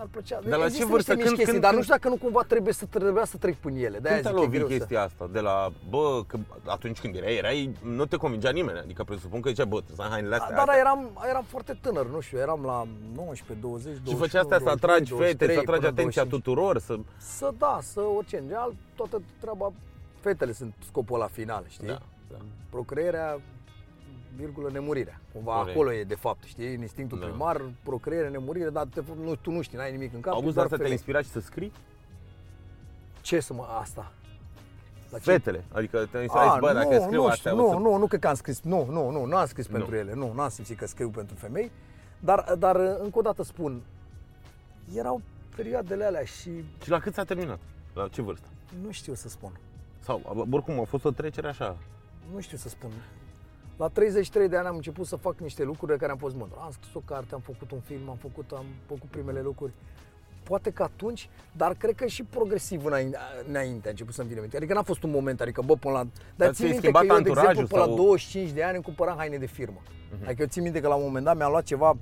mi-ar 0.01 0.07
plăcea. 0.11 0.39
Dar 0.49 0.59
la 0.59 0.65
Există 0.65 0.83
ce 0.85 0.91
vârstă? 0.91 1.13
niște 1.13 1.13
mici 1.13 1.25
Când- 1.25 1.37
chestii, 1.37 1.51
când- 1.51 1.61
dar 1.61 1.71
când- 1.73 1.77
nu 1.77 1.83
știu 1.87 1.95
dacă 1.99 2.07
nu 2.13 2.17
cumva 2.25 2.43
trebuie 2.53 2.73
să 2.73 2.85
trebuia 2.85 3.25
să 3.25 3.37
trec 3.37 3.55
prin 3.55 3.75
ele. 3.75 3.97
De-aia 3.99 4.19
Când 4.21 4.21
te-a 4.21 4.31
zic, 4.31 4.39
e 4.39 4.43
lovit 4.43 4.51
greu 4.59 4.67
să- 4.67 4.73
chestia 4.77 5.01
asta? 5.03 5.23
De 5.31 5.39
la, 5.39 5.71
bă, 5.89 6.23
că 6.27 6.37
atunci 6.65 6.99
când 6.99 7.15
erai, 7.15 7.35
erai, 7.35 7.59
nu 7.83 8.05
te 8.05 8.15
convingea 8.15 8.49
nimeni. 8.51 8.77
Adică 8.79 9.03
presupun 9.03 9.41
că 9.41 9.49
zicea, 9.49 9.65
bă, 9.65 9.77
trebuie 9.77 9.95
să 9.95 10.03
ai 10.03 10.09
hainele 10.09 10.35
astea. 10.35 10.49
Da, 10.49 10.55
dar 10.55 10.67
astea. 10.67 10.79
eram, 10.85 10.99
eram 11.29 11.45
foarte 11.47 11.73
tânăr, 11.81 12.05
nu 12.15 12.19
știu, 12.19 12.37
eram 12.37 12.61
la 12.71 12.87
19, 13.15 13.65
20, 13.67 13.83
21, 13.85 14.11
Și 14.11 14.15
făcea 14.23 14.39
astea 14.43 14.57
să 14.57 14.63
22, 14.63 14.89
atragi 14.89 15.11
fete, 15.11 15.45
să 15.45 15.51
23, 15.51 15.57
atragi 15.57 15.79
până 15.79 15.91
atenția 15.93 16.23
25. 16.23 16.33
tuturor, 16.37 16.73
să... 16.87 16.93
Să 17.37 17.47
da, 17.57 17.79
să 17.81 18.01
orice. 18.17 18.37
În 18.37 18.43
general, 18.47 18.71
toată 18.95 19.21
treaba, 19.41 19.71
fetele 20.19 20.53
sunt 20.53 20.73
scopul 20.87 21.17
la 21.19 21.27
final, 21.31 21.63
știi? 21.67 21.87
Da, 21.87 21.99
da. 22.31 22.37
Procreerea, 22.69 23.39
virgulă, 24.35 24.69
nemurirea. 24.71 25.21
Cumva 25.33 25.53
Corect. 25.55 25.75
acolo 25.75 25.93
e, 25.93 26.03
de 26.03 26.15
fapt, 26.15 26.43
știi? 26.43 26.73
În 26.75 26.81
instinctul 26.81 27.19
Da. 27.19 27.25
primar, 27.25 27.61
procreere, 27.83 28.29
nemurire, 28.29 28.69
dar 28.69 28.85
de 28.85 29.01
fapt, 29.01 29.19
nu, 29.19 29.35
tu 29.35 29.51
nu 29.51 29.61
știi, 29.61 29.77
n-ai 29.77 29.91
nimic 29.91 30.13
în 30.13 30.21
cap. 30.21 30.33
August, 30.33 30.53
doar 30.53 30.65
asta 30.65 30.77
te-a 30.77 30.85
femei. 30.85 30.91
inspirat 30.91 31.23
și 31.23 31.29
să 31.29 31.39
scrii? 31.39 31.71
Ce 33.21 33.39
să 33.39 33.53
mă, 33.53 33.65
asta? 33.79 34.11
La 35.09 35.17
ce? 35.17 35.31
Fetele. 35.31 35.63
Adică 35.71 36.07
te-a 36.11 36.21
inspirat, 36.21 36.55
A, 36.55 36.57
bă, 36.59 36.73
dacă 36.73 36.95
nu, 36.95 37.01
scriu 37.01 37.21
nu, 37.21 37.25
astea, 37.25 37.51
știu, 37.51 37.63
o 37.63 37.67
nu, 37.67 37.73
să... 37.77 37.89
nu, 37.89 37.97
nu 37.97 38.07
cred 38.07 38.19
că 38.19 38.27
am 38.27 38.35
scris, 38.35 38.61
nu, 38.61 38.85
nu, 38.89 39.09
nu, 39.09 39.25
nu 39.25 39.35
am 39.35 39.45
scris 39.45 39.67
Nu. 39.67 39.77
pentru 39.77 39.95
ele, 39.95 40.13
nu, 40.13 40.31
nu 40.33 40.41
am 40.41 40.49
simțit 40.49 40.77
că 40.77 40.85
scriu 40.85 41.09
pentru 41.09 41.35
femei, 41.35 41.71
dar, 42.19 42.55
dar 42.59 42.75
încă 42.75 43.17
o 43.19 43.21
dată 43.21 43.43
spun, 43.43 43.81
erau 44.95 45.21
perioadele 45.55 46.03
alea 46.05 46.23
și 46.23 46.49
Și 46.83 46.89
la 46.89 46.99
cât 46.99 47.13
s-a 47.13 47.23
terminat? 47.23 47.59
La 47.93 48.07
ce 48.07 48.21
vârstă? 48.21 48.47
nu 48.85 48.91
știu 48.91 49.13
să 49.13 49.29
spun. 49.29 49.51
Sau, 49.99 50.47
oricum, 50.51 50.79
a 50.79 50.83
fost 50.83 51.05
o 51.05 51.11
trecere 51.11 51.47
așa. 51.47 51.77
Nu 52.33 52.39
știu 52.39 52.57
să 52.57 52.69
spun. 52.69 52.89
La 53.81 53.87
33 53.87 54.47
de 54.47 54.57
ani 54.57 54.67
am 54.67 54.75
început 54.75 55.05
să 55.05 55.15
fac 55.15 55.39
niște 55.39 55.63
lucruri 55.63 55.91
de 55.91 55.97
care 55.97 56.11
am 56.11 56.17
fost 56.17 56.35
mândru. 56.35 56.57
Am 56.61 56.71
scris 56.71 56.93
o 56.93 56.99
carte, 57.05 57.33
am 57.33 57.39
făcut 57.39 57.71
un 57.71 57.79
film, 57.79 58.09
am 58.09 58.15
făcut, 58.15 58.51
am 58.51 58.65
făcut 58.85 59.09
primele 59.09 59.41
lucruri. 59.41 59.71
Poate 60.43 60.69
că 60.71 60.83
atunci, 60.83 61.29
dar 61.51 61.73
cred 61.73 61.95
că 61.95 62.05
și 62.05 62.23
progresiv 62.23 62.85
înainte, 62.85 63.17
înainte 63.47 63.87
a 63.87 63.89
început 63.89 64.13
să-mi 64.13 64.27
vină 64.27 64.39
minte. 64.39 64.57
Adică 64.57 64.73
n-a 64.73 64.81
fost 64.81 65.03
un 65.03 65.09
moment, 65.09 65.41
adică 65.41 65.61
bă, 65.61 65.75
până 65.75 65.93
la... 65.93 66.03
Dar 66.03 66.11
Dar 66.35 66.47
țin 66.47 66.55
ți-ai 66.55 66.69
minte 66.71 66.91
că 66.91 66.97
schimbat 66.97 67.17
eu, 67.17 67.23
de 67.23 67.29
exemplu, 67.29 67.39
anturajul 67.39 67.67
până 67.67 67.81
la 67.81 67.87
sau- 67.87 67.95
25 67.95 68.49
de 68.51 68.63
ani 68.63 68.75
îmi 68.75 68.83
cumpăram 68.83 69.17
haine 69.17 69.37
de 69.37 69.45
firmă. 69.45 69.81
Mhm. 70.11 70.23
Adică 70.25 70.41
eu 70.41 70.47
țin 70.47 70.63
minte 70.63 70.79
că 70.81 70.87
la 70.87 70.95
un 70.95 71.03
moment 71.03 71.25
dat 71.25 71.35
mi-am 71.37 71.51
luat 71.51 71.63
ceva 71.63 71.97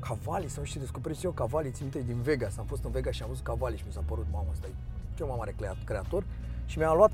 Cavalli 0.00 0.48
sau 0.48 0.60
nu 0.62 0.68
știu, 0.68 0.80
descoperit 0.80 1.22
eu 1.22 1.30
Cavalli, 1.30 1.70
țin 1.70 1.88
minte, 1.92 2.12
din 2.12 2.20
Vegas. 2.22 2.56
Am 2.58 2.64
fost 2.64 2.84
în 2.84 2.90
Vegas 2.90 3.14
și 3.14 3.22
am 3.22 3.28
văzut 3.28 3.44
Cavalli 3.44 3.76
și 3.76 3.84
mi 3.86 3.92
s-a 3.92 4.02
părut, 4.06 4.26
mamă, 4.32 4.46
ăsta 4.52 4.66
e 4.66 4.72
cel 5.16 5.26
mai 5.26 5.36
mare 5.38 5.54
crea- 5.56 5.84
creator. 5.84 6.24
Și 6.66 6.78
mi-am 6.78 6.96
luat 6.96 7.12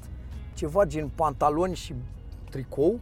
ceva 0.55 0.85
gen 0.85 1.09
pantaloni 1.09 1.75
și 1.75 1.95
tricou, 2.49 3.01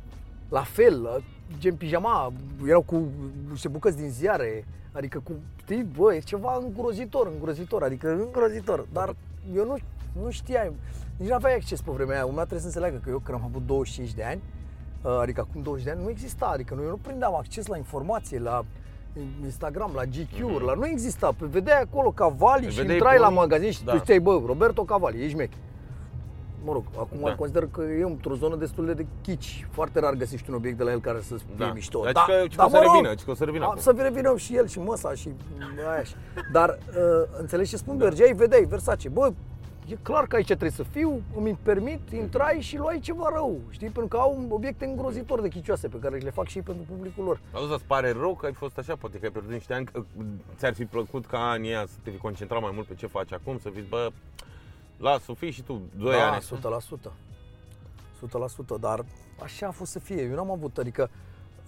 la 0.49 0.61
fel, 0.63 1.23
gen 1.59 1.75
pijama, 1.75 2.33
erau 2.67 2.83
cu 2.83 3.09
niște 3.51 3.69
bucăți 3.69 3.97
din 3.97 4.11
ziare, 4.11 4.65
adică 4.93 5.21
cu, 5.25 5.33
știi, 5.57 5.87
bă, 5.97 6.15
e 6.15 6.19
ceva 6.19 6.59
îngrozitor, 6.63 7.27
îngrozitor, 7.33 7.83
adică 7.83 8.11
îngrozitor, 8.13 8.87
dar 8.93 9.15
eu 9.55 9.65
nu, 9.65 9.77
nu 10.23 10.31
știam, 10.31 10.73
nici 11.17 11.29
nu 11.29 11.35
aveai 11.35 11.55
acces 11.55 11.81
pe 11.81 11.91
vremea 11.91 12.15
aia, 12.15 12.23
lumea 12.25 12.41
trebuie 12.45 12.61
să 12.61 12.67
înțeleagă 12.67 12.97
că 13.03 13.11
eu 13.11 13.19
când 13.19 13.39
am 13.39 13.45
avut 13.45 13.67
25 13.67 14.15
de 14.15 14.25
ani, 14.25 14.41
uh, 15.03 15.19
adică 15.21 15.41
acum 15.41 15.63
20 15.63 15.85
de 15.85 15.91
ani, 15.91 16.03
nu 16.03 16.11
exista, 16.11 16.47
adică 16.47 16.77
eu 16.83 16.89
nu 16.89 16.99
prindeam 17.03 17.35
acces 17.35 17.67
la 17.67 17.77
informație, 17.77 18.39
la 18.39 18.65
Instagram, 19.43 19.93
la 19.95 20.05
GQ, 20.05 20.61
la 20.67 20.75
nu 20.75 20.87
exista, 20.87 21.33
Pe- 21.39 21.47
vedeai 21.47 21.81
acolo 21.81 22.11
Cavalli 22.11 22.71
și 22.71 22.77
Vedeai 22.77 22.97
intrai 22.97 23.19
la 23.19 23.29
pe- 23.29 23.35
magazin 23.35 23.71
și 23.71 23.85
da. 23.85 23.93
tu 23.93 23.99
știai, 23.99 24.19
bă, 24.21 24.41
Roberto 24.47 24.83
Cavalli, 24.85 25.25
ești 25.25 25.37
mecher. 25.37 25.59
Mă 26.67 26.73
rog, 26.73 26.85
acum 26.99 27.19
Da. 27.23 27.35
consider 27.35 27.69
că 27.73 27.83
e 27.83 28.03
într-o 28.03 28.35
zonă 28.35 28.57
destul 28.57 28.95
de 28.95 29.07
chici. 29.23 29.67
Foarte 29.71 30.01
rar 30.01 30.15
găsești 30.15 30.51
un 30.51 30.55
obiect 30.57 30.77
de 30.77 30.83
la 30.85 30.91
el 30.91 31.01
care 31.01 31.21
să 31.21 31.35
fie 31.35 31.55
Da. 31.57 31.73
mișto. 31.73 32.03
Dar 32.03 32.13
da, 32.13 32.21
ci 32.21 32.25
că- 32.27 32.47
ci 32.49 32.55
că 32.55 32.57
dar 32.57 32.67
o 32.67 32.69
să 32.69 32.77
mă 32.77 32.83
rog, 32.83 32.93
revină, 32.95 33.15
ci 33.15 33.23
că 33.25 33.31
o 33.31 33.35
să 33.35 33.45
revină 33.45 33.65
a, 33.65 33.67
acum. 33.67 33.81
Să 33.81 33.95
revină 33.97 34.35
și 34.37 34.57
el 34.57 34.67
și 34.67 34.79
măsa 34.79 35.15
și 35.15 35.31
aia 35.93 36.03
și. 36.03 36.15
Dar 36.53 36.79
uh, 36.89 37.39
înțelegi 37.41 37.71
ce 37.71 37.77
spun? 37.77 37.97
Mergeai, 37.97 38.33
vedeai, 38.33 38.65
Versace. 38.65 39.09
Bă, 39.09 39.33
e 39.87 39.97
clar 40.03 40.27
că 40.27 40.37
aici 40.37 40.47
trebuie 40.47 40.71
să 40.71 40.83
fiu, 40.83 41.23
îmi 41.37 41.59
permit, 41.63 42.01
intrai 42.13 42.59
și 42.61 42.77
luai 42.77 42.99
ceva 42.99 43.31
rău. 43.35 43.59
Știi? 43.71 43.87
Pentru 43.89 44.07
că 44.07 44.17
au 44.17 44.47
obiecte 44.49 44.85
îngrozitor 44.85 45.41
de 45.41 45.49
chicioase 45.49 45.89
pe 45.89 45.97
care 45.99 46.17
le 46.17 46.31
fac 46.31 46.47
și 46.47 46.61
pentru 46.61 46.85
publicul 46.95 47.25
lor. 47.25 47.41
Auzi, 47.53 47.73
îți 47.73 47.85
pare 47.85 48.13
rău 48.13 48.35
că 48.35 48.47
ai 48.47 48.53
fost 48.53 48.79
așa? 48.79 48.97
Poate 48.97 49.19
că 49.19 49.25
ai 49.25 49.31
pierdut 49.31 49.53
niște 49.53 49.75
ani, 49.75 49.85
că 49.85 50.03
ți-ar 50.57 50.75
fi 50.75 50.85
plăcut 50.85 51.27
ca 51.27 51.39
anii 51.51 51.69
ăia 51.71 51.85
să 51.87 51.95
te 52.03 52.11
fi 52.11 52.17
concentrat 52.17 52.61
mai 52.61 52.71
mult 52.75 52.87
pe 52.87 52.95
ce 52.95 53.07
faci 53.07 53.33
acum, 53.33 53.59
să 53.59 53.69
fiți, 53.75 53.89
bă, 53.89 54.09
lasă, 54.99 55.33
fii 55.33 55.51
și 55.51 55.63
tu 55.63 55.83
2 55.97 56.13
da, 56.13 56.33
ani. 56.33 56.43
100%. 56.43 57.13
100%, 58.77 58.81
dar 58.81 59.05
așa 59.43 59.67
a 59.67 59.71
fost 59.71 59.91
să 59.91 59.99
fie. 59.99 60.23
Eu 60.23 60.35
n-am 60.35 60.51
avut, 60.51 60.79
adică 60.79 61.11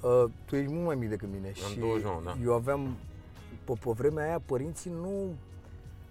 uh, 0.01 0.25
tu 0.45 0.57
ești 0.57 0.73
mult 0.73 0.87
mai 0.87 0.95
mic 0.95 1.09
decât 1.09 1.29
mine 1.33 1.47
Am 1.47 1.71
și 1.71 1.79
29, 1.79 2.21
da. 2.25 2.37
eu 2.43 2.55
aveam, 2.55 2.97
pe, 3.65 3.73
pe 3.85 3.91
vremea 3.91 4.25
aia, 4.25 4.41
părinții 4.47 4.91
nu, 4.91 5.35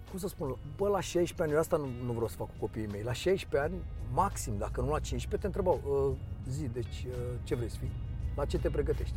cum 0.10 0.19
să 0.19 0.27
spun, 0.27 0.56
bă, 0.77 0.88
la 0.88 0.99
16 0.99 1.41
ani, 1.41 1.51
eu 1.51 1.60
asta 1.60 1.77
nu, 1.77 1.88
nu 2.06 2.12
vreau 2.12 2.27
să 2.27 2.36
fac 2.36 2.47
cu 2.47 2.53
copiii 2.60 2.88
mei, 2.88 3.03
la 3.03 3.13
16 3.13 3.69
ani, 3.69 3.84
maxim, 4.13 4.53
dacă 4.58 4.82
nu 4.82 4.91
la 4.91 4.99
15, 4.99 5.36
te 5.38 5.45
întrebau, 5.45 5.82
uh, 5.86 6.15
zi, 6.49 6.67
deci 6.73 7.06
uh, 7.08 7.13
ce 7.43 7.56
vrei 7.56 7.69
să 7.69 7.77
fii? 7.80 7.91
La 8.36 8.45
ce 8.45 8.58
te 8.58 8.69
pregătești? 8.69 9.15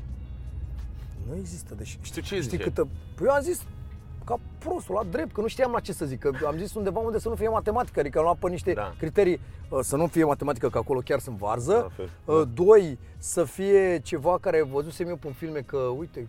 Nu 1.28 1.36
există, 1.36 1.74
deci 1.74 1.98
Și 2.02 2.12
tu 2.12 2.20
ce 2.20 2.22
știi 2.22 2.40
ziceai? 2.40 2.58
câtă... 2.58 2.88
Păi 3.14 3.26
eu 3.26 3.32
am 3.32 3.42
zis 3.42 3.62
ca 4.30 4.40
prostul, 4.58 4.94
la 4.94 5.02
drept, 5.10 5.32
că 5.32 5.40
nu 5.40 5.46
știam 5.46 5.72
la 5.72 5.80
ce 5.80 5.92
să 5.92 6.04
zic, 6.04 6.18
că 6.20 6.30
am 6.46 6.56
zis 6.56 6.74
undeva 6.74 7.00
unde 7.00 7.18
să 7.18 7.28
nu 7.28 7.34
fie 7.34 7.48
matematică, 7.48 8.00
adică 8.00 8.18
am 8.18 8.24
luat 8.24 8.36
pe 8.36 8.48
niște 8.48 8.72
Da. 8.72 8.94
criterii, 8.98 9.40
uh, 9.68 9.78
să 9.82 9.96
nu 9.96 10.06
fie 10.06 10.24
matematică, 10.24 10.68
că 10.68 10.78
acolo 10.78 11.00
chiar 11.04 11.18
sunt 11.18 11.36
varză, 11.36 11.72
La 11.72 11.88
fel, 11.88 12.08
Uh, 12.24 12.42
Doi, 12.54 12.98
să 13.18 13.44
fie 13.44 13.98
ceva 13.98 14.38
care 14.40 14.62
văzusem 14.62 15.08
eu 15.08 15.16
pe 15.16 15.28
filme 15.36 15.60
că, 15.60 15.76
uite, 15.76 16.20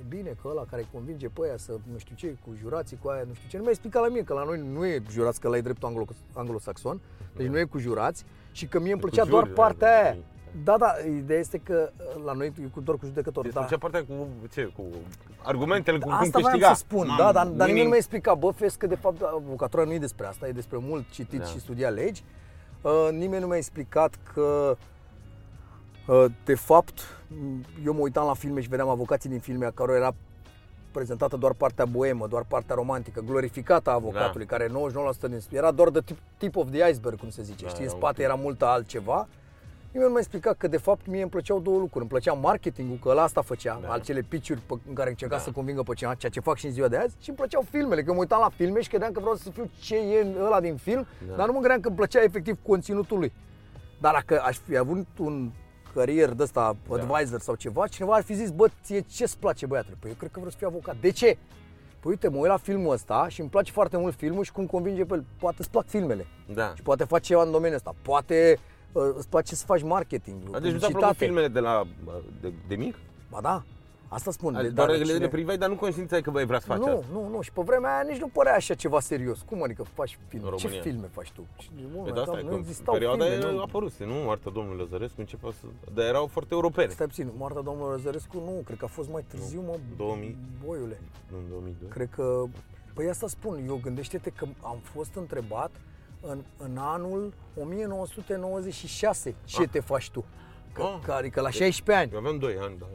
e 0.00 0.04
bine 0.08 0.36
că 0.42 0.48
ăla 0.48 0.64
care 0.70 0.86
convinge 0.92 1.28
pe 1.28 1.40
aia 1.44 1.56
să 1.56 1.72
nu 1.92 1.98
știu 1.98 2.14
ce, 2.16 2.26
cu 2.26 2.54
jurații, 2.60 2.98
cu 3.02 3.08
aia, 3.08 3.22
nu 3.26 3.34
știu 3.34 3.48
ce. 3.48 3.56
Nu 3.56 3.62
mi-a 3.62 3.70
explicat 3.72 4.02
la 4.02 4.08
mine 4.08 4.20
că 4.20 4.34
la 4.34 4.44
noi 4.44 4.62
nu 4.72 4.86
e 4.86 5.02
jurați, 5.10 5.40
că 5.40 5.48
la 5.48 5.56
e 5.56 5.60
dreptul 5.60 5.88
anglo- 5.88 6.16
anglosaxon, 6.34 7.00
deci 7.36 7.46
nu 7.46 7.58
e 7.58 7.64
cu 7.64 7.78
jurați 7.78 8.24
și 8.52 8.66
că 8.66 8.80
mie 8.80 8.92
îmi 8.92 9.00
cu 9.00 9.06
plăcea 9.06 9.24
juri, 9.28 9.34
doar 9.36 9.46
partea 9.54 10.02
da, 10.02 10.08
aia. 10.08 10.16
Da. 10.64 10.76
Da, 10.76 10.76
da, 10.78 11.08
ideea 11.16 11.38
este 11.38 11.58
că 11.58 11.90
uh, 12.16 12.22
la 12.24 12.32
noi 12.32 12.46
e 12.46 12.66
cu 12.72 12.80
doar 12.80 12.96
cu 12.98 13.04
judecător. 13.06 13.42
Deci 13.44 13.52
Da. 13.52 13.66
da. 13.70 13.76
partea 13.78 14.04
cu, 14.04 14.26
ce, 14.52 14.64
cu 14.76 14.82
argumentele, 15.42 15.98
cu 15.98 16.04
cum 16.04 16.12
Asta 16.12 16.28
voiam 16.32 16.46
câștiga. 16.50 16.74
să 16.74 16.78
spun, 16.88 17.06
Mam, 17.06 17.16
da, 17.16 17.22
dar, 17.22 17.32
dar 17.32 17.44
nimeni 17.46 17.62
winning. 17.66 17.82
nu 17.84 17.88
mi-a 17.88 17.96
explicat, 17.98 18.38
bă, 18.38 18.50
vezi 18.58 18.78
că 18.78 18.86
de 18.86 18.94
fapt 18.94 19.22
avocatura 19.22 19.84
nu 19.84 19.92
e 19.92 19.98
despre 19.98 20.26
asta, 20.26 20.48
e 20.48 20.52
despre 20.52 20.78
mult 20.80 21.10
citit 21.10 21.38
Da. 21.38 21.44
și 21.44 21.58
studiat 21.60 21.94
legi. 21.94 22.24
Uh, 22.82 23.08
nimeni 23.10 23.40
nu 23.40 23.46
mi-a 23.46 23.56
explicat 23.56 24.14
că 24.32 24.76
uh, 26.06 26.24
de 26.44 26.54
fapt 26.54 27.00
m, 27.28 27.64
eu 27.84 27.92
mă 27.92 28.00
uitam 28.00 28.26
la 28.26 28.34
filme 28.34 28.60
și 28.60 28.68
vedeam 28.68 28.88
avocații 28.88 29.30
din 29.30 29.38
filme 29.40 29.66
a 29.66 29.70
căror 29.70 29.94
era 29.96 30.14
prezentată 30.92 31.36
doar 31.36 31.52
partea 31.52 31.84
boemă, 31.84 32.26
doar 32.26 32.44
partea 32.48 32.74
romantică, 32.74 33.20
glorificată 33.26 33.90
a 33.90 33.92
avocatului, 33.92 34.46
care 34.46 34.66
99% 34.68 34.70
din 35.20 35.40
era 35.50 35.70
doar 35.70 35.88
de 35.88 36.00
tip, 36.00 36.18
tip 36.36 36.56
of 36.56 36.70
the 36.70 36.88
iceberg, 36.90 37.18
cum 37.18 37.30
se 37.30 37.42
zice, 37.42 37.64
Da, 37.64 37.68
știi, 37.70 37.80
în 37.82 37.86
era 37.86 37.94
un 37.94 38.00
spate 38.00 38.16
pic. 38.16 38.24
era 38.24 38.34
multă 38.34 38.66
altceva. 38.66 39.28
Nimeni 39.92 40.04
nu 40.10 40.10
mi-a 40.10 40.18
explicat 40.20 40.56
că 40.56 40.68
de 40.68 40.76
fapt 40.76 41.06
mie 41.06 41.20
îmi 41.22 41.30
plăceau 41.30 41.60
două 41.60 41.76
lucruri. 41.78 42.00
Îmi 42.00 42.08
plăcea 42.08 42.32
marketingul, 42.32 42.98
că 43.02 43.08
ăla 43.08 43.22
asta 43.22 43.42
făcea, 43.42 43.78
Da. 43.80 43.86
da. 43.86 43.92
acele 43.92 44.20
pitch-uri 44.28 44.60
pe, 44.66 44.74
în 44.88 44.94
care 44.94 45.08
încerca 45.08 45.34
Da. 45.36 45.40
să 45.40 45.50
convingă 45.50 45.82
pe 45.82 45.94
cineva, 45.94 46.14
ceea 46.14 46.32
ce 46.32 46.40
fac 46.40 46.56
și 46.56 46.66
în 46.66 46.72
ziua 46.72 46.88
de 46.88 46.96
azi, 46.96 47.16
și 47.20 47.28
îmi 47.28 47.38
plăceau 47.38 47.64
filmele, 47.70 48.02
că 48.02 48.12
mă 48.12 48.18
uitam 48.18 48.40
la 48.40 48.48
filme 48.48 48.80
și 48.80 48.88
credeam 48.88 49.12
că 49.12 49.20
vreau 49.20 49.34
să 49.34 49.50
fiu 49.50 49.70
ce 49.80 49.96
e 49.96 50.26
ăla 50.42 50.60
din 50.60 50.76
film, 50.76 51.06
Da. 51.28 51.34
dar 51.36 51.46
nu 51.46 51.52
mă 51.52 51.58
gândeam 51.58 51.80
că 51.80 51.88
îmi 51.88 51.96
plăcea 51.96 52.22
efectiv 52.22 52.58
conținutul 52.66 53.18
lui. 53.18 53.32
Dar 54.00 54.12
dacă 54.12 54.42
aș 54.42 54.56
fi 54.56 54.76
avut 54.76 55.06
un 55.18 55.50
carier 55.94 56.28
de 56.32 56.42
ăsta, 56.42 56.76
Da. 56.88 56.94
advisor 56.94 57.40
sau 57.40 57.54
ceva, 57.54 57.86
cineva 57.86 58.14
ar 58.14 58.22
fi 58.22 58.34
zis, 58.34 58.50
bă, 58.50 58.68
ție 58.82 59.00
ce-ți 59.00 59.38
place 59.38 59.66
băiatule? 59.66 59.96
Păi 60.00 60.10
eu 60.10 60.16
cred 60.16 60.30
că 60.30 60.36
vreau 60.38 60.50
să 60.50 60.56
fiu 60.58 60.66
avocat. 60.66 60.96
De 61.00 61.10
ce? 61.10 61.36
Păi 62.00 62.10
uite, 62.10 62.28
mă 62.28 62.36
uit 62.38 62.48
la 62.50 62.56
filmul 62.56 62.92
ăsta 62.92 63.26
și 63.28 63.40
îmi 63.40 63.50
place 63.50 63.72
foarte 63.72 63.96
mult 63.96 64.14
filmul 64.14 64.44
și 64.44 64.52
cum 64.52 64.66
convinge 64.66 65.04
pe 65.04 65.14
el. 65.14 65.24
Poate 65.38 65.56
îți 65.58 65.70
plac 65.70 65.86
filmele 65.86 66.26
Da. 66.54 66.72
și 66.74 66.82
poate 66.82 67.04
faci 67.04 67.24
ceva 67.26 67.42
în 67.42 67.50
domeniul 67.50 67.76
ăsta. 67.76 67.94
Poate 68.02 68.54
uh, 68.56 68.62
îți 68.92 69.28
place 69.28 69.54
să 69.54 69.64
faci 69.64 69.82
marketing, 69.82 70.36
A, 70.54 70.58
deci 70.58 70.72
nu 70.72 70.78
ți-a 70.78 70.88
plăcut 70.88 70.92
publicitate. 70.92 71.24
filmele 71.24 71.48
de 71.48 71.60
la 71.60 71.86
de, 72.40 72.52
de 72.68 72.74
mic? 72.74 72.94
Ba 73.30 73.40
da, 73.40 73.62
asta 74.08 74.30
spun. 74.30 74.54
Adică 74.54 74.68
de- 74.68 74.74
doar 74.74 74.88
dar 74.88 74.96
le, 74.96 75.04
cine- 75.04 75.18
le 75.18 75.28
priveai, 75.28 75.58
dar 75.58 75.68
nu 75.68 75.74
consimțeai 75.74 76.22
că 76.22 76.30
băi, 76.30 76.44
vrea 76.44 76.58
să 76.58 76.66
faci 76.66 76.78
nu, 76.78 76.84
asta. 76.86 77.04
nu, 77.12 77.28
nu. 77.28 77.40
Și 77.40 77.52
pe 77.52 77.62
vremea 77.64 77.94
aia 77.94 78.02
nici 78.10 78.20
nu 78.20 78.28
părea 78.28 78.54
așa 78.54 78.74
ceva 78.74 79.00
serios. 79.00 79.40
Cum 79.48 79.62
adică 79.62 79.82
faci 79.82 80.18
filme? 80.28 80.48
În 80.50 80.56
Ce 80.56 80.62
România. 80.66 80.82
filme 80.82 81.06
faci 81.12 81.30
tu? 81.30 81.46
Și, 81.58 81.70
bă, 81.94 81.98
Păi 82.02 82.08
da, 82.12 82.14
de 82.14 82.20
asta 82.20 82.38
e, 82.38 82.42
nu 82.42 82.48
că 82.48 82.54
existau 82.58 82.92
perioada 82.94 83.24
filme. 83.24 83.46
e 83.48 83.52
Nu. 83.52 83.60
apăruse, 83.62 84.04
nu? 84.04 84.12
Moartea 84.14 84.50
domnului 84.54 84.78
Lăzărescu 84.82 85.20
începe 85.20 85.46
să... 85.60 85.66
Dar 85.94 86.04
erau 86.06 86.26
foarte 86.26 86.54
europene. 86.54 86.88
Stai 86.92 87.06
puțin, 87.06 87.30
moartea 87.36 87.60
domnului 87.62 87.92
Răzărescu 87.96 88.36
nu, 88.36 88.62
cred 88.64 88.78
că 88.78 88.84
a 88.84 88.88
fost 88.88 89.10
mai 89.10 89.24
târziu, 89.28 89.60
mă, 89.60 89.76
2000. 89.96 90.36
boiule. 90.66 91.00
Nu, 91.30 91.36
în 91.36 91.44
2002. 91.50 91.88
Cred 91.88 92.08
că, 92.10 92.42
păi 92.94 93.08
asta 93.08 93.26
spun, 93.28 93.64
eu 93.66 93.80
gândește-te 93.82 94.30
că 94.30 94.46
am 94.62 94.78
fost 94.82 95.14
întrebat 95.14 95.70
în, 96.20 96.42
în 96.56 96.76
anul 96.78 97.32
1996 97.62 99.34
ce 99.44 99.62
Ah. 99.62 99.68
te 99.70 99.80
faci 99.80 100.10
tu. 100.10 100.24
Că, 100.72 100.82
Ah. 100.82 100.98
că, 101.04 101.12
adică 101.12 101.40
la 101.40 101.50
16 101.50 102.04
ani, 102.04 102.12
Eu 102.12 102.18
aveam 102.18 102.38
2 102.38 102.56
ani, 102.60 102.76
dar... 102.78 102.88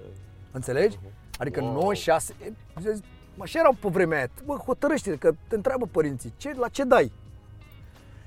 înțelegi? 0.51 0.99
Adică 1.39 1.61
Wow. 1.63 1.73
96, 1.73 2.33
e, 2.45 2.51
zici, 2.91 3.05
așa 3.37 3.59
erau 3.59 3.75
pe 3.79 3.87
vremea 3.89 4.17
aia. 4.17 4.27
Bă, 4.45 4.53
hotărăște 4.55 5.15
că 5.15 5.31
te 5.47 5.55
întreabă 5.55 5.85
părinții, 5.91 6.33
ce, 6.37 6.53
la 6.57 6.67
ce 6.67 6.83
dai? 6.83 7.11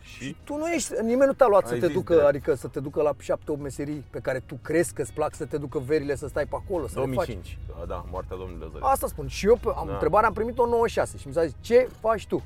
Și 0.03 0.37
Tu 0.45 0.57
nu 0.57 0.67
ești, 0.69 0.93
nimeni 1.03 1.27
nu 1.27 1.33
te-a 1.33 1.47
luat 1.47 1.63
Ai 1.63 1.69
să 1.69 1.75
te 1.81 1.87
zis 1.87 1.95
ducă, 1.95 2.13
drept. 2.13 2.29
adică 2.29 2.55
să 2.55 2.69
te 2.69 2.81
ducă 2.81 3.03
la 3.03 3.13
7-8 3.13 3.59
meserii 3.59 4.05
pe 4.11 4.19
care 4.19 4.39
tu 4.47 4.55
crezi 4.63 4.93
că 4.95 5.03
îți 5.03 5.13
plac 5.13 5.35
să 5.35 5.45
te 5.45 5.57
ducă 5.59 5.79
verile 5.79 6.15
să 6.17 6.29
stai 6.29 6.47
pe 6.47 6.55
acolo, 6.65 6.87
să 6.87 6.99
le 7.01 7.05
faci. 7.07 7.15
2005, 7.15 7.59
da, 7.79 7.85
da, 7.87 8.05
moartea 8.11 8.37
domnului 8.37 8.61
Lăzărescu. 8.61 8.87
Asta 8.89 9.07
spun. 9.07 9.27
Și 9.29 9.47
eu 9.47 9.57
pe, 9.57 9.69
am 9.77 9.87
Da. 9.87 9.93
întrebarea 9.93 10.29
am 10.29 10.35
primit-o 10.35 10.63
în 10.63 10.69
96 10.71 11.17
și 11.19 11.27
mi 11.27 11.33
s-a 11.33 11.45
zis, 11.45 11.55
ce 11.61 11.89
faci 12.01 12.27
tu? 12.27 12.43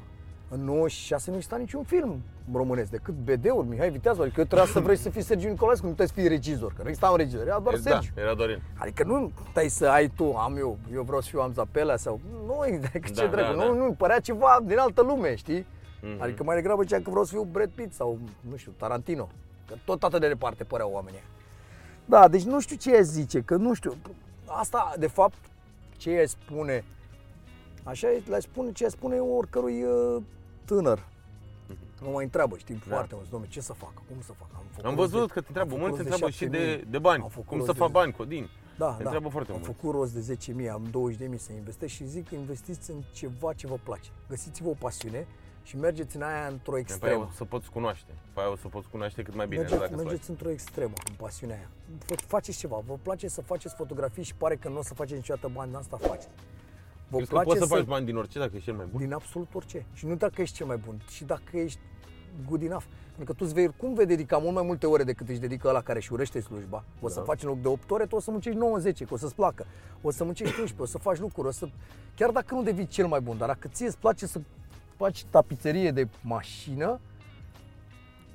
În 0.55 0.65
96 0.65 1.31
nu 1.31 1.37
exista 1.37 1.57
niciun 1.57 1.83
film 1.83 2.23
românesc, 2.53 2.91
decât 2.91 3.15
BD-uri, 3.15 3.67
Mihai 3.69 3.91
Viteazu, 3.91 4.21
adică 4.23 4.41
eu 4.41 4.47
trebuia 4.47 4.67
să 4.73 4.81
vrei 4.81 4.97
să 4.97 5.11
fii 5.11 5.23
Sergiu 5.23 5.49
Nicolaescu, 5.49 5.87
nu 5.87 5.93
trebuie 5.93 6.15
să 6.17 6.21
fii 6.21 6.29
regizor, 6.29 6.73
că 6.73 6.83
nu 6.83 6.89
exista 6.89 7.11
un 7.11 7.17
regizor, 7.17 7.47
era 7.47 7.59
doar 7.61 7.75
E, 7.75 7.79
Sergiu. 7.79 8.11
Da, 8.15 8.21
era 8.21 8.35
Dorin. 8.35 8.63
Adică 8.79 9.05
nu 9.05 9.31
stai 9.51 9.69
să 9.69 9.89
ai 9.89 10.09
tu, 10.09 10.35
am 10.37 10.57
eu, 10.57 10.79
eu 10.93 11.03
vreau 11.03 11.21
să 11.21 11.29
fiu 11.29 11.41
am 11.41 11.53
Zapelea 11.53 11.97
sau... 11.97 12.21
Nu, 12.47 12.59
adică 12.65 13.09
ce 13.09 13.13
Da, 13.13 13.27
dracu, 13.27 13.57
da, 13.57 13.65
nu, 13.65 13.73
da. 13.75 13.79
nu, 13.85 13.93
părea 13.93 14.21
ceva 14.21 14.61
din 14.65 14.79
altă 14.79 15.03
lume, 15.03 15.35
știi? 15.35 15.67
Mhm. 16.03 16.23
Adică 16.23 16.43
mai 16.45 16.57
degrabă 16.57 16.83
zicea 16.83 16.97
că 16.97 17.11
vreau 17.11 17.25
să 17.25 17.33
fiu 17.33 17.43
Brad 17.43 17.71
Pitt 17.71 17.93
sau, 17.93 18.19
nu 18.51 18.57
știu, 18.57 18.73
Tarantino. 18.77 19.29
Că 19.69 19.75
tot 19.85 20.03
atât 20.03 20.21
de 20.21 20.29
departe 20.29 20.65
păreau 20.65 20.91
oamenii. 20.93 21.19
ăia. 21.19 21.27
Da, 22.05 22.29
deci 22.29 22.43
nu 22.45 22.61
știu 22.61 22.77
ce 22.77 22.97
aș 22.97 23.03
zice, 23.03 23.41
că 23.41 23.57
nu 23.57 23.75
știu. 23.75 23.95
Asta, 24.47 24.93
de 24.99 25.07
fapt, 25.07 25.37
ce 25.97 26.19
aș 26.19 26.29
spune, 26.29 26.85
așa 27.85 28.09
le 28.29 28.41
spune 28.41 28.73
ce 28.73 28.85
aș 28.85 28.91
spune 28.91 29.15
eu 29.17 29.27
oricărui 29.37 29.85
uh, 30.73 30.77
tânăr. 30.83 31.07
Mă 32.01 32.11
mai 32.11 32.25
întreabă, 32.25 32.57
știi, 32.57 32.75
Da. 32.75 32.95
foarte 32.95 33.15
mulți, 33.15 33.31
domnule, 33.31 33.51
ce 33.53 33.61
să 33.61 33.73
fac, 33.73 33.95
cum 33.95 34.17
să 34.21 34.33
fac? 34.33 34.49
făcut 34.71 34.85
Am 34.85 34.95
rost 34.95 35.11
văzut 35.11 35.27
de- 35.27 35.33
că 35.33 35.41
te 35.41 35.47
întreabă, 35.47 35.73
am 35.75 35.81
mulți 35.81 35.97
te 35.97 36.03
făcut 36.03 36.21
rost 36.21 36.33
întreabă 36.33 36.57
și 36.57 36.65
de, 36.67 36.77
7.000, 36.85 36.91
de 36.91 36.99
bani, 36.99 37.23
am 37.23 37.29
făcut 37.29 37.47
cum 37.49 37.57
rost 37.57 37.69
să 37.69 37.73
de- 37.73 37.79
fac 37.79 37.91
bani, 37.91 38.13
Codin. 38.13 38.49
Da, 38.79 38.87
Te 38.87 38.93
da. 39.03 39.03
întreabă 39.03 39.29
foarte 39.29 39.51
am 39.53 39.59
mulți. 39.59 39.73
făcut 39.75 39.95
rost 39.95 40.13
de 40.13 40.21
10.000, 40.21 40.69
am 40.69 40.85
20.000 40.91 41.39
să 41.39 41.53
investesc 41.53 41.93
și 41.93 42.05
zic 42.07 42.29
că 42.29 42.35
investiți 42.35 42.91
în 42.91 42.97
ceva 43.13 43.53
ce 43.53 43.67
vă 43.67 43.79
place. 43.83 44.11
Găsiți-vă 44.29 44.69
o 44.69 44.75
pasiune 44.79 45.27
și 45.63 45.77
mergeți 45.77 46.17
în 46.17 46.23
aia 46.23 46.47
într-o 46.47 46.71
Pe 46.73 46.77
aia 46.77 46.85
extremă. 46.89 47.23
o 47.31 47.35
să 47.35 47.45
poți 47.45 47.71
cunoaște. 47.71 48.13
Pe 48.33 48.41
aia 48.41 48.51
o 48.51 48.57
să 48.57 48.69
poți 48.69 48.89
cunoaște 48.89 49.23
cât 49.23 49.35
mai 49.35 49.47
bine. 49.47 49.63
nu 49.63 49.69
Mergeți, 49.69 49.89
dacă 49.91 49.95
îți 50.01 50.05
mergeți 50.05 50.31
într-o 50.31 50.51
extremă 50.51 50.93
în 51.09 51.15
pasiunea 51.17 51.57
aia. 51.57 51.69
Fă- 52.05 52.27
Faceți 52.27 52.59
ceva, 52.59 52.83
vă 52.87 52.97
place 53.03 53.29
să 53.29 53.41
faceți 53.43 53.75
fotografii 53.75 54.23
și 54.23 54.35
pare 54.35 54.57
că 54.57 54.69
nu 54.69 54.79
o 54.79 54.83
să 54.83 54.95
faceți 54.95 55.15
niciodată 55.17 55.51
bani 55.55 55.69
din 55.71 55.79
asta, 55.79 55.97
faceți. 55.97 56.29
Vă 57.13 57.19
Crezi 57.19 57.31
că 57.31 57.37
place 57.37 57.49
poți 57.49 57.61
să 57.61 57.67
să, 57.67 57.75
faci 57.75 57.85
bani 57.95 58.07
din 58.07 58.17
orice 58.17 58.39
dacă 58.39 58.51
ești 58.55 58.65
cel 58.65 58.75
mai 58.77 58.87
bun? 58.91 59.01
din 59.01 59.13
absolut 59.13 59.49
orice. 59.55 59.87
Și 59.93 60.07
nu 60.07 60.15
dacă 60.15 60.41
ești 60.41 60.57
cel 60.57 60.67
mai 60.67 60.77
bun, 60.77 61.01
ci 61.11 61.23
dacă 61.23 61.57
ești 61.57 61.79
good 62.49 62.63
enough. 62.63 62.85
Pentru 63.17 63.25
că 63.25 63.33
tu 63.33 63.45
îți 63.45 63.55
vei, 63.55 63.69
cum 63.77 63.95
vei 63.95 64.07
dedica 64.07 64.39
mult 64.39 64.55
mai 64.55 64.63
multe 64.63 64.87
ore 64.87 65.05
decât 65.05 65.29
își 65.29 65.39
dedică 65.39 65.69
ăla 65.69 65.81
care 65.81 66.01
și 66.01 66.13
urăște 66.13 66.41
slujba. 66.41 66.85
O 67.01 67.09
să 67.09 67.19
Da. 67.19 67.25
faci 67.25 67.43
în 67.43 67.49
loc 67.49 67.61
de 67.61 67.69
8 67.69 67.91
ore, 67.91 68.07
tu 68.07 68.17
o 68.17 68.21
să 68.21 68.31
muncești 68.31 68.59
9-10, 68.59 69.05
că 69.07 69.15
o 69.15 69.17
să-ți 69.17 69.35
placă. 69.35 69.65
O 70.03 70.11
să 70.11 70.25
muncești 70.25 70.61
11, 70.61 70.83
o 70.83 70.87
să 70.87 70.99
faci 70.99 71.19
lucruri, 71.19 71.49
o 71.49 71.51
să... 71.51 71.69
Chiar 72.17 72.31
dacă 72.31 72.55
nu 72.55 72.63
devii 72.63 72.87
cel 72.87 73.07
mai 73.07 73.21
bun, 73.21 73.39
dar 73.39 73.49
dacă 73.49 73.69
ție 73.69 73.87
îți 73.87 73.99
place 73.99 74.27
să 74.27 74.41
faci 74.97 75.25
tapiserie 75.25 75.91
de 75.91 76.09
mașină, 76.23 77.01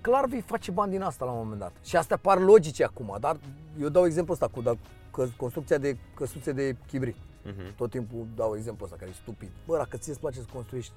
clar 0.02 0.26
vei 0.26 0.42
face 0.42 0.72
bani 0.72 0.92
din 0.92 1.02
asta 1.02 1.26
la 1.26 1.32
un 1.32 1.38
moment 1.38 1.60
dat. 1.60 1.72
Și 1.84 1.96
astea 1.96 2.18
par 2.18 2.40
logice 2.40 2.84
acum, 2.84 3.18
dar 3.20 3.38
eu 3.80 3.90
dau 3.90 4.06
exemplu 4.06 4.34
ăsta 4.34 4.48
cu 4.48 4.62
da, 4.62 4.74
că, 5.12 5.28
construcția 5.38 5.78
de 5.78 5.98
căsuțe 6.16 6.52
de 6.52 6.76
chibrit. 6.88 7.16
Mhm. 7.48 7.76
Tot 7.76 7.90
timpul 7.90 8.28
dau 8.36 8.56
exemplu 8.56 8.86
ăsta 8.86 8.98
care 8.98 9.10
e 9.10 9.14
stupid. 9.14 9.50
Bă, 9.66 9.78
dacă 9.78 9.98
ție 9.98 10.12
îți 10.12 10.22
place 10.22 10.40
să 10.40 10.46
construiești 10.54 10.94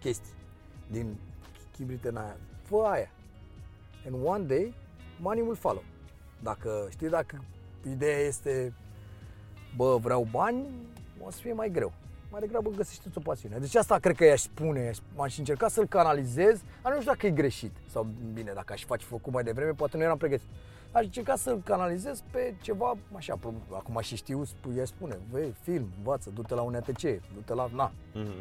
chestii 0.00 0.32
din 0.90 1.16
chibrite 1.72 2.08
în 2.08 2.16
aia, 2.16 2.36
fă 2.62 2.76
aia. 2.76 3.10
And 4.06 4.26
one 4.26 4.44
day, 4.44 4.74
money 5.20 5.42
will 5.42 5.56
follow. 5.56 5.82
Dacă 6.42 6.86
știi, 6.90 7.08
dacă 7.08 7.44
ideea 7.90 8.18
este, 8.18 8.72
bă, 9.76 9.96
vreau 9.96 10.28
bani, 10.30 10.66
o 11.24 11.30
să 11.30 11.38
fie 11.40 11.52
mai 11.52 11.70
greu. 11.70 11.92
Mai 12.30 12.40
degrabă 12.40 12.70
găsește 12.70 13.08
o 13.14 13.20
pasiune. 13.20 13.58
Deci 13.58 13.74
asta 13.74 13.98
cred 13.98 14.16
că 14.16 14.24
i-aș 14.24 14.40
spune, 14.40 14.90
aș 15.16 15.38
încerca 15.38 15.68
să-l 15.68 15.86
canalizez, 15.86 16.62
dar 16.82 16.92
nu 16.92 17.00
știu 17.00 17.12
dacă 17.12 17.26
e 17.26 17.30
greșit 17.30 17.72
sau 17.90 18.06
bine, 18.32 18.52
dacă 18.54 18.72
aș 18.72 18.84
face 18.84 19.04
făcut 19.04 19.32
mai 19.32 19.42
devreme, 19.42 19.70
poate 19.70 19.96
nu 19.96 20.02
eram 20.02 20.16
pregătit. 20.18 20.46
Aș 20.92 21.04
încerca 21.04 21.36
să-l 21.36 21.60
canalizez 21.64 22.22
pe 22.30 22.54
ceva, 22.62 22.96
așa, 23.16 23.36
pro- 23.36 23.54
acum 23.72 23.98
și 24.00 24.16
știu, 24.16 24.44
sp- 24.44 24.76
i-aș 24.76 24.88
spune, 24.88 25.18
vei, 25.30 25.54
film, 25.62 25.88
învață, 25.96 26.30
du-te 26.34 26.54
la 26.54 26.62
un 26.62 26.74
ATC, 26.74 27.00
du-te 27.34 27.54
la, 27.54 27.68
na, 27.74 27.92
Mhm. 28.14 28.32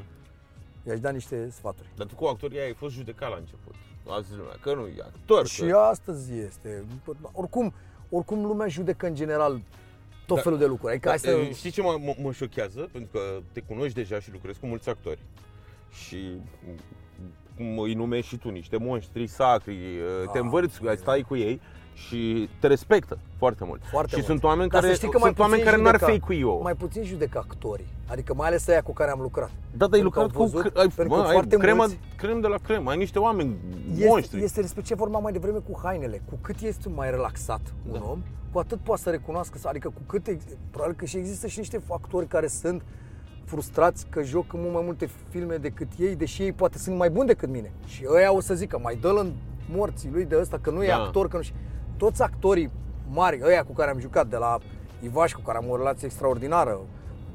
i-aș 0.87 0.99
da 0.99 1.09
niște 1.09 1.49
sfaturi. 1.49 1.89
Dar 1.95 2.07
tu 2.07 2.15
cu 2.15 2.25
actoria 2.25 2.63
ai 2.63 2.73
fost 2.73 2.93
judecat 2.95 3.29
la 3.29 3.35
început. 3.35 3.73
A 4.07 4.19
zis 4.21 4.35
lumea 4.35 4.57
că 4.61 4.73
nu 4.73 4.87
e 4.87 5.01
actor. 5.01 5.47
Și 5.47 5.61
că... 5.65 5.77
astăzi 5.77 6.33
este. 6.37 6.83
Oricum, 7.31 7.73
oricum 8.09 8.45
lumea 8.45 8.67
judecă 8.67 9.07
în 9.07 9.15
general 9.15 9.61
tot 10.25 10.35
Da. 10.35 10.41
felul 10.43 10.57
de 10.57 10.65
lucruri. 10.65 10.91
Adică 10.91 11.07
hai 11.09 11.17
Da, 11.17 11.29
să... 11.29 11.35
e, 11.37 11.53
Știi 11.53 11.71
ce 11.71 11.81
mă, 11.81 11.97
mă, 11.99 12.15
mă 12.21 12.31
șochează? 12.31 12.89
Pentru 12.91 13.09
că 13.11 13.19
te 13.51 13.61
cunoști 13.61 13.93
deja 13.93 14.19
și 14.19 14.31
lucrezi 14.31 14.59
cu 14.59 14.65
mulți 14.65 14.89
actori. 14.89 15.19
Și 15.91 16.37
cum 17.55 17.77
îi 17.79 17.93
numești 17.93 18.27
și 18.29 18.37
tu, 18.37 18.49
niște 18.49 18.77
monștri 18.77 19.27
sacri, 19.27 19.97
te 20.31 20.37
Ah, 20.37 20.43
învârți, 20.43 20.79
bine. 20.79 20.95
stai 20.95 21.21
cu 21.21 21.35
ei 21.35 21.61
și 21.93 22.49
te 22.59 22.67
respectă 22.67 23.17
foarte 23.37 23.63
mult. 23.65 23.81
Foarte 23.91 24.09
și 24.09 24.15
mult. 24.15 24.25
sunt 24.27 24.43
oameni 24.43 24.69
Dar 24.69 24.79
să 24.79 24.85
care, 24.85 24.97
știi 24.97 25.09
că 25.09 25.17
sunt 25.17 25.23
mai 25.37 25.45
oameni 25.45 25.61
puțin 25.61 25.71
care 25.73 25.83
n-ar 25.91 25.99
judecă- 25.99 26.11
fi 26.11 26.19
cu 26.19 26.33
eu. 26.33 26.59
Mai 26.63 26.75
puțin 26.75 27.03
judecă 27.03 27.37
actorii. 27.37 27.87
Adică 28.07 28.33
mai 28.33 28.47
ales 28.47 28.67
aia 28.67 28.81
cu 28.81 28.93
care 28.93 29.11
am 29.11 29.19
lucrat. 29.21 29.49
Da, 29.49 29.87
dar 29.87 29.89
ai 29.93 29.99
Pentru 29.99 30.09
că 30.09 30.19
lucrat 30.21 30.35
au 30.41 30.45
cu... 30.45 30.51
văzut- 30.51 30.75
ai, 30.77 30.87
pentru 30.95 31.15
că 31.15 31.21
mă, 31.21 31.25
ai 31.27 31.31
foarte 31.31 31.57
crema, 31.57 31.77
mulți- 31.85 31.99
crem 32.17 32.39
de 32.41 32.47
la 32.47 32.57
cremă, 32.57 32.89
ai 32.89 32.97
niște 32.97 33.19
oameni 33.19 33.55
Este, 33.93 34.07
monștri. 34.07 34.43
este 34.43 34.61
despre 34.61 34.81
ce 34.81 34.95
vorbeam 34.95 35.21
mai 35.23 35.31
devreme 35.31 35.57
cu 35.57 35.79
hainele. 35.83 36.21
Cu 36.29 36.37
cât 36.41 36.59
este 36.61 36.89
mai 36.89 37.09
relaxat 37.09 37.61
un 37.91 37.99
Da. 37.99 38.05
om, 38.09 38.21
cu 38.51 38.59
atât 38.59 38.79
poate 38.79 39.01
să 39.01 39.09
recunoască, 39.09 39.57
adică 39.63 39.87
cu 39.89 40.01
cât, 40.05 40.27
ex- 40.27 40.43
probabil 40.71 40.95
că 40.95 41.05
și 41.05 41.17
există 41.17 41.47
și 41.47 41.57
niște 41.59 41.81
actori 41.89 42.27
care 42.27 42.47
sunt 42.47 42.81
frustrați 43.45 44.05
că 44.09 44.23
joc 44.23 44.53
în 44.53 44.59
mult 44.61 44.73
mai 44.73 44.81
multe 44.85 45.09
filme 45.29 45.55
decât 45.55 45.87
ei, 45.97 46.15
deși 46.15 46.41
ei 46.41 46.51
poate 46.53 46.77
sunt 46.77 46.97
mai 46.97 47.09
buni 47.09 47.27
decât 47.27 47.49
mine. 47.49 47.71
Și 47.85 48.05
ăia 48.13 48.33
o 48.33 48.39
să 48.41 48.53
zică, 48.53 48.79
mai 48.83 48.95
dă-l 48.95 49.17
în 49.17 49.31
morții 49.71 50.09
lui 50.11 50.25
de 50.25 50.37
ăsta, 50.39 50.57
că 50.61 50.69
nu 50.69 50.83
e 50.83 50.87
Da. 50.87 50.95
actor, 50.95 51.27
că 51.27 51.37
nu 51.37 51.43
știu. 51.43 51.55
Toți 51.99 52.21
actorii 52.21 52.69
mari, 53.11 53.39
ăia 53.43 53.63
cu 53.63 53.73
care 53.73 53.89
am 53.91 53.99
jucat, 53.99 54.27
de 54.27 54.35
la 54.37 54.57
Ivaș, 55.01 55.31
cu 55.33 55.41
care 55.45 55.57
am 55.57 55.69
o 55.69 55.77
relație 55.77 56.07
extraordinară, 56.07 56.79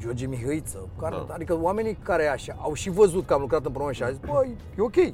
George 0.00 0.26
Mihăiță, 0.26 0.88
care, 1.00 1.14
Da. 1.28 1.34
adică 1.34 1.58
oamenii 1.60 1.98
care 2.02 2.26
așa 2.26 2.56
au 2.60 2.72
și 2.74 2.90
văzut 2.90 3.26
că 3.26 3.34
am 3.34 3.40
lucrat 3.40 3.64
împreună 3.64 3.92
și 3.92 4.02
au 4.02 4.10
zis, 4.10 4.18
băi, 4.32 4.56
e 4.78 4.82
ok, 4.82 5.12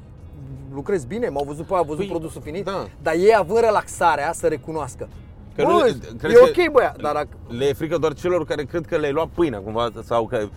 lucrez 0.73 1.05
bine, 1.05 1.29
m-au 1.29 1.43
văzut 1.43 1.65
pe 1.65 1.71
aia, 1.71 1.79
au 1.81 1.85
văzut 1.87 1.99
Păi, 2.01 2.09
produsul 2.09 2.41
finit, 2.41 2.65
da. 2.65 2.87
dar 3.01 3.13
ei 3.13 3.35
având 3.37 3.59
relaxarea 3.59 4.31
să 4.33 4.47
recunoască. 4.47 5.07
Că 5.55 5.63
Bă, 5.63 5.69
nu- 5.71 5.85
e 5.87 5.97
crezi 6.17 6.35
că 6.35 6.61
ok, 6.61 6.71
băia, 6.71 6.95
dar 7.01 7.13
dacă... 7.13 7.27
Le 7.47 7.65
e 7.65 7.73
frică 7.73 7.97
doar 7.97 8.13
celor 8.13 8.45
care 8.45 8.63
cred 8.63 8.85
că 8.85 8.97
le-ai 8.97 9.11
luat 9.11 9.27
pâinea 9.27 9.59
cumva 9.59 9.89
sau 10.03 10.27
că 10.27 10.47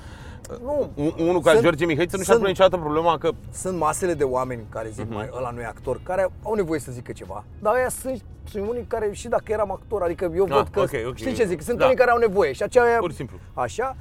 Nu, 0.62 0.90
un- 0.94 1.12
unul 1.18 1.40
ca 1.40 1.50
Sunt- 1.50 1.62
George 1.62 1.84
Mihaiță 1.86 2.16
nu 2.16 2.22
și-a 2.22 2.32
sunt- 2.32 2.38
pune 2.38 2.48
niciodată 2.50 2.76
problema 2.82 3.18
că 3.18 3.30
sunt 3.52 3.78
masele 3.78 4.14
de 4.14 4.24
oameni 4.24 4.66
care 4.68 4.88
zic, 4.88 5.04
Mhm. 5.04 5.14
mai 5.14 5.28
ăla 5.32 5.50
nu 5.50 5.60
e 5.60 5.64
actor, 5.64 6.00
care 6.02 6.28
au 6.42 6.54
nevoie 6.54 6.80
să 6.80 6.92
zică 6.92 7.12
ceva. 7.12 7.44
Dar 7.60 7.74
aia 7.74 7.88
sunt, 7.88 8.24
sunt 8.50 8.68
unii 8.68 8.84
care, 8.88 9.12
și 9.12 9.28
dacă 9.28 9.52
eram 9.52 9.70
actor, 9.70 10.02
adică 10.02 10.32
eu 10.34 10.44
Ah, 10.44 10.50
văd 10.50 10.68
că, 10.68 10.80
ok, 10.80 10.90
ok. 11.08 11.16
știi 11.16 11.32
ce 11.34 11.44
zic, 11.46 11.62
sunt 11.62 11.78
Da. 11.78 11.84
unii 11.84 11.96
care 11.96 12.10
au 12.10 12.18
nevoie 12.18 12.52
și 12.52 12.62
aceea 12.62 12.98
pur 12.98 13.10
și 13.10 13.16
simplu. 13.16 13.36
Așa, 13.54 13.96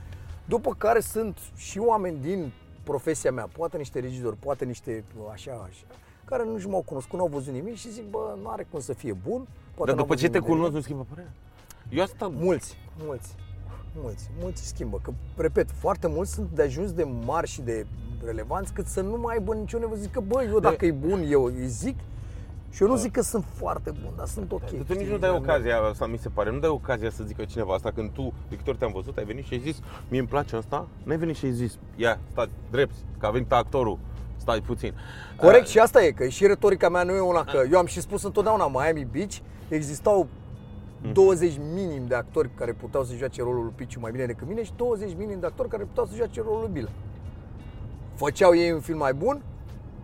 după 0.46 0.76
care 0.78 1.00
sunt 1.00 1.38
și 1.56 1.78
oameni 1.80 2.18
din 2.22 2.52
profesia 2.84 3.32
mea, 3.32 3.48
poate 3.58 3.78
niște 3.78 4.00
regizori, 4.00 4.36
poate 4.36 4.66
niște 4.66 5.04
așa, 5.32 5.52
așa, 5.52 5.84
care 6.26 6.44
nu-și 6.46 6.68
m-au 6.68 6.82
cunoscut, 6.86 7.18
nu 7.18 7.24
au 7.26 7.30
văzut 7.34 7.54
nimic 7.54 7.76
și 7.76 7.92
zic, 7.92 8.10
bă, 8.10 8.36
nu 8.42 8.50
are 8.50 8.68
cum 8.72 8.80
să 8.80 8.94
fie 8.94 9.14
bun. 9.28 9.48
Poate 9.76 9.92
Dar 9.92 9.96
n-au 9.96 9.96
după 9.96 10.16
ce 10.16 10.28
văzut 10.28 10.32
te 10.32 10.38
nimic 10.38 10.48
de 10.50 10.54
cunosc 10.54 10.74
nu 10.74 10.82
schimbă 10.82 11.06
părerea. 11.10 11.32
Eu 11.90 12.04
asta 12.04 12.32
Mulți, 12.34 12.78
mulți, 13.06 13.36
mulți, 14.02 14.30
mulți 14.42 14.68
schimbă. 14.68 15.00
Că, 15.02 15.12
repet, 15.38 15.70
foarte 15.72 16.08
mulți 16.08 16.34
sunt 16.34 16.50
de 16.54 16.62
ajuns 16.62 16.92
de 16.92 17.04
mari 17.26 17.48
și 17.48 17.62
de 17.62 17.86
relevanți 18.26 18.74
cât 18.74 18.86
să 18.86 19.02
nu 19.02 19.18
mai 19.18 19.36
aibă 19.36 19.54
nicio 19.54 19.78
nevoie. 19.80 20.00
Zic 20.00 20.12
că, 20.12 20.20
bă, 20.20 20.44
eu 20.44 20.60
dacă 20.60 20.86
e 20.86 20.92
bun, 20.92 21.26
eu 21.30 21.44
îi 21.44 21.68
zic 21.68 21.96
și 22.72 22.82
eu 22.82 22.88
nu 22.88 22.96
zic 22.96 23.12
că 23.12 23.22
sunt 23.22 23.44
foarte 23.54 23.92
bun, 23.92 24.12
dar 24.18 24.28
sunt 24.28 24.52
ok. 24.52 24.60
Dar 24.62 24.70
tu 24.70 24.76
nici 24.94 25.00
știi? 25.02 25.12
nu 25.12 25.18
dai 25.18 25.30
ocazia 25.30 25.78
asta, 25.78 26.06
mi 26.08 26.18
se 26.18 26.30
pare, 26.30 26.52
nu 26.52 26.60
dai 26.60 26.70
ocazia 26.70 27.10
să 27.10 27.24
zică 27.24 27.44
cineva 27.46 27.74
asta 27.74 27.92
când 27.92 28.10
tu, 28.12 28.34
de 28.50 28.56
câte 28.56 28.70
ori 28.70 28.80
te-am 28.80 28.92
văzut, 28.94 29.18
ai 29.18 29.24
venit 29.24 29.46
și 29.46 29.54
ai 29.54 29.60
zis, 29.60 29.80
mie 30.10 30.20
îmi 30.20 30.28
place 30.28 30.56
asta, 30.56 30.88
n-ai 31.04 31.18
venit 31.18 31.36
și 31.36 31.46
ai 31.46 31.52
zis, 31.52 31.78
ia, 31.96 32.20
stai 32.32 32.50
drept, 32.72 32.94
că 33.20 33.26
a 33.26 33.30
venit 33.30 33.52
actorul, 33.52 33.98
stai 34.38 34.62
puțin. 34.62 34.94
Corect, 35.38 35.64
Uh, 35.64 35.70
și 35.70 35.80
asta 35.80 36.04
e, 36.04 36.12
că 36.12 36.28
și 36.28 36.48
retorica 36.48 36.90
mea 36.90 37.04
nu 37.04 37.12
e 37.12 37.20
una 37.20 37.44
că 37.44 37.64
eu 37.72 37.78
am 37.78 37.86
și 37.86 38.02
spus 38.02 38.24
întotdeauna 38.24 38.68
Miami 38.68 39.08
Beach, 39.12 39.36
existau 39.68 40.20
Mhm. 40.20 40.43
20 41.12 41.60
minim 41.74 42.06
de 42.08 42.16
actori 42.16 42.50
care 42.56 42.74
puteau 42.74 43.04
să 43.04 43.14
joace 43.16 43.42
rolul 43.42 43.64
lui 43.64 43.74
Piciu 43.76 44.00
mai 44.00 44.12
bine 44.12 44.26
decât 44.26 44.48
mine 44.48 44.64
și 44.64 44.72
20 44.76 45.16
minim 45.18 45.40
de 45.40 45.46
actori 45.46 45.70
care 45.70 45.84
puteau 45.84 46.06
să 46.06 46.16
joace 46.16 46.42
rolul 46.42 46.60
lui 46.62 46.70
Bilă. 46.72 46.90
Făceau 48.16 48.56
ei 48.56 48.72
un 48.72 48.80
film 48.80 48.98
mai 48.98 49.14
bun? 49.14 49.42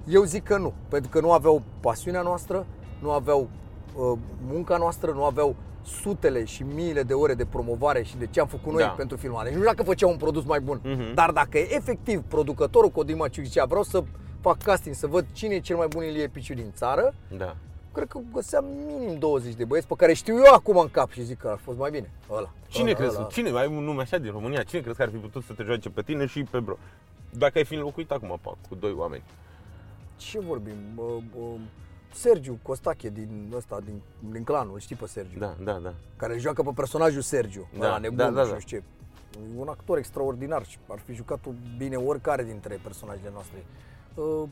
Eu 0.08 0.24
zic 0.24 0.44
că 0.44 0.58
nu, 0.58 0.74
pentru 0.90 1.10
că 1.10 1.20
nu 1.20 1.32
aveau 1.32 1.62
pasiunea 1.80 2.22
noastră, 2.22 2.66
nu 3.02 3.12
aveau 3.12 3.50
uh, 3.96 4.18
munca 4.48 4.78
noastră, 4.78 5.12
nu 5.12 5.24
aveau 5.24 5.56
sutele 6.02 6.44
și 6.44 6.64
miile 6.76 7.04
de 7.04 7.14
ore 7.14 7.34
de 7.34 7.46
promovare 7.46 8.04
și 8.04 8.18
de 8.18 8.28
ce 8.28 8.40
am 8.40 8.48
făcut 8.48 8.72
noi 8.74 8.82
Da. 8.82 8.88
pentru 8.90 9.18
filmare. 9.18 9.44
Deci 9.50 9.54
nu 9.58 9.64
știu 9.64 9.74
dacă 9.76 9.90
făceau 9.90 10.10
un 10.10 10.18
produs 10.18 10.44
mai 10.46 10.60
bun, 10.60 10.80
Mhm. 10.84 11.14
dar 11.14 11.32
dacă 11.32 11.58
efectiv 11.58 12.22
producătorul 12.28 12.90
Codin 12.90 13.16
Maciuc 13.18 13.46
zicea 13.46 13.66
vreau 13.66 13.84
să 13.84 14.04
fac 14.42 14.58
casting, 14.64 14.96
să 14.96 15.08
văd 15.08 15.26
cine 15.32 15.54
e 15.54 15.60
cel 15.60 15.76
mai 15.78 15.88
bun 15.88 16.04
Ilie 16.04 16.28
Piciu 16.28 16.54
din 16.54 16.72
țară, 16.76 17.14
Da. 17.38 17.56
Cred 17.94 18.08
că 18.08 18.20
găseam 18.34 18.66
minim 18.86 19.20
20 19.20 19.54
de 19.54 19.66
băieți 19.66 19.88
pe 19.88 19.94
care 19.98 20.14
știu 20.14 20.36
eu 20.36 20.54
acum 20.54 20.78
în 20.78 20.90
cap 20.90 21.12
și 21.12 21.24
zic 21.24 21.38
că 21.38 21.48
ar 21.48 21.58
fost 21.58 21.78
mai 21.78 21.92
bine. 21.92 22.12
Ăla. 22.32 22.50
Cine 22.68 22.90
ăla, 22.90 22.98
crezi, 22.98 23.16
ăla. 23.18 23.28
cine, 23.28 23.50
ai 23.60 23.68
un 23.68 23.84
nume 23.84 24.02
așa 24.02 24.18
din 24.18 24.32
România, 24.32 24.64
cine 24.64 24.82
crezi 24.82 24.98
că 24.98 25.04
ar 25.04 25.10
fi 25.10 25.16
putut 25.18 25.44
să 25.44 25.54
te 25.54 25.64
joace 25.64 25.90
pe 25.90 26.02
tine 26.02 26.26
și 26.26 26.44
pe 26.44 26.60
bro? 26.60 26.78
Dacă 27.30 27.58
ai 27.58 27.66
fi 27.66 27.76
înlocuit 27.76 28.12
acum 28.12 28.40
pa, 28.42 28.58
cu 28.70 28.76
doi 28.76 28.94
oameni. 28.94 29.24
Ce 30.18 30.40
vorbim? 30.40 30.76
Bă, 30.96 31.04
bă, 31.04 31.46
Sergiu 32.14 32.60
Costache 32.62 33.10
din 33.10 33.52
ăsta, 33.56 33.80
din, 33.86 34.02
din 34.32 34.44
clanul, 34.44 34.74
îl 34.74 34.80
știi 34.80 34.96
pe 34.96 35.08
Sergiu? 35.08 35.40
Da, 35.40 35.56
da, 35.64 35.74
da. 35.74 35.94
Care 36.18 36.38
joacă 36.38 36.62
pe 36.64 36.72
personajul 36.76 37.22
Sergiu, 37.22 37.68
Da, 37.78 37.86
ăla 37.86 37.98
nebun, 37.98 38.18
da, 38.18 38.30
da, 38.30 38.42
și 38.42 38.48
da. 38.48 38.54
nu 38.54 38.60
știu 38.60 38.78
ce. 38.78 38.84
E 39.56 39.60
un 39.60 39.68
actor 39.68 39.98
extraordinar 39.98 40.66
și 40.66 40.78
ar 40.88 41.00
fi 41.00 41.14
jucat 41.14 41.40
bine 41.78 41.96
oricare 41.96 42.44
dintre 42.44 42.80
personajele 42.84 43.30
noastre. 43.34 43.66
Uh, 44.16 44.50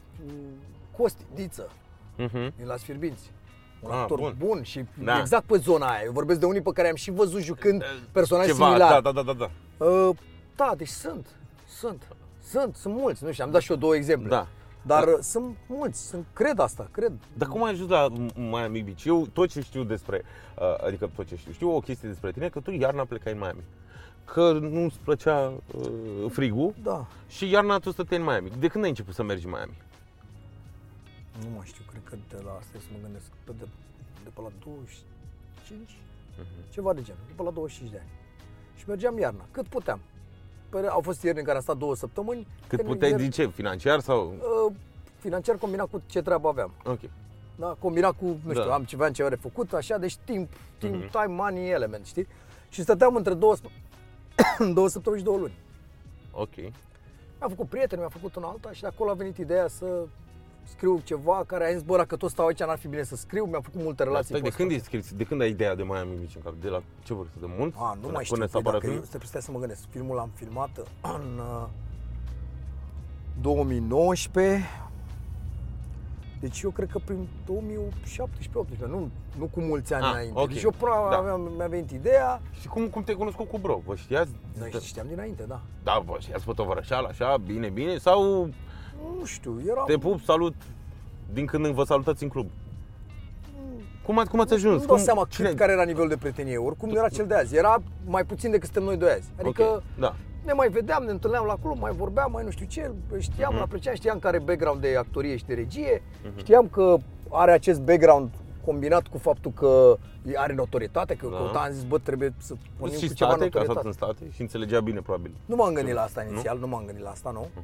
Costi, 0.98 1.24
Diță, 1.36 1.70
Mhm. 2.18 2.54
din 2.58 2.66
Las 2.66 2.84
Fierbinți. 2.84 3.32
Un 3.80 3.92
Ah, 3.92 3.98
actor 3.98 4.20
bun. 4.20 4.36
bun. 4.38 4.64
și 4.64 4.86
Da. 5.04 5.20
exact 5.20 5.44
pe 5.46 5.58
zona 5.58 5.88
aia. 5.90 6.02
Eu 6.06 6.12
vorbesc 6.12 6.40
de 6.40 6.46
unii 6.46 6.62
pe 6.62 6.72
care 6.74 6.90
am 6.90 6.96
și 6.96 7.12
văzut 7.12 7.42
jucând 7.42 7.84
personaje 8.12 8.48
Ceva, 8.52 8.66
similare. 8.68 9.02
da, 9.02 9.12
da, 9.12 9.22
da, 9.22 9.34
da, 9.34 9.34
da. 9.78 9.86
Uh, 9.86 10.16
da, 10.56 10.74
deci 10.78 10.88
sunt. 10.88 11.28
Sunt. 11.68 12.08
Sunt, 12.44 12.76
sunt 12.76 12.94
mulți. 12.96 13.24
Nu 13.24 13.32
știu, 13.32 13.44
am 13.46 13.52
dat 13.52 13.62
și 13.62 13.72
eu 13.72 13.78
două 13.78 13.96
exemple. 13.96 14.30
Da. 14.30 14.48
Dar 14.82 15.04
uh, 15.08 15.18
sunt 15.22 15.56
mulți, 15.68 16.08
sunt, 16.08 16.26
cred 16.34 16.60
asta, 16.60 16.88
cred. 16.92 17.12
Dar 17.34 17.48
cum 17.48 17.64
ai 17.64 17.72
ajuns 17.72 17.90
la 17.90 18.08
Miami 18.36 18.82
Beach? 18.82 19.04
Eu 19.04 19.28
tot 19.34 19.50
ce 19.50 19.62
știu 19.62 19.84
despre, 19.84 20.22
uh, 20.60 20.86
adică 20.86 21.10
tot 21.16 21.28
ce 21.28 21.36
știu, 21.36 21.52
știu 21.52 21.76
o 21.76 21.80
chestie 21.80 22.08
despre 22.10 22.32
tine, 22.32 22.50
că 22.50 22.60
tu 22.60 22.72
iarna 22.72 23.06
plecai 23.06 23.32
în 23.34 23.38
Miami. 23.40 23.64
Că 24.26 24.52
nu-ți 24.52 24.98
plăcea 25.04 25.54
uh, 25.74 25.92
frigul 26.32 26.74
Da. 26.84 27.06
și 27.28 27.50
iarna 27.50 27.78
tu 27.78 27.92
stăteai 27.92 28.20
în 28.20 28.26
Miami. 28.26 28.52
De 28.60 28.68
când 28.68 28.84
ai 28.84 28.90
început 28.90 29.14
să 29.14 29.24
mergi 29.24 29.46
în 29.46 29.52
Miami? 29.52 29.78
Nu 31.44 31.50
mai 31.56 31.66
știu, 31.66 31.84
cred 31.92 32.02
că 32.10 32.16
de 32.30 32.42
la 32.46 32.52
asta 32.52 32.78
să 32.80 32.88
mă 32.94 32.98
gândesc, 33.02 33.26
pe 33.44 33.52
de, 33.60 33.66
de 34.24 34.30
pe 34.36 34.42
la 34.42 34.52
25, 34.64 35.98
Mhm. 36.40 36.46
ceva 36.70 36.94
de 36.94 37.02
genul, 37.02 37.22
de 37.28 37.34
pe 37.36 37.44
la 37.44 37.52
25 37.52 37.92
de 37.92 37.98
ani. 37.98 38.10
Și 38.76 38.84
mergeam 38.88 39.18
iarna, 39.20 39.46
cât 39.52 39.68
puteam. 39.68 40.00
Păi, 40.70 40.88
au 40.88 41.02
fost 41.02 41.24
ieri 41.24 41.38
în 41.38 41.44
care 41.44 41.56
am 41.58 41.64
stat 41.64 41.78
două 41.78 41.96
săptămâni. 41.96 42.48
Cât 42.68 42.78
când 42.80 42.90
puteai, 42.92 43.12
ieri- 43.12 43.22
din 43.22 43.30
ce? 43.32 43.48
Financiar 43.48 44.00
sau? 44.00 44.28
Uh, 44.68 44.74
financiar 45.20 45.56
combinat 45.58 45.90
cu 45.90 46.02
ce 46.06 46.22
treabă 46.22 46.48
aveam. 46.48 46.72
Ok. 46.86 47.00
Da? 47.56 47.76
Combinat 47.80 48.12
cu, 48.18 48.26
nu 48.26 48.54
Da. 48.54 48.60
știu, 48.60 48.72
am 48.72 48.84
ceva, 48.84 49.12
ceva 49.12 49.30
de 49.30 49.36
făcut, 49.36 49.74
așa, 49.74 49.98
deci 49.98 50.16
timp, 50.18 50.50
timp, 50.78 50.94
Mhm. 50.96 51.10
time, 51.10 51.26
money, 51.36 51.70
element, 51.70 52.06
știi? 52.06 52.28
Și 52.70 52.82
stăteam 52.82 53.16
între 53.16 53.34
două, 53.34 53.56
sp- 53.58 53.72
două 54.74 54.88
săptămâni 54.88 55.22
și 55.22 55.28
două 55.28 55.38
luni. 55.38 55.58
Ok. 56.32 56.56
Mi-a 57.40 57.48
făcut 57.50 57.68
prieten, 57.68 58.00
mi-a 58.00 58.10
făcut 58.10 58.36
una 58.36 58.48
alta 58.48 58.72
și 58.72 58.82
de 58.82 58.88
acolo 58.88 59.10
a 59.10 59.14
venit 59.14 59.38
ideea 59.38 59.68
să 59.68 60.06
scriu 60.68 61.00
ceva 61.04 61.44
care 61.48 61.68
a 61.68 61.72
zis, 61.74 61.82
bă, 61.82 61.98
dacă 61.98 62.16
tot 62.16 62.30
stau 62.30 62.46
aici, 62.46 62.60
n-ar 62.60 62.78
fi 62.78 62.88
bine 62.88 63.04
să 63.04 63.16
scriu, 63.16 63.46
mi-a 63.46 63.60
făcut 63.62 63.82
multe 63.82 63.96
Dar 64.04 64.08
relații. 64.08 64.28
stai, 64.28 64.40
de 64.42 64.46
post- 64.48 64.58
când, 64.58 64.72
e 64.72 64.78
scris, 64.84 65.12
de 65.14 65.24
când 65.24 65.42
ai 65.42 65.50
ideea 65.50 65.76
de 65.76 65.84
Miami 65.84 66.16
Beach 66.16 66.36
în 66.36 66.42
cap? 66.42 66.54
De 66.62 66.68
la 66.68 66.82
ce 67.04 67.14
vârstă? 67.14 67.38
De 67.40 67.46
mult? 67.58 67.74
A, 67.78 67.92
nu 67.94 68.00
Până- 68.00 68.14
mai 68.14 68.24
știu, 68.24 68.36
Până 68.36 68.48
să 68.48 68.52
păi 68.52 68.62
apară 68.62 68.76
dacă 68.78 68.86
eu, 68.86 68.92
filmul? 68.92 69.08
stai, 69.08 69.22
stai 69.24 69.42
să 69.42 69.52
mă 69.52 69.60
gândesc, 69.60 69.82
filmul 69.90 70.16
l-am 70.16 70.32
filmat 70.36 70.70
în 71.02 71.40
uh, 71.40 71.68
2019, 73.42 74.64
deci 76.40 76.62
eu 76.62 76.70
cred 76.70 76.90
că 76.92 77.00
prin 77.06 77.28
2017-18, 77.46 78.88
nu, 78.88 79.10
nu 79.38 79.46
cu 79.46 79.60
mulți 79.60 79.94
ani 79.94 80.04
Ah, 80.04 80.10
înainte. 80.12 80.40
ok. 80.40 80.48
Deci 80.48 80.64
eu 80.64 80.72
până 80.78 80.92
Da. 81.10 81.18
aveam, 81.18 81.52
mi-a 81.58 81.68
venit 81.68 81.92
ideea, 81.92 82.42
Și 82.60 82.68
cum, 82.68 82.88
cum 82.88 83.04
te-ai 83.04 83.18
cunoscut 83.18 83.50
cu 83.50 83.58
bro? 83.58 83.82
Vă 83.86 83.96
știați? 83.96 84.32
noi 84.60 84.72
știam 84.82 85.08
dinainte, 85.08 85.44
da. 85.44 85.62
Da, 85.84 86.02
vă 86.06 86.16
știați 86.20 86.46
pe 86.46 86.52
tovărășeală, 86.56 87.08
așa, 87.08 87.38
bine, 87.38 87.70
bine? 87.70 87.98
Sau 87.98 88.50
Nu 89.20 89.26
știu, 89.26 89.62
era... 89.68 89.84
te 89.84 89.98
pup, 89.98 90.22
salut, 90.22 90.54
din 91.34 91.46
când 91.46 91.66
în 91.66 91.74
vă 91.74 91.84
salutați 91.84 92.24
în 92.24 92.30
club? 92.30 92.48
Cum, 94.06 94.20
ați- 94.20 94.30
cum 94.30 94.40
ați 94.40 94.54
ajuns? 94.54 94.74
Nu 94.82 94.86
dau 94.86 94.96
cum, 94.96 95.04
seama 95.04 95.26
cine- 95.30 95.48
cât, 95.48 95.58
care 95.58 95.72
era 95.72 95.84
nivelul 95.84 96.10
de 96.10 96.18
prietenie. 96.18 96.58
Oricum 96.58 96.96
era 96.96 97.10
cel 97.10 97.26
de 97.28 97.34
azi. 97.36 97.56
Era 97.56 97.82
mai 98.06 98.24
puțin 98.26 98.52
decât 98.52 98.66
suntem 98.66 98.84
noi 98.84 98.98
doi 98.98 99.10
azi. 99.10 99.30
Adică 99.40 99.64
Ok, 99.64 99.84
da. 100.00 100.16
ne 100.46 100.54
mai 100.54 100.70
vedeam, 100.70 101.04
ne 101.04 101.12
întâlneam 101.12 101.46
la 101.46 101.56
club, 101.62 101.78
mai 101.80 101.92
vorbeam, 101.92 102.32
mai 102.32 102.44
nu 102.44 102.50
știu 102.50 102.66
ce, 102.66 102.92
știam, 103.20 103.50
Mhm. 103.50 103.58
îl 103.58 103.62
apreciam, 103.64 103.94
știam 103.96 104.20
că 104.20 104.28
are 104.28 104.40
background 104.40 104.82
de 104.82 104.96
actorie 104.98 105.36
și 105.38 105.46
de 105.46 105.54
regie, 105.54 106.02
știam 106.36 106.68
că 106.68 106.98
are 107.30 107.52
acest 107.52 107.82
background 107.82 108.30
combinat 108.66 109.08
cu 109.08 109.18
faptul 109.18 109.52
că 109.52 109.98
are 110.36 110.54
notorietate, 110.54 111.16
că 111.16 111.28
Da. 111.32 111.50
da. 111.54 111.60
am 111.60 111.72
zis, 111.72 111.84
bă, 111.84 111.98
trebuie 111.98 112.34
să 112.38 112.54
punem 112.78 112.98
și 112.98 113.08
cu 113.08 113.14
ceva 113.14 113.30
state, 113.30 113.50
că 113.50 113.58
a 113.58 113.64
stat 113.64 113.76
notorietate. 113.76 113.88
în 113.88 113.94
state 114.16 114.36
și 114.36 114.42
înțelegea 114.42 114.80
bine, 114.80 115.00
probabil. 115.02 115.32
Nu 115.46 115.56
m-am 115.56 115.74
gândit 115.74 115.94
la 115.94 116.02
asta 116.02 116.24
inițial, 116.30 116.58
nu, 116.60 116.68
m-am 116.68 116.84
gândit 116.86 117.04
la 117.04 117.10
asta, 117.10 117.32
nu. 117.32 117.48
Mhm. 117.54 117.64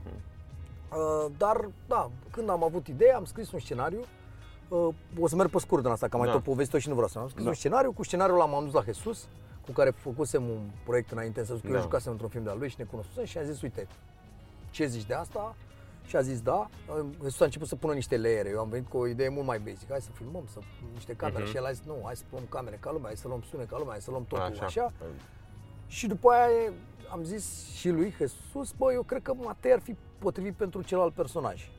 Uh, 0.96 1.32
dar, 1.38 1.70
da, 1.88 2.10
când 2.32 2.50
am 2.50 2.64
avut 2.64 2.88
ideea, 2.88 3.16
am 3.16 3.26
scris 3.26 3.52
un 3.52 3.60
scenariu. 3.60 4.00
Uh, 4.68 4.88
o 5.20 5.28
să 5.28 5.36
merg 5.36 5.50
pe 5.50 5.60
scurt 5.60 5.82
din 5.84 5.92
asta, 5.92 6.08
că 6.08 6.14
am 6.16 6.20
mai 6.22 6.30
Da. 6.30 6.36
tot 6.36 6.44
povestit 6.44 6.80
și 6.82 6.88
nu 6.88 6.94
vreau 6.94 7.10
să 7.10 7.20
am 7.20 7.28
scris 7.28 7.44
Da. 7.44 7.50
un 7.50 7.56
scenariu. 7.56 7.92
Cu 7.92 8.04
scenariul 8.04 8.38
l-am 8.38 8.54
am 8.54 8.64
dus 8.64 8.74
la 8.74 8.82
Jesus, 8.82 9.28
cu 9.66 9.72
care 9.72 9.90
făcusem 9.90 10.44
un 10.50 10.70
proiect 10.86 11.12
înainte, 11.12 11.40
în 11.40 11.46
sensul 11.46 11.64
că 11.66 11.72
Da. 11.72 11.78
eu 11.78 11.84
jucasem 11.84 12.12
într-un 12.12 12.30
film 12.30 12.44
de-al 12.44 12.58
lui 12.58 12.70
și 12.70 12.76
ne 12.78 12.84
cunoscusem 12.84 13.24
și 13.26 13.38
a 13.38 13.44
zis, 13.44 13.62
uite, 13.62 13.88
ce 14.70 14.86
zici 14.86 15.06
de 15.06 15.14
asta? 15.14 15.56
Și 16.06 16.16
a 16.16 16.22
zis 16.22 16.42
da. 16.42 16.70
Uh, 17.00 17.06
Jesus 17.22 17.40
a 17.42 17.46
început 17.46 17.68
să 17.68 17.76
pună 17.76 17.94
niște 17.94 18.18
leere. 18.18 18.50
Eu 18.50 18.60
am 18.60 18.70
venit 18.70 18.88
cu 18.90 18.98
o 18.98 19.08
idee 19.08 19.30
mult 19.30 19.46
mai 19.46 19.60
basic. 19.60 19.90
Hai 19.90 20.02
să 20.02 20.10
filmăm, 20.14 20.44
să 20.54 20.60
niște 20.94 21.14
camere. 21.14 21.42
Mhm. 21.42 21.50
Și 21.52 21.58
el 21.58 21.66
a 21.66 21.72
zis, 21.72 21.84
nu, 21.86 22.02
hai 22.06 22.16
să 22.16 22.24
luăm 22.32 22.44
camere 22.50 22.78
ca 22.80 22.92
lumea, 22.92 23.06
hai 23.08 23.16
să 23.18 23.28
luăm 23.28 23.42
sunet 23.50 23.70
ca 23.70 23.76
lumea, 23.78 23.92
hai 23.92 24.02
să 24.02 24.12
luăm 24.12 24.26
totul 24.26 24.46
Așa. 24.46 24.66
așa. 24.66 24.92
Și 25.88 26.08
după 26.08 26.30
aia 26.30 26.48
e- 26.66 26.74
am 27.14 27.24
zis 27.24 27.66
și 27.74 27.90
lui 27.90 28.14
Jesus, 28.18 28.72
bă, 28.78 28.94
eu 28.94 29.02
cred 29.02 29.22
că 29.22 29.34
Matei 29.34 29.72
ar 29.72 29.80
fi 29.80 29.96
potrivit 30.18 30.54
pentru 30.54 30.82
celălalt 30.82 31.14
personaj. 31.14 31.70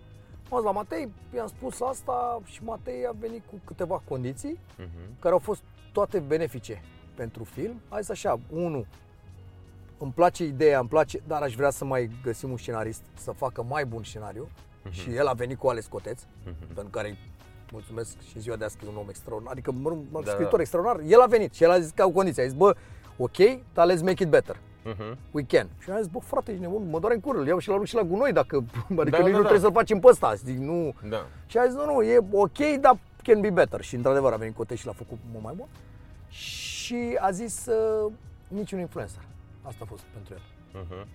Am 0.51 0.57
zis 0.57 0.65
la 0.65 0.71
Matei, 0.71 1.13
i-am 1.35 1.47
spus 1.47 1.81
asta 1.81 2.41
și 2.45 2.63
Matei 2.65 3.07
a 3.07 3.13
venit 3.21 3.43
cu 3.51 3.61
câteva 3.65 4.03
condiții 4.09 4.59
Mhm. 4.79 5.19
care 5.19 5.33
au 5.35 5.39
fost 5.41 5.63
toate 5.93 6.19
benefice 6.19 6.83
pentru 7.15 7.45
film. 7.45 7.81
A 7.89 8.01
zis 8.01 8.09
așa, 8.09 8.41
unu, 8.51 8.87
îmi 9.99 10.13
place 10.13 10.45
ideea, 10.45 10.79
îmi 10.79 10.89
place, 10.89 11.21
dar 11.27 11.43
aș 11.43 11.55
vrea 11.55 11.71
să 11.71 11.85
mai 11.85 12.11
găsim 12.23 12.51
un 12.51 12.57
scenarist 12.57 13.03
să 13.15 13.31
facă 13.33 13.63
mai 13.63 13.85
bun 13.87 14.05
scenariu. 14.05 14.49
Și 14.91 15.15
el 15.15 15.27
a 15.27 15.33
venit 15.33 15.59
cu 15.59 15.69
Ales 15.69 15.87
Coteț, 15.87 16.23
Mhm. 16.45 16.67
pentru 16.75 16.91
care 16.91 17.09
îi 17.09 17.19
mulțumesc 17.73 18.21
și 18.21 18.39
ziua 18.41 18.57
de 18.57 18.65
azi 18.65 18.77
că 18.77 18.85
e 18.85 18.89
un 18.89 18.97
om 18.97 19.09
extraordinar, 19.09 19.53
adică 19.53 19.73
mă, 19.73 19.97
mă, 20.11 20.21
Da, 20.23 20.31
scriitor 20.31 20.57
da. 20.57 20.61
extraordinar. 20.61 21.11
El 21.13 21.21
a 21.21 21.27
venit 21.27 21.55
și 21.55 21.63
el 21.63 21.71
a 21.71 21.79
zis 21.81 21.91
ca 21.91 22.05
o 22.07 22.11
condiție, 22.11 22.43
a 22.43 22.47
zis, 22.47 22.55
bă, 22.57 22.75
ok, 23.17 23.37
dar 23.75 23.93
let's 23.95 24.01
make 24.03 24.23
it 24.23 24.29
better. 24.29 24.57
Mhm. 24.85 25.17
We 25.31 25.43
can. 25.43 25.69
Și 25.83 25.91
am 25.91 25.97
zis, 25.97 26.07
bă, 26.07 26.19
frate, 26.19 26.51
ești 26.51 26.63
nebun, 26.63 26.89
mă 26.91 26.99
doare 26.99 27.15
în 27.15 27.21
cură, 27.21 27.39
îl 27.39 27.47
iau 27.47 27.59
și 27.59 27.69
la 27.69 27.85
și 27.85 27.95
la 27.95 28.03
gunoi 28.03 28.33
dacă, 28.33 28.57
adică 28.89 28.95
Da, 28.95 29.03
nici 29.03 29.11
da, 29.13 29.23
nu 29.27 29.31
da. 29.33 29.39
trebuie 29.39 29.59
să-l 29.61 29.73
facem 29.73 29.99
pe 30.01 30.07
ăsta. 30.07 30.35
Zic, 30.35 30.59
nu. 30.59 30.95
Da. 31.09 31.27
Și 31.47 31.59
a 31.59 31.65
zis, 31.67 31.75
nu, 31.75 31.85
nu, 31.85 32.03
e 32.03 32.19
ok, 32.33 32.59
dar 32.81 32.99
can 33.23 33.41
be 33.41 33.51
better. 33.51 33.81
Și 33.81 33.95
într-adevăr 33.95 34.33
a 34.33 34.37
venit 34.37 34.55
Coteș 34.57 34.79
și 34.81 34.87
l-a 34.87 34.93
făcut 34.93 35.19
mult 35.33 35.45
mai 35.45 35.55
bun. 35.57 35.67
Și 36.29 37.17
a 37.21 37.31
zis, 37.31 37.67
uh, 37.67 38.13
niciun 38.49 38.79
influencer. 38.79 39.23
Asta 39.63 39.79
a 39.83 39.87
fost 39.89 40.03
pentru 40.03 40.35
el. 40.35 40.41
Mhm. 40.83 41.07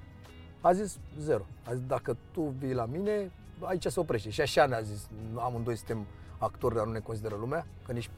A 0.61 0.73
zis 0.73 0.97
zero. 1.19 1.45
A 1.63 1.73
zis, 1.73 1.83
dacă 1.87 2.17
tu 2.31 2.53
vii 2.59 2.73
la 2.73 2.85
mine, 2.85 3.31
aici 3.59 3.85
se 3.85 3.99
oprește. 3.99 4.29
Și 4.29 4.41
așa 4.41 4.65
ne-a 4.65 4.81
zis, 4.81 5.07
amândoi 5.35 5.75
suntem 5.75 6.05
actori, 6.37 6.75
dar 6.75 6.85
nu 6.85 6.91
ne 6.91 6.99
consideră 6.99 7.35
lumea, 7.39 7.65
că 7.85 7.91
nici 7.91 8.09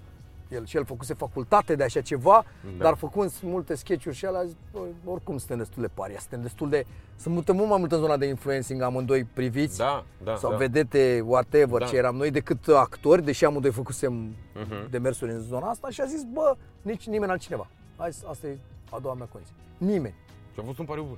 el 0.52 0.66
și 0.66 0.78
el 0.78 0.86
făcuse 0.86 1.14
facultate 1.14 1.76
de 1.76 1.84
așa 1.84 2.02
ceva, 2.02 2.44
Da. 2.78 2.84
dar 2.84 2.96
făcând 2.96 3.32
multe 3.42 3.76
sketch-uri 3.76 4.16
și 4.16 4.26
el 4.26 4.36
a 4.36 4.44
zis, 4.44 4.56
"Bă, 4.74 4.80
oricum 5.06 5.38
suntem 5.38 5.58
destul 5.58 5.82
de 5.82 5.90
paria, 5.94 6.20
suntem 6.20 6.42
destul 6.42 6.70
de, 6.70 6.86
suntem 7.20 7.56
mult 7.56 7.70
mai 7.70 7.78
mult 7.80 7.92
în 7.92 8.00
zona 8.00 8.18
de 8.18 8.26
influencing 8.26 8.82
amândoi 8.82 9.24
priviți 9.24 9.78
Da, 9.78 10.04
da, 10.24 10.36
sau 10.36 10.52
da. 10.52 10.58
vedete, 10.58 11.24
whatever, 11.26 11.80
Da. 11.80 11.86
ce 11.86 11.96
eram 11.96 12.16
noi, 12.16 12.32
decât 12.32 12.68
actori, 12.68 13.24
deși 13.24 13.46
amândoi 13.46 13.72
făcusem 13.72 14.14
Mhm. 14.14 14.90
demersuri 14.90 15.32
în 15.32 15.40
zona 15.40 15.70
asta 15.70 15.90
și 15.90 16.02
a 16.02 16.06
zis, 16.06 16.24
bă, 16.34 16.56
nici 16.82 17.08
nimeni 17.08 17.32
altcineva. 17.32 17.68
Hai, 17.98 18.14
să- 18.14 18.26
asta 18.30 18.48
e 18.48 18.58
a 18.92 19.00
doua 19.00 19.14
mea 19.14 19.26
condiție. 19.32 19.56
Nimeni. 19.78 20.16
Și 20.54 20.60
a 20.60 20.64
fost 20.64 20.80
un 20.80 20.86
pariu 20.86 21.04
bun. 21.04 21.18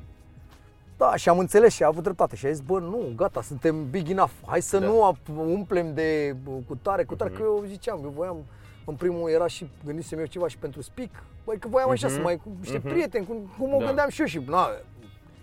Da, 0.98 1.16
și 1.16 1.30
am 1.30 1.40
înțeles 1.40 1.74
și 1.74 1.84
a 1.84 1.88
avut 1.88 2.04
dreptate 2.04 2.36
și 2.36 2.46
a 2.46 2.50
zis, 2.52 2.60
bă, 2.60 2.80
nu, 2.80 3.14
gata, 3.16 3.42
suntem 3.42 3.90
big 3.90 4.10
enough. 4.10 4.32
Hai 4.46 4.62
să 4.62 4.80
Da. 4.80 4.86
nu 4.86 5.14
ap- 5.14 5.36
umplem 5.38 5.94
de 5.94 6.36
bă, 6.44 6.52
cu 6.68 6.76
tare, 6.76 7.04
cu 7.04 7.16
tare, 7.16 7.30
Mhm. 7.30 7.40
că 7.40 7.46
eu 7.46 7.64
ziceam, 7.68 8.00
eu 8.04 8.10
voiam, 8.10 8.38
în 8.86 8.96
primul 8.96 9.30
era 9.30 9.48
și 9.48 9.70
gândisem 9.86 10.20
eu 10.20 10.26
ceva 10.26 10.48
și 10.48 10.58
pentru 10.58 10.82
speak, 10.82 11.10
băi, 11.46 11.58
că 11.60 11.68
voiam 11.68 11.90
așa 11.90 12.08
Mhm. 12.08 12.16
să 12.16 12.22
mai 12.22 12.36
cu 12.38 12.52
niște 12.60 12.78
Mhm. 12.78 12.88
prieteni, 12.88 13.26
cum, 13.26 13.52
cum 13.58 13.70
mă 13.70 13.78
Da. 13.80 13.86
gândeam 13.86 14.10
și 14.10 14.20
eu 14.22 14.28
și, 14.28 14.40
na, 14.46 14.68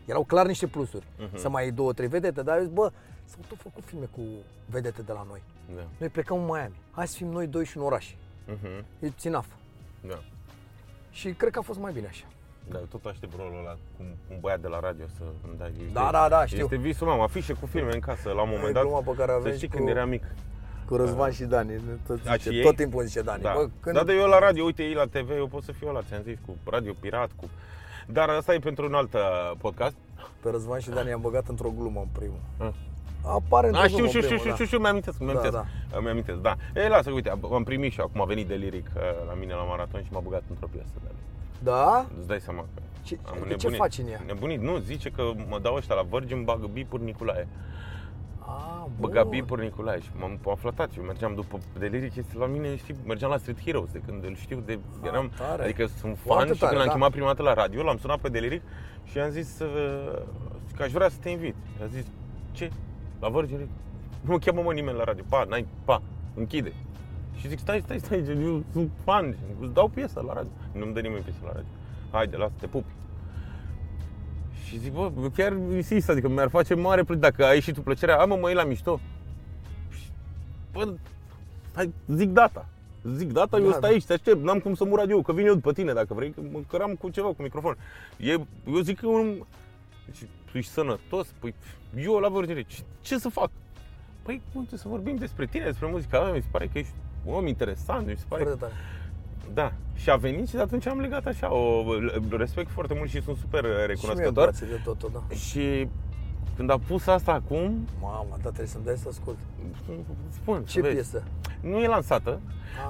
erau 0.04 0.24
clar 0.24 0.46
niște 0.46 0.66
plusuri, 0.66 1.06
Mhm. 1.18 1.36
să 1.36 1.48
mai 1.48 1.62
iei 1.62 1.72
două, 1.72 1.92
trei 1.92 2.08
vedete, 2.08 2.42
dar 2.42 2.56
eu 2.56 2.62
zis, 2.62 2.72
bă, 2.72 2.90
s-au 3.24 3.40
tot 3.48 3.58
făcut 3.58 3.84
filme 3.84 4.04
cu 4.10 4.20
vedete 4.66 5.02
de 5.02 5.12
la 5.12 5.24
noi. 5.28 5.42
Da. 5.74 5.82
Noi 5.98 6.08
plecăm 6.08 6.36
în 6.38 6.44
Miami, 6.44 6.74
hai 6.90 7.08
să 7.08 7.16
fim 7.16 7.26
noi 7.28 7.46
doi 7.46 7.64
și 7.64 7.76
în 7.76 7.82
oraș. 7.82 8.14
Mhm. 8.46 8.84
It's 9.06 9.24
enough. 9.24 9.46
Da. 10.08 10.18
Și 11.10 11.32
cred 11.32 11.52
că 11.52 11.58
a 11.58 11.62
fost 11.62 11.78
mai 11.78 11.92
bine 11.92 12.06
așa. 12.06 12.24
Da, 12.70 12.78
eu 12.78 12.84
tot 12.84 13.04
aștept 13.04 13.36
rolul 13.36 13.58
ăla 13.58 13.72
cu 13.72 14.02
un 14.30 14.36
băiat 14.40 14.60
de 14.60 14.68
la 14.68 14.80
radio 14.80 15.04
să 15.16 15.22
îmi 15.48 15.58
dai. 15.58 15.68
Este, 15.78 15.92
Da, 15.92 16.08
da, 16.12 16.28
da, 16.28 16.46
știu. 16.46 16.62
Este 16.62 16.76
visul 16.76 17.06
meu, 17.06 17.22
afișe 17.22 17.52
cu 17.52 17.66
filme 17.66 17.90
în 17.94 18.00
casă 18.00 18.30
la 18.32 18.42
un 18.42 18.48
moment 18.50 18.68
E 18.68 18.72
dat. 18.72 18.82
gluma 18.82 19.00
pe 19.00 19.10
care 19.16 19.30
o 19.32 19.34
Să 19.34 19.40
avem 19.40 19.52
știi 19.54 19.66
și 19.68 19.72
când 19.74 19.84
cu- 19.84 19.90
era 19.90 20.04
mic. 20.04 20.24
Cu 20.90 20.96
Răzvan 20.96 21.30
și 21.32 21.44
Dani, 21.44 21.72
tot, 22.06 22.22
Da, 22.22 22.32
zice, 22.36 22.50
și 22.50 22.56
ei? 22.56 22.62
tot 22.62 22.76
timpul 22.76 23.04
zice 23.04 23.20
Dani. 23.22 23.42
Da. 23.42 23.52
Bă, 23.56 23.68
când... 23.80 23.96
da, 23.96 24.02
dar 24.04 24.14
eu 24.14 24.26
la 24.26 24.38
radio, 24.38 24.64
uite, 24.64 24.82
ei 24.82 24.92
la 24.94 25.04
TV, 25.04 25.30
eu 25.30 25.46
pot 25.46 25.62
să 25.62 25.72
fiu 25.72 25.88
ăla, 25.88 26.00
ți-am 26.08 26.22
zis, 26.22 26.36
cu 26.46 26.56
Radio 26.70 26.92
Pirat, 27.00 27.30
cu... 27.36 27.48
Dar 28.06 28.28
asta 28.28 28.54
e 28.54 28.58
pentru 28.58 28.86
un 28.86 28.94
alt 28.94 29.14
uh, 29.14 29.20
podcast. 29.58 29.94
Pe 30.42 30.50
Răzvan 30.50 30.80
și 30.80 30.88
Dani 30.90 31.08
i-am 31.08 31.20
băgat 31.20 31.48
într-o 31.48 31.72
glumă 31.78 32.00
în 32.00 32.08
primul. 32.12 32.38
Ah. 32.58 32.68
Apare 33.24 33.66
într-o 33.66 33.82
A, 33.82 33.86
glumă 33.86 33.88
știu, 33.88 34.02
în 34.02 34.08
știu, 34.08 34.20
știu, 34.20 34.36
primul, 34.36 34.38
știu, 34.38 34.52
știu, 34.52 34.64
știu, 34.64 34.78
mi-amintesc, 34.78 35.18
mi-amintesc, 35.18 35.52
Da, 35.52 35.64
da, 35.90 35.98
mi-amintesc, 36.00 36.38
da. 36.38 36.56
Ei, 36.74 36.88
lasă, 36.88 37.10
uite, 37.10 37.30
am 37.30 37.52
am 37.52 37.62
primit 37.64 37.92
și 37.92 38.00
acum 38.00 38.20
a 38.20 38.24
venit 38.24 38.46
de 38.46 38.54
liric 38.54 38.86
uh, 38.96 39.02
la 39.26 39.34
mine 39.34 39.54
la 39.54 39.62
maraton 39.62 40.02
și 40.02 40.12
m-a 40.12 40.20
băgat 40.20 40.42
într-o 40.50 40.68
piesă 40.72 40.94
de 41.02 41.06
ale. 41.08 41.18
Da? 41.62 42.06
Îți 42.18 42.26
dai 42.26 42.40
seama 42.40 42.60
că 42.74 42.80
Ce- 43.02 43.18
am 43.24 43.30
adică 43.30 43.46
nebunit. 43.48 43.76
ce 43.76 43.82
faci 43.82 43.98
în 43.98 44.08
ea? 44.08 44.20
Nebunit, 44.26 44.60
nu, 44.60 44.78
zice 44.78 45.08
că 45.10 45.22
mă 45.48 45.58
dau 45.58 45.74
ăștia 45.74 45.94
la 45.94 46.02
Virgin, 46.10 46.44
bagă 46.44 46.66
bipuri 46.72 47.02
Nicolae. 47.02 47.48
A, 48.50 48.88
Băga 49.00 49.22
bun. 49.22 49.30
bipuri 49.30 49.62
Nicolae 49.62 50.00
și 50.00 50.08
m-am 50.20 50.38
am 50.48 50.54
flătat. 50.56 50.96
Eu 50.96 51.04
mergeam 51.04 51.34
după 51.34 51.58
Deliric, 51.78 52.16
este 52.16 52.38
la 52.38 52.46
mine, 52.46 52.76
știi, 52.76 52.94
mergeam 53.06 53.30
la 53.30 53.36
Street 53.36 53.62
Heroes 53.64 53.90
de 53.92 54.00
când 54.06 54.24
îl 54.24 54.36
știu, 54.36 54.62
de, 54.66 54.78
eram, 55.02 55.30
tare. 55.38 55.62
adică 55.62 55.86
sunt 55.86 56.18
Foarte 56.18 56.44
fan 56.44 56.54
și 56.54 56.60
tare, 56.60 56.72
când 56.72 56.78
l-am 56.78 56.86
da. 56.86 56.92
chemat 56.92 57.10
prima 57.10 57.26
dată 57.26 57.42
la 57.42 57.54
radio, 57.54 57.82
l-am 57.82 57.98
sunat 57.98 58.18
pe 58.18 58.28
Deliric 58.28 58.62
și 59.04 59.16
i-am 59.16 59.30
zis 59.30 59.58
uh, 59.60 60.22
că 60.76 60.82
aș 60.82 60.90
vrea 60.90 61.08
să 61.08 61.16
te 61.20 61.28
invit. 61.28 61.54
I-a 61.80 61.86
zis, 61.86 62.04
ce? 62.52 62.70
La 63.20 63.28
Virgin? 63.28 63.68
Nu 64.20 64.32
mă 64.32 64.38
cheamă 64.38 64.62
mă 64.62 64.72
nimeni 64.72 64.96
la 64.96 65.04
radio. 65.04 65.24
Pa, 65.28 65.44
n-ai, 65.48 65.66
pa, 65.84 66.02
închide. 66.34 66.72
Și 67.36 67.48
zic, 67.48 67.58
stai, 67.58 67.80
stai, 67.84 67.98
stai, 67.98 68.24
eu 68.42 68.62
sunt 68.72 68.90
fan, 69.04 69.36
îți 69.60 69.72
dau 69.72 69.88
piesă 69.88 70.22
la 70.26 70.32
radio. 70.32 70.50
Nu-mi 70.72 70.92
dă 70.94 71.00
nimeni 71.00 71.22
piesă 71.22 71.38
la 71.42 71.48
radio. 71.48 71.68
Haide, 72.10 72.36
lasă, 72.36 72.52
te 72.58 72.66
pup. 72.66 72.84
Și 74.70 74.78
zic, 74.78 74.92
bă, 74.92 75.10
chiar 75.34 75.56
insist, 75.72 76.08
adică 76.08 76.28
mi-ar 76.28 76.48
face 76.48 76.74
mare 76.74 77.02
plăcere 77.02 77.28
dacă 77.28 77.44
ai 77.44 77.60
și 77.60 77.72
tu 77.72 77.80
plăcerea, 77.80 78.16
hai 78.16 78.26
mă, 78.26 78.36
mă 78.40 78.46
iei 78.46 78.56
la 78.56 78.64
mișto. 78.64 79.00
Și, 79.90 80.04
Bă, 80.72 80.94
hai, 81.74 81.92
zic 82.06 82.28
data. 82.28 82.68
Zic 83.16 83.32
data, 83.32 83.56
eu 83.56 83.64
Da, 83.64 83.70
stai 83.70 83.80
da. 83.80 83.86
aici, 83.86 84.04
te 84.04 84.12
aștept, 84.12 84.42
n-am 84.42 84.58
cum 84.58 84.74
să 84.74 84.84
mur 84.84 84.98
radio, 84.98 85.22
că 85.22 85.32
vin 85.32 85.46
eu 85.46 85.54
după 85.54 85.72
tine 85.72 85.92
dacă 85.92 86.14
vrei, 86.14 86.30
că 86.30 86.40
mă 86.52 86.60
căram 86.68 86.94
cu 86.94 87.08
ceva, 87.08 87.28
cu 87.28 87.42
microfon. 87.42 87.76
E, 88.16 88.30
eu 88.66 88.80
zic 88.82 89.00
că 89.00 89.06
un... 89.06 89.42
Deci, 90.06 90.28
tu 90.50 90.58
ești 90.58 90.70
sănătos? 90.72 91.26
Păi, 91.38 91.54
eu 91.96 92.18
la 92.18 92.28
vorbire, 92.28 92.62
ce, 92.62 92.82
ce 93.00 93.18
să 93.18 93.28
fac? 93.28 93.50
Păi, 94.22 94.42
uite, 94.52 94.76
să 94.76 94.88
vorbim 94.88 95.16
despre 95.16 95.46
tine, 95.46 95.64
despre 95.64 95.88
muzica 95.90 96.20
mea, 96.20 96.32
mi 96.32 96.40
se 96.40 96.48
pare 96.50 96.66
că 96.72 96.78
ești 96.78 96.92
un 97.24 97.34
om 97.34 97.46
interesant, 97.46 98.06
mi 98.06 98.16
se 98.16 98.24
pare 98.28 98.42
Foarte 98.42 98.60
tare. 98.60 98.72
Da, 99.54 99.72
și 99.94 100.10
a 100.10 100.16
venit 100.16 100.48
și 100.48 100.54
de 100.54 100.60
atunci 100.60 100.86
am 100.86 101.00
legat 101.00 101.26
așa, 101.26 101.52
o 101.52 101.82
îl 101.88 102.34
respect 102.36 102.70
foarte 102.70 102.94
mult 102.94 103.10
și 103.10 103.22
sunt 103.22 103.36
super 103.36 103.60
Și 103.64 103.68
mie 103.70 103.76
îmi 103.78 103.86
recunoscător. 103.86 104.32
place 104.48 104.64
de 104.64 104.80
tot, 104.84 104.98
tot, 104.98 105.12
da. 105.12 105.34
Și 105.34 105.88
când 106.56 106.70
a 106.70 106.78
pus 106.86 107.06
asta 107.06 107.32
acum, 107.32 107.86
Mamă, 108.00 108.26
da, 108.30 108.36
trebuie 108.48 108.66
să-mi 108.66 108.84
dai 108.84 108.96
să 108.96 109.08
ascult. 109.08 109.36
spun, 110.30 110.64
Ce 110.64 110.80
vezi. 110.80 110.94
piesă? 110.94 111.22
Nu 111.60 111.78
e 111.78 111.86
lansată, 111.86 112.40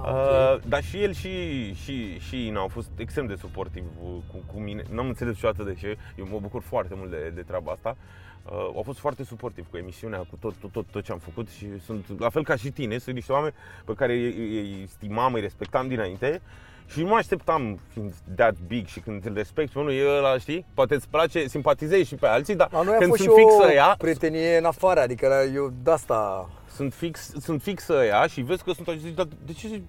Ah, 0.05 0.13
Uh, 0.13 0.55
ok. 0.55 0.63
dar 0.69 0.83
și 0.83 1.03
el 1.03 1.13
și, 1.13 1.31
și, 1.75 2.19
și 2.19 2.47
Ina 2.47 2.61
au 2.61 2.69
fost 2.69 2.91
extrem 2.97 3.27
de 3.27 3.35
suportiv 3.35 3.85
cu, 4.01 4.23
cu 4.53 4.61
mine. 4.61 4.83
N-am 4.93 5.07
înțeles 5.07 5.35
niciodată 5.35 5.63
de 5.63 5.75
ce. 5.75 5.97
Eu 6.19 6.27
mă 6.31 6.39
bucur 6.41 6.63
foarte 6.63 6.95
mult 6.97 7.11
de, 7.11 7.33
de 7.35 7.41
treaba 7.43 7.73
asta. 7.73 7.97
Uh, 7.97 8.30
au 8.53 8.83
fost 8.85 8.99
foarte 8.99 9.25
suportiv 9.25 9.67
cu 9.71 9.77
emisiunea, 9.77 10.19
cu 10.19 10.37
tot, 10.41 10.55
tot, 10.55 10.71
tot, 10.71 10.87
tot 10.91 11.05
ce 11.05 11.13
am 11.13 11.19
făcut 11.19 11.49
și 11.49 11.67
sunt, 11.85 12.21
la 12.21 12.29
fel 12.29 12.45
ca 12.45 12.57
și 12.57 12.71
tine, 12.71 12.99
sunt 12.99 13.15
niște 13.15 13.33
oameni 13.33 13.55
pe 13.85 13.93
care 13.93 14.13
îi, 14.13 14.25
îi, 14.25 14.59
îi 14.59 14.87
stimam, 14.89 15.33
îi 15.33 15.41
respectam 15.41 15.89
dinainte 15.89 16.41
și 16.87 17.01
nu 17.03 17.09
mă 17.09 17.15
așteptam 17.15 17.81
fiind 17.93 18.15
that 18.37 18.55
big 18.67 18.87
și 18.87 19.01
când 19.01 19.27
îl 19.27 19.35
respecti 19.35 19.73
pe 19.73 19.79
unul, 19.79 19.93
e 19.93 20.17
ăla, 20.17 20.39
știi? 20.39 20.67
Poate 20.75 20.95
îți 20.95 21.09
place, 21.09 21.47
simpatizezi 21.47 22.09
și 22.09 22.15
pe 22.15 22.27
alții, 22.27 22.55
dar 22.55 22.69
La 22.73 22.83
noi 22.83 22.95
a 22.95 22.99
când 22.99 23.11
fost 23.11 23.23
sunt 23.23 23.35
și 23.35 23.43
fix 23.43 23.53
o 23.53 23.65
ăia, 23.65 23.95
prietenie 23.99 24.57
în 24.57 24.65
afară, 24.65 25.01
adică 25.01 25.51
eu 25.55 25.73
de 25.83 25.91
asta... 25.91 26.49
sunt 26.75 26.95
fix, 26.95 27.33
sunt 27.41 27.63
fix 27.63 27.89
ăia 27.89 28.27
și 28.27 28.41
vezi 28.41 28.65
că 28.65 28.73
sunt 28.73 28.89
așa, 28.89 28.99
zici, 28.99 29.15
dar 29.15 29.29
de 29.47 29.53
ce 29.53 29.83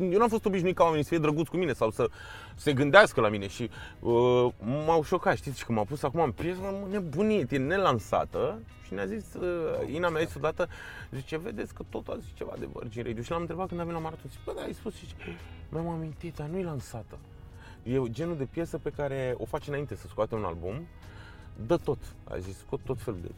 eu 0.00 0.18
n-am 0.18 0.28
fost 0.28 0.44
obișnuit 0.44 0.76
ca 0.76 0.82
oamenii 0.82 1.04
să 1.04 1.10
fie 1.10 1.18
drăguți 1.18 1.50
cu 1.50 1.56
mine 1.56 1.72
sau 1.72 1.90
să 1.90 2.10
se 2.54 2.72
gândească 2.72 3.20
la 3.20 3.28
mine 3.28 3.46
și 3.46 3.70
uh, 4.00 4.46
m-au 4.86 5.02
șocat, 5.04 5.36
știți, 5.36 5.64
că 5.64 5.72
m-au 5.72 5.84
pus 5.84 6.02
acum 6.02 6.20
în 6.20 6.32
piesă, 6.32 6.60
m-am 6.60 6.90
nebunit, 6.90 7.52
e 7.52 7.56
nelansată 7.56 8.58
și 8.86 8.94
ne-a 8.94 9.06
zis, 9.06 9.34
uh, 9.34 9.94
Ina 9.94 10.08
mi-a 10.08 10.24
zis 10.24 10.34
odată, 10.34 10.68
zice, 11.10 11.38
vedeți 11.38 11.74
că 11.74 11.82
tot 11.88 12.08
a 12.08 12.16
zis 12.20 12.28
ceva 12.34 12.52
de 12.58 12.68
Virgin 12.72 13.02
Radio 13.02 13.22
și 13.22 13.30
l-am 13.30 13.40
întrebat 13.40 13.68
când 13.68 13.80
am 13.80 13.86
venit 13.86 14.02
la 14.02 14.08
maraton, 14.08 14.30
zice, 14.30 14.42
bă, 14.44 14.52
da, 14.56 14.62
ai 14.62 14.72
spus 14.72 14.94
și 14.94 15.06
zice, 15.06 15.38
mi-am 15.68 15.88
amintit, 15.88 16.34
dar 16.36 16.46
nu-i 16.46 16.62
lansată. 16.62 17.18
E 17.82 18.00
genul 18.10 18.36
de 18.36 18.44
piesă 18.44 18.78
pe 18.78 18.90
care 18.90 19.34
o 19.38 19.44
faci 19.44 19.68
înainte 19.68 19.94
să 19.94 20.06
scoate 20.08 20.34
un 20.34 20.44
album, 20.44 20.86
dă 21.66 21.76
tot, 21.76 21.98
a 22.24 22.38
zis, 22.38 22.58
scot 22.58 22.80
tot 22.84 23.00
felul 23.00 23.20
de 23.22 23.30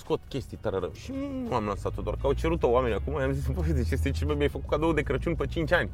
scot 0.00 0.20
chestii 0.28 0.58
tărără. 0.60 0.90
Și 0.92 1.12
nu 1.48 1.54
am 1.54 1.64
lansat-o 1.64 2.02
doar 2.02 2.14
că 2.20 2.26
au 2.26 2.32
cerut-o 2.32 2.68
oameni 2.70 2.94
acum, 2.94 3.20
i-am 3.20 3.32
zis, 3.32 3.46
bă, 3.46 3.60
deci 3.72 3.90
este 3.90 4.10
ce 4.10 4.24
mi-ai 4.24 4.48
făcut 4.48 4.68
cadou 4.68 4.92
de 4.92 5.02
Crăciun 5.02 5.34
pe 5.34 5.46
5 5.46 5.72
ani. 5.72 5.90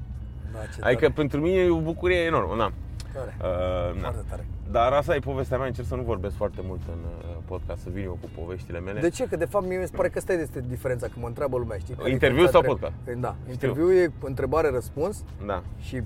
Da, 0.52 0.58
ce 0.58 0.80
Adică 0.82 1.00
tare, 1.00 1.12
pentru 1.12 1.40
mine 1.40 1.56
e 1.56 1.68
o 1.70 1.80
bucurie 1.80 2.16
enormă, 2.18 2.54
na. 2.54 2.72
tare. 3.12 3.36
Uh, 3.40 4.00
na. 4.00 4.08
Foarte 4.10 4.24
tare. 4.28 4.46
Dar 4.70 4.92
asta 4.92 5.14
e 5.14 5.18
povestea 5.18 5.58
mea, 5.58 5.66
încerc 5.66 5.86
să 5.86 5.94
nu 5.94 6.02
vorbesc 6.02 6.36
foarte 6.36 6.60
mult 6.64 6.80
în 6.88 6.98
uh, 7.04 7.36
podcast, 7.44 7.82
să 7.82 7.88
vin 7.92 8.04
eu 8.04 8.18
cu 8.20 8.28
poveștile 8.40 8.80
mele. 8.80 9.00
De 9.00 9.08
ce? 9.10 9.24
Că 9.26 9.36
de 9.36 9.44
fapt 9.44 9.66
mie 9.66 9.78
mi 9.78 9.86
se 9.86 9.96
pare 9.96 10.08
că 10.08 10.18
asta 10.18 10.32
este 10.32 10.64
diferența, 10.68 11.06
că 11.06 11.12
mă 11.16 11.26
întreabă 11.26 11.56
lumea, 11.58 11.78
știi? 11.78 11.94
Care 11.94 12.08
e 12.08 12.12
Interviu 12.12 12.44
diferența 12.44 12.66
sau 12.68 12.72
între- 12.72 12.92
podcast? 13.06 13.20
Da, 13.20 13.50
interviu 13.50 13.92
e 13.92 14.12
întrebare-răspuns 14.20 15.24
Da. 15.46 15.62
și 15.78 16.00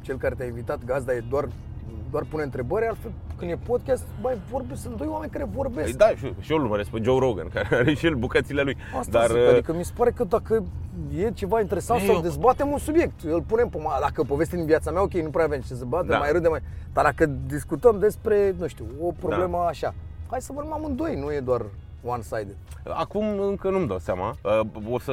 cel 0.00 0.16
care 0.16 0.34
te-a 0.34 0.46
invitat, 0.46 0.84
gazda, 0.84 1.12
e 1.14 1.22
doar, 1.28 1.48
doar 2.10 2.24
pune 2.30 2.42
întrebări, 2.42 2.86
altfel 2.86 3.10
când 3.38 3.50
e 3.50 3.56
podcast, 3.66 4.04
mai 4.22 4.38
vorbe, 4.50 4.74
sunt 4.74 4.96
doi 4.96 5.06
oameni 5.06 5.30
care 5.30 5.44
vorbesc. 5.54 5.84
Păi 5.96 5.96
da, 5.96 6.08
și, 6.08 6.34
și 6.40 6.50
eu 6.52 6.56
îl 6.58 6.62
urmăresc 6.64 6.90
pe 6.90 7.00
Joe 7.02 7.18
Rogan, 7.18 7.48
care 7.54 7.68
are 7.76 7.94
și 7.94 8.06
el 8.06 8.14
bucățile 8.14 8.62
lui. 8.62 8.76
Asta 8.98 9.10
Dar 9.18 9.26
zic, 9.30 9.36
uh, 9.36 9.48
adică 9.50 9.72
mi 9.72 9.84
se 9.84 9.92
pare 9.96 10.10
că 10.10 10.24
dacă 10.24 10.64
e 11.16 11.30
ceva 11.30 11.60
interesant 11.60 12.00
Eu- 12.00 12.06
sau 12.12 12.22
dezbatem 12.22 12.68
un 12.68 12.78
subiect, 12.78 13.20
îl 13.22 13.42
punem 13.42 13.68
pe 13.68 13.78
ma- 13.78 14.00
dacă 14.00 14.22
povestim 14.22 14.58
din 14.58 14.66
viața 14.66 14.90
mea, 14.90 15.02
ok, 15.02 15.12
nu 15.12 15.30
prea 15.30 15.44
avem 15.44 15.60
ce 15.60 15.74
să 15.74 15.84
batem, 15.84 16.08
Da. 16.08 16.18
mai 16.18 16.32
râdem, 16.32 16.50
mai... 16.50 16.60
dar 16.92 17.04
dacă 17.04 17.26
discutăm 17.46 17.98
despre, 17.98 18.54
nu 18.58 18.66
știu, 18.66 18.86
o 19.00 19.12
problemă 19.20 19.56
Da. 19.58 19.66
așa, 19.66 19.94
hai 20.30 20.40
să 20.40 20.52
vorbim 20.52 20.72
amândoi, 20.72 21.16
nu 21.20 21.32
e 21.32 21.40
doar 21.40 21.62
one-sided. 22.04 22.56
Acum 22.88 23.38
încă 23.40 23.70
nu-mi 23.70 23.86
dau 23.86 23.98
seama. 23.98 24.34
Uh, 24.42 24.60
O 24.90 24.98
să, 24.98 25.12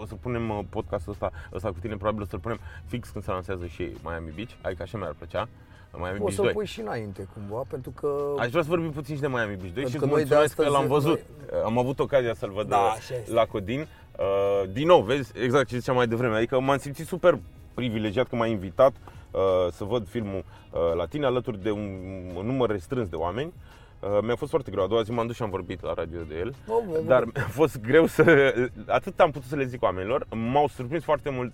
o 0.00 0.06
să 0.06 0.14
punem 0.14 0.48
uh, 0.50 0.58
podcastul 0.70 1.12
ăsta, 1.12 1.30
ăsta 1.54 1.68
cu 1.68 1.76
tine, 1.80 1.96
probabil 1.96 2.22
o 2.22 2.24
să-l 2.24 2.38
punem 2.38 2.58
fix 2.86 3.08
când 3.08 3.24
se 3.24 3.30
lansează 3.30 3.66
și 3.66 3.92
Miami 4.02 4.32
Beach. 4.34 4.50
Adică 4.62 4.82
așa 4.82 4.98
mi-ar 4.98 5.14
plăcea. 5.18 5.48
Miami 5.96 6.16
O 6.18 6.22
Beach 6.22 6.32
să-l 6.34 6.44
2. 6.44 6.52
pui 6.52 6.66
și 6.66 6.80
înainte 6.80 7.28
cumva, 7.34 7.62
pentru 7.70 7.90
că... 7.90 8.34
Aș 8.38 8.48
vrea 8.50 8.62
să 8.62 8.68
vorbim 8.68 8.90
puțin 8.90 9.14
și 9.14 9.20
de 9.20 9.28
Miami 9.28 9.56
Beach 9.56 9.60
2 9.60 9.70
Pentru 9.72 9.90
și 9.92 9.96
că 9.98 10.04
îți 10.04 10.12
noi 10.14 10.22
de 10.24 10.28
mulțumesc 10.34 10.54
că 10.54 10.62
astăzi- 10.62 10.76
l-am 10.76 10.86
văzut. 10.86 11.20
noi- 11.50 11.60
Am 11.64 11.78
avut 11.78 11.98
ocazia 11.98 12.34
să-l 12.34 12.50
văd 12.50 12.68
Da, 12.68 12.76
uh, 12.76 12.94
așa 12.96 13.14
este. 13.14 13.32
la 13.32 13.44
Codin. 13.46 13.80
Uh, 14.18 14.68
Din 14.72 14.86
nou, 14.86 15.02
vezi, 15.02 15.32
exact 15.42 15.68
ce 15.68 15.78
ziceam 15.78 15.96
mai 15.96 16.06
devreme. 16.06 16.36
Adică 16.36 16.60
m-am 16.60 16.78
simțit 16.78 17.06
super 17.06 17.38
privilegiat 17.74 18.28
că 18.28 18.36
m-ai 18.36 18.50
invitat 18.50 18.92
uh, 19.30 19.40
să 19.72 19.84
văd 19.84 20.08
filmul 20.08 20.44
uh, 20.72 20.80
la 20.96 21.06
tine 21.06 21.26
alături 21.26 21.62
de 21.62 21.70
un, 21.70 21.88
un 22.36 22.46
număr 22.46 22.70
restrâns 22.70 23.08
de 23.08 23.16
oameni. 23.16 23.52
Uh, 24.00 24.18
mi-a 24.22 24.36
fost 24.36 24.50
foarte 24.50 24.70
greu. 24.70 24.84
A 24.84 24.86
doua 24.86 25.02
zi 25.02 25.10
m-am 25.10 25.26
dus 25.26 25.36
și 25.36 25.42
am 25.42 25.50
vorbit 25.50 25.82
la 25.82 25.92
radio 25.94 26.20
de 26.28 26.34
el. 26.38 26.54
Oh, 26.68 26.82
bă, 26.86 26.92
bă. 26.92 27.02
Dar 27.06 27.24
mi-a 27.24 27.46
fost 27.50 27.80
greu 27.80 28.06
să... 28.06 28.54
Atât 28.86 29.20
am 29.20 29.30
putut 29.30 29.48
să 29.48 29.56
le 29.56 29.64
zic 29.64 29.82
oamenilor. 29.82 30.26
M-au 30.52 30.68
surprins 30.68 31.04
foarte 31.04 31.30
mult 31.30 31.52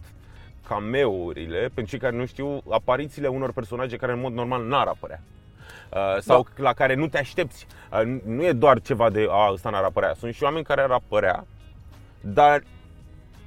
cameurile, 0.68 1.58
pentru 1.58 1.84
cei 1.86 1.98
care 1.98 2.16
nu 2.16 2.26
știu, 2.26 2.62
aparițiile 2.70 3.28
unor 3.28 3.52
personaje 3.52 3.96
care 3.96 4.12
în 4.12 4.20
mod 4.20 4.32
normal 4.32 4.64
n-ar 4.66 4.86
apărea. 4.86 5.22
Uh, 5.92 6.20
sau 6.20 6.46
la 6.56 6.72
care 6.72 6.94
nu 6.94 7.08
te 7.08 7.18
aștepți. 7.18 7.66
Uh, 7.92 8.20
nu 8.24 8.44
e 8.44 8.52
doar 8.52 8.80
ceva 8.80 9.10
de, 9.10 9.26
a, 9.30 9.50
ăsta 9.52 9.70
n-ar 9.70 9.82
apărea. 9.84 10.14
Sunt 10.18 10.34
și 10.34 10.42
oameni 10.42 10.64
care 10.64 10.80
ar 10.80 10.90
apărea, 10.90 11.46
dar 12.20 12.62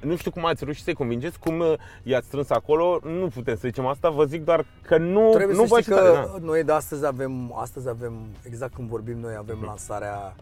nu 0.00 0.16
știu 0.16 0.30
cum 0.30 0.44
ați 0.44 0.64
reușit 0.64 0.84
să-i 0.84 0.94
convingeți, 0.94 1.38
cum 1.38 1.58
uh, 1.58 1.72
i-ați 2.02 2.26
strâns 2.26 2.50
acolo, 2.50 2.98
nu 3.02 3.28
putem 3.28 3.54
să 3.54 3.60
zicem 3.64 3.86
asta, 3.86 4.10
vă 4.10 4.24
zic 4.24 4.44
doar 4.44 4.64
că 4.82 4.96
nu, 4.98 5.30
Trebuie 5.34 5.56
nu 5.56 5.62
să 5.66 5.68
vă 5.74 5.80
știți 5.80 5.96
citare, 5.96 6.08
că 6.20 6.28
da. 6.32 6.44
noi 6.44 6.64
de 6.64 6.72
astăzi 6.72 7.06
avem, 7.06 7.52
astăzi 7.56 7.88
avem, 7.88 8.12
exact 8.42 8.74
când 8.74 8.88
vorbim 8.88 9.18
noi, 9.18 9.30
Mhm. 9.32 9.40
avem 9.40 9.62
lansarea 9.64 10.34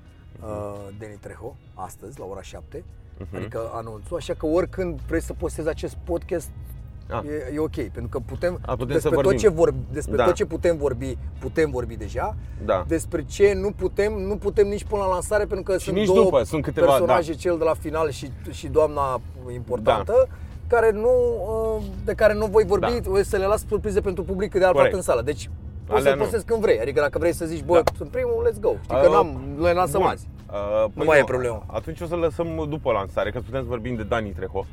uh, 0.43 0.75
Deni 0.99 1.17
Treho, 1.21 1.57
astăzi, 1.75 2.19
la 2.19 2.25
ora 2.25 2.43
7, 2.43 2.85
Mhm. 3.19 3.37
adică 3.37 3.71
anunțul, 3.73 4.17
așa 4.17 4.35
că 4.35 4.47
oricând 4.47 5.01
vrei 5.09 5.23
să 5.23 5.33
postezi 5.33 5.69
acest 5.69 5.97
podcast, 6.05 6.49
Ah. 7.11 7.23
e, 7.25 7.55
e 7.55 7.59
ok, 7.59 7.75
pentru 7.75 8.09
că 8.09 8.19
putem, 8.27 8.59
A, 8.67 8.73
putem 8.73 8.87
să 8.87 8.93
despre, 8.93 9.11
tot 9.11 9.23
vorbim. 9.23 9.39
ce 9.41 9.49
vor, 9.49 9.75
despre 9.93 10.17
Da. 10.17 10.25
tot 10.25 10.35
ce 10.35 10.45
putem 10.45 10.77
vorbi, 10.77 11.17
putem 11.39 11.71
vorbi 11.71 11.97
deja, 11.97 12.37
Da. 12.65 12.85
despre 12.89 13.25
ce 13.25 13.53
nu 13.53 13.71
putem, 13.71 14.13
nu 14.13 14.37
putem 14.37 14.69
nici 14.69 14.85
până 14.85 15.03
la 15.03 15.09
lansare, 15.09 15.45
pentru 15.45 15.73
că 15.73 15.79
sunt 15.79 15.97
nici 15.97 16.07
două 16.07 16.23
după, 16.25 16.43
sunt 16.43 16.63
câteva, 16.63 16.87
personaje, 16.87 17.33
da. 17.33 17.39
cel 17.39 17.59
de 17.59 17.65
la 17.65 17.75
final 17.75 18.11
și, 18.11 18.31
și 18.51 18.67
doamna 18.69 19.21
importantă, 19.53 20.29
care 20.67 20.91
nu, 20.91 21.11
uh, 21.79 21.83
de 22.05 22.13
care 22.15 22.35
nu 22.35 22.47
voi 22.47 22.65
vorbi, 22.65 23.01
Da. 23.03 23.11
o 23.11 23.23
să 23.23 23.37
le 23.37 23.47
las 23.47 23.65
surprize 23.69 24.01
pentru 24.01 24.23
public 24.25 24.51
de 24.53 24.57
altfel 24.59 24.75
Corect. 24.75 24.95
în 24.95 25.03
sală. 25.03 25.23
Deci 25.23 25.51
poți 25.85 25.99
Alea 25.99 26.11
să 26.13 26.17
nu. 26.17 26.23
postezi 26.23 26.45
când 26.45 26.61
vrei. 26.61 26.81
Adică 26.81 27.01
dacă 27.01 27.19
vrei 27.19 27.33
să 27.33 27.45
zici, 27.47 27.65
bă, 27.65 27.75
Da. 27.85 27.93
sunt 27.97 28.11
primul, 28.11 28.49
let's 28.51 28.61
go. 28.61 28.73
Știi 28.83 28.97
că 29.01 29.07
Uh, 29.09 29.13
n-am, 29.13 29.41
le 29.61 29.73
lansăm 29.73 30.01
bun. 30.01 30.11
azi. 30.11 30.27
Uh, 30.85 30.91
Nu 30.95 31.05
mai 31.05 31.19
e 31.19 31.25
problemă. 31.25 31.65
Atunci 31.67 32.01
o 32.01 32.07
să 32.07 32.15
lăsăm 32.17 32.67
după 32.69 32.93
lansare, 32.93 33.31
că 33.31 33.39
putem 33.41 33.61
să 33.61 33.67
vorbim 33.69 33.95
de 33.95 34.03
Dani 34.03 34.31
Treho. 34.31 34.67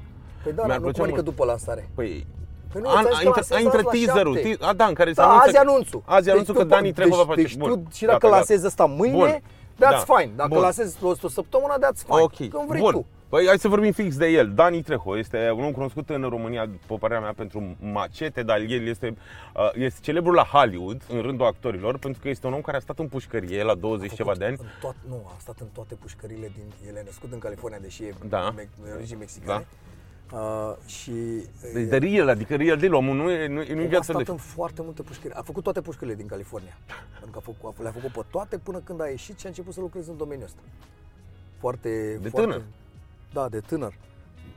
Păi 0.44 0.52
da, 0.54 0.64
Mi-ar 0.66 0.68
dar 0.68 0.78
nu 0.78 0.84
plăcea 0.84 0.98
cum 0.98 1.04
adică 1.04 1.22
mult. 1.22 1.36
după 1.36 1.46
lansare. 1.46 1.90
Păi, 1.96 2.26
Păi 2.74 2.82
nu, 2.82 2.90
a, 2.90 2.92
ți-am 2.92 3.06
a, 3.06 3.10
zis 3.10 3.18
că 3.18 3.24
intră, 3.26 3.34
lansezi 3.36 3.54
a 3.54 3.60
intrat 3.60 3.86
azi 3.86 4.06
la 4.06 4.06
teaserul. 4.06 4.34
șapte. 4.36 4.50
Ti- 4.56 4.62
A, 4.70 4.74
da, 4.74 4.86
în 4.86 4.94
care 4.94 5.10
se 5.10 5.16
Da, 5.22 5.28
anunță 5.28 5.48
azi 5.48 5.58
anunțul. 5.58 6.02
Azi 6.06 6.24
Deci 6.24 6.34
anunțul 6.34 6.54
tu 6.54 6.60
că 6.60 6.66
Dani 6.66 6.92
po- 6.92 6.94
Treho 6.94 7.10
deci, 7.10 7.18
va 7.18 7.26
face. 7.26 7.42
Deci 7.42 7.56
Bun. 7.58 7.70
tu, 7.70 7.84
și 7.96 8.06
dacă 8.06 8.18
Gata, 8.28 8.36
lansezi 8.36 8.66
asta 8.66 8.86
mâine, 8.86 9.16
Bun. 9.18 9.28
that's 9.76 10.06
Da. 10.08 10.14
fine. 10.16 10.32
Dacă 10.36 10.50
Bun. 10.54 10.62
lansezi 10.62 10.98
o, 11.04 11.08
o 11.22 11.28
săptămână, 11.28 11.74
that's 11.80 12.02
fine. 12.06 12.22
Ok, 12.22 12.36
Când 12.36 12.68
vrei 12.68 12.82
bun. 12.82 12.92
tu. 12.92 13.06
Păi 13.34 13.46
hai 13.48 13.60
să 13.60 13.68
vorbim 13.68 13.92
fix 13.92 14.18
de 14.18 14.28
el. 14.28 14.54
Dani 14.54 14.82
Treho 14.82 15.18
este 15.18 15.52
un 15.52 15.64
om 15.64 15.72
cunoscut 15.72 16.10
în 16.10 16.22
România, 16.22 16.66
după 16.66 16.98
părerea 16.98 17.22
mea, 17.22 17.34
pentru 17.34 17.76
macete, 17.80 18.44
dar 18.44 18.60
el 18.60 18.88
este, 18.88 19.16
uh, 19.56 19.72
este 19.74 20.00
celebru 20.02 20.32
la 20.32 20.44
Hollywood, 20.44 21.02
în 21.10 21.22
rândul 21.22 21.46
actorilor, 21.46 21.98
pentru 21.98 22.22
că 22.22 22.30
este 22.30 22.48
un 22.48 22.54
om 22.54 22.62
care 22.62 22.78
a 22.78 22.80
stat 22.80 23.00
în 23.00 23.08
pușcărie 23.08 23.64
la 23.64 23.76
20 23.76 24.12
A 24.12 24.16
ceva 24.16 24.32
făcut 24.32 24.40
de 24.40 24.46
ani. 24.46 24.58
În 24.60 24.68
toat, 24.82 24.96
nu, 25.08 25.24
a 25.26 25.38
stat 25.40 25.60
în 25.60 25.68
toate 25.74 25.96
pușcările 25.96 26.52
din... 26.56 26.88
El 26.88 26.96
e 26.96 27.02
născut 27.06 27.32
în 27.32 27.40
California, 27.40 27.80
deși 27.82 28.04
e 28.04 28.14
Da. 28.30 28.52
me, 28.56 28.68
de 28.84 28.92
origini 28.96 29.20
mexicane. 29.20 29.68
Uh, 30.32 30.40
și 30.86 31.12
Deci 31.74 31.88
de 31.88 31.98
real, 31.98 32.28
adică 32.28 32.56
real 32.56 32.78
deal, 32.78 32.94
omul 32.94 33.16
nu 33.16 33.32
e, 33.32 33.48
nu, 33.48 33.62
e- 33.62 33.74
nu 33.74 33.82
e 33.82 33.86
a 33.86 33.88
viață 33.88 34.12
stat 34.12 34.26
de... 34.26 34.32
în 34.32 34.38
foarte 34.38 34.82
multe 34.82 35.02
pușcării. 35.02 35.36
A 35.36 35.42
făcut 35.42 35.64
toate 35.64 35.82
pușcările 35.82 36.16
din 36.16 36.28
California. 36.28 36.78
Pentru 37.20 37.32
că 37.32 37.38
a 37.38 37.52
făcut, 37.52 37.82
le-a 37.82 37.92
făcut 37.92 38.12
pe 38.12 38.22
toate 38.32 38.58
până 38.58 38.80
când 38.80 39.02
a 39.02 39.08
ieșit 39.08 39.40
și 39.40 39.46
a 39.46 39.50
început 39.50 39.74
să 39.74 39.80
lucreze 39.80 40.12
în 40.12 40.18
domeniul 40.18 40.46
ăsta. 40.46 40.62
Foarte... 41.60 42.20
De 42.22 42.30
foarte, 42.30 42.52
tânăr. 42.52 42.62
Da, 43.34 43.50
de 43.50 43.60
tânăr. 43.60 43.94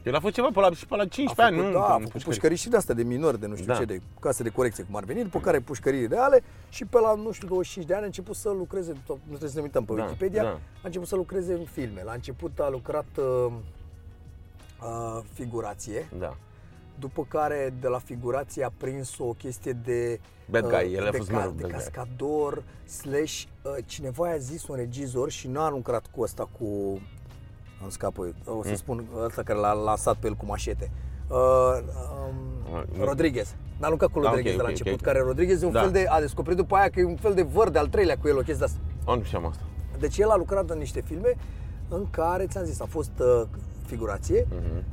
El 0.03 0.15
a 0.15 0.19
făcut 0.19 0.35
ceva 0.35 0.49
pe 0.55 0.61
la, 0.61 0.71
și 0.71 0.87
pe 0.87 0.97
la 0.97 1.03
A 1.03 1.07
15 1.07 1.43
ani, 1.43 1.57
făcut, 1.57 1.73
nu? 1.73 1.79
da, 1.79 1.85
în 1.87 1.91
a 1.91 1.95
făcut 1.95 2.03
pușcărie. 2.11 2.25
pușcării 2.27 2.57
și 2.57 2.69
de 2.69 2.77
astea 2.77 2.95
de 2.95 3.03
minori, 3.03 3.41
de 3.41 3.47
nu 3.47 3.55
știu 3.55 3.67
Da. 3.67 3.79
ce, 3.79 3.85
de 3.85 4.01
case 4.21 4.43
de 4.43 4.49
corecție 4.49 4.85
cum 4.85 4.97
ar 4.97 5.05
veni, 5.05 5.23
după 5.23 5.41
care 5.41 5.61
pușcării 5.61 6.07
reale 6.07 6.43
și 6.69 6.85
pe 6.85 6.99
la, 6.99 7.15
nu 7.15 7.33
știu, 7.33 7.49
25 7.49 7.87
de 7.87 7.95
ani 7.95 8.03
a 8.03 8.07
început 8.07 8.37
să 8.37 8.49
lucreze, 8.51 8.93
nu 9.09 9.17
trebuie 9.27 9.51
să 9.51 9.57
ne 9.57 9.63
uităm 9.63 9.85
pe 9.85 9.95
Da, 9.95 10.03
Wikipedia, 10.05 10.43
da. 10.43 10.49
a 10.49 10.59
început 10.83 11.09
să 11.09 11.17
lucreze 11.17 11.53
în 11.53 11.65
filme. 11.65 12.03
La 12.05 12.13
început 12.13 12.59
a 12.59 12.69
lucrat 12.69 13.07
uh, 13.19 13.53
uh, 14.83 15.23
figurație, 15.33 16.09
Da. 16.19 16.37
după 16.99 17.25
care 17.29 17.75
de 17.81 17.89
la 17.89 17.99
figurație 17.99 18.65
a 18.65 18.73
prins 18.77 19.19
o 19.19 19.33
chestie 19.33 19.73
de 19.73 20.21
Bad 20.51 20.69
guy, 20.69 20.95
el 20.95 21.07
a 21.07 21.11
de, 21.11 21.17
fost 21.17 21.31
ca, 21.31 21.37
mereu 21.37 21.51
de 21.51 21.63
bad 21.63 21.71
guy. 21.71 21.79
cascador 21.81 22.63
slash 22.87 23.43
uh, 23.63 23.73
cineva 23.87 24.29
a 24.31 24.37
zis 24.37 24.67
un 24.67 24.77
regizor 24.77 25.31
și 25.31 25.49
n-a 25.49 25.71
lucrat 25.71 26.07
cu 26.11 26.21
ăsta 26.21 26.49
cu 26.59 27.01
îmi 27.83 27.91
scapă, 27.93 28.35
o 28.45 28.63
să 28.63 28.75
spun 28.75 29.05
ăsta 29.25 29.43
care 29.43 29.59
l-a 29.59 29.73
lansat 29.73 30.17
pe 30.17 30.27
el 30.27 30.35
cu 30.35 30.45
mașete. 30.47 30.91
Uh, 31.29 31.37
um, 31.37 32.35
Ah, 32.77 32.83
nu. 32.99 33.05
Rodriguez. 33.05 33.55
N-a 33.79 33.89
lucrat 33.89 34.11
cu 34.11 34.19
Ah, 34.19 34.25
ok, 34.25 34.31
Rodriguez 34.31 34.57
de 34.57 34.63
la 34.63 34.69
ok, 34.69 34.71
început, 34.79 34.93
ok. 35.01 35.01
care 35.07 35.21
Rodriguez 35.21 35.63
e 35.63 35.67
un 35.67 35.73
Da. 35.73 35.81
fel 35.81 35.91
de, 35.91 36.07
a 36.09 36.21
descoperit 36.21 36.59
după 36.59 36.75
aia 36.77 36.89
că 36.89 37.01
e 37.01 37.05
un 37.05 37.17
fel 37.17 37.35
de 37.35 37.43
văr 37.43 37.69
de 37.71 37.79
al 37.79 37.87
treilea 37.87 38.17
cu 38.19 38.29
el, 38.29 38.35
o 38.37 38.41
chestie 38.41 38.55
de 38.59 38.65
asta. 38.65 38.79
A, 39.05 39.15
nu 39.15 39.23
știam 39.23 39.47
asta. 39.47 39.63
Deci 39.99 40.19
el 40.19 40.29
a 40.29 40.37
lucrat 40.37 40.71
în 40.71 40.79
niște 40.79 41.01
filme 41.01 41.37
în 41.89 42.07
care, 42.11 42.47
ți-am 42.47 42.65
zis, 42.65 42.81
a 42.81 42.85
fost 42.89 43.11
uh, 43.19 43.43
figurație, 43.87 44.47
Mhm. 44.51 44.85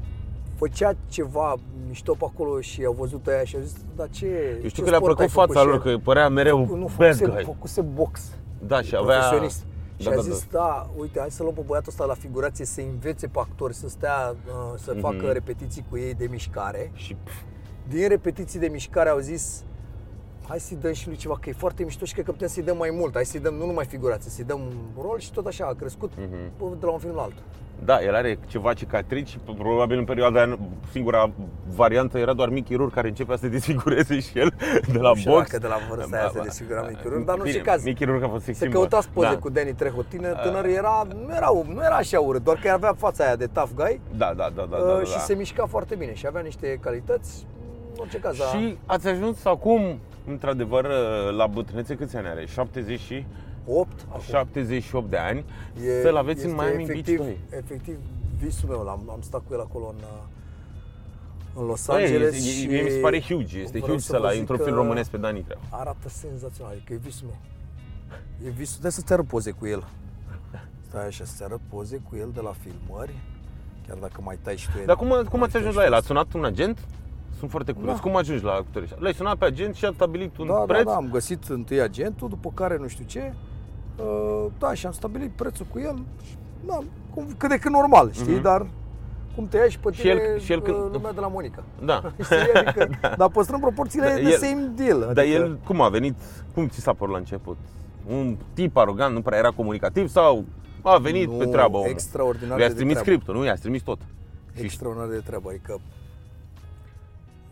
făcea 0.55 0.93
ceva 1.07 1.55
mișto 1.87 2.13
pe 2.13 2.25
acolo 2.33 2.61
și 2.61 2.83
au 2.85 2.93
văzut 2.93 3.27
aia 3.27 3.43
și 3.43 3.55
au 3.55 3.61
zis, 3.61 3.75
dar 3.95 4.09
ce 4.09 4.25
Eu 4.25 4.57
știu 4.57 4.69
ce 4.69 4.81
că 4.83 4.89
le-a 4.89 4.97
sport 4.99 5.15
plăcut 5.15 5.19
ai 5.19 5.27
făcut 5.27 5.47
fața 5.53 5.59
și 5.59 5.65
lor, 5.65 5.75
el?" 5.87 5.93
că 5.97 6.01
părea 6.03 6.29
mereu 6.29 6.57
nu, 6.75 6.89
bad 6.97 7.15
făcuse, 7.15 7.25
guy. 7.25 7.43
făcuse 7.43 7.81
box. 7.81 8.31
Da, 8.67 8.81
și 8.81 8.95
avea... 8.95 9.17
profesionist. 9.17 9.65
Și 9.97 10.05
Da, 10.05 10.11
a 10.11 10.15
da, 10.15 10.21
zis, 10.21 10.45
da. 10.51 10.89
uite, 10.97 11.19
hai 11.19 11.31
să 11.31 11.43
luăm 11.43 11.55
pe 11.55 11.61
băiatul 11.65 11.89
ăsta 11.91 12.05
la 12.05 12.13
figurație, 12.13 12.65
să 12.65 12.81
învețe 12.81 13.27
pe 13.27 13.39
actori, 13.39 13.73
să 13.73 13.89
stea, 13.89 14.35
uh, 14.47 14.53
să 14.79 14.93
facă 14.99 15.15
Mhm. 15.15 15.31
repetiții 15.31 15.85
cu 15.89 15.97
ei 15.97 16.13
de 16.13 16.27
mișcare. 16.29 16.91
Și 16.93 17.13
pf, 17.23 17.33
Din 17.87 18.07
repetiții 18.07 18.59
de 18.59 18.67
mișcare 18.67 19.09
au 19.09 19.19
zis, 19.19 19.63
hai 20.47 20.59
să-i 20.59 20.77
dăm 20.77 20.93
și 20.93 21.07
lui 21.07 21.15
ceva, 21.17 21.37
că 21.41 21.49
e 21.49 21.53
foarte 21.53 21.83
mișto 21.83 22.05
și 22.05 22.13
cred 22.13 22.25
că 22.25 22.31
putem 22.31 22.47
să-i 22.47 22.63
dăm 22.63 22.77
mai 22.77 22.89
mult. 22.89 23.13
Hai 23.13 23.25
să-i 23.25 23.39
dăm 23.39 23.53
nu 23.53 23.65
numai 23.65 23.85
figurație, 23.85 24.31
să-i 24.31 24.43
dăm 24.43 24.59
un 24.59 25.01
rol 25.01 25.19
și 25.19 25.31
tot 25.31 25.45
așa 25.45 25.65
a 25.65 25.73
crescut 25.73 26.11
Mhm. 26.17 26.79
de 26.79 26.85
la 26.85 26.91
un 26.91 26.99
film 26.99 27.15
la 27.15 27.21
altul. 27.21 27.43
Da, 27.85 28.01
el 28.03 28.15
are 28.15 28.39
ceva 28.47 28.73
cicatrici 28.73 29.27
și 29.27 29.37
probabil 29.57 29.97
în 29.97 30.05
perioada 30.05 30.41
aia 30.43 30.57
singura 30.91 31.31
variantă 31.75 32.17
era 32.17 32.33
doar 32.33 32.49
Mickey 32.49 32.75
Rourke 32.75 32.95
care 32.95 33.07
începea 33.07 33.35
să 33.35 33.41
se 33.41 33.47
desfigureze 33.49 34.19
și 34.19 34.39
el 34.39 34.53
de 34.91 34.97
la 34.97 35.09
Nu 35.09 35.15
știu 35.15 35.31
box. 35.31 35.43
dacă 35.51 35.57
de 35.61 35.67
la 35.67 35.77
vârsta 35.89 36.17
aia 36.17 36.29
se 36.31 36.37
Ba, 36.37 36.43
desfigura 36.43 36.81
ba, 36.81 36.87
Mickey 36.87 37.03
Rourke, 37.09 37.25
dar 37.25 37.35
nu 37.37 37.41
bine, 37.43 37.55
știu 37.55 37.71
caz. 37.71 37.83
Mickey 37.83 38.05
Rourke 38.05 38.25
a 38.25 38.29
fost 38.29 38.43
Se 38.43 38.53
sex 38.53 38.71
căutați 38.73 39.03
symbol. 39.03 39.23
poze 39.23 39.35
da. 39.35 39.41
cu 39.41 39.49
Danny 39.49 39.73
Trejo, 39.73 40.01
tânăr, 40.01 40.33
tânăr 40.35 40.65
era, 40.65 41.07
nu 41.25 41.33
era, 41.35 41.49
nu 41.73 41.81
era 41.83 41.95
așa 41.95 42.19
urât, 42.19 42.43
doar 42.43 42.57
că 42.57 42.69
avea 42.69 42.93
fața 42.97 43.23
aia 43.25 43.35
de 43.35 43.45
tough 43.47 43.69
guy 43.75 43.99
Da, 44.17 44.33
da, 44.35 44.49
da, 44.55 44.67
da, 44.69 44.77
uh, 44.77 44.83
da, 44.87 44.93
da. 44.97 45.03
și 45.03 45.19
se 45.19 45.33
mișca 45.33 45.65
foarte 45.65 45.95
bine 45.95 46.13
și 46.13 46.27
avea 46.27 46.41
niște 46.41 46.77
calități, 46.81 47.45
în 47.93 47.97
orice 47.99 48.17
caz. 48.19 48.39
a- 48.39 48.57
Și 48.57 48.77
ați 48.85 49.07
ajuns 49.07 49.45
acum, 49.45 49.99
într-adevăr, 50.27 50.87
la 51.37 51.47
bătrânețe 51.47 51.95
câți 51.95 52.15
ani 52.17 52.27
are? 52.27 52.45
70 52.45 52.99
și 52.99 53.25
8 53.67 54.05
acum. 54.09 54.21
78 54.21 55.09
de 55.09 55.17
ani. 55.17 55.45
E- 55.85 56.01
Să-l 56.01 56.15
aveți 56.15 56.43
în 56.45 56.49
este 56.51 56.63
Miami 56.63 56.83
efectiv, 56.83 57.17
Beach 57.17 57.37
2. 57.49 57.59
Efectiv, 57.59 57.97
visul 58.37 58.69
meu, 58.69 58.79
am, 58.87 59.09
am 59.11 59.21
stat 59.21 59.41
cu 59.47 59.53
el 59.53 59.59
acolo 59.59 59.85
în, 59.97 60.03
uh, 60.03 60.23
în 61.59 61.65
Los 61.65 61.85
Băi, 61.85 62.03
Angeles 62.03 62.33
e- 62.35 62.49
și... 62.49 62.63
e- 62.63 62.67
mie 62.67 62.81
mi 62.81 62.89
se 62.89 62.97
pare 62.97 63.21
huge, 63.21 63.59
este 63.59 63.71
vreau 63.79 63.85
huge 63.87 63.99
să 63.99 64.11
să 64.11 64.17
vă 64.17 64.23
la 64.23 64.29
zic 64.31 64.39
într-un 64.39 64.57
că 64.57 64.63
film 64.63 64.75
românesc 64.75 65.09
pe 65.09 65.17
Dani 65.17 65.41
Treau. 65.41 65.61
Arată 65.69 66.09
senzațional, 66.09 66.71
adică 66.71 66.93
e 66.93 66.97
visul 66.97 67.27
meu. 67.27 67.37
E 68.47 68.49
visul, 68.49 68.79
de 68.81 68.89
să-ți 68.89 69.13
arăt 69.13 69.25
poze 69.27 69.51
cu 69.51 69.65
el. 69.67 69.83
Stai 70.87 71.05
așa, 71.05 71.25
să-ți 71.25 71.43
arăt 71.43 71.59
poze 71.69 72.01
cu 72.09 72.15
el 72.15 72.29
de 72.33 72.41
la 72.41 72.53
filmări, 72.63 73.15
chiar 73.87 73.97
dacă 73.97 74.21
mai 74.23 74.37
tai 74.41 74.55
și 74.57 74.67
tu 74.71 74.77
Dar 74.85 74.95
cum, 74.95 75.07
cum 75.07 75.39
mai 75.39 75.43
ați 75.43 75.51
tai 75.51 75.61
ajuns 75.61 75.73
și 75.73 75.75
la 75.75 75.81
tu. 75.81 75.87
el? 75.87 75.93
Ați 75.93 76.05
sunat 76.05 76.33
un 76.33 76.45
agent? 76.45 76.79
Sunt 77.37 77.49
foarte 77.49 77.71
curios. 77.71 77.95
Da. 77.95 78.01
Cum 78.01 78.15
ajungi 78.15 78.43
la 78.43 78.51
actorii 78.51 78.81
ăștia? 78.81 78.97
L-ai 79.01 79.13
sunat 79.13 79.37
pe 79.37 79.45
agent 79.45 79.75
și 79.75 79.85
a 79.85 79.91
stabilit 79.93 80.37
un 80.37 80.47
Da, 80.47 80.53
da, 80.53 80.59
preț? 80.59 80.83
da, 80.83 80.95
am 80.95 81.09
găsit 81.11 81.43
întâi 81.47 81.81
agentul, 81.81 82.29
după 82.29 82.51
care 82.53 82.77
nu 82.77 82.87
știu 82.87 83.05
ce. 83.05 83.33
Uh, 83.99 84.45
da, 84.59 84.73
și 84.73 84.85
am 84.85 84.91
stabilit 84.91 85.29
prețul 85.31 85.65
cu 85.71 85.79
el. 85.79 85.99
Da, 86.65 86.79
cum, 87.13 87.27
cât 87.37 87.49
de 87.49 87.57
cât 87.57 87.71
normal, 87.71 88.11
știi, 88.11 88.33
Mhm. 88.33 88.41
dar 88.41 88.67
cum 89.35 89.47
te 89.47 89.57
ia 89.57 89.67
și 89.69 89.79
pe 89.79 89.91
Și 89.91 90.01
tine 90.01 90.13
el- 90.13 90.39
și 90.39 90.51
el 90.51 90.57
uh, 90.57 90.63
când- 90.63 90.93
lumea 90.93 91.11
de 91.11 91.19
la 91.19 91.27
Monica. 91.27 91.63
Da. 91.85 92.01
Știi, 92.23 92.53
adică, 92.53 92.89
dar 93.17 93.29
păstrăm 93.29 93.59
proporțiile 93.59 94.07
Da, 94.07 94.13
de 94.13 94.21
el- 94.21 94.37
same 94.37 94.71
deal. 94.75 94.95
Adică, 94.97 95.13
Dar 95.13 95.25
el 95.25 95.59
cum 95.65 95.81
a 95.81 95.89
venit? 95.89 96.15
Cum 96.53 96.67
ți 96.67 96.79
s-a 96.79 96.93
părut 96.93 97.13
la 97.13 97.19
început? 97.19 97.57
Un 98.09 98.37
tip 98.53 98.77
arogant, 98.77 99.13
nu 99.13 99.21
prea 99.21 99.37
era 99.37 99.49
comunicativ 99.51 100.09
sau 100.09 100.45
a 100.81 100.97
venit 100.97 101.29
nu, 101.29 101.37
pe 101.37 101.45
treabă 101.45 101.77
omul? 101.77 101.89
Extraordinar 101.89 102.59
I-ați 102.59 102.69
de 102.71 102.75
trimis 102.75 102.93
treabă. 102.97 103.09
scriptul, 103.11 103.35
nu? 103.41 103.45
I-ați 103.45 103.61
trimis 103.61 103.81
tot. 103.81 103.99
Și 104.55 104.63
Extraordinar 104.63 105.07
de 105.09 105.21
treabă, 105.25 105.49
adică 105.49 105.79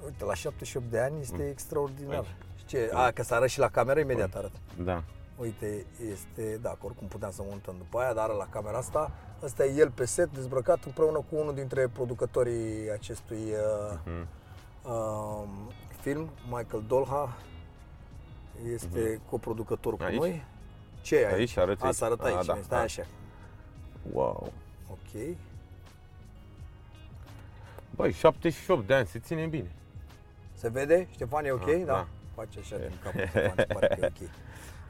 Uite, 0.05 0.25
la 0.25 0.33
78 0.33 0.85
de 0.91 0.99
ani 0.99 1.13
este 1.21 1.47
extraordinar. 1.51 2.15
Aici. 2.15 2.25
Și 2.57 2.65
ce? 2.65 2.89
A, 2.93 3.11
că 3.11 3.23
să 3.23 3.33
arăt 3.33 3.49
și 3.49 3.59
la 3.59 3.67
cameră, 3.67 3.99
imediat 3.99 4.33
arăt. 4.35 4.51
Da. 4.83 5.03
Uite, 5.41 5.85
este, 6.11 6.57
da, 6.61 6.69
că 6.69 6.77
oricum 6.81 7.07
puteam 7.07 7.31
să 7.31 7.43
montăm 7.49 7.75
după 7.77 7.99
aia, 7.99 8.13
dar 8.13 8.29
la 8.29 8.47
camera 8.49 8.77
asta, 8.77 9.11
ăsta 9.43 9.65
e 9.65 9.73
el 9.77 9.91
pe 9.91 10.05
set, 10.05 10.33
dezbrăcat 10.33 10.83
împreună 10.83 11.17
cu 11.29 11.35
unul 11.35 11.53
dintre 11.53 11.87
producătorii 11.87 12.91
acestui 12.91 13.37
uh, 13.37 13.97
Mhm. 14.05 14.27
um, 14.91 15.71
film, 16.01 16.29
Michael 16.49 16.83
Dolha, 16.87 17.37
este 18.73 19.21
coproducător 19.29 19.91
cu 19.97 20.03
Mhm. 20.03 20.11
Aici? 20.11 20.19
noi. 20.19 20.43
Ce 21.01 21.15
e 21.15 21.33
Aici 21.33 21.57
arăți 21.57 21.81
A, 21.81 21.85
aici. 21.85 21.95
să 21.95 22.05
arăt 22.05 22.21
A, 22.21 22.23
aici, 22.25 22.45
da, 22.45 22.57
stai 22.63 22.77
da. 22.77 22.81
așa. 22.83 23.05
Wow. 24.11 24.51
Ok. 24.91 25.37
Băi, 27.95 28.11
78 28.11 28.87
de 28.87 28.93
ani, 28.93 29.07
se 29.07 29.19
ține 29.19 29.45
bine. 29.45 29.71
Se 30.53 30.69
vede? 30.69 31.07
Ștefan 31.11 31.45
e 31.45 31.51
ok? 31.51 31.65
Da, 31.65 31.73
Da. 31.77 31.85
da. 31.85 32.07
Face 32.35 32.59
așa 32.59 32.77
din 32.77 32.91
capul 33.03 33.25
Ștefan, 33.27 33.55
se 33.57 33.73
pare 33.73 33.87
că 33.87 34.05
e 34.05 34.11
ok. 34.21 34.29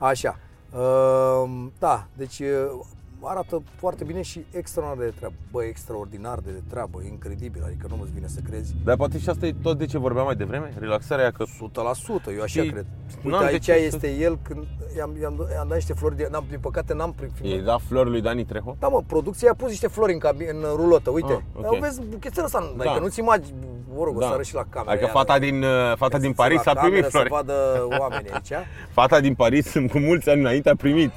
Așa. 0.01 0.37
Um, 0.73 1.71
da, 1.79 2.07
deci 2.17 2.39
uh, 2.39 2.79
arată 3.23 3.61
foarte 3.75 4.03
bine 4.03 4.21
și 4.21 4.45
extraordinar 4.51 5.05
de 5.07 5.13
treabă. 5.17 5.35
Bă, 5.51 5.63
extraordinar 5.63 6.39
de 6.39 6.51
treabă, 6.69 7.01
incredibil, 7.09 7.61
adică 7.65 7.87
nu 7.89 7.97
îți 8.01 8.11
vine 8.13 8.27
să 8.27 8.39
crezi. 8.49 8.73
Dar 8.83 8.95
poate 8.95 9.19
și 9.19 9.29
asta 9.29 9.45
e 9.45 9.53
tot 9.61 9.77
de 9.77 9.85
ce 9.85 9.97
vorbeam 9.97 10.25
mai 10.25 10.35
devreme? 10.35 10.73
Relaxarea 10.79 11.23
aia 11.23 11.31
că 11.31 11.43
100%, 11.45 12.31
eu 12.35 12.41
așa 12.41 12.61
Și 12.61 12.69
cred. 12.69 12.85
n-am 13.23 13.31
Uite, 13.33 13.37
de 13.45 13.45
aici 13.51 13.63
ce 13.63 13.71
să- 13.73 13.79
este 13.79 14.11
el 14.11 14.37
când 14.41 14.63
i-am, 14.97 15.11
i-am, 15.21 15.47
i-am 15.53 15.67
dat 15.67 15.75
niște 15.77 15.93
flori, 15.93 16.15
de, 16.17 16.27
n-am, 16.31 16.45
din 16.49 16.59
păcate 16.59 16.93
n-am 16.93 17.13
prin 17.13 17.51
e 17.51 17.61
da 17.61 17.77
flori 17.77 18.09
lui 18.09 18.21
Dani 18.21 18.45
Trejo. 18.45 18.75
Da, 18.79 18.87
mă, 18.87 19.01
producția 19.07 19.49
a 19.51 19.53
pus 19.53 19.69
niște 19.69 19.87
flori 19.87 20.13
în, 20.13 20.19
cabi- 20.19 20.49
în 20.49 20.63
rulotă, 20.75 21.09
uite. 21.09 21.31
Ah, 21.33 21.63
ok. 21.65 21.79
Vezi 21.79 22.01
buchețelul 22.09 22.45
ăsta, 22.45 22.73
Da. 22.77 22.83
adică 22.89 23.03
nu-ți 23.03 23.19
imagi, 23.19 23.49
mă 23.95 24.03
rog, 24.03 24.17
o 24.17 24.21
să 24.21 24.27
Da. 24.27 24.33
arăt 24.33 24.45
și 24.45 24.53
la 24.53 24.63
cameră. 24.69 24.89
Adică 24.91 25.05
ia, 25.05 25.11
fata 25.11 25.33
da. 25.33 25.39
din, 25.39 25.63
uh, 25.63 25.93
fata 25.95 26.17
din 26.17 26.29
Să 26.29 26.35
Paris 26.41 26.63
la 26.63 26.71
a 26.71 26.73
primit 26.75 26.93
cameră 27.03 27.09
flori. 27.09 27.29
Să 27.29 27.35
vadă 27.35 27.87
oamenii 27.99 28.31
aici. 28.31 28.51
Fata 28.99 29.19
din 29.19 29.33
Paris 29.35 29.71
cu 29.91 29.97
mulți 29.99 30.29
ani 30.29 30.39
înainte 30.39 30.69
a 30.69 30.75
primit. 30.75 31.11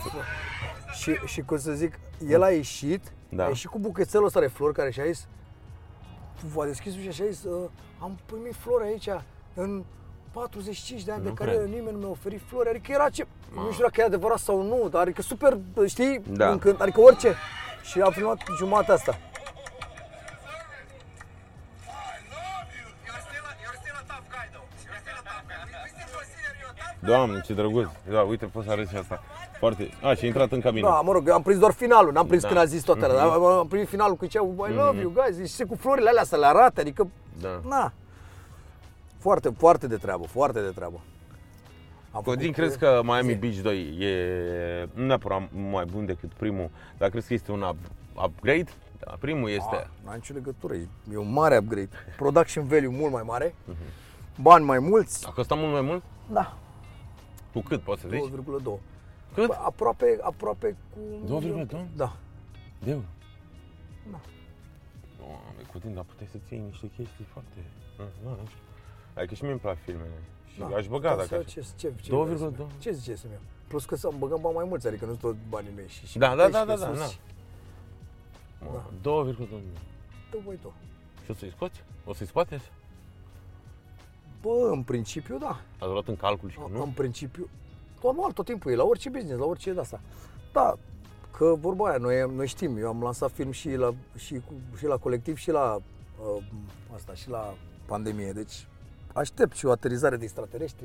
Și, 0.96 1.14
și 1.24 1.40
cum 1.40 1.58
să 1.58 1.72
zic, 1.72 1.98
el 2.28 2.42
a 2.42 2.50
ieșit, 2.50 3.12
Da. 3.28 3.44
a 3.44 3.48
ieșit 3.48 3.70
cu 3.70 3.78
buchețelul 3.78 4.26
ăsta 4.26 4.40
de 4.40 4.46
flori 4.46 4.74
care 4.74 4.90
și-a 4.90 5.04
zis, 5.04 5.26
a 6.58 6.64
deschis 6.64 6.96
ușa 6.96 7.10
și 7.10 7.22
a 7.22 7.26
zis, 7.30 7.42
"Uh, 7.44 7.68
am 7.98 8.18
primit 8.26 8.54
flori 8.54 8.84
aici 8.84 9.08
în 9.54 9.84
45 10.32 11.02
de 11.04 11.12
ani 11.12 11.22
Nu 11.22 11.28
de 11.28 11.34
carieră, 11.34 11.58
cred. 11.62 11.70
nimeni 11.74 11.92
nu 11.92 11.98
mi-a 11.98 12.08
oferit 12.08 12.40
flori, 12.48 12.68
adică 12.68 12.92
era 12.92 13.08
ce, 13.08 13.26
nu 13.54 13.70
știu 13.72 13.84
dacă 13.84 14.00
e 14.00 14.04
adevărat 14.04 14.38
sau 14.38 14.62
nu, 14.62 14.88
dar 14.88 15.00
adică 15.00 15.22
super, 15.22 15.58
știi, 15.86 16.22
Da. 16.28 16.50
încânt, 16.50 16.80
adică 16.80 17.00
orice. 17.00 17.34
Și 17.82 18.00
a 18.00 18.10
filmat 18.10 18.38
jumătatea 18.58 18.94
asta. 18.94 19.12
I 19.12 19.16
love 22.34 22.70
you. 22.78 22.88
You're 23.06 23.22
still 23.28 23.44
a, 23.50 23.52
you're 23.64 23.78
still 23.82 23.96
a 24.02 24.04
tough 24.12 24.26
guy 24.34 24.46
though. 24.54 24.66
You're 24.86 25.00
still 25.04 25.18
a 25.22 25.24
tough 25.30 25.44
guy. 25.50 25.56
We, 25.68 25.76
we 25.84 25.88
still 25.94 26.10
consider 26.18 26.52
you 26.60 26.68
a 26.70 26.74
tough 26.80 26.98
guy. 27.00 27.06
Doamne, 27.10 27.40
ce 27.46 27.52
drăguț. 27.54 27.86
Da, 28.10 28.20
uite, 28.20 28.44
poți 28.46 28.66
să 28.66 28.72
arăți 28.72 28.90
și 28.90 28.96
asta. 28.96 29.22
Foarte... 29.64 29.90
A, 30.02 30.14
și 30.14 30.24
a 30.24 30.26
intrat 30.26 30.52
în 30.52 30.60
cabină. 30.60 30.86
Da, 30.88 31.00
mă 31.00 31.12
rog, 31.12 31.28
eu 31.28 31.34
am 31.34 31.42
prins 31.42 31.58
doar 31.58 31.72
finalul, 31.72 32.12
n-am 32.12 32.26
prins 32.26 32.42
Da. 32.42 32.48
când 32.48 32.60
a 32.60 32.64
zis 32.64 32.82
toate 32.82 33.04
alea, 33.04 33.16
dar 33.16 33.26
am 33.40 33.66
prins 33.68 33.88
finalul 33.88 34.16
cu 34.16 34.26
ce 34.26 34.38
I 34.38 34.74
love 34.74 35.00
you 35.00 35.12
guys, 35.14 35.54
și 35.54 35.62
cu 35.64 35.74
florile 35.74 36.08
alea 36.08 36.24
să 36.24 36.36
le 36.36 36.46
arate, 36.46 36.80
adică, 36.80 37.08
Da. 37.40 37.60
na. 37.68 37.92
Foarte, 39.18 39.54
foarte 39.58 39.86
de 39.86 39.96
treabă, 39.96 40.24
foarte 40.26 40.60
de 40.60 40.68
treabă. 40.74 41.00
Am 42.12 42.22
Codin, 42.22 42.40
făcut, 42.40 42.54
crezi 42.54 42.78
că 42.78 43.00
Miami 43.04 43.28
zi. 43.32 43.34
Beach 43.34 43.56
2 43.56 43.78
e 44.00 44.88
nu 44.94 45.04
neapărat 45.06 45.48
mai 45.70 45.84
bun 45.84 46.06
decât 46.06 46.32
primul, 46.32 46.70
dar 46.98 47.08
crezi 47.10 47.26
că 47.26 47.34
este 47.34 47.52
un 47.52 47.64
up- 47.74 47.90
upgrade? 48.24 48.70
Da, 48.98 49.16
primul 49.20 49.48
este... 49.50 49.76
Ah, 49.76 49.84
n-am 50.04 50.14
nicio 50.14 50.34
legătură, 50.34 50.74
e, 50.74 50.88
e 51.12 51.16
un 51.16 51.32
mare 51.32 51.56
upgrade. 51.56 51.88
Production 52.16 52.66
value 52.66 52.88
mult 52.98 53.12
mai 53.12 53.22
mare, 53.26 53.54
Mhm. 53.64 53.76
bani 54.40 54.64
mai 54.64 54.78
mulți. 54.78 55.26
A 55.26 55.30
costat 55.30 55.58
mult 55.58 55.72
mai 55.72 55.80
mult? 55.80 56.02
Da, 56.32 56.54
Cu 57.52 57.60
cât, 57.60 57.80
poți 57.80 58.00
să 58.00 58.08
zici? 58.10 58.20
2,2. 58.20 58.78
Cât? 59.34 59.46
Bă, 59.46 59.54
Aproape, 59.64 60.18
aproape 60.20 60.76
cu... 60.92 61.40
2,2? 61.40 61.66
Da. 61.96 62.16
De 62.84 62.90
euro? 62.90 63.04
Da. 64.10 64.20
Doamne, 65.18 65.62
Codin, 65.72 65.94
dar 65.94 66.04
puteai 66.04 66.28
să-ți 66.32 66.52
iei 66.52 66.62
niște 66.70 66.86
chestii 66.96 67.24
foarte... 67.24 67.58
Nu, 67.98 68.04
nu, 68.22 68.30
nu 68.30 68.46
știu. 68.46 68.58
Adică 69.14 69.34
și 69.34 69.42
mie 69.42 69.50
îmi 69.50 69.60
plac 69.60 69.78
filmele. 69.78 70.18
Și 70.52 70.58
da. 70.58 70.66
aș 70.66 70.86
băga 70.88 71.08
Da, 71.08 71.14
dacă 71.16 71.26
să- 71.28 71.34
aș... 71.34 71.52
ce, 71.52 71.64
ce, 71.76 71.92
ce, 72.02 72.10
2,2. 72.66 72.78
Ce 72.78 72.90
zice 72.90 73.14
să-mi 73.14 73.32
iau? 73.32 73.42
Plus 73.68 73.84
că 73.84 73.96
să-mi 73.96 74.18
băgăm 74.18 74.38
bani 74.40 74.54
mai 74.54 74.64
mulți, 74.68 74.86
adică 74.86 75.04
nu 75.04 75.14
tot 75.14 75.36
banii 75.48 75.70
mei. 75.76 75.88
Și, 75.88 76.06
și 76.06 76.18
Da, 76.18 76.30
cu 76.30 76.36
da, 76.36 76.42
tăi 76.42 76.52
da, 76.52 76.58
și 76.60 76.66
da, 76.66 76.74
de 76.74 76.80
da, 76.80 76.86
sus 76.88 76.98
da. 76.98 77.04
și- 77.06 77.18
Mă, 78.60 78.66
Da. 78.72 79.10
2,2 79.10 79.36
milioane. 79.36 79.62
Dă 80.30 80.38
voi 80.44 80.56
tu. 80.62 80.72
Și 81.24 81.30
o 81.30 81.34
să-i 81.34 81.50
scoți? 81.50 81.82
O 82.04 82.12
să-i 82.12 82.26
scoateți? 82.26 82.70
Bă, 84.40 84.68
în 84.72 84.82
principiu, 84.82 85.38
da. 85.38 85.60
Ați 85.78 85.90
luat 85.90 86.08
în 86.08 86.16
calcul 86.16 86.50
și 86.50 86.56
că 86.56 86.64
În 86.66 86.72
nu? 86.72 86.92
principiu, 86.94 87.48
normal, 88.04 88.32
tot 88.32 88.44
timpul 88.44 88.72
e 88.72 88.74
la 88.74 88.84
orice 88.84 89.08
business, 89.10 89.38
la 89.38 89.44
orice 89.46 89.72
de 89.72 89.80
asta. 89.80 90.00
Da, 90.52 90.74
că 91.36 91.54
vorba 91.58 91.88
aia, 91.88 91.96
noi, 91.96 92.30
noi 92.34 92.46
știm, 92.46 92.76
eu 92.76 92.88
am 92.88 93.02
lansat 93.02 93.30
film 93.30 93.50
și 93.50 93.74
la, 93.74 93.94
și, 94.16 94.34
cu, 94.34 94.52
și 94.78 94.86
la 94.86 94.96
colectiv 94.96 95.36
și 95.36 95.50
la 95.50 95.74
uh, 95.74 96.42
asta, 96.94 97.14
și 97.14 97.28
la 97.28 97.54
pandemie, 97.86 98.32
deci 98.32 98.66
aștept 99.12 99.56
și 99.56 99.66
o 99.66 99.70
aterizare 99.70 100.16
de 100.16 100.24
extraterestri 100.24 100.84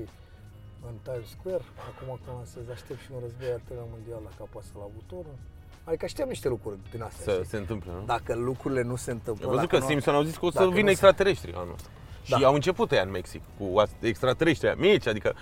în 0.88 0.94
Times 1.04 1.30
Square, 1.40 1.64
acum 1.90 2.20
că 2.26 2.32
lansez, 2.36 2.64
aștept 2.72 3.00
și 3.00 3.08
un 3.14 3.20
război 3.22 3.52
al 3.52 3.62
treilea 3.66 3.88
mondial 3.92 4.20
la 4.24 4.30
capul 4.38 4.60
ăsta 4.60 4.74
la 4.78 4.88
Butorul. 4.94 5.36
Adică 5.84 6.06
aștept 6.06 6.28
niște 6.28 6.48
lucruri 6.50 6.78
din 6.92 7.02
astea. 7.02 7.24
Să 7.24 7.32
știi? 7.32 7.46
se 7.50 7.58
întâmple, 7.58 7.92
nu? 7.92 8.04
Dacă 8.06 8.36
lucrurile 8.36 8.82
nu 8.82 8.96
se 8.96 9.12
întâmplă. 9.12 9.44
Eu 9.46 9.50
văzut 9.52 9.66
dacă 9.70 9.76
că 9.78 9.84
nu- 9.84 9.90
Simpson 9.90 10.14
au 10.16 10.22
zis 10.24 10.38
că 10.38 10.46
o 10.46 10.52
să 10.52 10.58
dacă 10.58 10.70
vină 10.70 10.80
nu 10.82 10.86
se- 10.86 10.92
extraterestri 10.92 11.54
anul 11.56 11.74
ăsta. 11.74 11.90
Și 12.24 12.32
Da. 12.40 12.48
au 12.48 12.54
început 12.54 12.92
ăia 12.92 13.02
în 13.02 13.12
Mexic 13.12 13.42
cu 13.58 13.82
ast- 13.82 14.00
extraterestri 14.04 14.68
ăia 14.68 14.76
mici, 14.80 15.08
adică 15.08 15.34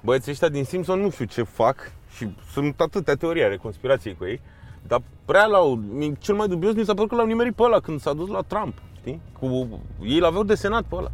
băieții 0.00 0.30
ăștia 0.30 0.48
din 0.48 0.64
Simpson 0.64 1.00
nu 1.00 1.10
știu 1.10 1.24
ce 1.24 1.42
fac 1.42 1.92
și 2.16 2.34
sunt 2.52 2.80
atâtea 2.80 3.14
teorii 3.14 3.42
ale 3.42 3.56
conspirației 3.56 4.14
cu 4.16 4.24
ei, 4.24 4.40
dar 4.86 5.02
prea 5.24 5.46
l-au, 5.46 5.74
mi- 5.74 6.16
cel 6.18 6.34
mai 6.34 6.48
dubios 6.48 6.74
mi 6.74 6.84
s-a 6.84 6.94
părut 6.94 7.08
că 7.08 7.14
l-au 7.16 7.26
nimerit 7.26 7.54
pe 7.54 7.62
ăla 7.62 7.80
când 7.80 8.00
s-a 8.00 8.12
dus 8.12 8.28
la 8.28 8.40
Trump, 8.46 8.78
știi? 8.96 9.20
Cu, 9.38 9.80
ei 10.02 10.18
l-aveau 10.18 10.42
desenat 10.44 10.82
pe 10.82 10.94
ăla, 10.94 11.10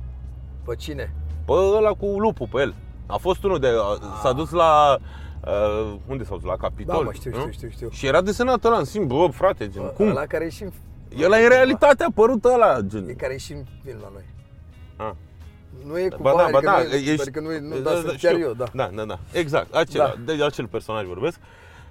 Pe 0.64 0.74
cine? 0.74 1.12
pe 1.44 1.52
ăla 1.52 1.90
cu 1.90 2.06
lupul 2.06 2.48
pe 2.52 2.60
el. 2.60 2.74
A 3.06 3.16
fost 3.16 3.44
unul 3.44 3.58
de, 3.58 3.66
a- 3.68 4.18
s-a 4.22 4.32
dus 4.32 4.50
la 4.50 4.98
Uh, 5.46 5.94
unde 6.06 6.24
s-au 6.24 6.36
dus? 6.36 6.46
La 6.46 6.56
Capitol? 6.56 6.96
Da, 6.96 7.02
mă, 7.02 7.12
știu, 7.12 7.30
nu? 7.30 7.38
știu, 7.38 7.50
știu, 7.52 7.68
știu. 7.68 7.88
Și 7.90 8.06
era 8.06 8.20
desenat 8.20 8.64
ăla 8.64 8.78
în 8.78 8.84
simt, 8.84 9.06
bă, 9.06 9.28
frate, 9.32 9.68
gen, 9.68 9.82
cum? 9.96 10.06
La 10.08 10.20
care 10.26 10.44
e 10.44 10.48
și 10.48 10.62
în, 10.62 10.70
El 11.16 11.32
e 11.32 11.42
în 11.42 11.48
realitate 11.48 12.02
a 12.02 12.06
apărut 12.10 12.44
ăla, 12.44 12.76
e 12.78 12.86
gen. 12.86 13.14
care 13.16 13.34
e 13.34 13.36
și 13.36 13.52
în 13.52 13.64
film 13.84 13.98
la 14.02 14.08
noi. 14.12 14.22
Ah. 14.98 15.12
Nu 15.86 15.98
e 15.98 16.08
cu 16.08 16.22
Ba 16.22 16.30
da, 16.30 16.36
bani, 16.36 16.50
ba 16.52 16.58
adică 16.58 16.70
da, 16.72 16.82
nu 16.82 16.94
e, 16.94 17.10
ești... 17.10 17.20
adică 17.20 17.40
nu 17.40 17.52
e, 17.52 17.58
nu, 17.60 17.78
da, 17.78 17.90
da, 17.90 17.96
sunt 17.96 18.06
chiar 18.06 18.32
știu. 18.32 18.46
eu, 18.46 18.52
da. 18.54 18.64
Da, 18.72 18.90
da, 18.94 19.04
da, 19.04 19.18
exact, 19.32 19.74
acela, 19.74 20.14
Da. 20.24 20.32
de 20.34 20.44
acel 20.44 20.66
personaj 20.66 21.06
vorbesc. 21.06 21.38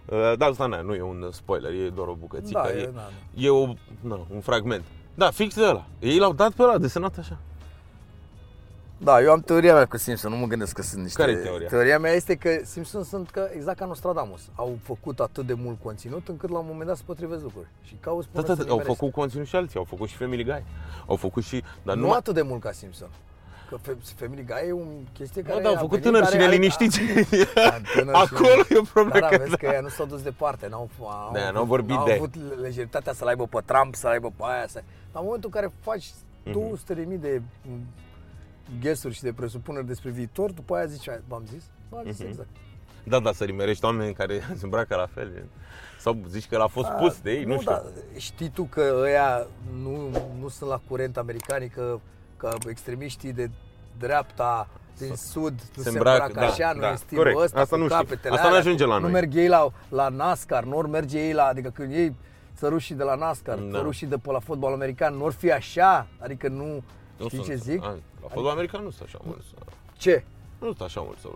Uh, 0.06 0.34
Dar 0.38 0.50
asta 0.50 0.66
na, 0.66 0.82
nu 0.82 0.94
e 0.94 1.02
un 1.02 1.30
spoiler, 1.32 1.72
e 1.74 1.90
doar 1.90 2.08
o 2.08 2.14
bucățică, 2.20 2.62
Da, 2.64 2.70
e, 2.78 2.82
e, 2.82 2.86
da, 2.86 2.92
da. 2.92 3.10
e 3.36 3.50
o, 3.50 3.74
na, 4.02 4.20
un 4.34 4.40
fragment. 4.42 4.84
Da, 5.16 5.32
fix 5.32 5.56
de 5.56 5.64
ăla. 5.64 5.86
Ei 6.00 6.18
l-au 6.18 6.34
dat 6.34 6.52
pe 6.52 6.64
ăla, 6.64 6.78
desenat 6.78 7.18
așa. 7.18 7.38
Da, 9.00 9.22
eu 9.22 9.32
am 9.32 9.40
teoria 9.42 9.74
mea 9.74 9.86
cu 9.86 9.98
Simpson, 9.98 10.32
nu 10.32 10.38
mă 10.38 10.46
gândesc 10.46 10.74
că 10.74 10.82
sunt 10.82 11.02
niște... 11.04 11.20
Care 11.22 11.32
e 11.32 11.36
teoria? 11.36 11.68
Teoria 11.68 12.00
mea 12.00 12.12
este 12.12 12.36
că 12.36 12.50
Simpson 12.64 13.04
sunt 13.04 13.30
că, 13.30 13.50
exact 13.54 13.78
ca 13.78 13.86
Nostradamus. 13.86 14.42
Au 14.56 14.78
făcut 14.84 15.20
atât 15.20 15.46
de 15.46 15.54
mult 15.54 15.78
conținut 15.84 16.28
încât 16.28 16.50
la 16.50 16.58
un 16.58 16.66
moment 16.68 16.88
dat 16.88 16.98
se 16.98 17.04
potrivesc 17.06 17.42
lucruri. 17.44 17.68
Și 17.84 17.96
cauți 18.00 18.28
Da, 18.32 18.42
până 18.42 18.54
da, 18.54 18.62
să 18.62 18.64
da, 18.64 18.70
au 18.72 18.78
nimerezi. 18.78 18.98
făcut 19.00 19.14
conținut 19.14 19.46
și 19.48 19.56
alții, 19.56 19.78
au 19.80 19.84
făcut 19.84 20.08
și 20.10 20.16
Family 20.16 20.44
Guy. 20.44 20.64
Au 21.08 21.16
făcut 21.16 21.44
și, 21.44 21.64
dar 21.84 21.96
Nu 21.96 22.02
nu, 22.02 22.12
atât 22.12 22.34
de 22.34 22.42
mult 22.42 22.62
ca 22.62 22.72
Simpson. 22.72 23.08
Că 23.70 23.78
Fe- 23.82 23.98
Family 24.16 24.44
Guy 24.46 24.68
e 24.68 24.72
o 24.72 24.78
chestie 25.14 25.42
care 25.42 25.56
da, 25.56 25.62
da, 25.62 25.68
au 25.70 25.74
a 25.76 25.78
făcut 25.78 25.90
venit, 26.00 26.04
tânări 26.06 26.26
și 26.26 26.32
care 26.32 26.44
are- 26.44 26.52
neliniștiți. 26.52 27.00
Da, 27.56 27.70
tânări 27.94 28.18
și- 28.18 28.34
Acolo 28.34 28.62
e 28.70 28.78
o 28.78 28.82
problemă. 28.94 29.20
Da, 29.20 29.30
da, 29.32 29.38
vezi 29.38 29.50
că- 29.50 29.56
că 29.66 29.66
ea 29.74 29.82
nu 29.82 29.88
s-au 29.90 30.06
dus 30.06 30.22
departe, 30.22 30.68
n-au, 30.70 30.90
au, 31.00 31.30
Da, 31.34 31.40
avut- 31.42 31.54
n-au 31.54 31.66
vorbit 31.66 31.96
n-au 31.96 32.06
de- 32.06 32.14
avut 32.14 32.34
lejeritatea 32.62 33.14
să-l 33.14 33.28
aibă 33.28 33.46
pe 33.48 33.60
Trump, 33.66 33.96
să-l 33.96 34.10
aibă 34.12 34.28
pe 34.36 34.44
aia. 34.46 34.68
Să... 34.68 34.82
La 35.14 35.20
momentul 35.20 35.50
în 35.54 35.62
care 35.62 35.74
faci 35.82 36.06
Mhm. 36.44 36.54
200.000 36.54 37.18
de 37.22 37.42
mm, 38.70 38.80
guess 38.82 39.06
și 39.10 39.22
de 39.22 39.34
presupuneri 39.34 39.86
despre 39.88 40.10
viitor, 40.10 40.52
după 40.52 40.76
aia 40.76 40.86
zici, 40.86 41.10
"Ai, 41.10 41.20
v-am 41.28 41.44
zis? 41.52 41.64
V-am 41.90 42.04
zis 42.06 42.20
Mhm. 42.20 42.28
exact. 42.28 42.48
Da, 43.04 43.20
da, 43.20 43.32
să 43.32 43.44
rimerești 43.44 43.86
oameni 43.86 44.14
care 44.14 44.40
se 44.58 44.64
îmbracă 44.64 44.96
la 44.96 45.08
fel. 45.14 45.32
gen. 45.34 45.46
Sau 46.00 46.18
zici 46.30 46.48
că 46.48 46.58
l-a 46.58 46.68
fost 46.68 46.88
spus 46.98 47.20
de 47.22 47.32
ei, 47.32 47.44
nu, 47.44 47.54
știu. 47.60 47.72
Da, 47.72 47.84
știi 48.18 48.50
tu 48.50 48.64
că 48.64 48.96
ăia 49.02 49.48
nu, 49.84 50.10
nu 50.40 50.48
sunt 50.48 50.70
la 50.70 50.82
curent 50.90 51.18
americanii, 51.18 51.70
că, 51.70 52.00
că 52.38 52.50
extremiștii 52.68 53.34
de 53.34 53.50
dreapta 54.00 54.68
din 54.98 55.16
sud 55.16 55.54
nu 55.76 55.82
se 55.84 55.90
se 55.90 55.90
îmbracă, 55.90 56.26
îmbracă, 56.26 56.40
da, 56.48 56.52
așa, 56.66 56.72
nu 56.74 56.80
da, 56.80 56.92
e 56.92 56.96
stilul 56.96 57.24
corect. 57.24 57.42
ăsta 57.42 57.60
Asta 57.60 57.76
cu 57.76 57.82
nu 57.82 57.88
știu. 57.88 57.98
capetele 58.00 58.30
Asta 58.34 58.42
nu 58.44 58.48
alea, 58.50 58.60
ajunge 58.62 58.84
cu- 58.84 58.90
la 58.90 58.96
Nu 58.96 59.02
noi. 59.02 59.12
merg 59.12 59.36
ei 59.36 59.48
la, 59.48 59.70
la 59.90 60.08
NASCAR, 60.10 60.64
nu 60.64 60.78
ori 60.78 60.90
merge 60.90 61.20
ei 61.28 61.34
la, 61.34 61.44
adică 61.44 61.70
când 61.70 61.92
ei 61.92 62.16
țărușii 62.58 62.96
de 62.96 63.04
la 63.04 63.16
NASCAR, 63.16 63.58
Da. 63.58 63.78
țărușii 63.78 64.08
de 64.08 64.18
pe 64.18 64.32
la 64.32 64.40
fotbal 64.40 64.74
american, 64.74 65.14
nu 65.16 65.24
or 65.24 65.32
fi 65.34 65.52
așa, 65.52 66.08
adică 66.20 66.48
nu, 66.48 66.66
Nu 67.18 67.26
știi 67.28 67.30
sunt- 67.44 67.46
ce 67.50 67.56
zic? 67.56 67.84
A, 67.84 67.88
la 67.88 67.98
fotbal 68.34 68.52
american 68.52 68.84
nu 68.84 68.90
sunt 68.90 69.08
așa 69.08 69.20
mulți. 69.24 69.46
Ce? 69.98 70.24
Nu 70.60 70.66
sunt 70.68 70.82
așa 70.82 71.02
mulți. 71.02 71.28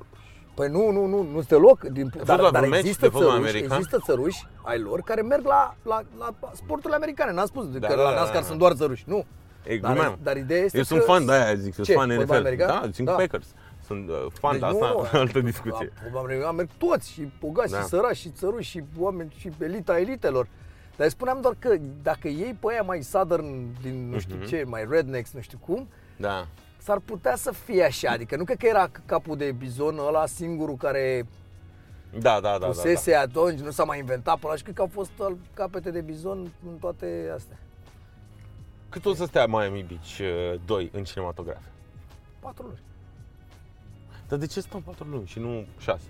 Păi 0.53 0.69
nu, 0.69 0.89
nu, 0.91 1.05
nu, 1.05 1.21
nu 1.21 1.33
sunt 1.35 1.47
deloc. 1.47 1.79
Din, 1.83 2.11
dar, 2.25 2.39
la 2.39 2.49
dar 2.49 2.49
vreun 2.51 2.69
meci 2.69 2.79
există, 2.79 3.05
de 3.05 3.11
fotbal 3.11 3.31
țăruși, 3.31 3.49
american? 3.49 3.77
există 3.77 3.97
țăruși 4.05 4.47
ai 4.61 4.79
lor 4.79 5.01
care 5.01 5.21
merg 5.21 5.45
la, 5.45 5.75
la, 5.83 6.01
la 6.17 6.33
sporturile 6.53 6.95
americane. 6.95 7.31
N-am 7.31 7.45
spus 7.45 7.65
Da, 7.71 7.87
că 7.87 7.95
da, 7.95 8.01
la 8.01 8.09
da, 8.09 8.15
NASCAR 8.15 8.41
da. 8.41 8.47
sunt 8.47 8.59
doar 8.59 8.73
țăruși. 8.73 9.03
Nu. 9.07 9.25
E, 9.63 9.77
Dar, 9.77 9.91
glumeam. 9.93 10.19
dar 10.23 10.37
ideea 10.37 10.63
este 10.63 10.77
Eu 10.77 10.83
că... 10.83 10.89
sunt 10.89 11.03
fan 11.03 11.25
de 11.25 11.31
aia, 11.31 11.55
zic, 11.55 11.73
sunt 11.73 11.85
Ce? 11.85 11.93
fan 11.93 12.07
Fotbal 12.07 12.23
NFL. 12.25 12.33
american? 12.45 12.67
Da, 12.67 12.89
țin 12.91 13.05
Da. 13.05 13.11
cu 13.11 13.17
Packers. 13.17 13.47
Sunt 13.85 14.09
uh, 14.09 14.25
fan 14.39 14.51
de 14.51 14.57
Deci 14.59 14.67
asta, 14.69 14.91
nu, 15.11 15.19
altă 15.19 15.39
discuție. 15.39 15.91
La 15.95 16.01
fotbal 16.03 16.23
american 16.23 16.55
merg 16.55 16.69
toți, 16.77 17.11
și 17.11 17.27
bogați, 17.39 17.71
Da. 17.71 17.79
și 17.79 17.85
săraci, 17.85 18.15
și 18.17 18.29
țăruși, 18.29 18.69
și 18.69 18.83
oameni, 18.97 19.33
și 19.37 19.51
elita 19.59 19.99
elitelor. 19.99 20.47
Dar 20.95 21.05
îi 21.05 21.11
spuneam 21.11 21.41
doar 21.41 21.55
că 21.59 21.75
dacă 22.01 22.27
iei 22.27 22.57
pe 22.59 22.67
aia 22.71 22.81
mai 22.81 23.01
southern, 23.01 23.65
din 23.81 24.09
nu 24.09 24.19
știu 24.19 24.35
Mhm. 24.35 24.45
ce, 24.47 24.63
mai 24.67 24.85
rednecks, 24.89 25.31
nu 25.31 25.41
știu 25.41 25.57
cum, 25.65 25.87
Da. 26.17 26.47
S-ar 26.81 26.99
putea 26.99 27.35
să 27.35 27.51
fie 27.51 27.83
așa. 27.83 28.09
Adică 28.11 28.35
nu 28.35 28.43
cred 28.43 28.57
că 28.57 28.65
era 28.65 28.89
capul 29.05 29.37
de 29.37 29.51
bizon 29.51 29.97
ăla 30.07 30.25
singurul 30.25 30.75
care 30.75 31.25
Da, 32.19 32.19
da, 32.19 32.39
da, 32.39 32.51
da, 32.51 32.57
da. 32.57 32.65
pusese 32.67 33.15
atunci, 33.15 33.59
nu 33.59 33.71
s-a 33.71 33.83
mai 33.83 33.99
inventat 33.99 34.35
până 34.37 34.51
la 34.51 34.57
și 34.57 34.63
cred 34.63 34.75
că 34.75 34.81
au 34.81 34.89
fost 34.91 35.11
al- 35.19 35.37
capete 35.53 35.91
de 35.91 36.01
bizon 36.01 36.51
în 36.69 36.77
toate 36.79 37.31
astea. 37.35 37.57
Cât 38.89 39.05
o 39.05 39.13
să 39.13 39.25
stea 39.25 39.45
Miami 39.45 39.83
Beach 39.87 40.19
uh, 40.53 40.59
2 40.65 40.89
în 40.93 41.03
cinematografe? 41.03 41.69
Patru 42.39 42.63
luni. 42.65 42.81
Dar 44.27 44.39
de 44.39 44.45
ce 44.45 44.59
stau 44.61 44.79
4 44.79 45.07
luni 45.11 45.27
și 45.27 45.39
nu 45.39 45.65
6? 45.77 46.01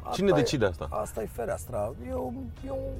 Asta 0.00 0.14
Cine 0.14 0.28
e- 0.30 0.34
decide 0.34 0.64
asta? 0.66 0.88
Asta 0.90 1.22
e 1.22 1.26
fereastra. 1.26 1.92
E 2.08 2.14
un, 2.14 2.34
e 2.66 2.70
un 2.70 2.92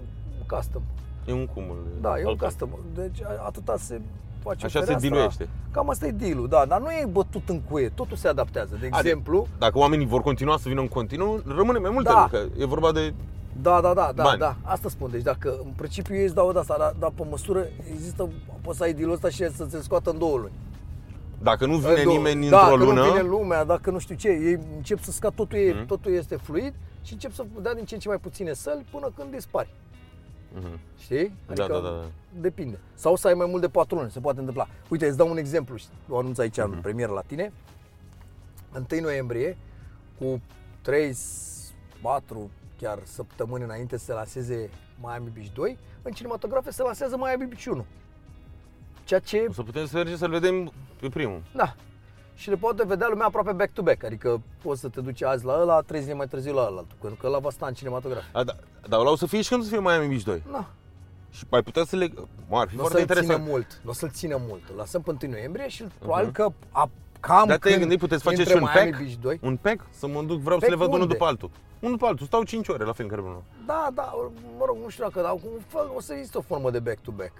custom. 0.49 0.83
E 1.27 1.33
un 1.33 1.47
cumul. 1.47 1.87
Da, 2.01 2.19
e 2.19 2.23
un 2.23 2.29
al- 2.29 2.37
custom. 2.37 2.71
Deci 2.95 3.23
a- 3.23 3.43
atâta 3.47 3.77
se 3.77 4.01
face 4.43 4.67
Așa 4.67 4.79
se 4.79 4.85
fereastra. 4.85 5.09
diluiește. 5.09 5.49
Cam 5.71 5.91
asta 5.91 6.07
e 6.07 6.11
deal 6.11 6.47
da, 6.49 6.65
dar 6.69 6.81
nu 6.81 6.91
e 6.91 7.07
bătut 7.11 7.49
în 7.49 7.61
cuie, 7.61 7.89
totul 7.89 8.17
se 8.17 8.29
adaptează. 8.29 8.77
De 8.81 8.89
exemplu, 8.93 9.47
Dacă 9.59 9.79
oamenii 9.79 10.07
vor 10.07 10.21
continua 10.21 10.57
să 10.57 10.69
vină 10.69 10.81
în 10.81 10.89
continuu, 10.89 11.43
rămâne 11.57 11.79
mai 11.79 11.91
multă 11.91 12.13
Da. 12.13 12.29
că 12.31 12.45
e 12.59 12.65
vorba 12.65 12.93
de... 12.93 13.15
da, 13.63 13.81
da, 13.81 13.95
da, 13.95 14.13
da, 14.15 14.23
Bani. 14.23 14.39
da, 14.39 14.57
asta 14.63 14.89
spun. 14.89 15.11
Deci 15.11 15.23
dacă 15.23 15.55
în 15.65 15.71
principiu 15.77 16.15
ei 16.15 16.25
îți 16.25 16.35
dau 16.35 16.53
de 16.53 16.59
asta, 16.59 16.77
dar, 16.79 16.95
dar 16.99 17.11
pe 17.15 17.27
măsură 17.31 17.67
există, 17.93 18.29
poți 18.63 18.77
să 18.79 18.83
ai 18.85 18.93
deal 18.93 19.11
ăsta 19.11 19.29
și 19.29 19.51
să 19.51 19.67
se 19.71 19.81
scoată 19.83 20.11
în 20.11 20.19
două 20.19 20.37
luni. 20.37 20.53
Dacă 21.43 21.67
nu 21.67 21.77
vine 21.77 21.93
În 21.93 22.03
două- 22.05 22.17
nimeni 22.17 22.49
da, 22.49 22.61
într-o 22.61 22.77
că 22.77 22.85
lună... 22.85 23.01
nu 23.05 23.11
vine 23.11 23.23
lumea, 23.29 23.65
dacă 23.65 23.91
nu 23.91 23.99
știu 23.99 24.15
ce, 24.15 24.29
ei 24.29 24.59
încep 24.77 25.01
să 25.03 25.11
scadă, 25.11 25.35
totul, 25.37 25.59
e, 25.59 25.73
Mhm. 25.73 25.87
totul 25.87 26.13
este 26.13 26.37
fluid 26.37 26.75
și 27.03 27.13
încep 27.13 27.33
să 27.33 27.45
dea 27.63 27.75
din 27.75 27.85
ce 27.85 27.95
în 27.95 28.01
ce 28.01 28.09
mai 28.09 28.19
puține 28.19 28.53
săli 28.53 28.85
până 28.91 29.11
când 29.17 29.31
dispari. 29.31 29.75
Mhm. 30.55 30.79
Știi? 30.99 31.33
Adică 31.47 31.67
Da, 31.67 31.75
da, 31.75 31.81
da, 31.81 31.89
da. 31.91 32.05
depinde. 32.41 32.79
Sau 32.95 33.17
să 33.17 33.29
ai 33.29 33.35
mai 33.35 33.47
mult 33.47 33.61
de 33.61 33.69
patru 33.69 33.97
luni, 33.97 34.11
se 34.11 34.21
poate 34.21 34.39
întâmpla. 34.39 34.67
Uite, 34.89 35.07
îți 35.07 35.17
dau 35.17 35.31
un 35.31 35.37
exemplu, 35.37 35.77
o 36.09 36.19
anunț 36.19 36.39
aici 36.39 36.57
în 36.59 36.79
premieră 36.83 37.13
la 37.13 37.21
tine. 37.21 37.53
1 38.91 39.01
noiembrie, 39.01 39.57
cu 40.19 40.41
3, 40.83 41.17
4 42.03 42.51
chiar 42.79 42.99
săptămâni 43.05 43.65
înainte 43.65 43.97
să 43.97 44.05
se 44.05 44.13
lanseze 44.13 44.71
Miami 45.01 45.31
Beach 45.35 45.49
2, 45.55 45.79
în 46.03 46.13
cinematografe 46.13 46.71
se 46.71 46.83
lansează 46.83 47.17
Miami 47.17 47.47
Beach 47.47 47.65
1. 47.67 47.85
Ceea 49.05 49.21
ce, 49.21 49.47
O 49.49 49.53
să 49.53 49.63
putem 49.63 49.87
să 49.87 49.97
mergem 49.97 50.17
să-l 50.17 50.31
vedem 50.31 50.73
pe 51.01 51.09
primul. 51.09 51.43
da, 51.55 51.75
și 52.43 52.49
le 52.49 52.57
poate 52.57 52.85
vedea 52.87 53.07
lumea 53.11 53.27
aproape 53.27 53.53
back-to-back, 53.53 54.05
adică 54.05 54.41
poți 54.63 54.81
să 54.81 54.89
te 54.89 55.01
duci 55.01 55.23
azi 55.23 55.45
la 55.45 55.59
ăla, 55.61 55.81
trei 55.81 56.01
zile 56.01 56.15
mai 56.15 56.27
târziu 56.27 56.55
la 56.55 56.61
ăla, 56.67 56.85
pentru 57.01 57.19
că 57.21 57.27
ăla 57.27 57.39
va 57.39 57.51
sta 57.51 57.67
în 57.67 57.73
cinematograf. 57.75 58.23
A, 58.33 58.45
da, 58.45 58.53
dar 58.89 59.01
ăla 59.01 59.11
o 59.11 59.17
să 59.17 59.27
fie 59.27 59.43
și 59.43 59.49
când 59.49 59.61
o 59.61 59.65
să 59.65 59.71
fie 59.71 59.81
Miami 59.81 60.07
Beach 60.09 60.23
2. 60.23 60.43
Na, 60.51 60.67
Și 61.31 61.45
mai 61.51 61.63
putea 61.63 61.85
să 61.85 61.97
le... 61.97 62.13
Mă, 62.49 62.59
ar 62.59 62.69
fi 62.69 62.77
nu 62.77 62.83
o 62.83 62.87
foarte 62.87 62.99
să-l 62.99 63.07
țină 63.09 63.21
interesant. 63.21 63.47
mult, 63.49 63.81
nu 63.85 63.91
o 63.91 63.93
să-l 63.93 64.11
țină 64.11 64.37
mult. 64.49 64.63
Îl 64.71 64.77
lăsăm 64.77 65.01
pe 65.03 65.11
1 65.23 65.33
noiembrie 65.33 65.69
și 65.69 65.85
probabil 65.99 66.31
că 66.31 66.49
a, 66.71 66.91
cam 67.21 67.47
Dar 67.49 67.57
te-ai 67.59 67.73
când 67.73 67.79
gândit, 67.79 67.99
puteți 67.99 68.23
face 68.23 68.37
intre 68.37 68.55
și 68.57 68.63
un 68.63 68.69
Miami 68.73 68.91
pack? 68.91 69.03
Beach 69.03 69.17
2. 69.21 69.39
Un 69.43 69.57
pack? 69.57 69.81
Să 69.91 70.07
mă 70.07 70.23
duc, 70.23 70.39
vreau 70.41 70.59
să 70.59 70.67
Pack 70.67 70.71
le 70.71 70.77
văd 70.85 70.89
unul 70.89 71.01
unde? 71.01 71.13
după 71.13 71.25
altul. 71.25 71.51
Unul 71.81 71.95
după 71.97 72.07
altul, 72.07 72.27
stau 72.27 72.43
5 72.43 72.69
ore 72.69 72.85
la 72.85 72.93
fiecare 72.93 73.21
unul. 73.21 73.43
Da, 73.67 73.89
da, 73.95 74.15
mă 74.59 74.65
rog, 74.67 74.77
nu 74.83 74.89
știu 74.89 75.05
dacă, 75.05 75.21
dar 75.21 75.33
un 75.33 75.61
fel, 75.67 75.91
o 75.97 76.01
să 76.01 76.13
există 76.15 76.39
o 76.39 76.41
formă 76.41 76.71
de 76.71 76.79
back-to-back. 76.81 77.33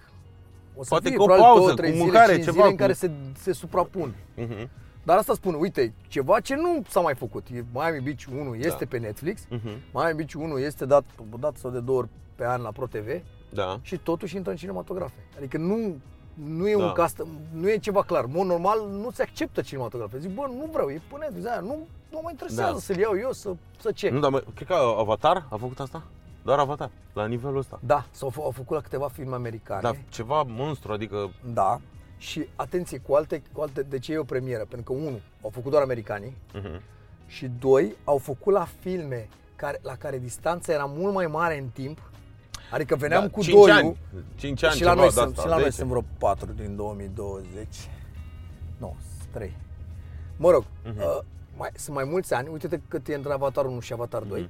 O 0.75 0.83
să 0.83 0.89
Poate 0.89 1.07
fie 1.07 1.17
cu 1.17 1.21
o 1.23 1.25
probabil 1.25 1.45
pauză, 1.49 1.63
două, 1.65 1.75
trei 1.75 1.89
cu 1.89 1.95
zile, 1.95 2.05
mâncare, 2.09 2.31
cinci 2.33 2.43
ceva, 2.45 2.55
zile 2.55 2.65
în 2.65 2.71
cu- 2.71 2.77
care 2.81 2.93
se, 2.93 3.11
se 3.37 3.51
suprapun. 3.53 4.15
Mhm. 4.35 4.69
Dar 5.03 5.17
asta 5.17 5.33
spun, 5.33 5.53
uite, 5.53 5.93
ceva 6.07 6.39
ce 6.39 6.55
nu 6.55 6.83
s-a 6.87 6.99
mai 6.99 7.15
făcut. 7.15 7.47
E- 7.53 7.65
Miami 7.71 7.99
Beach 7.99 8.23
1 8.31 8.55
este 8.55 8.83
Da. 8.83 8.85
pe 8.89 8.97
Netflix, 8.97 9.45
Mhm. 9.49 9.69
Miami 9.93 10.13
Beach 10.15 10.33
1 10.37 10.57
este 10.57 10.85
dat 10.85 11.03
o 11.33 11.37
dată 11.37 11.59
sau 11.59 11.71
de 11.71 11.79
două 11.79 11.97
ori 11.97 12.07
pe 12.35 12.45
an 12.45 12.61
la 12.61 12.71
Pro 12.71 12.85
TV 12.87 13.21
Da. 13.49 13.79
și 13.81 13.97
totuși 13.97 14.35
intră 14.35 14.51
în 14.51 14.57
cinematografe. 14.57 15.13
Adică 15.37 15.57
nu, 15.57 15.95
nu 16.33 16.69
e 16.69 16.75
Da. 16.75 16.83
un 16.85 16.91
custom, 16.93 17.27
nu 17.53 17.69
e 17.69 17.77
ceva 17.77 18.03
clar. 18.03 18.23
În 18.23 18.31
mod 18.33 18.45
normal 18.45 18.87
nu 18.89 19.09
se 19.11 19.21
acceptă 19.21 19.61
cinematografe. 19.61 20.19
Zic, 20.19 20.33
bă, 20.33 20.45
nu 20.57 20.69
vreau, 20.71 20.89
e 20.89 21.01
pe 21.11 21.17
Netflix, 21.19 21.45
aia, 21.47 21.59
nu, 21.59 21.87
nu 22.11 22.19
mă 22.23 22.27
interesează 22.31 22.71
Da. 22.73 22.79
să-l 22.79 22.97
iau 22.97 23.17
eu, 23.17 23.31
să, 23.31 23.55
să 23.81 23.91
ce. 23.91 24.09
Nu, 24.09 24.19
dar 24.19 24.31
mă, 24.31 24.43
cred 24.55 24.67
că 24.67 24.73
Avatar 24.97 25.45
a 25.49 25.55
făcut 25.55 25.79
asta? 25.79 26.03
Doar 26.43 26.59
Avatar, 26.59 26.89
la 27.13 27.25
nivelul 27.25 27.57
ăsta. 27.57 27.79
Da, 27.85 28.05
s-au 28.11 28.29
fă- 28.31 28.43
au 28.43 28.51
făcut 28.51 28.75
la 28.75 28.81
câteva 28.81 29.07
filme 29.07 29.35
americane. 29.35 29.81
Dar 29.81 29.95
ceva 30.09 30.43
monstru, 30.47 30.91
adică... 30.93 31.31
Da. 31.53 31.79
Și 32.23 32.47
atenție, 32.55 32.97
cu 32.97 33.13
alte, 33.13 33.41
cu 33.53 33.61
alte, 33.61 33.81
de 33.81 33.99
ce 33.99 34.13
e 34.13 34.17
o 34.17 34.23
premieră? 34.23 34.65
Pentru 34.69 34.93
că, 34.93 34.99
unu, 34.99 35.19
au 35.41 35.49
făcut 35.49 35.71
doar 35.71 35.83
americanii 35.83 36.37
Mhm. 36.53 36.81
și 37.27 37.51
doi, 37.59 37.95
au 38.03 38.17
făcut 38.17 38.53
la 38.53 38.67
filme 38.79 39.27
care, 39.55 39.79
la 39.81 39.95
care 39.95 40.17
distanța 40.19 40.73
era 40.73 40.85
mult 40.85 41.13
mai 41.13 41.25
mare 41.27 41.57
în 41.59 41.67
timp. 41.67 42.11
Adică 42.71 42.95
veneam 42.95 43.21
Da, 43.21 43.29
cu 43.29 43.41
cinci 43.41 43.55
doi 43.55 43.71
ani. 43.71 43.97
5 44.35 44.63
ani 44.63 44.75
și 44.75 44.83
la 44.83 44.89
ceva 44.89 45.01
noi, 45.01 45.09
de 45.09 45.13
sunt, 45.19 45.27
asta, 45.29 45.41
și 45.41 45.47
la 45.47 45.53
noi 45.53 45.63
10. 45.63 45.75
sunt 45.75 45.89
vreo 45.89 46.03
4 46.17 46.51
din 46.51 46.75
2020. 46.75 47.89
Nu, 48.77 48.95
3. 49.31 49.55
Mă 50.37 50.51
rog, 50.51 50.63
Mhm. 50.85 50.97
uh, 50.97 51.19
mai, 51.57 51.69
sunt 51.75 51.95
mai 51.95 52.03
mulți 52.03 52.33
ani. 52.33 52.47
Uite-te 52.51 52.79
cât 52.87 53.07
e 53.07 53.13
între 53.15 53.33
Avatar 53.33 53.65
1 53.65 53.79
și 53.79 53.93
Avatar 53.93 54.21
2. 54.21 54.41
Mhm. 54.41 54.49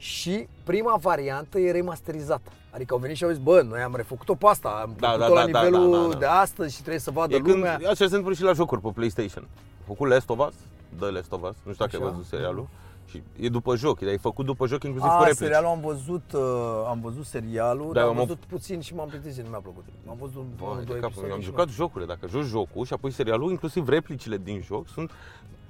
Și 0.00 0.48
prima 0.64 0.96
variantă 1.00 1.58
e 1.58 1.70
remasterizată. 1.70 2.50
Adică 2.70 2.94
au 2.94 3.00
venit 3.00 3.16
și 3.16 3.24
au 3.24 3.30
zis, 3.30 3.38
bă, 3.38 3.60
noi 3.68 3.80
am 3.80 3.94
refăcut-o 3.96 4.34
pe 4.34 4.46
asta, 4.46 4.68
am 4.82 4.94
Da, 4.98 5.08
făcut-o 5.10 5.34
da, 5.34 5.40
la 5.40 5.46
da, 5.46 5.50
da, 5.52 5.62
nivelul 5.62 5.90
da, 5.90 5.98
da, 6.02 6.08
da. 6.12 6.18
de 6.18 6.24
astăzi 6.26 6.74
și 6.74 6.78
trebuie 6.80 7.00
să 7.00 7.10
vadă 7.10 7.34
E 7.34 7.38
când, 7.40 7.54
lumea. 7.54 7.74
așa 7.76 7.92
se 7.94 8.04
întâmplă 8.04 8.32
și 8.34 8.42
la 8.42 8.52
jocuri 8.52 8.80
pe 8.80 8.88
PlayStation. 8.94 9.48
A 9.80 9.82
făcut 9.86 10.08
Last 10.08 10.30
of 10.30 10.38
Us, 10.46 10.54
The 10.98 11.10
Last 11.10 11.32
of 11.32 11.42
Us, 11.42 11.56
nu 11.62 11.72
știu 11.72 11.84
dacă 11.84 11.96
ai 11.96 12.02
Așa. 12.02 12.10
văzut 12.10 12.24
serialul. 12.26 12.68
Și 13.06 13.22
e 13.40 13.48
după 13.48 13.76
joc, 13.76 13.98
dar 14.00 14.12
e 14.12 14.16
făcut 14.16 14.44
după 14.44 14.66
joc 14.66 14.82
inclusiv 14.82 15.08
cu 15.10 15.14
A, 15.14 15.18
replici. 15.18 15.36
serialul 15.38 15.68
am 15.68 15.80
văzut, 15.80 16.32
uh, 16.32 16.40
am 16.88 17.00
văzut 17.00 17.24
serialul, 17.24 17.86
Da, 17.86 17.92
dar 17.92 18.02
am 18.02 18.08
am 18.08 18.16
văzut 18.16 18.38
puțin 18.44 18.80
și 18.80 18.94
m-am 18.94 19.08
plictisit, 19.08 19.42
nu 19.44 19.48
mi-a 19.50 19.58
plăcut. 19.58 19.84
Am 20.08 20.16
văzut 20.20 20.34
unul, 20.36 20.52
Vai, 20.56 20.78
de 20.78 20.84
doi 20.84 21.00
capul 21.00 21.00
meu, 21.00 21.08
episoade 21.08 21.32
am 21.32 21.40
și 21.40 21.44
jucat 21.46 21.68
jocurile. 21.68 22.06
Dacă 22.14 22.26
joci 22.28 22.44
jocul 22.44 22.84
și 22.84 22.92
apoi 22.92 23.10
serialul, 23.10 23.50
inclusiv 23.50 23.88
replicile 23.88 24.36
din 24.44 24.60
joc 24.64 24.88
sunt 24.88 25.10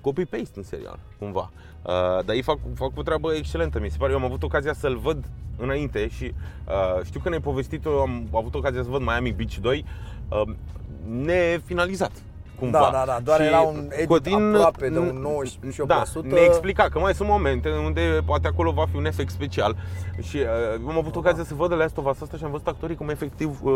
copy-paste 0.08 0.58
în 0.58 0.62
serial, 0.62 0.98
cumva. 1.18 1.50
Uh, 1.82 2.24
dar 2.24 2.34
ei 2.34 2.42
fac, 2.42 2.58
fac 2.74 2.90
o 2.94 3.02
treabă 3.02 3.34
excelentă, 3.34 3.80
mi 3.80 3.90
se 3.90 3.96
pare. 3.98 4.12
Eu 4.12 4.18
am 4.18 4.24
avut 4.24 4.42
ocazia 4.42 4.72
să-l 4.72 4.96
văd 4.96 5.24
înainte 5.56 6.08
și 6.08 6.34
uh, 6.68 7.04
știu 7.04 7.20
că 7.20 7.28
ne-ai 7.28 7.40
povestit, 7.40 7.84
eu 7.84 8.00
am 8.00 8.28
avut 8.32 8.54
ocazia 8.54 8.82
să 8.82 8.88
văd 8.88 9.00
Miami 9.00 9.32
Beach 9.32 9.54
2 9.54 9.84
uh, 10.28 10.42
nefinalizat. 11.08 12.12
Cumva. 12.58 12.78
Da, 12.78 12.90
da, 12.90 13.04
da, 13.06 13.18
doar 13.24 13.40
Și 13.40 13.46
era 13.46 13.60
un 13.60 13.88
edit 13.90 14.34
aproape 14.34 14.88
de 14.88 14.98
un 14.98 15.26
98%. 15.82 15.86
Da, 15.86 16.02
ne 16.22 16.40
explica 16.40 16.88
că 16.88 16.98
mai 16.98 17.14
sunt 17.14 17.28
momente 17.28 17.70
unde 17.70 18.20
poate 18.24 18.46
acolo 18.46 18.70
va 18.70 18.86
fi 18.90 18.96
un 18.96 19.04
efect 19.04 19.30
special 19.30 19.76
și 20.20 20.36
uh, 20.36 20.88
am 20.88 20.96
avut 20.96 21.16
ocazia 21.16 21.44
să 21.44 21.54
văd 21.54 21.68
de 21.68 21.74
Last 21.74 21.96
of 21.96 22.06
Us 22.10 22.20
asta 22.20 22.36
și 22.36 22.44
am 22.44 22.50
văzut 22.50 22.66
actorii 22.66 22.96
cum 22.96 23.08
efectiv 23.08 23.58
uh, 23.62 23.72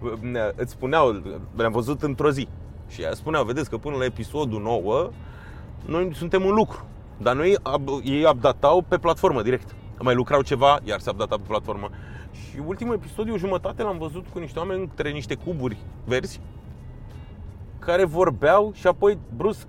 uh, 0.00 0.50
îți 0.62 0.72
spuneau, 0.72 1.22
le-am 1.56 1.72
văzut 1.72 2.02
într-o 2.02 2.30
zi 2.30 2.48
și 2.88 3.02
spuneau, 3.14 3.44
vedeți 3.44 3.70
că 3.70 3.76
până 3.76 3.96
la 3.96 4.04
episodul 4.04 4.60
9 4.62 5.10
noi 5.86 6.14
suntem 6.14 6.46
în 6.46 6.54
lucru, 6.54 6.86
dar 7.16 7.34
noi 7.34 7.56
ab- 7.62 8.04
ei 8.04 8.24
updatau 8.24 8.82
pe 8.88 8.98
platformă 8.98 9.42
direct. 9.42 9.74
Mai 10.00 10.14
lucrau 10.14 10.42
ceva, 10.42 10.78
iar 10.84 11.00
se 11.00 11.10
updata 11.10 11.36
pe 11.36 11.42
platformă. 11.46 11.90
Și 12.32 12.62
ultimul 12.66 12.94
episod, 12.94 13.30
o 13.30 13.36
jumătate 13.36 13.82
l-am 13.82 13.98
văzut 13.98 14.26
cu 14.32 14.38
niște 14.38 14.58
oameni 14.58 14.80
între 14.80 15.10
niște 15.10 15.34
cuburi 15.34 15.76
verzi 16.04 16.40
care 17.78 18.04
vorbeau 18.04 18.72
și 18.74 18.86
apoi 18.86 19.18
brusc 19.36 19.66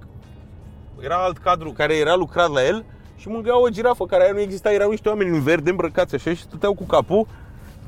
era 0.99 1.15
alt 1.15 1.37
cadru 1.37 1.71
care 1.71 1.95
era 1.95 2.15
lucrat 2.15 2.51
la 2.51 2.65
el 2.65 2.85
și 3.15 3.27
mângâia 3.27 3.59
o 3.59 3.67
girafă 3.69 4.05
care 4.05 4.23
aia 4.23 4.31
nu 4.31 4.39
exista, 4.39 4.73
erau 4.73 4.89
niște 4.89 5.09
oameni 5.09 5.29
în 5.29 5.41
verde 5.41 5.69
îmbrăcați 5.69 6.15
așa 6.15 6.33
și 6.33 6.41
stăteau 6.41 6.73
cu 6.73 6.83
capul 6.83 7.27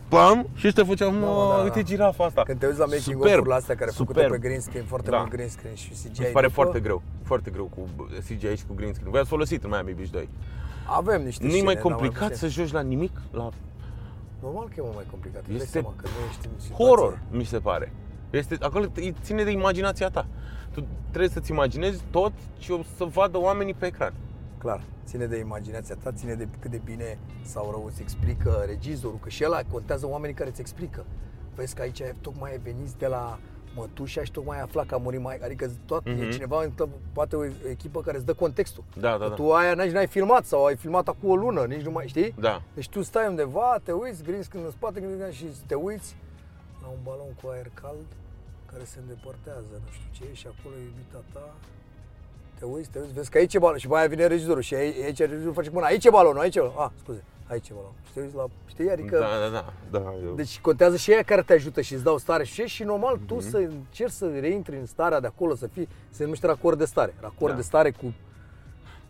pam, 0.08 0.48
și 0.56 0.68
ăștia 0.68 0.86
făceau, 0.86 1.12
mă, 1.12 1.20
Da, 1.20 1.26
da, 1.50 1.56
da. 1.58 1.64
uite 1.64 1.84
girafa 1.84 2.24
asta. 2.26 2.42
Când 2.44 2.60
te 2.60 2.66
uiți 2.66 2.80
la 2.80 2.86
making 2.86 3.04
Superb, 3.04 3.32
of-urile 3.34 3.54
astea 3.54 3.76
care 3.76 3.92
făcute 3.92 4.20
superb. 4.20 4.42
pe 4.42 4.48
green 4.48 4.60
screen, 4.62 4.86
foarte 4.86 5.10
Da. 5.10 5.18
mult 5.18 5.30
green 5.30 5.50
screen 5.50 5.76
și 5.76 5.90
CGI. 5.90 6.08
Mi 6.10 6.16
se 6.16 6.24
pare 6.24 6.48
după, 6.48 6.62
foarte 6.62 6.80
greu, 6.80 7.02
foarte 7.24 7.50
greu 7.52 7.66
cu 7.66 7.88
CGI 8.28 8.56
și 8.56 8.66
cu 8.68 8.74
green 8.74 8.94
screen. 8.94 9.12
Voi 9.12 9.20
ați 9.20 9.30
folosit 9.30 9.64
în 9.64 9.70
Miami 9.70 9.94
Beach 9.94 10.10
2. 10.10 10.30
Avem 10.90 11.24
niște 11.24 11.42
Nu 11.44 11.48
e 11.50 11.52
scene, 11.52 11.66
mai 11.66 11.74
dar 11.74 11.84
complicat 11.84 12.30
puțin. 12.32 12.36
să 12.38 12.48
joci 12.48 12.72
la 12.72 12.82
nimic? 12.82 13.12
La 13.32 13.50
Normal 14.42 14.64
că 14.68 14.74
e 14.78 14.82
mult 14.82 14.96
mai 14.96 15.06
complicat. 15.12 15.40
Îți 15.42 15.48
dai 15.50 15.58
Este 15.58 15.70
seama 15.70 15.94
că 15.98 16.06
nu 16.08 16.26
ești 16.30 16.46
în 16.54 16.60
situație. 16.60 16.86
horror, 16.86 17.20
mi 17.32 17.44
se 17.44 17.58
pare. 17.60 17.92
Este, 18.30 18.58
acolo 18.60 18.86
te- 18.86 19.14
ține 19.22 19.44
de 19.44 19.52
imaginația 19.52 20.10
ta. 20.10 20.26
Tu 20.74 20.84
trebuie 21.10 21.30
să-ți 21.30 21.52
imaginezi 21.52 22.02
tot 22.12 22.32
și 22.60 22.72
o 22.72 22.80
să 22.98 23.04
vadă 23.06 23.38
oamenii 23.40 23.74
pe 23.74 23.86
ecran. 23.86 24.14
Clar, 24.58 24.82
ține 25.06 25.26
de 25.26 25.38
imaginația 25.38 25.96
ta, 26.04 26.12
ține 26.12 26.34
de 26.34 26.48
cât 26.60 26.72
de 26.72 26.82
bine 26.84 27.18
sau 27.42 27.72
rău 27.72 27.86
îți 27.86 28.02
explică 28.02 28.64
regizorul, 28.66 29.20
că 29.22 29.30
și 29.30 29.44
ăla 29.46 29.60
contează 29.72 30.08
oamenii 30.08 30.36
care 30.36 30.50
îți 30.50 30.62
explică. 30.62 31.06
Vezi 31.56 31.76
că 31.76 31.82
aici 31.82 32.02
tocmai 32.22 32.52
ai 32.52 32.58
venit 32.58 32.90
de 32.92 33.08
la 33.08 33.40
mătușa 33.76 34.24
și 34.24 34.32
tocmai 34.32 34.58
ai 34.58 34.64
aflat 34.64 34.86
că 34.86 34.96
a 34.96 34.98
murit 34.98 35.22
mai... 35.22 35.38
Adică 35.38 35.72
tot, 35.86 36.02
mm-hmm. 36.02 36.20
e 36.20 36.24
Mhm. 36.24 36.30
cineva, 36.32 36.64
în 36.64 36.72
tău- 36.72 36.90
poate 37.14 37.36
o 37.36 37.46
echipă 37.70 38.02
care 38.02 38.18
îți 38.18 38.26
dă 38.26 38.34
contextul. 38.34 38.84
Da, 39.00 39.10
da, 39.18 39.18
Că 39.24 39.30
da. 39.30 39.36
Tu 39.36 39.52
aia 39.54 39.74
n-ai, 39.74 39.92
n-ai 39.92 40.08
filmat 40.08 40.46
sau 40.46 40.66
ai 40.66 40.76
filmat 40.76 41.08
acum 41.08 41.30
o 41.30 41.36
lună, 41.36 41.64
nici 41.66 41.82
nu 41.82 41.92
mai 41.92 42.08
știi? 42.08 42.34
Da. 42.40 42.62
Deci 42.74 42.90
tu 42.90 43.02
stai 43.02 43.28
undeva, 43.28 43.80
te 43.84 43.92
uiți, 43.92 44.24
green 44.24 44.42
screen 44.44 44.66
în 44.66 44.72
spate 44.72 45.00
green 45.00 45.14
screen, 45.16 45.32
și 45.32 45.46
te 45.66 45.76
uiți 45.76 46.16
la 46.82 46.88
un 46.88 46.98
balon 47.04 47.32
cu 47.42 47.48
aer 47.50 47.70
cald 47.74 48.06
care 48.72 48.84
se 48.84 49.00
îndepărtează, 49.00 49.74
nu 49.86 49.92
știu 49.92 50.10
ce, 50.26 50.34
și 50.34 50.48
acolo 50.48 50.76
e 50.76 50.84
iubita 50.84 51.22
ta. 51.34 51.54
Te 52.60 52.66
uiți, 52.66 52.90
te 52.90 53.00
uiți, 53.00 53.14
vezi 53.14 53.30
că 53.30 53.38
aici 53.38 53.54
e 53.54 53.60
balon 53.60 53.78
și 53.78 53.88
mai 53.88 54.00
aia 54.00 54.08
vine 54.08 54.26
regizorul 54.28 54.62
și 54.62 54.74
aici, 54.76 54.96
aici 55.04 55.18
regizorul 55.20 55.54
face 55.54 55.68
cu 55.70 55.74
mâna, 55.76 55.88
aici 55.88 56.06
e 56.06 56.10
balonul, 56.10 56.40
aici 56.42 56.56
e 56.56 56.60
balonul. 56.60 56.82
Ah, 56.84 56.90
scuze, 57.04 57.24
aici 57.48 57.70
e 57.70 57.72
balonul. 57.74 57.96
Și 58.08 58.12
te 58.14 58.22
uiți 58.22 58.36
la, 58.36 58.46
știi, 58.66 58.90
adică... 58.92 59.18
Da, 59.20 59.26
da, 59.50 59.50
da. 59.92 60.00
da 60.00 60.14
eu... 60.26 60.34
Deci 60.36 60.60
contează 60.60 60.96
și 60.98 61.12
ea 61.12 61.24
care 61.24 61.42
te 61.42 61.54
ajută 61.54 61.82
și 61.82 61.94
îți 61.94 62.04
dau 62.04 62.18
stare 62.18 62.44
și 62.44 62.66
și 62.66 62.84
normal 62.84 63.20
tu 63.26 63.34
Mhm. 63.36 63.50
să 63.50 63.58
încerci 63.58 64.12
să 64.12 64.30
reintri 64.40 64.76
în 64.78 64.86
starea 64.86 65.20
de 65.20 65.28
acolo, 65.28 65.56
să 65.56 65.68
fii, 65.68 65.88
se 66.10 66.24
numește 66.24 66.46
racord 66.48 66.78
de 66.78 66.86
stare. 66.86 67.14
Racord 67.20 67.52
Da. 67.52 67.58
de 67.58 67.64
stare 67.64 67.92
cu 67.92 68.14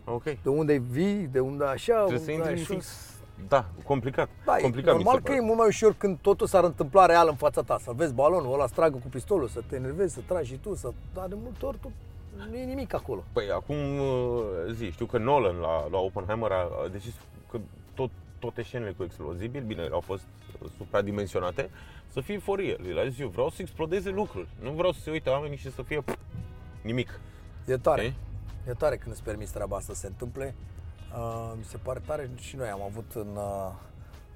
Ok. 0.04 0.22
de 0.24 0.48
unde 0.48 0.76
vii, 0.90 1.28
de 1.32 1.40
unde 1.40 1.64
așa, 1.64 1.94
Trebuie 1.96 2.18
să 2.18 2.30
unde 2.30 2.32
intri 2.32 2.48
ai 2.52 2.58
în 2.58 2.64
sus. 2.64 2.74
fix. 2.74 3.16
Da, 3.48 3.64
complicat. 3.84 4.28
Da, 4.44 4.52
complicat 4.56 4.94
e 4.94 4.96
mi 4.96 5.02
normal 5.02 5.14
se 5.14 5.20
că 5.22 5.28
pare. 5.30 5.42
e 5.42 5.44
mult 5.46 5.58
mai 5.58 5.66
ușor 5.66 5.94
când 5.98 6.18
totul 6.20 6.46
s-ar 6.46 6.64
întâmpla 6.64 7.06
real 7.06 7.28
în 7.28 7.36
fața 7.36 7.62
ta. 7.62 7.78
Să 7.82 7.92
vezi 7.96 8.12
balonul 8.14 8.52
ăla, 8.52 8.66
să 8.66 8.72
tragă 8.74 8.96
cu 9.02 9.08
pistolul, 9.10 9.48
să 9.48 9.60
te 9.68 9.76
enervezi, 9.76 10.14
să 10.14 10.20
tragi 10.26 10.48
și 10.50 10.56
tu, 10.62 10.74
să... 10.74 10.88
Dar 11.14 11.26
de 11.26 11.34
multe 11.42 11.66
ori 11.66 11.78
tu 11.80 11.90
nu 12.46 12.56
e 12.56 12.64
nimic 12.64 12.94
acolo. 12.94 13.24
Păi 13.32 13.50
acum 13.50 13.98
uh, 13.98 14.42
zi, 14.72 14.90
știu 14.90 15.06
că 15.06 15.18
Nolan 15.18 15.56
la, 15.56 15.88
la 15.90 15.98
Oppenheimer 15.98 16.50
a 16.50 16.68
a 16.84 16.88
decis 16.88 17.14
că 17.50 17.58
tot, 17.94 18.10
toate 18.38 18.62
scenele 18.62 18.90
cu 18.90 19.02
explozibili, 19.02 19.64
bine, 19.64 19.88
au 19.92 20.00
fost 20.00 20.22
uh, 20.62 20.70
supradimensionate, 20.76 21.70
să 22.08 22.20
fie 22.20 22.38
for 22.38 22.58
real. 22.58 22.86
El 22.86 22.98
a 22.98 23.08
zis, 23.08 23.18
eu 23.18 23.28
vreau 23.28 23.50
să 23.50 23.62
explodeze 23.62 24.10
lucruri. 24.10 24.48
Nu 24.60 24.70
vreau 24.70 24.92
să 24.92 25.00
se 25.00 25.10
uite 25.10 25.30
oamenii 25.30 25.56
și 25.56 25.72
să 25.72 25.82
fie 25.82 26.00
pf, 26.00 26.16
nimic. 26.82 27.20
E 27.66 27.76
tare. 27.76 28.04
Ok? 28.04 28.12
E 28.68 28.72
tare 28.72 28.96
când 28.96 29.14
îți 29.14 29.22
permiți 29.22 29.52
treaba 29.52 29.76
asta 29.76 29.92
să 29.92 30.00
se 30.00 30.06
întâmple. 30.06 30.54
Uh, 31.12 31.52
mi 31.56 31.64
se 31.64 31.76
pare 31.76 32.00
tare 32.06 32.30
și 32.40 32.56
noi 32.56 32.68
am 32.68 32.82
avut 32.82 33.10
în, 33.14 33.28
uh, 33.36 33.72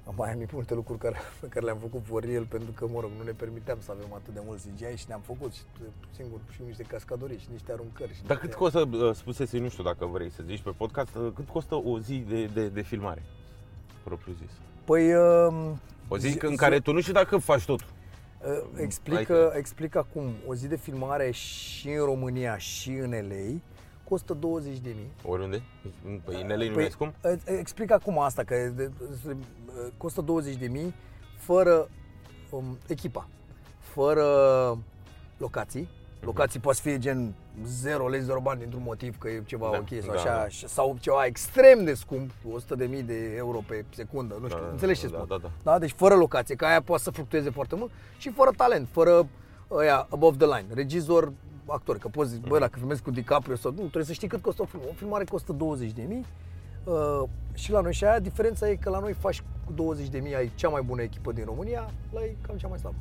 în 0.05 0.13
Miami 0.17 0.45
multe 0.51 0.73
lucruri 0.73 0.99
care, 0.99 1.17
pe 1.41 1.47
care 1.47 1.65
le-am 1.65 1.77
făcut 1.77 2.01
for 2.05 2.23
real 2.23 2.45
pentru 2.45 2.71
că, 2.71 2.87
mă 2.87 2.99
rog, 2.99 3.09
nu 3.17 3.23
ne 3.23 3.31
permiteam 3.31 3.77
să 3.81 3.91
avem 3.91 4.13
atât 4.13 4.33
de 4.33 4.41
mult 4.45 4.59
CGI 4.59 4.95
și 4.97 5.05
ne-am 5.07 5.21
făcut 5.21 5.53
și 5.53 5.61
tu 5.73 5.81
singur 6.15 6.39
și 6.51 6.61
niște 6.65 6.83
cascadoriți 6.83 7.41
și 7.43 7.47
niște 7.51 7.71
aruncări. 7.71 8.13
Și 8.13 8.21
Dar 8.23 8.29
niște... 8.37 8.47
cât 8.49 8.53
costă, 8.57 8.89
uh, 8.91 9.13
spusese, 9.15 9.57
nu 9.57 9.69
știu 9.69 9.83
dacă 9.83 10.05
vrei 10.05 10.29
să 10.31 10.43
zici 10.45 10.61
pe 10.61 10.69
podcast, 10.77 11.15
uh, 11.15 11.31
cât 11.35 11.47
costă 11.49 11.75
o 11.75 11.99
zi 11.99 12.17
de, 12.29 12.45
de, 12.45 12.67
de 12.67 12.81
filmare? 12.81 13.21
Propriu 14.03 14.33
zis. 14.41 14.51
Păi, 14.85 15.13
uh, 15.13 15.71
O 16.07 16.17
zi 16.17 16.27
zi- 16.29 16.37
în 16.41 16.49
zi- 16.49 16.55
care 16.55 16.79
tu 16.79 16.91
nu 16.93 17.01
știu 17.01 17.13
dacă 17.13 17.37
faci 17.37 17.65
totul. 17.65 17.87
Uh, 18.45 18.69
Explică, 18.75 19.17
Adică- 19.19 19.53
explică 19.57 19.97
acum, 19.97 20.33
o 20.47 20.55
zi 20.55 20.67
de 20.67 20.75
filmare 20.77 21.31
și 21.31 21.89
în 21.89 22.05
România 22.05 22.57
și 22.57 22.89
în 22.89 23.09
LA 23.11 23.59
costă 24.13 24.33
20 24.33 24.77
de 24.77 24.91
mii. 24.95 25.11
Oriunde? 25.25 25.61
Păi 26.23 26.41
în 26.41 26.47
LA 26.47 26.65
nu 26.65 26.73
mai 26.73 26.87
scump? 26.91 27.13
Explic 27.45 27.91
acum 27.91 28.19
asta, 28.19 28.43
că 28.43 28.55
de, 28.75 28.91
de, 29.25 29.35
costă 29.97 30.21
20 30.21 30.55
de 30.55 30.67
mii 30.67 30.93
fără 31.37 31.89
um, 32.49 32.77
echipa, 32.87 33.27
fără 33.79 34.25
locații. 35.37 35.89
Locații 36.19 36.59
poate 36.59 36.79
fi 36.81 36.99
gen 36.99 37.33
0 37.65 38.07
lei, 38.07 38.21
0 38.21 38.39
bani 38.39 38.59
dintr-un 38.59 38.81
motiv 38.85 39.17
că 39.17 39.27
e 39.29 39.43
ceva 39.45 39.69
Da, 39.71 39.77
ok 39.77 39.87
sau 40.03 40.13
da, 40.13 40.19
așa, 40.19 40.35
da. 40.41 40.47
și- 40.47 40.67
sau 40.67 40.97
ceva 40.99 41.25
extrem 41.25 41.83
de 41.83 41.93
scump, 41.93 42.31
100 42.53 42.75
de 42.75 42.85
mii 42.85 43.01
de 43.03 43.33
euro 43.35 43.59
pe 43.67 43.85
secundă, 43.95 44.37
nu 44.41 44.47
știu, 44.47 44.59
Da, 44.59 44.65
da, 44.65 44.71
înțelegi 44.71 44.99
ce 44.99 45.07
da, 45.07 45.15
spun? 45.17 45.27
da, 45.27 45.37
da. 45.41 45.49
da? 45.71 45.79
Deci 45.79 45.91
fără 45.91 46.15
locație, 46.15 46.55
că 46.55 46.65
aia 46.65 46.81
poate 46.81 47.03
să 47.03 47.11
fluctueze 47.11 47.49
foarte 47.49 47.75
mult 47.75 47.91
și 48.17 48.29
fără 48.31 48.51
talent, 48.57 48.87
fără 48.91 49.27
ăia 49.71 50.07
above 50.09 50.37
the 50.45 50.45
line, 50.57 50.73
regizor, 50.73 51.31
actor, 51.67 51.97
că 51.97 52.07
poți 52.07 52.29
zici, 52.31 52.41
bă, 52.47 52.59
dacă 52.59 52.77
filmezi 52.77 53.01
cu 53.01 53.11
DiCaprio 53.11 53.55
sau 53.55 53.71
nu, 53.71 53.77
trebuie 53.79 54.03
să 54.03 54.13
știi 54.13 54.27
cât 54.27 54.41
costă 54.41 54.61
o 54.61 54.65
filmare. 54.65 54.89
O 54.91 54.95
filmare 54.95 55.23
costă 55.23 55.51
20 55.53 55.91
de 55.91 56.01
mii 56.07 56.25
uh, 56.83 57.23
și 57.53 57.71
la 57.71 57.81
noi 57.81 57.93
și 57.93 58.05
aia 58.05 58.19
diferența 58.19 58.69
e 58.69 58.75
că 58.75 58.89
la 58.89 58.99
noi 58.99 59.13
faci 59.13 59.43
cu 59.65 59.71
20 59.73 60.07
de 60.07 60.19
mii 60.19 60.35
ai 60.35 60.51
cea 60.55 60.69
mai 60.69 60.81
bună 60.81 61.01
echipă 61.01 61.31
din 61.31 61.45
România, 61.45 61.89
la 62.13 62.21
ei 62.21 62.37
cam 62.47 62.57
cea 62.57 62.67
mai 62.67 62.77
slabă. 62.79 62.95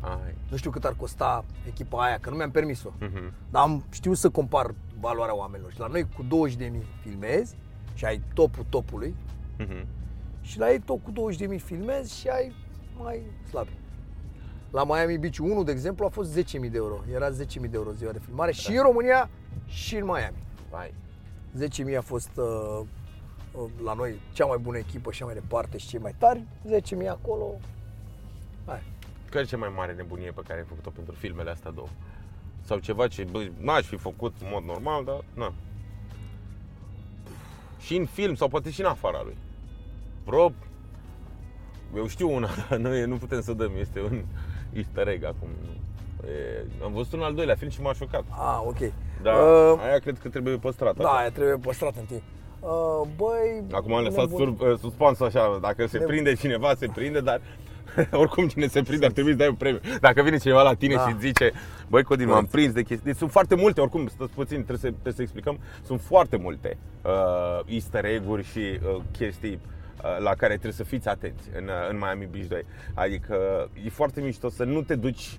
Ai. 0.00 0.34
Nu 0.50 0.56
știu 0.56 0.70
cât 0.70 0.84
ar 0.84 0.94
costa 0.96 1.44
echipa 1.66 2.02
aia, 2.04 2.18
că 2.20 2.30
nu 2.30 2.36
mi-am 2.36 2.50
permis-o. 2.50 2.90
Mhm. 3.00 3.32
Dar 3.50 3.62
am 3.62 3.84
știu 3.90 4.12
să 4.14 4.30
compar 4.30 4.74
valoarea 5.00 5.36
oamenilor. 5.36 5.72
Și 5.72 5.78
la 5.80 5.86
noi 5.86 6.06
cu 6.16 6.22
20 6.22 6.56
de 6.56 6.64
mii 6.72 6.86
filmezi 7.02 7.54
și 7.94 8.04
ai 8.04 8.20
topul 8.34 8.64
topului 8.68 9.14
Mhm. 9.58 9.86
și 10.40 10.58
la 10.58 10.70
ei 10.70 10.80
tot 10.80 11.02
cu 11.02 11.10
20 11.10 11.38
de 11.40 11.46
mii 11.46 11.58
filmezi 11.58 12.18
și 12.18 12.28
ai 12.28 12.52
mai 13.02 13.20
slabi. 13.48 13.70
La 14.74 14.84
Miami 14.84 15.18
Beach 15.18 15.38
1, 15.38 15.62
de 15.62 15.70
exemplu, 15.70 16.04
a 16.04 16.08
fost 16.08 16.38
10.000 16.38 16.42
de 16.44 16.76
euro. 16.76 17.04
Era 17.12 17.30
10.000 17.30 17.36
de 17.60 17.68
euro 17.72 17.92
ziua 17.92 18.12
de 18.12 18.18
filmare 18.18 18.52
și 18.52 18.70
în 18.70 18.82
România 18.82 19.30
și 19.66 19.96
în 19.96 20.04
Miami. 20.04 20.36
Vai. 20.70 20.94
10.000 21.92 21.96
a 21.98 22.00
fost 22.00 22.30
uh, 22.36 22.80
uh, 23.52 23.70
la 23.84 23.94
noi 23.94 24.20
cea 24.32 24.44
mai 24.46 24.58
bună 24.58 24.78
echipă 24.78 25.10
și 25.10 25.22
așa 25.22 25.24
mai 25.24 25.40
departe 25.40 25.78
și 25.78 25.86
cei 25.86 26.00
mai 26.00 26.14
tari. 26.18 26.44
10.000 27.02 27.08
acolo. 27.08 27.60
Hai. 28.66 28.82
Care 29.30 29.44
e 29.44 29.46
cea 29.46 29.56
mai 29.56 29.72
mare 29.76 29.92
nebunie 29.92 30.30
pe 30.30 30.42
care 30.46 30.58
ai 30.58 30.66
făcut-o 30.66 30.90
pentru 30.90 31.14
filmele 31.14 31.50
astea 31.50 31.70
două? 31.70 31.88
Sau 32.64 32.78
ceva 32.78 33.08
ce 33.08 33.24
bă, 33.24 33.48
n-aș 33.58 33.86
fi 33.86 33.96
făcut 33.96 34.34
în 34.40 34.46
mod 34.52 34.64
normal, 34.64 35.04
dar 35.04 35.24
na. 35.34 35.52
Și 37.80 37.96
în 37.96 38.06
film 38.06 38.34
sau 38.34 38.48
poate 38.48 38.70
și 38.70 38.80
în 38.80 38.86
afara 38.86 39.22
lui. 39.24 39.36
Bro, 40.24 40.52
eu 41.96 42.06
știu 42.06 42.34
una, 42.34 42.48
dar 42.68 42.78
nu, 42.84 42.94
e- 42.94 43.04
nu 43.04 43.16
putem 43.16 43.40
să 43.40 43.52
dăm, 43.52 43.72
este 43.76 44.00
un 44.00 44.24
easter 44.76 45.08
egg 45.08 45.24
acum. 45.24 45.48
E, 46.26 46.64
am 46.84 46.92
văzut 46.92 47.12
un 47.12 47.20
al 47.22 47.34
doilea 47.34 47.54
film 47.54 47.70
și 47.70 47.80
m-a 47.80 47.92
șocat. 47.92 48.24
Ah, 48.30 48.60
ok. 48.66 48.92
Da, 49.22 49.32
Uh, 49.32 49.80
aia 49.84 49.98
cred 49.98 50.18
că 50.22 50.28
trebuie 50.28 50.56
păstrată. 50.56 51.02
da, 51.02 51.08
aia 51.08 51.30
trebuie 51.30 51.56
păstrat 51.56 51.94
în 51.96 52.04
timp. 52.04 52.22
Uh, 52.60 53.08
băi... 53.16 53.64
Acum 53.72 53.94
am 53.94 54.02
lăsat 54.04 54.26
nebun- 54.28 54.56
sur, 54.58 54.78
suspans 54.78 55.20
așa, 55.20 55.58
dacă 55.62 55.86
se 55.86 55.98
Nebun. 55.98 56.14
prinde 56.14 56.34
cineva, 56.34 56.74
se 56.74 56.86
prinde, 56.94 57.20
dar 57.20 57.40
oricum 58.22 58.46
cine 58.48 58.66
se 58.66 58.82
prinde 58.82 59.06
ar 59.06 59.12
trebui 59.12 59.30
să 59.30 59.36
dai 59.36 59.48
un 59.48 59.54
premiu. 59.54 59.80
Dacă 60.00 60.22
vine 60.22 60.36
cineva 60.38 60.62
la 60.62 60.74
tine 60.74 60.94
Da. 60.94 61.06
și 61.06 61.12
îți 61.14 61.20
zice, 61.26 61.52
băi 61.88 62.02
Codin, 62.02 62.28
m-am 62.28 62.46
prins 62.46 62.72
de 62.72 62.82
chestii. 62.82 63.06
Deci 63.06 63.16
sunt 63.16 63.30
foarte 63.30 63.54
multe, 63.54 63.80
oricum, 63.80 64.06
stați 64.06 64.32
puțin, 64.32 64.56
trebuie 64.56 64.76
să, 64.78 64.88
trebuie 64.88 65.12
să 65.12 65.22
explicăm, 65.22 65.58
sunt 65.84 66.00
foarte 66.00 66.36
multe 66.36 66.76
uh, 67.02 67.60
easter 67.66 68.04
egg-uri 68.04 68.44
și 68.44 68.58
uh, 68.58 69.00
chestii 69.18 69.52
uh, 69.52 69.58
la 70.18 70.34
care 70.34 70.52
trebuie 70.52 70.72
să 70.72 70.84
fiți 70.84 71.08
atenți 71.08 71.48
în, 71.56 71.64
uh, 71.64 71.88
în 71.90 71.96
Miami 71.96 72.28
Beach 72.30 72.46
2. 72.46 72.64
Adică 72.94 73.68
e 73.84 73.88
foarte 73.88 74.20
mișto 74.20 74.48
să 74.48 74.64
nu 74.64 74.82
te 74.82 74.94
duci 74.94 75.38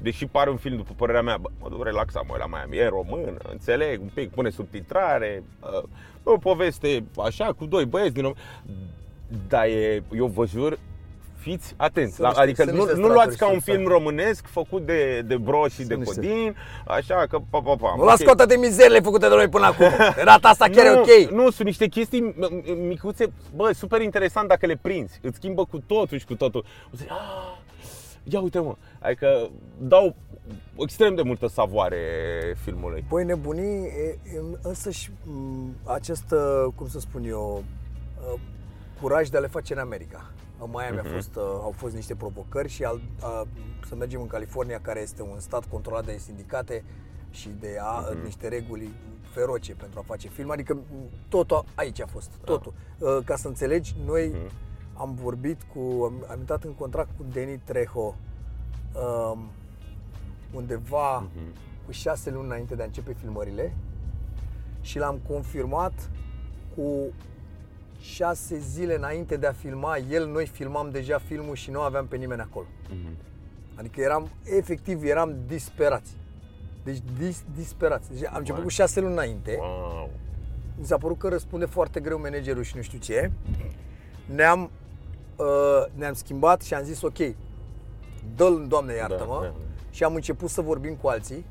Deși 0.00 0.26
pare 0.26 0.50
un 0.50 0.56
film, 0.56 0.76
după 0.76 0.92
părerea 0.96 1.22
mea, 1.22 1.36
bă, 1.36 1.48
mă 1.60 1.68
duc 1.68 1.84
relaxat, 1.84 2.26
mă 2.26 2.32
uit 2.32 2.40
la 2.40 2.46
Miami, 2.46 2.76
e 2.76 2.88
român, 2.88 3.38
înțeleg 3.50 4.00
un 4.00 4.10
pic, 4.14 4.30
pune 4.30 4.50
subtitrare, 4.50 5.42
uh, 5.60 5.82
o 6.22 6.36
poveste 6.36 7.04
așa, 7.16 7.52
cu 7.52 7.66
doi 7.66 7.84
băieți 7.84 8.14
din 8.14 8.32
Rom- 8.32 8.36
Dar 9.48 9.64
e, 9.64 10.02
eu 10.12 10.26
vă 10.26 10.46
jur, 10.46 10.78
fiți 11.48 11.74
atenți. 11.76 12.14
Sunt 12.14 12.20
La, 12.22 12.28
niște- 12.28 12.42
adică 12.42 12.62
sunt 12.62 12.76
nu, 12.76 12.82
niște 12.84 12.98
nu 13.00 13.06
luați 13.06 13.32
straturi 13.34 13.38
ca 13.38 13.46
un 13.46 13.58
și 13.58 13.70
film 13.70 13.86
românesc 13.88 14.46
făcut 14.46 14.86
de, 14.86 15.20
de 15.26 15.36
Bro 15.36 15.68
și 15.68 15.82
de 15.84 15.94
niște- 15.94 16.14
Codin, 16.14 16.56
așa 16.86 17.26
că 17.28 17.38
pa, 17.50 17.60
pa, 17.60 17.74
pa. 17.76 17.94
Nu 17.96 18.04
las 18.04 18.20
ok. 18.20 18.26
cotă 18.26 18.46
de 18.46 18.56
mizerile 18.56 19.00
făcute 19.00 19.28
de 19.28 19.34
noi 19.34 19.48
până 19.48 19.66
acum. 19.66 19.86
De 20.16 20.22
data 20.24 20.48
asta 20.48 20.66
chiar 20.72 20.86
e 20.86 20.90
nu, 20.94 21.00
ok. 21.00 21.30
Nu, 21.30 21.50
sunt 21.50 21.66
niște 21.66 21.86
chestii 21.86 22.32
m- 22.32 22.48
m- 22.50 22.76
micuțe, 22.88 23.32
bă, 23.56 23.70
super 23.72 24.00
interesant 24.00 24.48
dacă 24.48 24.66
le 24.66 24.78
prinzi. 24.82 25.18
Îți 25.22 25.36
schimbă 25.36 25.64
cu 25.64 25.78
totul 25.78 26.18
și 26.18 26.26
cu 26.26 26.34
totul. 26.34 26.64
O 26.92 26.96
să 26.96 26.96
zici, 26.96 27.10
"Ah, 27.10 27.56
ia 28.22 28.40
uite 28.40 28.58
mă, 28.58 28.74
adică 28.98 29.48
dau 29.78 30.14
extrem 30.78 31.14
de 31.14 31.22
multă 31.22 31.46
savoare 31.46 31.98
filmului. 32.64 33.04
Păi 33.08 33.24
nebunii, 33.24 33.84
e- 33.84 34.18
e 34.34 34.40
însăși 34.62 35.10
m, 35.24 35.68
acest, 35.84 36.24
uh, 36.32 36.72
cum 36.74 36.88
să 36.88 36.98
spun 37.00 37.24
eu, 37.24 37.64
uh, 38.34 38.40
curaj 39.02 39.28
de 39.28 39.36
a 39.36 39.40
le 39.40 39.46
face 39.46 39.72
în 39.72 39.78
America. 39.78 40.30
În 40.60 40.70
Miami 40.70 40.96
Mhm. 40.96 41.06
a 41.06 41.10
fost, 41.14 41.36
uh, 41.36 41.42
au 41.42 41.72
fost 41.76 41.94
niște 41.94 42.14
provocări 42.14 42.68
și 42.68 42.84
al, 42.84 43.00
a, 43.22 43.46
să 43.88 43.94
mergem 43.94 44.20
în 44.20 44.26
California, 44.26 44.80
care 44.80 45.00
este 45.00 45.22
un 45.22 45.40
stat 45.40 45.64
controlat 45.68 46.04
de 46.04 46.16
sindicate 46.16 46.84
și 47.30 47.48
de 47.60 47.76
a, 47.80 48.00
Mhm. 48.00 48.22
niște 48.24 48.48
reguli 48.48 48.90
feroce 49.32 49.74
pentru 49.74 49.98
a 49.98 50.02
face 50.06 50.28
film. 50.28 50.50
Adică 50.50 50.74
m, 50.74 50.80
totul 51.28 51.56
a- 51.56 51.64
aici 51.74 52.00
a 52.00 52.06
fost, 52.06 52.30
totul. 52.44 52.72
Uh, 52.98 53.18
Ca 53.24 53.36
să 53.36 53.48
înțelegi, 53.48 53.94
noi 54.04 54.28
Mhm. 54.28 54.50
am 54.94 55.14
vorbit 55.14 55.62
cu, 55.62 55.80
am, 56.04 56.24
am 56.30 56.38
intrat 56.38 56.64
în 56.64 56.74
contract 56.74 57.08
cu 57.16 57.24
Danny 57.32 57.60
Trejo 57.64 58.14
um, 58.94 59.50
undeva 60.54 61.18
Mhm. 61.18 61.52
cu 61.86 61.92
șase 61.92 62.30
luni 62.30 62.46
înainte 62.46 62.74
de 62.74 62.82
a 62.82 62.84
începe 62.84 63.12
filmările 63.12 63.76
și 64.80 64.98
l-am 64.98 65.20
confirmat 65.28 66.10
cu 66.76 67.04
șase 68.00 68.58
zile 68.58 68.94
înainte 68.96 69.36
de 69.36 69.46
a 69.46 69.52
filma 69.52 69.96
el, 69.96 70.26
noi 70.26 70.46
filmam 70.46 70.90
deja 70.90 71.18
filmul 71.18 71.54
și 71.54 71.70
nu 71.70 71.80
aveam 71.80 72.06
pe 72.06 72.16
nimeni 72.16 72.40
acolo. 72.40 72.66
Mhm. 72.88 73.16
Adică 73.74 74.00
eram, 74.00 74.28
efectiv, 74.44 75.02
eram 75.04 75.34
disperați. 75.46 76.10
Deci 76.84 76.98
dis, 77.18 77.44
disperați. 77.54 78.08
Deci 78.12 78.24
am 78.26 78.34
început 78.36 78.54
Wow. 78.60 78.62
cu 78.68 78.68
șase 78.74 79.00
luni 79.00 79.12
înainte. 79.12 79.56
Wow. 79.60 80.10
Mi 80.78 80.84
s-a 80.84 80.96
părut 80.96 81.18
că 81.18 81.28
răspunde 81.28 81.64
foarte 81.64 82.00
greu 82.00 82.20
managerul 82.20 82.62
și 82.62 82.76
nu 82.76 82.82
știu 82.82 82.98
ce. 82.98 83.30
Ne-am, 84.34 84.70
uh, 85.36 85.46
ne-am 85.94 86.12
schimbat 86.14 86.62
și 86.62 86.74
am 86.74 86.82
zis 86.84 87.02
ok, 87.02 87.16
dă-l, 88.36 88.64
Doamne 88.68 88.94
iartă-mă. 88.94 89.38
Da, 89.42 89.46
da. 89.46 89.54
Și 89.90 90.04
am 90.04 90.14
început 90.14 90.48
să 90.50 90.60
vorbim 90.60 90.94
cu 90.94 91.08
alții. 91.08 91.44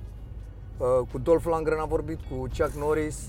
Uh, 0.78 1.08
cu 1.12 1.18
Dolph 1.18 1.44
Lundgren 1.46 1.80
am 1.80 1.88
vorbit, 1.88 2.20
cu 2.30 2.36
Chuck 2.36 2.72
Norris. 2.78 3.20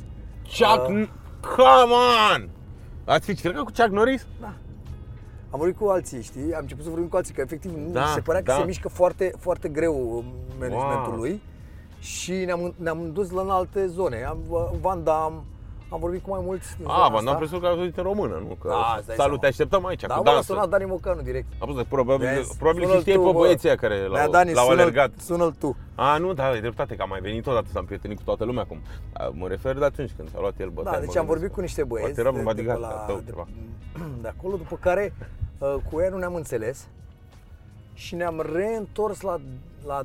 Chuck, 0.59 0.89
Uh, 0.89 1.09
come 1.57 1.93
on! 2.35 2.49
Ați 3.09 3.27
fi 3.27 3.35
cercat 3.35 3.63
cu 3.65 3.71
Chuck 3.77 3.89
Norris? 3.91 4.27
Da. 4.41 4.55
Am 5.51 5.59
vorbit 5.59 5.77
cu 5.77 5.85
alții, 5.89 6.23
știi? 6.23 6.55
Am 6.55 6.61
început 6.61 6.85
să 6.85 6.91
vorbim 6.91 7.09
cu 7.09 7.17
alții, 7.17 7.35
că 7.35 7.41
efectiv 7.41 7.71
nu, 7.77 7.91
Da, 7.93 8.05
se 8.15 8.21
părea 8.21 8.43
că 8.43 8.51
da. 8.53 8.59
se 8.59 8.65
mișcă 8.65 8.89
foarte, 8.89 9.33
foarte 9.39 9.69
greu 9.69 10.17
uh, 10.17 10.25
managementul 10.59 11.13
Wow. 11.13 11.21
lui. 11.21 11.43
Și 12.01 12.33
ne-am, 12.33 12.75
ne-am 12.77 13.13
dus 13.13 13.31
la 13.31 13.41
în 13.43 13.51
alte 13.51 13.87
zone. 13.87 14.25
Am, 14.25 14.39
uh, 14.49 14.71
Van 14.81 15.05
Damme, 15.05 15.41
am 15.91 15.99
vorbit 16.01 16.23
cu 16.23 16.31
mai 16.31 16.41
mulți 16.45 16.77
din 16.77 16.85
zona 16.85 16.95
A, 16.95 16.99
v-am 17.09 17.15
asta. 17.15 17.25
dat 17.25 17.33
impresia 17.33 17.59
că 17.59 17.67
a 17.67 17.69
auzit 17.71 17.97
în 17.97 18.03
română, 18.03 18.35
nu? 18.49 18.55
Că 18.63 18.69
Da, 18.69 18.95
îți 18.99 19.07
dai 19.07 19.17
salut, 19.17 19.17
seama. 19.17 19.37
te 19.41 19.47
așteptăm 19.47 19.87
aici, 19.87 20.01
Da, 20.01 20.15
cu 20.15 20.23
mă, 20.23 20.31
a 20.31 20.33
dansă. 20.33 20.53
sunat 20.53 20.69
Dani 20.69 20.85
Mocanu 20.85 21.21
direct. 21.23 21.47
A 21.59 21.65
pus, 21.65 21.83
probabil, 21.89 22.27
Vezi? 22.27 22.57
probabil 22.57 22.83
Sună-l 22.83 22.97
și 22.97 23.01
știai 23.03 23.17
tu, 23.17 23.23
pe 23.23 23.33
bă. 23.33 23.39
băieții 23.39 23.69
aia 23.69 23.77
care 23.77 23.99
Nea, 23.99 24.07
l-au, 24.23 24.31
Dani, 24.31 24.53
l-au 24.53 24.65
sună-l- 24.65 24.81
alergat. 24.81 25.11
Sună-l 25.19 25.53
tu. 25.59 25.77
A, 25.95 26.17
nu, 26.19 26.33
da, 26.33 26.57
e 26.57 26.61
dreptate, 26.61 26.95
că 26.97 27.03
am 27.03 27.09
mai 27.09 27.21
venit 27.21 27.47
odată, 27.47 27.67
s-am 27.73 27.85
prietenit 27.85 28.17
cu 28.17 28.23
toată 28.25 28.45
lumea 28.45 28.63
acum. 28.63 28.79
A, 29.13 29.31
Mă 29.33 29.49
refer 29.49 29.79
de 29.79 29.85
atunci 29.85 30.11
când 30.17 30.31
s-a 30.31 30.41
luat 30.41 30.55
el 30.61 30.69
bătaie. 30.69 30.95
Da, 30.95 31.01
mă 31.01 31.07
deci 31.07 31.17
am 31.17 31.27
gândesc 31.27 31.27
vorbit 31.27 31.49
că- 31.49 31.55
cu 31.55 31.61
niște 31.61 31.85
băieți 31.85 32.13
Poate 32.15 32.21
era 32.21 32.31
de, 32.31 32.39
un 32.39 32.45
de, 32.45 32.51
bodyguard 32.51 32.81
pe 32.81 32.87
al 32.87 32.93
la, 32.99 33.05
tău, 33.05 33.17
de, 33.17 33.31
ceva. 33.31 33.47
de 34.23 34.29
acolo, 34.29 34.57
după 34.57 34.77
care 34.81 35.13
uh, 35.59 35.75
cu 35.91 36.01
ea 36.01 36.09
nu 36.11 36.19
ne-am 36.19 36.35
înțeles 36.35 36.89
și 37.95 38.15
ne-am 38.15 38.47
reîntors 38.53 39.21
la, 39.21 39.37
la 39.87 40.03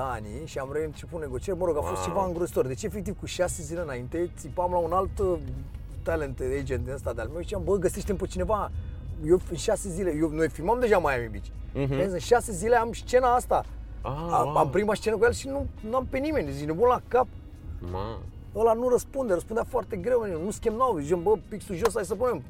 Dani 0.00 0.28
și 0.44 0.58
am 0.58 0.68
reînceput 0.72 1.20
negocieri. 1.20 1.58
Mă 1.58 1.64
rog, 1.66 1.76
a 1.76 1.80
fost 1.80 1.94
Wow. 2.00 2.04
ceva 2.04 2.26
îngrozitor. 2.26 2.66
Deci, 2.66 2.82
efectiv, 2.82 3.18
cu 3.18 3.26
șase 3.26 3.62
zile 3.62 3.80
înainte, 3.80 4.30
țipam 4.38 4.70
la 4.70 4.76
un 4.78 4.92
alt 4.92 5.18
uh, 5.18 5.38
talent 6.02 6.40
agent 6.60 6.84
din 6.84 6.92
ăsta 6.92 7.12
de-al 7.12 7.28
meu 7.28 7.38
și 7.40 7.46
ziceam, 7.46 7.64
bă, 7.64 7.76
găsește-mi 7.76 8.18
pe 8.18 8.26
cineva. 8.26 8.70
Eu 9.26 9.40
în 9.50 9.56
șase 9.56 9.88
zile, 9.88 10.14
eu, 10.20 10.28
noi 10.28 10.48
filmam 10.48 10.80
deja 10.80 10.98
Miami 10.98 11.28
Beach. 11.28 11.46
Mhm. 11.74 11.84
Mm-hmm. 11.84 12.12
În 12.12 12.18
șase 12.18 12.52
zile 12.52 12.76
am 12.76 12.92
scena 12.92 13.34
asta. 13.34 13.64
Ah, 14.02 14.10
am, 14.30 14.46
wow. 14.46 14.56
am 14.56 14.70
prima 14.70 14.94
scenă 14.94 15.16
cu 15.16 15.24
el 15.24 15.32
și 15.32 15.48
nu, 15.48 15.66
nu 15.88 15.96
am 15.96 16.06
pe 16.10 16.18
nimeni. 16.18 16.50
Zic, 16.52 16.66
nebun 16.66 16.88
la 16.88 17.00
cap. 17.08 17.26
Ma. 17.90 18.18
Ăla 18.56 18.72
nu 18.72 18.88
răspunde, 18.88 19.32
răspundea 19.32 19.64
foarte 19.68 19.96
greu, 19.96 20.26
nu 20.44 20.50
schemnau, 20.50 20.98
zicem, 20.98 21.22
bă, 21.22 21.32
pixul 21.48 21.74
jos, 21.74 21.94
hai 21.94 22.04
să 22.04 22.14
punem. 22.14 22.42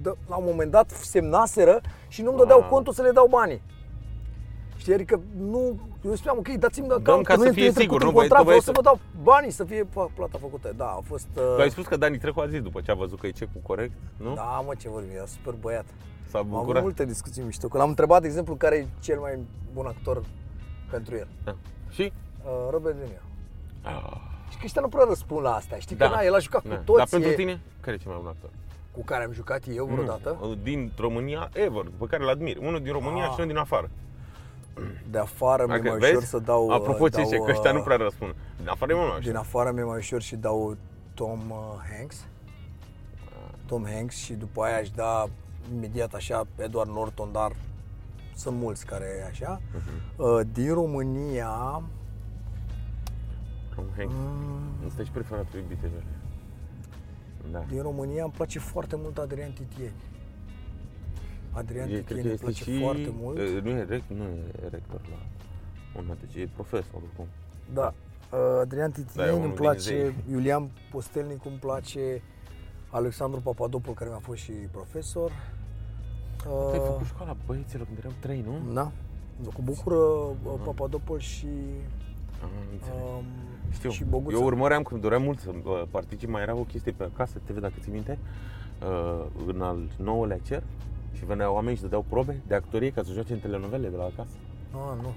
D- 0.00 0.18
La 0.28 0.36
un 0.36 0.44
moment 0.46 0.70
dat 0.70 0.90
semnaseră 0.90 1.80
și 2.08 2.22
nu-mi 2.22 2.36
dădeau 2.36 2.58
Wow. 2.60 2.68
contul 2.68 2.92
să 2.92 3.02
le 3.02 3.10
dau 3.10 3.26
banii. 3.26 3.62
Știi, 4.76 4.94
adică 4.94 5.20
nu, 5.38 5.78
eu 6.04 6.14
spuneam, 6.14 6.38
ok, 6.38 6.48
dați-mi 6.48 6.88
de 6.88 6.94
Dăm 7.02 7.22
ca 7.22 7.34
că 7.34 7.40
să 7.40 7.46
nu 7.46 7.52
fie 7.52 7.64
e 7.64 7.70
trecut 7.70 7.80
sigur, 7.82 8.00
în 8.00 8.06
nu, 8.06 8.12
băi, 8.12 8.20
contract, 8.28 8.42
tu 8.42 8.48
vreau 8.48 8.58
băi, 8.64 8.66
să 8.66 8.72
vă 8.74 8.82
dau 8.82 8.98
banii 9.22 9.50
să 9.50 9.64
fie 9.64 9.82
pa- 9.84 10.14
plata 10.14 10.38
făcută. 10.40 10.72
Da, 10.76 10.84
a 10.86 11.00
fost... 11.04 11.26
Tu 11.34 11.40
ai 11.60 11.66
Uh, 11.66 11.70
spus 11.72 11.86
că 11.86 11.96
Dani 11.96 12.18
Trecu 12.18 12.40
a 12.40 12.46
zis 12.46 12.60
după 12.60 12.80
ce 12.80 12.90
a 12.90 12.94
văzut 12.94 13.18
că 13.20 13.26
e 13.26 13.30
cecul 13.30 13.60
corect, 13.62 13.92
nu? 14.16 14.34
da, 14.34 14.62
mă, 14.66 14.72
ce 14.78 14.88
vorbim, 14.88 15.10
era 15.14 15.26
super 15.26 15.54
băiat. 15.60 15.84
S-a 16.30 16.38
Am 16.38 16.44
avut 16.46 16.58
bucurat. 16.58 16.82
multe 16.82 17.04
discuții 17.04 17.42
mișto, 17.42 17.68
că 17.68 17.76
l-am 17.78 17.88
întrebat, 17.88 18.20
de 18.20 18.26
exemplu, 18.26 18.54
care 18.54 18.76
e 18.76 18.86
cel 19.00 19.18
mai 19.18 19.38
bun 19.72 19.86
actor 19.86 20.22
pentru 20.90 21.14
el. 21.16 21.28
Da. 21.44 21.54
Și? 21.90 22.12
Uh, 22.44 22.50
Robert 22.70 22.96
De 22.96 23.04
Niro. 23.04 23.22
Ah, 23.82 24.12
Și 24.50 24.56
că 24.56 24.62
ăștia 24.64 24.80
nu 24.80 24.88
prea 24.88 25.04
răspund 25.08 25.42
la 25.44 25.54
asta, 25.54 25.76
știi 25.76 25.96
Da. 25.96 26.08
că 26.08 26.14
na, 26.14 26.20
el 26.22 26.34
a 26.34 26.38
jucat 26.38 26.64
da. 26.64 26.74
cu 26.76 26.82
toți. 26.84 26.98
Dar 26.98 27.06
pentru 27.10 27.30
e- 27.30 27.34
tine, 27.34 27.60
care 27.80 27.96
e 27.96 27.98
cel 27.98 28.10
mai 28.10 28.20
bun 28.20 28.28
actor? 28.28 28.50
Cu 28.92 29.02
care 29.04 29.24
am 29.24 29.32
jucat 29.32 29.62
eu 29.74 29.84
vreodată. 29.84 30.36
Nu, 30.40 30.54
din 30.54 30.92
România, 30.98 31.48
ever, 31.52 31.84
pe 31.98 32.04
care 32.06 32.22
îl 32.22 32.28
admir. 32.28 32.56
Unul 32.56 32.80
din 32.82 32.92
România 32.92 33.22
Ah. 33.24 33.28
și 33.28 33.34
unul 33.36 33.46
din 33.46 33.56
afară. 33.56 33.90
De 35.10 35.18
afară 35.18 35.66
mi-e 35.66 35.76
Dacă 35.76 35.88
mai 35.88 35.98
vezi? 35.98 36.10
ușor 36.12 36.24
să 36.24 36.38
dau... 36.38 36.70
Apropo 36.70 37.08
ce 37.08 37.16
dau, 37.16 37.24
zice, 37.24 37.36
că 37.36 37.50
ăștia 37.50 37.70
uh, 37.70 37.76
nu 37.76 37.82
prea 37.82 37.96
răspund. 37.96 38.34
Din 38.58 38.68
afară 38.68 38.92
e 38.92 38.94
mult 38.94 39.08
mai 39.10 39.20
Din 39.20 39.28
ușor. 39.30 39.40
afară 39.40 39.70
mi-e 39.70 39.82
mai 39.84 39.96
ușor 39.96 40.22
și 40.22 40.36
dau 40.36 40.76
Tom 41.14 41.50
uh, 41.50 41.56
Hanks. 41.96 42.26
Tom 43.66 43.84
Hanks 43.86 44.14
și 44.16 44.32
după 44.32 44.62
aia 44.62 44.76
aș 44.76 44.90
da 44.90 45.26
imediat 45.74 46.14
așa 46.14 46.46
Edward 46.56 46.90
Norton, 46.90 47.32
dar 47.32 47.52
sunt 48.34 48.56
mulți 48.56 48.86
care 48.86 49.04
e 49.20 49.24
așa. 49.26 49.60
Mhm. 49.74 50.22
Uh, 50.24 50.40
Din 50.52 50.72
România, 50.74 51.82
Tom 53.74 53.84
Hanks. 53.96 54.14
mm, 54.14 54.86
Ăsta 54.86 55.00
e 55.00 55.04
și 55.04 55.10
preferatul 55.10 55.58
iubitelor. 55.58 56.02
Da. 57.50 57.64
din 57.68 57.82
România 57.82 58.22
îmi 58.24 58.32
place 58.32 58.58
foarte 58.58 58.96
mult 58.98 59.18
Adrian 59.18 59.50
Titieni. 59.50 59.92
Adrian 61.52 61.88
E, 61.88 61.90
cred 61.90 62.04
Titieni 62.06 62.22
că 62.22 62.26
îmi 62.26 62.32
este 62.32 62.44
place 62.44 62.62
și... 62.70 62.78
foarte 62.80 63.12
mult. 63.20 63.38
e, 63.38 63.60
Nu 63.62 63.70
e, 63.70 63.82
rec, 63.88 64.02
nu 64.06 64.22
e 64.24 64.68
rector 64.70 65.00
la 65.10 65.16
un 66.00 66.16
deci 66.20 66.42
e 66.42 66.48
profesor 66.54 66.94
oricum. 66.94 67.26
Da. 67.74 67.94
Uh, 68.32 68.38
Adrian 68.60 68.90
Da, 68.90 69.00
e 69.00 69.04
Titieni 69.04 69.28
unul 69.30 69.38
îmi 69.44 69.54
din 69.54 69.62
place, 69.62 69.80
zei. 69.80 70.14
Iulian 70.32 70.70
Postelnic 70.90 71.44
îmi 71.44 71.56
place, 71.56 72.22
Alexandru 72.90 73.40
Papadopoulos 73.40 73.98
care 73.98 74.10
mi-a 74.10 74.18
fost 74.22 74.40
și 74.40 74.52
profesor. 74.52 75.30
Tu 76.42 76.48
ai 76.72 76.78
Uh, 76.78 76.84
făcut 76.86 77.06
școala 77.06 77.36
băieților 77.46 77.86
când 77.86 77.98
eram 77.98 78.12
trei, 78.20 78.44
nu? 78.46 78.72
Da. 78.72 78.92
Cu 79.54 79.62
bucură 79.62 79.94
uh, 79.96 80.60
Papadopoulos 80.64 81.22
și, 81.22 81.46
Ah, 82.42 82.48
înțeleg. 82.72 83.00
um, 83.18 83.24
Știu. 83.72 83.90
și 83.90 84.04
Boguța. 84.04 84.36
Eu 84.36 84.44
urmăream 84.44 84.82
când 84.82 85.00
doream 85.00 85.22
mult 85.22 85.38
să 85.38 85.50
uh, 85.64 85.82
particip, 85.90 86.28
mai 86.28 86.42
era 86.42 86.54
o 86.54 86.62
chestie 86.64 86.92
pe 86.92 87.04
acasă, 87.14 87.40
TV 87.44 87.58
dacă 87.58 87.74
ți 87.80 87.90
minte, 87.90 88.18
uh, 88.82 89.24
în 89.46 89.60
al 89.60 89.78
nouălea 89.96 90.38
cer 90.38 90.62
și 91.22 91.28
veneau 91.28 91.54
oameni 91.54 91.76
și 91.76 91.82
dădeau 91.82 92.04
probe 92.08 92.40
de 92.46 92.54
actorie 92.54 92.90
ca 92.90 93.02
să 93.02 93.12
joace 93.12 93.32
în 93.32 93.38
telenovele 93.38 93.88
de 93.88 93.96
la 93.96 94.02
acasă. 94.04 94.34
Ah, 94.72 95.02
nu. 95.02 95.12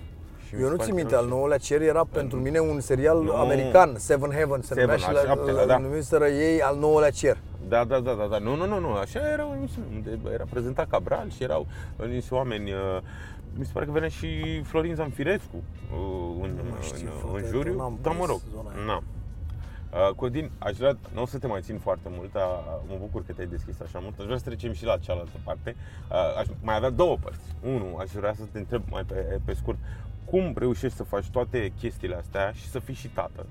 Și 0.48 0.56
mi 0.56 0.62
Eu 0.62 0.66
se 0.66 0.72
nu 0.72 0.78
pare 0.78 0.90
țin 0.90 0.90
că 0.90 0.96
minte, 0.96 1.12
erau 1.14 1.24
al 1.24 1.30
și- 1.30 1.36
nouălea 1.36 1.58
cer 1.58 1.82
era 1.82 2.04
pentru 2.12 2.40
mine 2.40 2.60
un 2.60 2.80
serial 2.80 3.24
Nu. 3.24 3.36
american, 3.36 3.96
Seven 3.98 4.32
Heaven 4.32 4.62
se 4.62 4.68
Seven, 4.68 4.82
numea 4.84 4.98
și 4.98 5.06
al 5.06 5.14
la, 5.14 5.20
șaptelea, 5.22 5.62
la, 5.62 5.66
da. 5.66 5.78
numiseră 5.78 6.28
ei 6.28 6.62
al 6.62 6.78
nouălea 6.78 7.10
cer. 7.10 7.38
Da, 7.68 7.84
da, 7.84 8.00
da, 8.00 8.14
da, 8.14 8.26
da. 8.28 8.38
Nu, 8.38 8.56
nu, 8.56 8.66
nu, 8.68 8.80
nu. 8.80 8.92
Așa 8.94 9.20
era 9.32 9.48
o 9.50 9.54
emisiune 9.54 9.86
unde 9.96 10.20
era 10.34 10.44
prezentat 10.50 10.88
Cabral 10.90 11.30
și 11.30 11.44
erau 11.44 11.68
uh, 12.00 12.08
niște 12.08 12.36
oameni 12.36 12.72
uh, 12.72 12.78
mi 13.58 13.66
se 13.66 13.72
pare 13.74 13.86
că 13.86 13.92
venea 13.92 14.10
și 14.10 14.62
Florin 14.64 14.96
Zanfirescu 14.96 15.56
uh, 15.56 16.44
în, 16.44 16.50
Nu 16.56 16.70
mai 16.70 16.80
știu, 16.82 17.08
în, 17.08 17.30
frate, 17.30 17.46
în 17.46 17.52
juriu. 17.52 17.76
n-am 17.76 17.98
Da, 18.02 18.10
mă 18.10 18.16
prins 18.16 18.30
rog. 18.30 18.40
zona 18.56 18.70
aia. 18.76 18.86
Na. 18.86 18.96
Uh, 18.96 19.04
Codin, 20.16 20.52
aș 20.58 20.78
vrea, 20.78 20.98
nu 21.14 21.22
o 21.22 21.26
să 21.26 21.38
te 21.38 21.48
mai 21.48 21.62
țin 21.62 21.78
foarte 21.78 22.10
mult, 22.12 22.36
a, 22.36 22.64
mă 22.88 22.96
bucur 23.00 23.26
că 23.26 23.34
te-ai 23.34 23.48
deschis 23.48 23.80
așa 23.80 24.00
mult, 24.00 24.20
aș 24.20 24.26
vrea 24.26 24.38
să 24.38 24.44
trecem 24.44 24.74
și 24.74 24.86
la 24.86 24.98
cealaltă 24.98 25.38
parte. 25.44 25.76
Uh, 26.12 26.38
aș 26.38 26.46
mai 26.62 26.76
avea 26.76 26.90
două 26.90 27.18
părți. 27.18 27.56
Unu, 27.64 27.96
aș 27.96 28.10
vrea 28.12 28.34
să 28.34 28.44
te 28.52 28.58
întreb 28.58 28.84
mai 28.90 29.04
pe, 29.04 29.40
pe 29.46 29.54
scurt, 29.54 29.78
cum 30.26 30.54
reușești 30.58 30.98
să 30.98 31.04
faci 31.04 31.30
toate 31.30 31.74
chestiile 31.80 32.16
astea 32.16 32.52
și 32.52 32.68
să 32.68 32.80
fii 32.80 32.94
și 32.94 33.08
tată? 33.08 33.46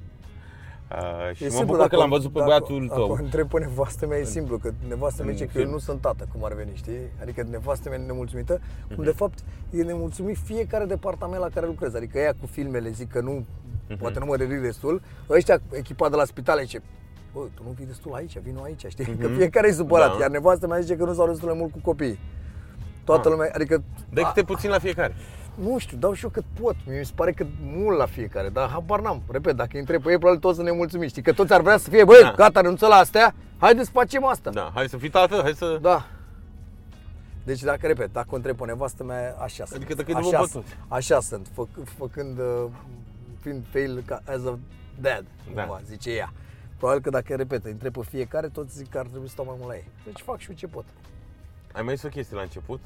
Uh, 0.99 1.35
și 1.37 1.43
E 1.43 1.47
mă 1.47 1.53
simplu, 1.53 1.65
bucur 1.67 1.77
că 1.77 1.83
dacă- 1.83 1.97
l-am 1.97 2.09
văzut 2.09 2.33
pe 2.33 2.39
dacă- 2.39 2.45
băiatul 2.51 2.87
dacă 2.89 3.01
tău. 3.01 3.11
o 3.11 3.17
întreb 3.23 3.49
pe 3.49 3.59
nevastă 3.59 4.07
mea, 4.07 4.19
e 4.19 4.25
simplu, 4.25 4.59
că 4.59 4.71
nevastă 4.89 5.23
mea 5.23 5.31
În 5.31 5.37
zice 5.37 5.49
că 5.51 5.59
eu 5.59 5.63
film. 5.63 5.73
nu 5.75 5.79
sunt 5.81 6.01
tată, 6.01 6.29
cum 6.33 6.45
ar 6.45 6.53
veni, 6.55 6.71
știi? 6.75 6.99
Adică 7.23 7.47
nevastă 7.51 7.89
mea 7.89 7.99
e 7.99 8.07
nemulțumită, 8.07 8.61
Mhm. 8.87 8.95
cum 8.95 9.05
de 9.05 9.11
fapt 9.11 9.39
e 9.71 9.83
nemulțumit 9.83 10.37
fiecare 10.45 10.85
departament 10.85 11.41
la 11.41 11.49
care 11.55 11.67
lucrez. 11.67 11.95
Adică 11.95 12.19
ea 12.19 12.33
cu 12.41 12.47
filmele 12.47 12.91
zic 12.91 13.11
că 13.13 13.21
nu, 13.21 13.45
Mhm. 13.89 13.99
poate 13.99 14.19
nu 14.19 14.25
mă 14.27 14.35
ridic 14.37 14.61
destul, 14.61 15.03
ăștia, 15.31 15.61
echipa 15.73 16.09
de 16.09 16.17
la 16.17 16.25
spital, 16.25 16.59
zice, 16.61 16.83
bă, 17.33 17.41
tu 17.55 17.63
nu 17.67 17.71
vii 17.77 17.87
destul 17.87 18.15
aici, 18.15 18.39
vino 18.39 18.63
aici, 18.63 18.85
știi? 18.89 19.17
Că 19.21 19.27
fiecare 19.29 19.69
e 19.69 19.73
supărat, 19.73 20.13
Da. 20.13 20.19
iar 20.21 20.31
nevastă 20.31 20.67
mea 20.67 20.79
zice 20.81 20.97
că 20.97 21.05
nu 21.05 21.13
s-au 21.15 21.27
destul 21.29 21.49
de 21.49 21.55
mult 21.59 21.73
cu 21.73 21.79
copiii. 21.83 22.19
Toată 23.05 23.29
Ah. 23.29 23.35
lumea, 23.35 23.51
adică 23.55 23.83
Dă 24.11 24.23
câte 24.23 24.43
puțin 24.43 24.71
la 24.71 24.79
fiecare. 24.79 25.15
Nu 25.55 25.79
știu, 25.79 25.97
dau 25.97 26.13
și 26.13 26.25
eu 26.25 26.31
cât 26.31 26.45
pot. 26.61 26.77
Mi 26.87 27.05
se 27.05 27.13
pare 27.15 27.33
că 27.33 27.47
mult 27.63 27.99
la 27.99 28.07
fiecare, 28.07 28.49
dar 28.49 28.69
habar 28.69 29.01
n-am. 29.01 29.23
Repet, 29.31 29.57
dacă 29.57 29.71
îi 29.73 29.79
întreb 29.81 30.03
pe 30.03 30.11
ei, 30.11 30.17
probabil 30.19 30.41
toți 30.41 30.55
sunt 30.55 30.67
nemulțumiți. 30.69 31.11
Știi 31.11 31.23
că 31.23 31.33
toți 31.33 31.53
ar 31.53 31.61
vrea 31.61 31.77
să 31.77 31.91
fie, 31.91 32.05
băi, 32.05 32.19
Da. 32.23 32.33
gata, 32.37 32.61
renunță 32.61 32.87
la 32.87 32.95
astea, 32.95 33.35
haideți 33.59 33.87
să 33.87 33.93
facem 33.93 34.25
asta. 34.25 34.51
Da, 34.51 34.71
hai 34.75 34.89
să 34.89 34.97
fii 34.97 35.11
tată, 35.11 35.41
hai 35.43 35.53
să... 35.53 35.79
Da. 35.81 36.07
Deci 37.45 37.63
dacă, 37.63 37.87
repet, 37.87 38.13
dacă 38.13 38.27
o 38.31 38.35
întreb 38.37 38.57
pe 38.57 38.65
nevastă 38.65 39.05
mea, 39.05 39.37
așa 39.39 39.65
sunt. 39.65 39.77
Adică 39.83 39.95
dacă 39.95 40.11
e 40.11 40.15
după 40.15 40.27
așa, 40.29 40.39
bătut. 40.41 40.65
așa 40.89 41.21
sunt, 41.21 41.47
făc, 41.53 41.69
făcând, 41.99 42.39
uh, 42.39 42.65
fiind 43.41 43.65
fail 43.71 44.03
ca 44.07 44.21
as 44.27 44.45
a 44.45 44.59
dad, 45.01 45.25
Da. 45.55 45.63
cumva, 45.63 45.81
zice 45.87 46.11
ea. 46.11 46.33
Probabil 46.77 47.03
că 47.03 47.11
dacă, 47.11 47.35
repet, 47.35 47.65
îi 47.65 47.71
întreb 47.71 47.93
pe 47.93 48.01
fiecare, 48.09 48.49
toți 48.49 48.77
zic 48.77 48.91
că 48.91 48.99
ar 48.99 49.07
trebui 49.07 49.27
să 49.27 49.33
stau 49.33 49.45
mai 49.45 49.55
mult 49.59 49.69
la 49.71 49.77
ei. 49.77 49.89
Deci 50.05 50.21
fac 50.21 50.39
și 50.39 50.51
eu 50.51 50.57
ce 50.57 50.67
pot. 50.67 50.85
Ai 51.73 51.83
mai 51.83 51.95
zis 51.95 52.05
o 52.05 52.09
chestie 52.09 52.37
la 52.37 52.43
început, 52.43 52.81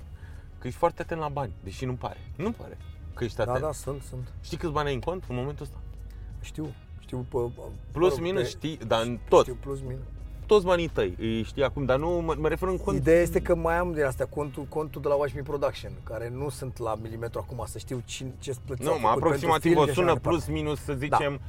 că 0.59 0.67
ești 0.67 0.79
foarte 0.79 1.03
atent 1.03 1.21
la 1.21 1.29
bani, 1.29 1.53
deși 1.65 1.85
nu 1.85 1.95
pare. 1.95 2.17
Nu 2.37 2.53
pare 2.53 2.77
că 3.15 3.25
ești 3.25 3.37
Da, 3.37 3.43
atent. 3.43 3.61
da, 3.65 3.73
sunt, 3.73 4.03
sunt. 4.03 4.33
Știi 4.41 4.57
câți 4.57 4.73
bani 4.73 4.89
ai 4.89 4.95
în 4.95 5.01
cont 5.01 5.25
în 5.29 5.35
momentul 5.35 5.65
ăsta? 5.65 5.77
Știu, 6.41 6.75
știu 7.01 7.19
pe... 7.19 7.37
Plus, 7.93 8.11
mă 8.11 8.17
rog, 8.17 8.21
minus, 8.21 8.43
pe- 8.43 8.49
știi, 8.49 8.77
dar 8.87 9.03
în 9.03 9.19
tot. 9.29 9.43
Știu 9.43 9.55
plus, 9.61 9.81
minus. 9.81 10.03
Toți 10.49 10.65
banii 10.65 10.89
tăi, 10.89 11.15
îi 11.19 11.43
știi 11.43 11.63
acum, 11.65 11.85
dar 11.85 11.99
nu 11.99 12.09
mă, 12.11 12.35
mă 12.39 12.49
refer 12.49 12.69
în 12.69 12.77
cont. 12.79 12.97
Ideea 12.97 13.21
este 13.21 13.41
că 13.41 13.55
mai 13.55 13.79
am 13.79 13.93
din 13.93 14.05
astea 14.05 14.27
contul, 14.27 14.65
contul 14.69 15.01
de 15.03 15.09
la 15.09 15.15
Watch 15.15 15.35
Me 15.35 15.43
Production, 15.43 15.91
care 16.05 16.33
nu 16.35 16.49
sunt 16.49 16.79
la 16.79 16.95
milimetru 17.03 17.39
acum 17.49 17.65
să 17.67 17.79
știu 17.79 18.03
cine, 18.05 18.35
ce 18.39 18.53
plăți 18.67 18.83
Nu, 18.83 18.91
au 18.91 18.99
mă, 19.01 19.07
făcut 19.09 19.23
aproximativ 19.23 19.63
pentru 19.63 19.81
o 19.81 19.85
film 19.85 19.95
și 19.95 19.99
sună 20.01 20.11
așa 20.11 20.21
mai 20.25 20.33
plus 20.33 20.47
minus, 20.57 20.79
să 20.85 20.93
zicem, 20.93 21.41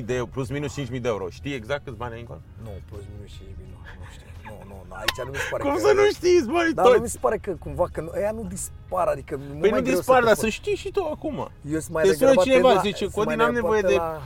5.000 0.00 0.04
de 0.04 0.14
euro, 0.14 0.30
plus 0.32 0.48
minus 0.50 0.80
5.000 0.80 1.00
de 1.00 1.08
euro. 1.08 1.28
Știi 1.28 1.54
exact 1.54 1.84
câți 1.84 1.96
bani 1.96 2.14
ai 2.14 2.20
în 2.20 2.26
cont? 2.26 2.40
departe. 2.56 2.70
Nu, 2.76 2.80
plus 2.90 3.04
minus 3.14 3.30
și 3.36 3.42
nu, 3.58 3.76
nu 4.00 4.06
știu. 4.14 4.26
Nu, 4.48 4.54
nu, 4.68 4.76
nu, 4.88 4.94
aici 5.00 5.18
nu 5.26 5.30
mi 5.30 5.36
se 5.36 5.48
pare 5.50 5.62
Cum 5.62 5.72
că... 5.74 5.78
să 5.86 5.92
nu 6.00 6.04
știți 6.18 6.46
banii 6.56 6.74
Dar 6.74 6.84
nu 6.86 6.92
mi 6.92 6.98
toți? 6.98 7.12
se 7.12 7.18
pare 7.20 7.38
că 7.38 7.50
cumva 7.64 7.86
că 7.92 8.00
nu- 8.00 8.12
ăia 8.18 8.30
nu 8.38 8.44
dispar, 8.54 9.06
adică 9.14 9.34
nu 9.36 9.42
Păi 9.60 9.70
mai 9.70 9.78
nu 9.80 9.84
greu 9.86 9.96
dispar, 9.96 10.18
te 10.20 10.24
dar 10.28 10.34
pot- 10.34 10.44
să 10.44 10.48
știi 10.58 10.74
și 10.82 10.90
tu 10.90 11.02
acum. 11.14 11.36
Eu 11.74 11.80
sunt 11.84 11.92
mai 11.96 12.02
Te 12.02 12.12
sună 12.14 12.18
degrabă 12.28 12.42
cineva, 12.48 12.68
atent 12.68 12.82
la- 12.84 12.88
zice, 12.90 13.04
sunt 13.04 13.12
Codin, 13.18 13.36
mai 13.36 13.46
am 13.46 13.52
degrabă 13.54 13.74
nevoie 13.76 13.94
de 13.94 14.00
la- 14.02 14.22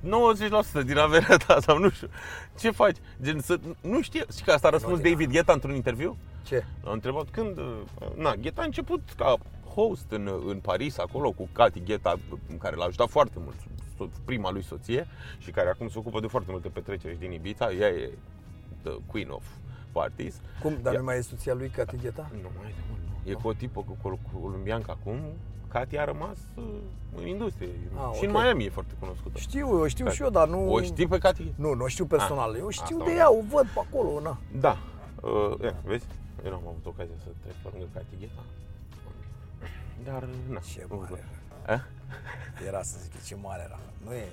90% 0.00 0.84
din 0.84 0.96
averea 0.98 1.36
ta 1.36 1.60
sau 1.60 1.78
nu 1.78 1.90
știu. 1.90 2.08
Ce 2.58 2.70
faci? 2.70 2.96
Gen, 3.22 3.40
să, 3.40 3.58
nu 3.80 4.02
știu, 4.02 4.22
știi 4.30 4.44
că 4.44 4.50
asta 4.52 4.66
a 4.66 4.70
răspuns 4.70 4.96
Nu, 4.96 5.02
din- 5.02 5.12
David 5.12 5.30
Guetta 5.30 5.52
într-un 5.52 5.74
interviu? 5.74 6.16
Ce? 6.46 6.64
L-a 6.84 6.92
întrebat 6.92 7.28
când, 7.30 7.58
uh, 7.58 7.80
na, 8.16 8.34
Gheta 8.34 8.60
a 8.60 8.64
început 8.64 9.00
ca 9.16 9.36
host 9.74 10.06
în, 10.10 10.30
în 10.46 10.58
Paris, 10.58 10.98
acolo 10.98 11.30
cu 11.32 11.48
Cati 11.52 11.82
Gheta, 11.84 12.14
care 12.58 12.76
l-a 12.76 12.84
ajutat 12.84 13.08
foarte 13.08 13.34
mult, 13.38 13.56
so- 13.94 14.24
prima 14.24 14.50
lui 14.50 14.62
soție 14.62 15.06
și 15.38 15.50
care 15.50 15.68
acum 15.68 15.88
se 15.88 15.98
ocupă 15.98 16.20
de 16.20 16.26
foarte 16.26 16.50
multe 16.50 16.68
petreceri 16.68 17.18
din 17.18 17.32
Ibiza, 17.32 17.72
ea 17.72 17.88
e 17.88 18.10
the 18.82 18.92
queen 19.06 19.28
of 19.30 19.44
parties. 19.92 20.40
Cum? 20.62 20.78
Dar 20.82 20.92
Ia- 20.94 20.98
nu 20.98 21.04
mai 21.04 21.16
e 21.16 21.20
soția 21.20 21.54
lui 21.54 21.68
Cati 21.68 21.96
Gheta? 21.96 22.30
Nu 22.42 22.48
mai 22.58 22.68
e 22.68 22.74
de 22.76 22.82
mult, 22.88 23.00
nu. 23.24 23.30
E 23.30 23.34
cu 23.34 23.48
o 23.48 23.52
tipă 23.52 23.80
cu 23.80 23.96
col- 24.02 24.18
colombiancă 24.40 24.90
acum, 25.00 25.20
Cati 25.72 25.98
a 25.98 26.04
rămas 26.04 26.36
uh, 26.54 26.64
în 27.16 27.26
industrie 27.26 27.68
Ah, 27.96 28.16
și 28.16 28.24
în 28.24 28.34
ok. 28.34 28.40
Miami 28.42 28.64
e 28.64 28.68
foarte 28.70 28.92
cunoscută. 28.98 29.38
Știu, 29.38 29.80
o 29.80 29.86
știu 29.86 30.08
și 30.10 30.22
eu, 30.22 30.30
dar 30.30 30.48
nu... 30.48 30.72
O 30.72 30.80
știi 30.82 31.06
pe 31.06 31.18
Cati? 31.18 31.52
Nu, 31.56 31.74
nu 31.74 31.84
o 31.84 31.88
știu 31.88 32.06
personal. 32.06 32.50
Ah, 32.52 32.58
Eu 32.58 32.68
știu 32.68 32.96
asta 32.96 33.04
de 33.04 33.10
mă 33.10 33.16
ea, 33.18 33.30
o 33.32 33.42
văd 33.50 33.66
pe 33.66 33.80
acolo, 33.88 34.20
na. 34.20 34.38
Da. 34.60 34.76
Uh, 35.22 35.60
ia, 35.62 35.74
vezi? 35.84 36.04
Eu 36.44 36.50
n-am 36.50 36.62
avut 36.68 36.86
ocazia 36.86 37.14
să 37.22 37.28
trec 37.42 37.54
pe 37.62 37.68
lângă 37.72 37.86
Cati 37.94 38.16
Gheta. 38.18 38.42
Dar, 40.04 40.28
na. 40.48 40.60
Ce 40.72 40.86
nu 40.88 40.96
mare 40.96 41.08
văd. 41.10 41.24
A? 41.76 41.84
Era 42.66 42.82
să 42.82 42.96
zic 43.02 43.24
ce 43.24 43.36
mare 43.42 43.62
era. 43.66 43.78
Nu 44.04 44.12
e. 44.12 44.28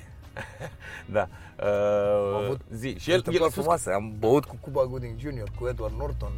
Da. 1.16 1.22
Am 1.22 2.38
Uh, 2.38 2.44
avut 2.46 2.62
zi. 2.72 2.96
Și 3.00 3.12
el, 3.12 3.24
el 3.26 3.32
a 3.32 3.32
el 3.32 3.36
spus 3.38 3.48
că, 3.54 3.60
frumoasă. 3.60 3.94
Am 3.94 4.14
băut 4.20 4.46
cu 4.46 4.58
Cuba 4.62 4.86
Gooding 4.86 5.20
Jr., 5.20 5.44
cu 5.60 5.68
Edward 5.68 5.94
Norton. 5.98 6.32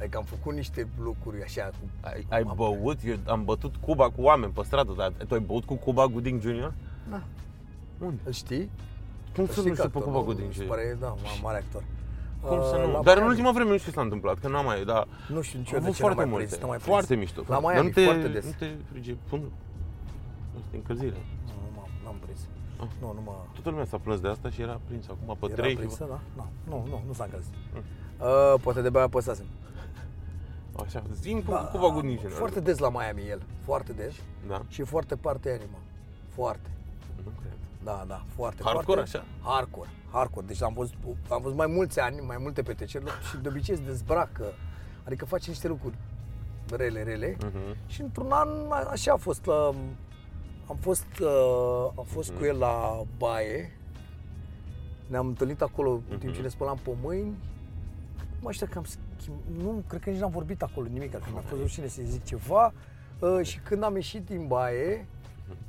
Adică 0.00 0.16
am 0.18 0.24
făcut 0.24 0.54
niște 0.54 0.88
lucruri 1.02 1.42
așa 1.42 1.62
cu... 1.64 1.88
ai, 2.00 2.26
ai 2.30 2.42
băut, 2.54 2.98
eu 3.04 3.16
am 3.26 3.44
bătut 3.44 3.74
Cuba 3.76 4.04
cu 4.10 4.22
oameni 4.22 4.52
pe 4.52 4.62
stradă, 4.64 4.92
dar 4.96 5.12
tu 5.28 5.34
ai 5.34 5.40
băut 5.40 5.64
cu 5.64 5.74
Cuba 5.74 6.06
Gooding 6.06 6.40
Jr.? 6.40 6.72
Da. 7.10 7.22
Unde? 7.98 8.20
Îl 8.24 8.32
știi? 8.32 8.70
Cum 9.34 9.44
Îl 9.44 9.48
să 9.48 9.60
nu 9.60 9.62
știi 9.66 9.70
știu 9.70 9.74
ca 9.74 9.80
pe 9.80 9.86
actor, 9.98 10.02
Cuba 10.02 10.18
nu? 10.18 10.24
Gooding 10.24 10.48
Mi 10.48 10.54
se 10.54 10.62
Jr.? 10.62 10.68
pare, 10.68 10.96
da, 11.00 11.14
ma- 11.16 11.42
mare 11.42 11.56
actor. 11.58 11.82
Cum 12.40 12.58
să 12.70 12.76
Uh, 12.76 12.84
nu? 12.86 12.92
la 12.92 13.00
Dar 13.02 13.16
în 13.16 13.22
Miami. 13.22 13.28
ultima 13.28 13.52
vreme 13.52 13.70
nu 13.70 13.76
știu 13.78 13.90
ce 13.90 13.96
s-a 13.96 14.02
întâmplat, 14.02 14.38
că 14.38 14.48
n-am 14.48 14.64
mai, 14.64 14.84
dar 14.84 15.06
Nu 15.28 15.40
știu 15.42 15.58
nici 15.58 15.68
am 15.68 15.74
eu 15.74 15.80
de 15.80 15.84
avut 15.86 15.96
ce 15.96 16.02
n-am 16.02 16.12
foarte 16.14 16.20
mai 16.22 16.30
multe. 16.30 16.44
prins, 16.46 16.60
n-am 16.60 16.68
mai 16.68 16.78
prins. 16.78 16.90
Foarte 16.94 17.14
mișto. 17.22 17.40
La 17.46 17.54
Dar 17.54 17.60
Miami, 17.72 17.86
nu 17.86 17.92
te, 17.92 18.04
foarte 18.04 18.28
des. 18.28 18.44
Nu 18.44 18.54
te 18.58 18.68
frige 18.90 19.12
până. 19.30 19.46
Asta 20.56 20.70
e 20.74 20.76
încălzire. 20.76 21.18
Nu, 21.48 21.52
nu 21.64 21.70
m-am, 21.76 21.90
n-am 22.04 22.16
prins. 22.24 22.40
Ah. 22.82 22.88
Nu, 23.00 23.08
nu 23.18 23.22
mă... 23.28 23.34
Toată 23.52 23.68
lumea 23.70 23.84
s-a 23.84 23.98
plâns 24.04 24.20
de 24.20 24.28
asta 24.28 24.48
și 24.54 24.60
era 24.66 24.80
prins 24.88 25.04
acum 25.12 25.36
pe 25.40 25.46
Era 25.52 25.54
trei. 25.62 25.74
prinsă, 25.76 26.04
da? 26.14 26.18
Nu, 26.36 26.44
nu, 26.70 26.76
nu, 26.90 26.96
nu 27.06 27.12
s-a 27.12 27.24
încălzit. 27.24 27.54
Mm. 27.74 27.82
Uh, 28.26 28.54
poate 28.64 28.80
de-abia 28.80 29.02
apăsasem. 29.02 29.46
Așa, 30.84 31.02
zim 31.20 31.42
cu 31.42 31.50
Da, 31.50 31.58
Cuba 31.72 31.88
Gooding 31.88 32.18
Jr. 32.20 32.28
Foarte 32.28 32.60
des 32.60 32.78
la 32.78 32.88
Miami 32.90 33.28
el, 33.28 33.42
foarte 33.64 33.92
des. 33.92 34.14
Da? 34.48 34.62
Și 34.68 34.82
foarte 34.82 35.16
parte 35.16 35.50
animă. 35.50 35.78
Foarte. 36.28 36.70
Nu 37.24 37.30
cred. 37.40 37.52
Da, 37.84 38.04
da, 38.08 38.22
foarte. 38.34 38.62
Hardcore, 38.64 38.84
foarte, 39.00 39.16
așa? 39.16 39.24
Hardcore, 39.42 39.88
hardcore. 40.12 40.46
Deci 40.46 40.62
am 40.62 40.72
văzut, 40.72 40.94
am 41.28 41.40
văzut 41.42 41.56
mai 41.56 41.66
mulți 41.66 42.00
ani, 42.00 42.20
mai 42.26 42.36
multe 42.40 42.62
petreceri 42.62 43.04
și 43.30 43.36
de 43.36 43.48
obicei 43.48 43.76
se 43.76 43.82
dezbracă. 43.82 44.44
Adică 45.04 45.24
face 45.24 45.50
niște 45.50 45.68
lucruri 45.68 45.94
rele, 46.76 47.02
rele. 47.02 47.36
Mhm. 47.40 47.76
Și 47.86 48.00
într-un 48.00 48.30
an 48.32 48.48
a- 48.68 48.88
așa 48.90 49.12
a 49.12 49.16
fost 49.16 49.44
la... 49.46 49.74
Am 50.68 50.76
fost, 50.80 51.06
uh, 51.20 51.90
am 51.98 52.04
fost 52.04 52.30
Mhm. 52.30 52.38
cu 52.38 52.44
el 52.44 52.58
la 52.58 53.02
baie. 53.18 53.72
Ne-am 55.06 55.26
întâlnit 55.26 55.60
acolo 55.62 55.90
în 55.90 56.00
timp 56.18 56.22
Mhm. 56.22 56.32
ce 56.34 56.40
ne 56.40 56.48
spălam 56.48 56.78
pe 56.82 56.90
mâini. 57.02 57.28
Nu 58.18 58.38
mai 58.40 58.52
știu 58.52 58.66
că 58.70 58.78
am 58.78 58.84
schimb... 58.84 59.04
Nu, 59.62 59.82
cred 59.88 60.00
că 60.00 60.10
nici 60.10 60.20
n-am 60.20 60.30
vorbit 60.30 60.62
acolo 60.62 60.86
nimic, 60.92 61.10
că 61.10 61.18
mi-a 61.32 61.40
fost 61.40 61.60
rușine 61.60 61.86
să-i 61.86 62.04
zic 62.04 62.24
ceva. 62.24 62.72
Uh, 63.18 63.40
și 63.42 63.58
când 63.58 63.82
am 63.82 63.94
ieșit 63.94 64.26
din 64.26 64.46
baie, 64.46 65.06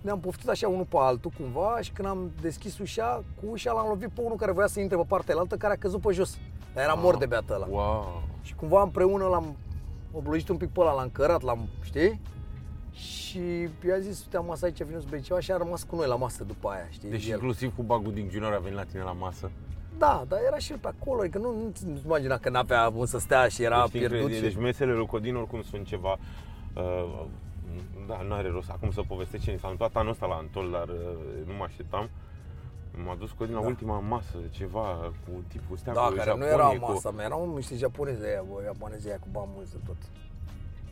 ne-am 0.02 0.20
poftit 0.20 0.50
așa 0.50 0.68
unul 0.68 0.86
pe 0.86 0.98
altul 1.00 1.32
cumva 1.38 1.78
și 1.82 1.92
când 1.92 2.08
am 2.08 2.32
deschis 2.42 2.78
ușa, 2.78 3.24
cu 3.36 3.46
ușa 3.52 3.72
l-am 3.72 3.88
lovit 3.88 4.10
pe 4.10 4.22
unul 4.22 4.38
care 4.38 4.52
voia 4.52 4.68
să 4.68 4.80
intre 4.80 4.98
pe 4.98 5.04
partea 5.08 5.36
altă, 5.38 5.56
care 5.56 5.74
a 5.74 5.78
căzut 5.78 6.02
pe 6.02 6.12
jos. 6.14 6.38
Dar 6.74 6.84
era 6.84 6.94
mort 6.94 7.20
de 7.20 7.26
beat 7.26 7.50
ăla. 7.50 7.68
Wow. 7.70 8.24
Și 8.42 8.56
cumva 8.56 8.82
împreună 8.82 9.26
l-am 9.26 9.56
oblogit 10.12 10.50
un 10.50 10.58
pic 10.58 10.70
pe 10.70 10.80
ăla, 10.80 10.94
l-am 10.94 11.10
cărat, 11.10 11.42
l-am, 11.42 11.68
știi? 11.82 12.20
Și 12.92 13.40
i-a 13.88 14.00
zis, 14.00 14.24
uite, 14.24 14.38
am 14.38 14.46
masă 14.46 14.66
aici, 14.66 14.84
vin 14.84 15.00
să 15.00 15.06
bei 15.10 15.22
ceva 15.22 15.40
și 15.40 15.52
a 15.52 15.58
rămas 15.58 15.84
cu 15.84 15.96
noi 15.96 16.08
la 16.08 16.16
masă 16.16 16.44
după 16.44 16.70
aia, 16.70 16.88
știi? 16.90 17.10
Deci 17.10 17.28
El. 17.28 17.34
inclusiv 17.34 17.76
Cuba 17.76 17.98
Gooding 17.98 18.32
Jr. 18.32 18.44
a 18.44 18.60
venit 18.60 18.78
la 18.78 18.84
tine 18.84 19.02
la 19.02 19.12
masă. 19.12 19.52
Da, 20.06 20.24
dar 20.28 20.40
era 20.48 20.58
și 20.58 20.72
el 20.72 20.78
pe 20.78 20.88
acolo, 21.00 21.20
adică 21.22 21.38
nu, 21.38 21.50
nu, 21.52 21.72
nu 21.86 22.00
imagina 22.06 22.38
că 22.38 22.50
n-avea 22.50 22.82
avut 22.84 23.08
să 23.08 23.20
stea 23.20 23.48
și 23.48 23.64
era 23.64 23.82
deci, 23.82 23.92
pierdut. 23.92 24.12
incredibil. 24.18 24.50
Și... 24.50 24.54
Deci 24.56 24.64
mesele 24.64 24.94
lui 24.94 25.06
Codin 25.06 25.36
oricum 25.36 25.62
sunt 25.62 25.86
ceva... 25.88 26.18
Uh, 26.76 27.26
da, 28.08 28.22
nu 28.28 28.34
are 28.34 28.50
rost 28.50 28.70
acum 28.70 28.92
să 28.92 29.02
povestesc 29.08 29.44
ce 29.44 29.52
ni 29.52 29.60
s-a 29.60 29.68
întâmplat 29.70 30.02
anul 30.02 30.12
ăsta 30.12 30.26
la 30.26 30.36
Antol, 30.36 30.70
dar 30.72 30.88
uh, 30.88 30.96
nu 31.48 31.54
mă 31.58 31.64
așteptam. 31.68 32.10
M-a 33.06 33.16
dus 33.20 33.32
Codin 33.38 33.54
la 33.56 33.62
Da. 33.62 33.68
ultima 33.68 34.00
masă, 34.00 34.36
ceva 34.52 35.12
cu 35.26 35.32
tipul 35.48 35.76
ăsta 35.76 35.92
Da, 35.94 36.02
cu 36.02 36.14
care 36.14 36.34
nu 36.36 36.46
Japonie, 36.46 36.54
era 36.54 36.68
cu... 36.68 36.92
masa 36.92 37.12
mea, 37.12 37.26
erau 37.26 37.54
niște 37.56 37.76
japonezi 37.76 38.26
aia, 38.26 38.44
bă, 38.50 38.62
japonezi 38.64 39.08
aia 39.08 39.18
cu 39.20 39.28
bani 39.32 39.50
mulți 39.56 39.72
de 39.72 39.78
tot. 39.86 39.96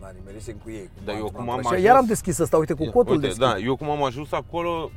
Da, 0.02 0.10
nimerisem 0.18 0.56
cu 0.64 0.70
ei. 0.70 0.86
Cu 0.96 1.00
Dar 1.06 1.16
eu 1.16 1.22
bani, 1.22 1.36
cum 1.36 1.46
m-am 1.46 1.56
am 1.56 1.62
trăit. 1.62 1.68
Și 1.68 1.74
ajuns- 1.74 1.88
Iar 1.90 1.96
am 1.96 2.06
deschis 2.06 2.40
asta, 2.40 2.58
uite, 2.58 2.74
cu 2.74 2.86
cotul 2.86 3.14
Uite, 3.16 3.26
deschis. 3.28 3.46
da, 3.46 3.58
eu 3.58 3.76
cum 3.76 3.90
am 3.90 4.04
ajuns 4.04 4.32
acolo, 4.32 4.90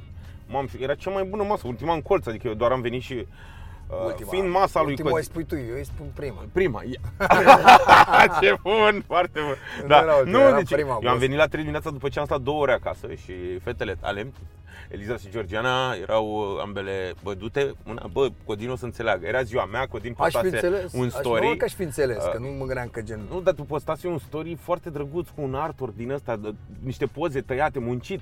m-am, 0.48 0.68
era 0.78 0.94
cea 0.94 1.10
mai 1.10 1.24
bună 1.24 1.42
masă, 1.42 1.66
ultima 1.66 1.94
în 1.94 2.02
colț, 2.02 2.26
adică 2.26 2.48
eu 2.48 2.54
doar 2.54 2.72
am 2.72 2.80
venit 2.80 3.02
și 3.02 3.12
uh, 3.12 3.26
Ultima, 4.04 4.30
fiind 4.30 4.48
masa 4.48 4.80
lui 4.80 4.88
ultima 4.90 5.08
o 5.08 5.12
Codin. 5.12 5.26
spui 5.28 5.44
tu, 5.44 5.54
eu 5.56 5.74
îi 5.76 5.84
spun 5.84 6.06
prima. 6.14 6.44
Prima. 6.52 6.82
ia. 6.84 7.00
Ce 8.40 8.56
bun, 8.62 9.02
foarte 9.06 9.40
bun. 9.40 9.56
Nu 9.82 9.86
Da, 9.86 9.98
era 9.98 10.14
ultima, 10.14 10.38
nu, 10.38 10.44
era 10.44 10.56
deci, 10.56 10.72
prima, 10.72 10.88
eu 10.88 10.94
am 10.94 11.00
boss. 11.02 11.18
venit 11.18 11.36
la 11.36 11.46
3 11.46 11.58
dimineața 11.60 11.90
după 11.90 12.08
ce 12.08 12.18
am 12.18 12.24
stat 12.24 12.40
două 12.40 12.60
ore 12.60 12.72
acasă 12.72 13.06
și 13.14 13.58
fetele 13.64 13.94
tale, 13.94 14.32
Eliza 14.90 15.16
și 15.16 15.30
Georgiana, 15.30 15.94
erau 15.94 16.26
uh, 16.26 16.60
ambele 16.62 17.12
bădute. 17.22 17.72
Una, 17.88 18.08
bă, 18.12 18.28
Codin 18.44 18.70
o 18.70 18.76
să 18.76 18.84
înțeleagă. 18.84 19.26
Era 19.26 19.42
ziua 19.42 19.64
mea, 19.64 19.86
Codin 19.86 20.14
Aș 20.18 20.32
fi 20.32 20.38
postase 20.38 20.54
înțeles, 20.66 20.92
un 20.92 21.04
aș, 21.04 21.12
story. 21.12 21.46
nu 21.48 21.54
că 21.54 21.64
aș 21.64 21.72
fi 21.74 21.82
înțeles, 21.82 22.16
Uh, 22.24 22.30
că 22.32 22.38
nu 22.38 22.46
mă 22.46 22.64
gândeam 22.64 22.88
că 22.88 23.00
gen... 23.02 23.20
Nu, 23.30 23.40
dar 23.40 23.54
tu 23.54 23.62
postase 23.62 24.08
un 24.08 24.18
story 24.18 24.54
foarte 24.60 24.90
drăguț 24.90 25.28
cu 25.28 25.42
un 25.42 25.54
artwork 25.54 25.96
din 25.96 26.10
ăsta, 26.10 26.36
de, 26.36 26.54
niște 26.84 27.06
poze 27.06 27.40
tăiate, 27.40 27.78
muncit. 27.78 28.20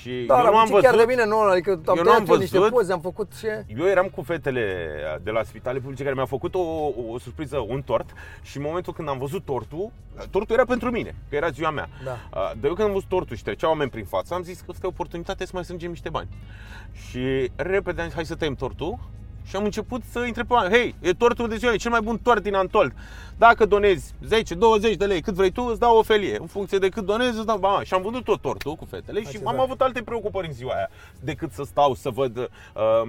Și 0.00 0.24
Da, 0.26 0.36
eu 0.36 0.42
nu 0.42 0.48
am 0.48 0.56
am 0.56 0.66
văzut. 0.68 0.84
chiar 0.84 0.96
de 0.96 1.04
bine, 1.06 1.24
nu, 1.24 1.38
adică 1.40 1.70
am 1.70 1.76
Eu 1.96 2.02
tăiat 2.02 2.04
nu 2.06 2.12
am 2.12 2.26
eu 2.28 2.36
niște 2.36 2.58
văzut. 2.58 2.72
poze, 2.72 2.92
am 2.92 3.00
făcut 3.00 3.32
și... 3.38 3.46
Eu 3.78 3.86
eram 3.86 4.06
cu 4.08 4.22
fetele 4.22 4.86
de 5.22 5.30
la 5.30 5.42
spitale 5.42 5.78
publice 5.78 6.02
care 6.02 6.14
mi-au 6.14 6.26
făcut 6.26 6.54
o, 6.54 6.58
o, 6.60 6.92
o 7.12 7.18
surpriză, 7.18 7.64
un 7.68 7.82
tort 7.82 8.10
și 8.42 8.56
în 8.56 8.62
momentul 8.62 8.92
când 8.92 9.08
am 9.08 9.18
văzut 9.18 9.44
tortul, 9.44 9.90
tortul 10.30 10.54
era 10.54 10.64
pentru 10.64 10.90
mine, 10.90 11.14
că 11.30 11.36
era 11.36 11.48
ziua 11.48 11.70
mea. 11.70 11.88
Da. 12.04 12.10
Uh, 12.10 12.16
Dar 12.32 12.64
eu 12.70 12.74
când 12.74 12.86
am 12.88 12.92
văzut 12.92 13.08
tortul 13.08 13.36
și 13.36 13.42
treceau 13.42 13.70
oameni 13.70 13.90
prin 13.90 14.04
față, 14.04 14.34
am 14.34 14.42
zis 14.42 14.58
că 14.58 14.64
asta 14.68 14.80
e 14.82 14.86
o 14.86 14.88
oportunitate 14.94 15.44
să 15.44 15.50
mai 15.54 15.62
strângem 15.64 15.87
niște 15.88 16.08
bani. 16.08 16.28
Și 17.08 17.50
repede 17.56 18.00
am 18.00 18.06
zis, 18.06 18.14
hai 18.14 18.24
să 18.24 18.34
tăiem 18.34 18.54
tortul 18.54 18.98
Și 19.44 19.56
am 19.56 19.64
început 19.64 20.02
să 20.10 20.18
întreb 20.18 20.46
pe 20.46 20.52
oameni, 20.52 20.74
hei, 20.74 20.94
e 21.00 21.12
tortul 21.12 21.48
de 21.48 21.56
ziua, 21.56 21.72
e 21.72 21.76
cel 21.76 21.90
mai 21.90 22.00
bun 22.00 22.18
tort 22.18 22.42
din 22.42 22.54
Antold. 22.54 22.92
Dacă 23.38 23.64
donezi 23.66 24.14
10, 24.26 24.54
20 24.54 24.94
de 24.96 25.04
lei, 25.04 25.20
cât 25.20 25.34
vrei 25.34 25.50
tu, 25.50 25.62
îți 25.70 25.78
dau 25.80 25.98
o 25.98 26.02
felie. 26.02 26.36
În 26.40 26.46
funcție 26.46 26.78
de 26.78 26.88
cât 26.88 27.04
donezi, 27.04 27.36
îți 27.36 27.46
dau 27.46 27.58
bani. 27.58 27.84
Și 27.86 27.94
am 27.94 28.02
vândut 28.02 28.24
tot 28.24 28.40
tortul 28.40 28.74
cu 28.74 28.84
fetele 28.90 29.20
și 29.22 29.28
ce 29.30 29.36
am 29.38 29.42
tare. 29.44 29.58
avut 29.58 29.80
alte 29.80 30.02
preocupări 30.02 30.46
în 30.46 30.52
ziua 30.52 30.72
aia 30.74 30.88
decât 31.20 31.52
să 31.52 31.62
stau 31.66 31.94
să 31.94 32.10
văd 32.10 32.36
uh, 32.36 32.46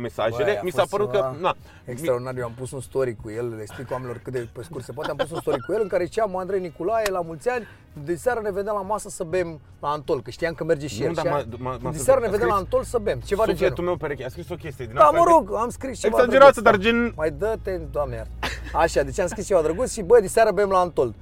mesajele. 0.01 0.43
Băi, 0.43 0.57
a 0.57 0.61
Mi 0.63 0.71
s-a 0.71 0.77
fost 0.77 0.89
părut 0.91 1.11
ceva 1.11 1.29
că, 1.31 1.35
na, 1.41 1.55
Extraordinar, 1.85 2.37
eu 2.37 2.45
am 2.45 2.53
pus 2.57 2.71
un 2.71 2.81
story 2.81 3.15
cu 3.23 3.29
el, 3.29 3.49
le 3.55 3.61
explic 3.61 3.91
oamenilor 3.91 4.19
cât 4.23 4.33
de 4.33 4.47
pe 4.53 4.63
scurt 4.63 4.83
se 4.83 4.91
poate, 4.91 5.09
am 5.11 5.15
pus 5.17 5.31
un 5.31 5.39
story 5.39 5.61
cu 5.61 5.73
el 5.73 5.79
în 5.81 5.87
care 5.87 6.03
ziceam 6.03 6.37
Andrei 6.37 6.59
Nicolae 6.59 7.09
la 7.09 7.21
mulți 7.21 7.49
ani, 7.49 7.67
de 8.03 8.15
seară 8.15 8.39
ne 8.43 8.51
vedem 8.51 8.73
la 8.75 8.81
masă 8.81 9.09
să 9.09 9.23
bem 9.23 9.59
la 9.79 9.87
Antol, 9.89 10.21
că 10.21 10.29
știam 10.29 10.53
că 10.53 10.63
merge 10.63 10.87
și 10.87 10.99
Nu, 10.99 11.05
el. 11.05 11.13
dar 11.13 11.25
și 11.25 11.31
m-a- 11.31 11.37
a- 11.37 11.43
m-a- 11.57 11.69
m-a 11.71 11.77
de 11.77 11.87
scris- 11.87 12.03
seară 12.03 12.19
ne 12.19 12.27
a 12.27 12.29
vedem 12.29 12.47
la 12.47 12.53
scris 12.53 12.65
Antol 12.65 12.83
să 12.83 12.97
bem, 12.97 13.19
ceva 13.25 13.45
de 13.45 13.51
sufletul 13.51 13.75
genul. 13.75 13.89
meu 13.89 13.99
pereche 13.99 14.25
a 14.25 14.29
scris 14.29 14.49
o 14.49 14.55
chestie 14.55 14.85
din 14.85 14.95
Da, 14.95 15.03
asta 15.03 15.17
mă 15.17 15.23
de- 15.25 15.31
rog, 15.31 15.53
am 15.61 15.69
scris 15.69 15.99
ceva 15.99 16.17
Exagerată, 16.17 16.61
drăguț, 16.61 16.63
dar 16.63 16.75
da. 16.75 16.83
gen- 16.83 17.13
Mai 17.15 17.31
dă-te, 17.31 17.77
doamne 17.91 18.15
iartă. 18.15 18.31
Așa, 18.73 19.03
deci 19.03 19.19
am 19.19 19.27
scris 19.27 19.45
ceva 19.45 19.61
drăguț 19.61 19.91
și 19.93 20.01
bă, 20.01 20.18
de 20.21 20.27
seară 20.27 20.51
bem 20.51 20.69
la 20.69 20.79
Antol. 20.79 21.13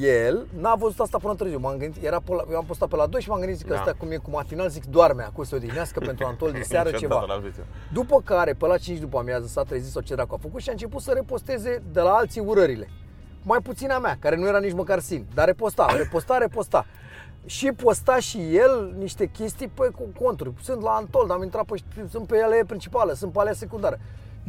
El 0.00 0.46
n-a 0.60 0.74
văzut 0.74 1.00
asta 1.00 1.18
până 1.18 1.34
târziu. 1.34 1.58
M-am 1.58 1.76
gândit, 1.76 2.04
era 2.04 2.20
pe 2.24 2.34
la, 2.34 2.44
eu 2.50 2.56
am 2.56 2.64
postat 2.64 2.88
pe 2.88 2.96
la 2.96 3.06
2 3.06 3.20
și 3.20 3.28
m-am 3.28 3.40
gândit 3.40 3.62
că 3.62 3.72
Da. 3.72 3.78
ăsta 3.78 3.94
cum 3.98 4.10
e 4.10 4.16
cu 4.16 4.30
matinal, 4.30 4.68
zic 4.68 4.84
doarme 4.84 5.22
acum 5.22 5.44
să 5.44 5.54
odihnească 5.54 6.00
pentru 6.00 6.26
Antol 6.26 6.50
de 6.52 6.60
seară 6.72 6.90
Niciodată 6.90 7.20
ceva. 7.24 7.34
la 7.34 7.40
viață. 7.40 7.60
După 7.92 8.20
care, 8.24 8.52
pe 8.52 8.66
la 8.66 8.76
5 8.78 8.98
după 8.98 9.18
amiază, 9.18 9.46
s-a 9.46 9.62
trezit 9.62 9.92
sau 9.92 10.02
ce 10.02 10.14
dracu 10.14 10.34
a 10.34 10.38
făcut 10.42 10.60
și 10.60 10.68
a 10.68 10.72
început 10.72 11.00
să 11.02 11.10
reposteze 11.14 11.82
de 11.92 12.00
la 12.00 12.10
alții 12.10 12.40
urările. 12.40 12.88
Mai 13.42 13.58
puțin 13.62 13.90
a 13.90 13.98
mea, 13.98 14.16
care 14.20 14.36
nu 14.36 14.46
era 14.46 14.58
nici 14.58 14.72
măcar 14.72 14.98
sin, 14.98 15.26
dar 15.34 15.46
reposta, 15.46 15.86
reposta, 15.96 16.36
reposta. 16.38 16.86
Și 17.46 17.72
posta 17.72 18.18
și 18.18 18.56
el 18.56 18.94
niște 18.98 19.26
chestii 19.26 19.68
pe 19.68 19.88
cu 19.96 20.24
conturi. 20.24 20.52
Sunt 20.62 20.82
la 20.82 20.90
Antol, 20.90 21.30
am 21.30 21.42
intrat 21.42 21.64
pe, 21.64 21.82
sunt 22.10 22.26
pe 22.26 22.40
alea 22.42 22.64
principală, 22.66 23.12
sunt 23.12 23.32
pe 23.32 23.38
alea 23.38 23.52
secundară. 23.52 23.98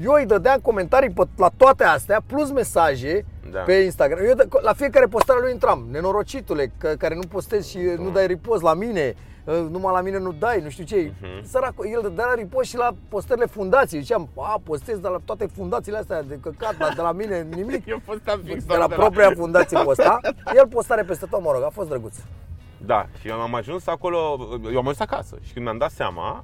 Eu 0.04 0.12
îi 0.12 0.26
dădeam 0.26 0.60
comentarii 0.60 1.10
pe, 1.10 1.24
la 1.38 1.50
toate 1.58 1.84
astea, 1.84 2.22
plus 2.26 2.52
mesaje 2.52 3.26
Da. 3.52 3.60
pe 3.60 3.74
Instagram. 3.74 4.26
Eu 4.26 4.34
dă- 4.36 4.60
la 4.62 4.74
fiecare 4.74 5.06
postare 5.06 5.40
lui 5.42 5.52
intram, 5.52 5.88
nenorocitule, 5.92 6.72
că, 6.78 6.88
care 6.98 7.16
nu 7.16 7.22
postezi 7.30 7.70
și 7.70 7.78
nu 7.98 8.10
dai 8.10 8.28
repost 8.28 8.62
la 8.62 8.74
mine, 8.74 9.16
uh, 9.46 9.66
numai 9.70 9.94
la 9.94 10.02
mine 10.02 10.20
nu 10.20 10.32
dai, 10.32 10.62
nu 10.62 10.70
știu 10.70 10.84
ce. 10.84 11.12
Mhm. 11.22 11.46
Săracul, 11.46 11.88
el 11.94 12.00
dădea 12.02 12.34
repost 12.36 12.70
și 12.70 12.78
la 12.78 12.94
postările 13.10 13.46
fundației. 13.46 14.02
Ziceam, 14.02 14.30
a, 14.38 14.62
postez 14.64 14.98
de 15.00 15.08
la 15.08 15.18
toate 15.26 15.46
fundațiile 15.56 15.98
astea 15.98 16.24
de 16.24 16.40
căcat, 16.42 16.78
dar 16.78 16.94
de 16.96 17.02
la 17.02 17.12
mine 17.12 17.48
nimic. 17.56 17.86
Eu 17.94 18.02
postam 18.06 18.42
fix 18.46 18.64
De 18.64 18.76
la 18.76 18.88
propria 18.88 19.32
fundație 19.36 19.78
posta. 19.84 20.20
El 20.56 20.68
postare 20.68 21.04
peste 21.04 21.26
tot, 21.26 21.42
mă 21.42 21.52
rog, 21.54 21.64
a 21.64 21.70
fost 21.70 21.90
drăguț. 21.90 22.16
Da, 22.86 23.06
și 23.20 23.28
eu 23.28 23.42
am 23.42 23.56
ajuns 23.56 23.88
acolo, 23.88 24.18
eu 24.64 24.78
am 24.78 24.88
ajuns 24.88 25.00
acasă 25.00 25.38
și 25.42 25.54
când 25.54 25.66
mi-am 25.66 25.78
dat 25.78 25.92
seama, 25.92 26.44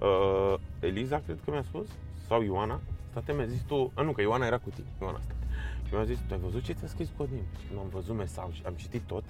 uh, 0.00 0.54
Eliza, 0.80 1.20
cred 1.24 1.38
că 1.44 1.50
mi-a 1.50 1.62
spus, 1.68 1.86
sau 2.28 2.42
Ioana, 2.42 2.80
state 3.10 3.32
mi-a 3.32 3.46
zis 3.46 3.62
tu, 3.62 3.90
a, 3.94 4.02
nu, 4.02 4.12
că 4.12 4.20
Ioana 4.20 4.46
era 4.46 4.58
cu 4.58 4.70
tine, 4.70 4.86
Ioana 5.00 5.18
state. 5.18 5.46
Și 5.86 5.94
mi-a 5.94 6.04
zis, 6.04 6.18
tu 6.18 6.34
ai 6.34 6.40
văzut 6.40 6.62
ce 6.62 6.72
ți-a 6.72 6.86
scris 6.86 7.10
Codin? 7.16 7.42
Și 7.60 7.66
când 7.66 7.78
am 7.78 7.88
văzut 7.88 8.16
mesaj, 8.16 8.60
am 8.66 8.72
citit 8.72 9.02
tot, 9.02 9.24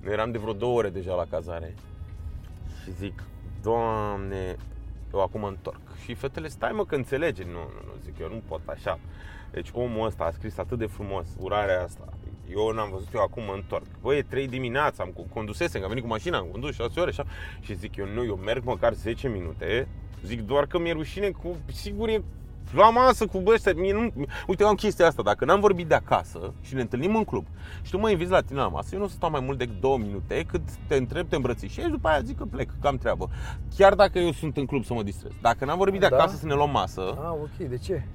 noi 0.00 0.12
eram 0.12 0.30
de 0.30 0.38
vreo 0.38 0.52
două 0.52 0.78
ore 0.78 0.90
deja 0.90 1.14
la 1.14 1.26
cazare 1.30 1.74
și 2.82 2.92
zic, 2.92 3.22
Doamne, 3.62 4.56
eu 5.12 5.22
acum 5.22 5.40
mă 5.40 5.48
întorc. 5.48 5.80
Și 6.04 6.14
fetele, 6.14 6.48
stai 6.48 6.72
mă 6.72 6.84
că 6.84 6.94
înțelege. 6.94 7.44
Nu, 7.44 7.50
nu, 7.50 7.80
nu, 7.84 7.92
zic, 8.04 8.18
eu 8.18 8.28
nu 8.28 8.42
pot 8.48 8.60
așa. 8.64 8.98
Deci 9.50 9.68
omul 9.72 10.06
ăsta 10.06 10.24
a 10.24 10.30
scris 10.30 10.58
atât 10.58 10.78
de 10.78 10.86
frumos 10.86 11.26
urarea 11.38 11.82
asta. 11.82 12.12
Eu 12.50 12.70
n-am 12.70 12.90
văzut, 12.90 13.14
eu 13.14 13.20
acum 13.20 13.42
mă 13.42 13.52
întorc. 13.52 13.86
Băi, 14.00 14.18
e 14.18 14.22
3 14.22 14.48
dimineața, 14.48 15.02
am 15.02 15.26
condusesem, 15.32 15.80
că 15.80 15.86
am 15.86 15.88
venit 15.88 16.04
cu 16.04 16.10
mașina, 16.10 16.38
am 16.38 16.46
condus 16.46 16.74
6 16.74 17.00
ore 17.00 17.10
așa. 17.10 17.24
Și 17.60 17.74
zic 17.74 17.96
eu, 17.96 18.06
nu, 18.06 18.24
eu 18.24 18.34
merg 18.34 18.64
măcar 18.64 18.92
10 18.92 19.28
minute. 19.28 19.88
Zic 20.24 20.46
doar 20.46 20.66
că 20.66 20.78
mi-e 20.78 20.92
rușine 20.92 21.30
cu, 21.30 21.56
sigur 21.72 22.08
e 22.08 22.22
la 22.74 22.90
masă 22.90 23.26
cu 23.26 23.38
băștia, 23.38 23.72
mie 23.76 23.92
nu, 23.92 24.12
uite, 24.46 24.62
eu 24.62 24.68
am 24.68 24.74
chestia 24.74 25.06
asta, 25.06 25.22
dacă 25.22 25.44
n-am 25.44 25.60
vorbit 25.60 25.86
de 25.86 25.94
acasă 25.94 26.52
și 26.62 26.74
ne 26.74 26.80
întâlnim 26.80 27.16
în 27.16 27.24
club 27.24 27.46
și 27.82 27.90
tu 27.90 27.98
mă 27.98 28.10
inviți 28.10 28.30
la 28.30 28.40
tine 28.40 28.58
la 28.58 28.68
masă, 28.68 28.88
eu 28.92 28.98
nu 28.98 29.04
o 29.04 29.08
să 29.08 29.14
stau 29.14 29.30
mai 29.30 29.40
mult 29.40 29.58
decât 29.58 29.80
două 29.80 29.98
minute 29.98 30.44
cât 30.50 30.60
te 30.86 30.94
întreb, 30.94 31.28
te 31.28 31.36
îmbrățișezi, 31.36 31.88
după 31.90 32.08
aia 32.08 32.20
zic 32.20 32.36
că 32.38 32.44
plec, 32.44 32.70
că 32.80 32.86
am 32.86 32.96
treabă. 32.98 33.28
Chiar 33.76 33.94
dacă 33.94 34.18
eu 34.18 34.32
sunt 34.32 34.56
în 34.56 34.66
club 34.66 34.84
să 34.84 34.94
mă 34.94 35.02
distrez. 35.02 35.30
Dacă 35.40 35.64
n-am 35.64 35.78
vorbit 35.78 36.00
de 36.00 36.06
Da? 36.10 36.16
acasă 36.16 36.36
să 36.36 36.46
ne 36.46 36.54
luăm 36.54 36.70
masă, 36.70 37.00
Ah, 37.00 37.30
ok, 37.42 37.68
de 37.68 37.76
ce? 37.76 38.06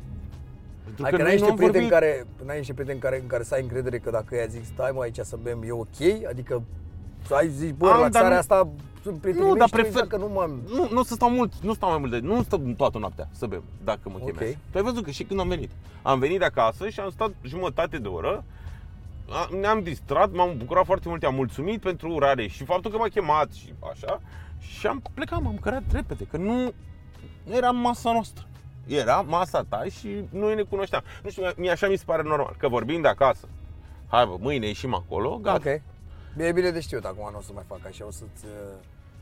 pentru 0.84 1.02
Hai 1.04 1.12
că 1.12 1.18
că 1.18 1.24
noi 1.24 1.32
n-ai 1.32 1.40
nu 1.40 1.46
niște 1.46 1.50
am 1.50 1.56
prieteni 1.56 1.90
vorbit. 1.90 2.00
care, 2.00 2.26
n-ai 2.46 2.58
niște 2.58 2.74
prieteni 2.74 3.00
care, 3.00 3.20
în 3.22 3.28
care 3.28 3.44
să 3.44 3.54
ai 3.54 3.62
încredere 3.62 3.98
că 3.98 4.10
dacă 4.10 4.36
ea 4.36 4.46
zic 4.46 4.66
stai 4.66 4.92
mă 4.94 5.02
aici 5.02 5.20
să 5.22 5.38
bem, 5.44 5.64
e 5.66 5.72
ok? 5.72 6.28
Adică 6.30 6.54
să 6.54 6.62
ai 7.32 7.50
zici, 7.50 7.74
bă, 7.74 7.88
Am, 7.88 7.96
relaxarea 7.96 8.22
dar 8.30 8.32
nu- 8.32 8.38
asta 8.38 8.68
sunt 9.04 9.18
prietenii 9.20 9.48
Nu, 9.48 9.54
mei 9.54 9.60
dar 9.60 9.68
și 9.68 9.74
tu 9.74 9.80
îi 9.84 9.90
prefer- 9.90 10.02
zici 10.04 10.12
că 10.12 10.18
nu 10.18 10.28
mă... 10.28 10.50
Nu, 10.76 10.88
nu 10.92 11.00
o 11.00 11.04
să 11.04 11.14
stau 11.14 11.30
mult, 11.30 11.54
nu 11.62 11.74
stau 11.74 11.90
mai 11.90 11.98
mult 11.98 12.12
de, 12.12 12.20
nu 12.20 12.44
stau 12.44 12.60
toată 12.78 12.98
noaptea 12.98 13.28
să 13.32 13.46
bem, 13.46 13.64
dacă 13.84 14.00
mă 14.04 14.18
Ok. 14.20 14.26
chemează. 14.32 14.58
Tu 14.72 14.78
ai 14.78 14.84
văzut 14.84 15.04
că 15.04 15.12
și 15.12 15.24
când 15.24 15.40
am 15.40 15.48
venit. 15.48 15.70
Am 16.02 16.20
venit 16.20 16.40
de 16.40 16.46
acasă 16.46 16.90
și 16.90 17.00
am 17.00 17.10
stat 17.10 17.32
jumătate 17.42 17.98
de 17.98 18.08
oră, 18.08 18.44
a- 19.30 19.50
ne-am 19.60 19.82
distrat, 19.84 20.32
m-am 20.32 20.58
bucurat 20.58 20.86
foarte 20.86 21.10
mult, 21.10 21.24
am 21.24 21.36
mulțumit 21.36 21.82
pentru 21.82 22.10
urare 22.14 22.48
și 22.48 22.64
faptul 22.66 22.92
că 22.92 22.98
m-a 22.98 23.08
chemat 23.08 23.52
și 23.52 23.74
așa. 23.92 24.22
Și 24.60 24.88
am 24.88 25.02
plecat, 25.14 25.42
m-am 25.42 25.58
cărat 25.62 25.84
repede, 25.92 26.24
că 26.24 26.38
nu, 26.38 26.54
nu 27.44 27.56
era 27.56 27.70
masa 27.72 28.12
noastră. 28.12 28.46
Era 28.88 29.22
masa 29.28 29.66
ta 29.70 29.84
și 30.00 30.08
noi 30.30 30.56
ne 30.56 30.62
cunoșteam. 30.62 31.02
Nu 31.24 31.30
știu, 31.30 31.44
mie 31.58 31.72
așa 31.72 31.88
mi 31.88 31.96
se 31.98 32.04
pare 32.06 32.22
normal, 32.24 32.56
că 32.58 32.68
vorbim 32.68 33.02
de 33.02 33.08
acasă. 33.08 33.48
Hai 34.08 34.26
bă, 34.26 34.36
mâine 34.40 34.68
ieșim 34.68 34.94
acolo, 34.94 35.40
gata. 35.42 35.70
Ok. 35.70 35.82
Bine, 36.36 36.52
bine 36.52 36.70
de 36.70 36.80
știut, 36.80 37.06
acum 37.06 37.30
nu 37.32 37.38
o 37.38 37.42
să 37.42 37.52
mai 37.54 37.64
fac 37.68 37.80
așa, 37.88 38.06
o 38.06 38.12
să-ți 38.12 38.46
uh, 38.46 38.52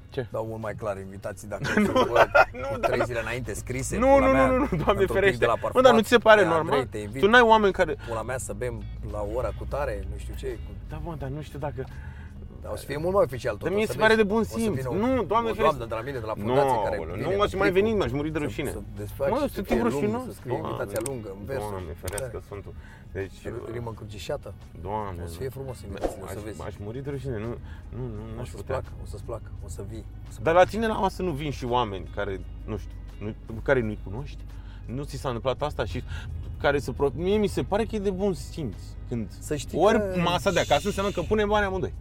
Ce? 0.10 0.28
dau 0.32 0.46
mult 0.46 0.62
mai 0.62 0.76
clar 0.76 0.98
invitații 0.98 1.48
dacă 1.48 1.80
nu, 1.80 1.92
bă, 1.92 2.28
cu 2.72 2.78
trei 2.78 3.02
zile 3.06 3.20
înainte 3.20 3.54
scrise. 3.54 3.98
Nu, 3.98 4.08
pula 4.08 4.26
nu, 4.26 4.32
mea, 4.32 4.46
nu, 4.46 4.58
nu, 4.58 4.60
nu, 4.60 4.68
doamne 4.68 4.82
într-un 4.86 5.06
pic 5.06 5.12
ferește. 5.12 5.38
De 5.38 5.46
la 5.46 5.54
Mă, 5.54 5.60
parfumat, 5.62 5.86
dar 5.86 5.94
nu 5.94 6.02
ți 6.02 6.10
se 6.10 6.18
pare 6.18 6.42
de 6.42 6.48
normal? 6.48 6.74
Andrei, 6.74 6.86
te 6.86 6.98
invit, 6.98 7.22
tu 7.22 7.28
n-ai 7.30 7.42
oameni 7.42 7.74
care... 7.74 7.96
pula 8.08 8.22
mea 8.22 8.38
să 8.38 8.54
bem 8.54 8.84
la 9.12 9.28
ora 9.36 9.52
cu 9.58 9.66
tare, 9.70 10.04
nu 10.12 10.18
știu 10.18 10.34
ce, 10.38 10.48
cu 10.48 10.72
Da, 10.90 11.00
mă, 11.04 11.16
dar 11.20 11.30
nu 11.30 11.42
știu 11.42 11.60
dacă... 11.60 11.86
Dar 12.62 12.72
o 12.72 12.76
să 12.76 12.86
fie 12.86 12.98
mult 12.98 13.14
mai 13.14 13.24
oficial 13.30 13.54
tot. 13.56 13.64
Dar 13.64 13.72
o 13.72 13.76
mie 13.76 13.86
să 13.86 13.92
se 13.92 13.98
pare 14.04 14.14
vezi. 14.16 14.28
de 14.28 14.34
bun 14.34 14.42
O 14.42 14.44
să 14.44 14.56
simț. 14.60 14.76
vină 14.76 14.90
o- 14.90 14.96
Nu, 14.96 15.24
doamne 15.32 15.50
o 15.50 15.54
ferește. 15.54 15.78
doamnă 15.78 15.86
de 15.92 15.96
la 16.00 16.02
mine, 16.08 16.20
de 16.26 16.26
la 16.32 16.36
fundație, 16.42 16.78
care 16.88 16.98
Nu, 16.98 17.04
vine 17.14 17.26
nu 17.30 17.32
cu 17.38 17.42
aș 17.48 17.54
mai 17.62 17.70
tricou, 17.70 17.82
veni, 17.82 17.90
m-aș 18.00 18.12
muri 18.18 18.30
de 18.36 18.40
să- 18.40 18.44
rușine. 18.46 18.70
Să 18.78 18.82
desfaci, 19.02 19.30
Mă, 19.34 19.38
să 19.40 19.48
să 19.48 19.62
fie 19.62 19.64
fie 19.64 19.76
lung, 19.84 19.88
rușinos. 19.92 20.24
să 20.30 20.34
scrie 20.40 20.56
invitația 20.64 21.00
lungă, 21.10 21.30
în 21.40 21.44
versuri. 21.52 21.72
Doamne, 21.76 21.94
ferească 22.02 22.38
Sfântul. 22.48 22.74
Deci, 23.18 23.38
Rimă 23.76 23.90
încrucișată. 23.94 24.50
Doamne. 24.88 25.22
O 25.26 25.28
să 25.34 25.38
fie 25.42 25.50
frumos 25.58 25.78
invitația, 25.88 26.20
o 26.24 26.28
să 26.34 26.38
aș, 26.38 26.44
vezi. 26.48 26.62
aș 26.70 26.74
muri 26.86 27.00
de 27.06 27.10
rușine, 27.16 27.38
nu, 27.46 27.52
nu, 27.98 28.04
nu, 28.18 28.24
O 28.32 28.36
n-aș 28.38 28.48
să-ți 28.50 28.62
putea. 28.62 28.76
placă, 28.76 28.92
o 29.04 29.06
să-ți 29.12 29.24
placă, 29.30 29.50
o 29.66 29.68
să 29.76 29.82
vii. 29.92 30.06
O 30.28 30.32
să 30.36 30.40
Dar 30.46 30.54
la 30.62 30.66
tine 30.72 30.86
la 30.94 30.98
masă 31.06 31.20
nu 31.28 31.32
vin 31.42 31.52
și 31.60 31.66
oameni 31.78 32.06
care, 32.18 32.34
nu 32.70 32.76
știu, 32.82 32.96
nu, 33.24 33.30
pe 33.56 33.62
care 33.68 33.80
nu-i 33.88 34.00
cunoști. 34.08 34.42
Nu 34.86 35.04
ți 35.10 35.16
s-a 35.22 35.28
întâmplat 35.34 35.62
asta 35.70 35.84
și 35.86 36.04
care 36.64 36.80
să 36.80 36.92
pro... 36.92 37.10
Mie 37.16 37.38
mi 37.38 37.48
se 37.48 37.62
pare 37.64 37.84
că 37.86 37.96
e 37.96 38.00
de 38.00 38.10
bun 38.22 38.34
simț. 38.34 38.76
Când 39.10 39.28
Să 39.40 39.56
știi 39.56 39.78
ori 39.80 39.98
că- 39.98 40.20
masa 40.24 40.52
de 40.52 40.60
acasă 40.60 40.88
înseamnă 40.88 41.12
că 41.12 41.22
punem 41.22 41.48
bani 41.48 41.66
amândoi. 41.66 41.94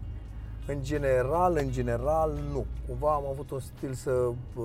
În 0.73 0.79
general, 0.83 1.57
în 1.61 1.71
general, 1.71 2.33
nu. 2.53 2.67
Cumva 2.89 3.13
am 3.13 3.23
avut 3.33 3.51
un 3.51 3.61
stil 3.61 3.93
să, 3.95 4.11
uh, 4.55 4.65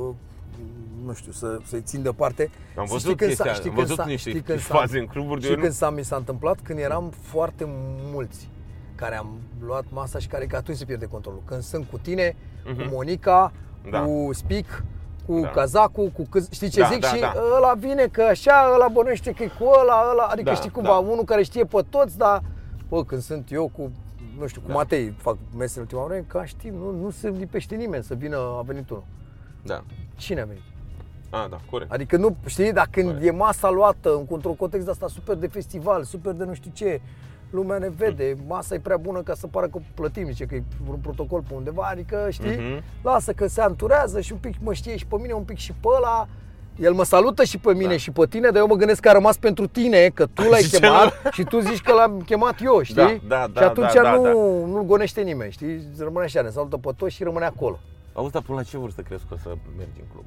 nu 1.05 1.13
știu, 1.13 1.31
să, 1.31 1.57
să-i 1.65 1.81
țin 1.81 2.01
deoparte. 2.01 2.49
Am 2.77 2.85
Să 2.85 2.91
văzut 2.93 2.99
știi 2.99 3.15
când 3.15 3.29
chestia, 3.29 3.45
s-a- 3.51 3.53
știi 3.57 3.69
am 3.69 3.75
când 3.75 3.87
văzut 3.87 4.03
s-a- 4.03 4.09
niște 4.09 4.29
știi 4.29 4.41
când 4.41 4.59
s-a- 4.59 4.73
faze 4.75 4.99
în 4.99 5.05
cluburi 5.05 5.39
de 5.39 5.45
Și 5.45 5.51
eu 5.51 5.57
nu- 5.57 5.63
când 5.63 5.75
s-a, 5.75 5.89
mi 5.89 6.03
s-a 6.03 6.15
întâmplat, 6.15 6.57
când 6.63 6.79
eram 6.79 7.09
foarte 7.21 7.65
mulți 8.11 8.49
care 8.95 9.15
am 9.15 9.27
luat 9.65 9.83
masa 9.89 10.19
și 10.19 10.27
care 10.27 10.45
că 10.45 10.55
atunci 10.55 10.77
se 10.77 10.85
pierde 10.85 11.05
controlul. 11.05 11.41
Când 11.45 11.61
sunt 11.61 11.85
cu 11.91 11.97
tine, 11.97 12.35
Mhm. 12.65 12.75
cu 12.81 12.89
Monica, 12.93 13.51
Da. 13.91 14.01
cu 14.01 14.29
Spic, 14.33 14.83
cu 15.25 15.39
Da. 15.39 15.47
Cazacu, 15.49 16.09
cu 16.09 16.25
câți, 16.29 16.49
știi 16.51 16.69
ce 16.69 16.79
Da, 16.79 16.87
zic? 16.91 16.99
da, 17.01 17.07
și 17.07 17.19
da. 17.19 17.33
ăla 17.55 17.73
vine 17.73 18.07
că 18.11 18.21
așa, 18.21 18.71
ăla 18.73 18.87
bănuiește 18.87 19.31
că 19.31 19.43
e 19.43 19.47
cu 19.59 19.63
ăla, 19.81 20.09
ăla, 20.11 20.23
adică 20.23 20.49
Da, 20.49 20.55
știi 20.55 20.69
cumva, 20.69 20.89
da. 20.89 20.95
unul 20.97 21.23
care 21.23 21.43
știe 21.43 21.63
pe 21.65 21.83
toți, 21.89 22.17
dar 22.17 22.41
bă, 22.89 23.03
când 23.03 23.21
sunt 23.21 23.51
eu 23.51 23.71
cu 23.77 23.91
nu 24.39 24.47
știu, 24.47 24.61
cu 24.61 24.67
Da. 24.67 24.73
Matei 24.73 25.13
fac 25.17 25.37
mese 25.57 25.73
în 25.79 25.81
ultima 25.81 26.05
vreme, 26.05 26.25
ca 26.27 26.45
știi, 26.45 26.69
nu, 26.69 26.91
nu 27.01 27.09
se 27.09 27.29
lipește 27.29 27.75
nimeni 27.75 28.03
să 28.03 28.13
vină, 28.13 28.37
a 28.37 28.61
venit 28.65 28.89
unul. 28.89 29.03
Da. 29.63 29.83
Cine 30.15 30.41
a 30.41 30.45
venit? 30.45 30.61
A, 31.29 31.47
da, 31.49 31.57
corect. 31.69 31.91
Adică 31.91 32.17
nu, 32.17 32.35
știi, 32.45 32.73
dacă 32.73 32.89
când 32.91 33.05
Corect. 33.07 33.25
e 33.25 33.31
masa 33.31 33.69
luată 33.69 34.15
în- 34.15 34.25
într-un 34.29 34.55
context 34.55 34.85
de 34.85 34.91
asta 34.91 35.07
super 35.07 35.35
de 35.35 35.47
festival, 35.47 36.03
super 36.03 36.33
de 36.33 36.43
nu 36.43 36.53
știu 36.53 36.71
ce, 36.73 37.01
lumea 37.49 37.77
ne 37.77 37.89
vede, 37.89 38.35
masa 38.47 38.75
e 38.75 38.79
prea 38.79 38.97
bună 38.97 39.21
ca 39.21 39.33
să 39.33 39.47
pară 39.47 39.67
că 39.67 39.79
plătim, 39.93 40.25
zice 40.27 40.45
că 40.45 40.55
e 40.55 40.63
un 40.89 40.97
protocol 40.97 41.41
pe 41.47 41.53
undeva, 41.53 41.83
adică 41.91 42.27
știi, 42.29 42.55
Mhm. 42.57 42.83
lasă 43.03 43.33
că 43.33 43.47
se 43.47 43.61
anturează 43.61 44.21
și 44.21 44.31
un 44.31 44.37
pic 44.37 44.55
mă 44.61 44.73
știe 44.73 44.95
și 44.97 45.05
pe 45.05 45.15
mine, 45.19 45.33
un 45.33 45.43
pic 45.43 45.57
și 45.57 45.71
pe 45.71 45.87
ăla, 45.97 46.27
el 46.79 46.93
mă 46.93 47.03
salută 47.03 47.43
și 47.43 47.57
pe 47.57 47.73
mine 47.73 47.89
Da. 47.89 47.97
și 47.97 48.11
pe 48.11 48.25
tine, 48.25 48.49
dar 48.49 48.55
eu 48.55 48.67
mă 48.67 48.75
gândesc 48.75 49.01
că 49.01 49.09
a 49.09 49.11
rămas 49.11 49.37
pentru 49.37 49.67
tine, 49.67 50.09
că 50.09 50.25
tu 50.25 50.41
l-ai 50.41 50.61
Și 50.61 50.69
ce 50.69 50.79
chemat 50.79 51.13
și 51.31 51.43
tu 51.43 51.59
zici 51.59 51.81
că 51.81 51.93
l-am 51.93 52.21
chemat 52.21 52.61
eu, 52.63 52.81
știi? 52.81 52.95
Da, 52.95 53.17
da, 53.27 53.47
da, 53.53 53.59
și 53.59 53.65
atunci 53.67 53.93
da, 53.93 54.01
da, 54.01 54.15
nu, 54.15 54.23
da. 54.23 54.31
nu 54.67 54.83
gonește 54.87 55.21
nimeni, 55.21 55.51
știi? 55.51 55.87
Rămâne 55.97 56.25
așa, 56.25 56.41
ne 56.41 56.49
salută 56.49 56.77
pe 56.77 56.89
toți 56.97 57.15
și 57.15 57.23
rămâne 57.23 57.45
acolo. 57.45 57.79
Auzi, 58.13 58.31
dar 58.31 58.41
până 58.41 58.57
la 58.57 58.63
ce 58.63 58.77
vârstă 58.77 59.01
crezi 59.01 59.23
că 59.27 59.33
o 59.33 59.37
să 59.37 59.49
mergi 59.77 59.99
în 59.99 60.05
club? 60.11 60.25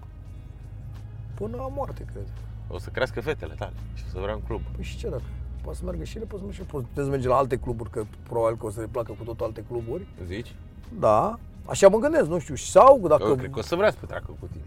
Până 1.35 1.57
la 1.57 1.69
moarte, 1.75 2.05
cred. 2.13 2.27
O 2.69 2.79
să 2.79 2.89
crească 2.93 3.21
fetele 3.21 3.55
tale 3.59 3.73
și 3.95 4.03
o 4.07 4.11
să 4.13 4.19
vrea 4.23 4.35
în 4.35 4.41
club. 4.47 4.61
Păi 4.75 4.85
și 4.85 4.97
ce 4.97 5.09
dacă? 5.09 5.23
Poate 5.63 5.79
să 5.79 5.85
meargă 5.85 6.05
și 6.05 6.17
ele, 6.17 6.25
poate 6.27 6.39
să 6.39 6.45
mergi 6.45 6.61
și 6.61 6.67
poate 6.71 6.87
puteți 6.93 7.11
merge 7.11 7.29
la 7.29 7.37
alte 7.37 7.57
cluburi, 7.57 7.91
că 7.91 8.03
probabil 8.29 8.57
că 8.57 8.67
o 8.67 8.71
să 8.71 8.81
le 8.81 8.87
placă 8.91 9.15
cu 9.19 9.25
totul 9.25 9.47
alte 9.47 9.65
cluburi. 9.69 10.07
Zici? 10.27 10.55
Da, 10.99 11.39
așa 11.65 11.89
mă 11.89 11.99
gândesc, 11.99 12.29
nu 12.29 12.39
știu, 12.39 12.55
sau 12.55 13.01
dacă... 13.09 13.23
Eu 13.29 13.35
cred 13.35 13.51
că 13.51 13.59
o 13.59 13.63
să 13.63 13.77
vrea 13.77 13.91
să 13.91 13.97
petreacă 14.01 14.27
cu 14.41 14.47
tine. 14.53 14.65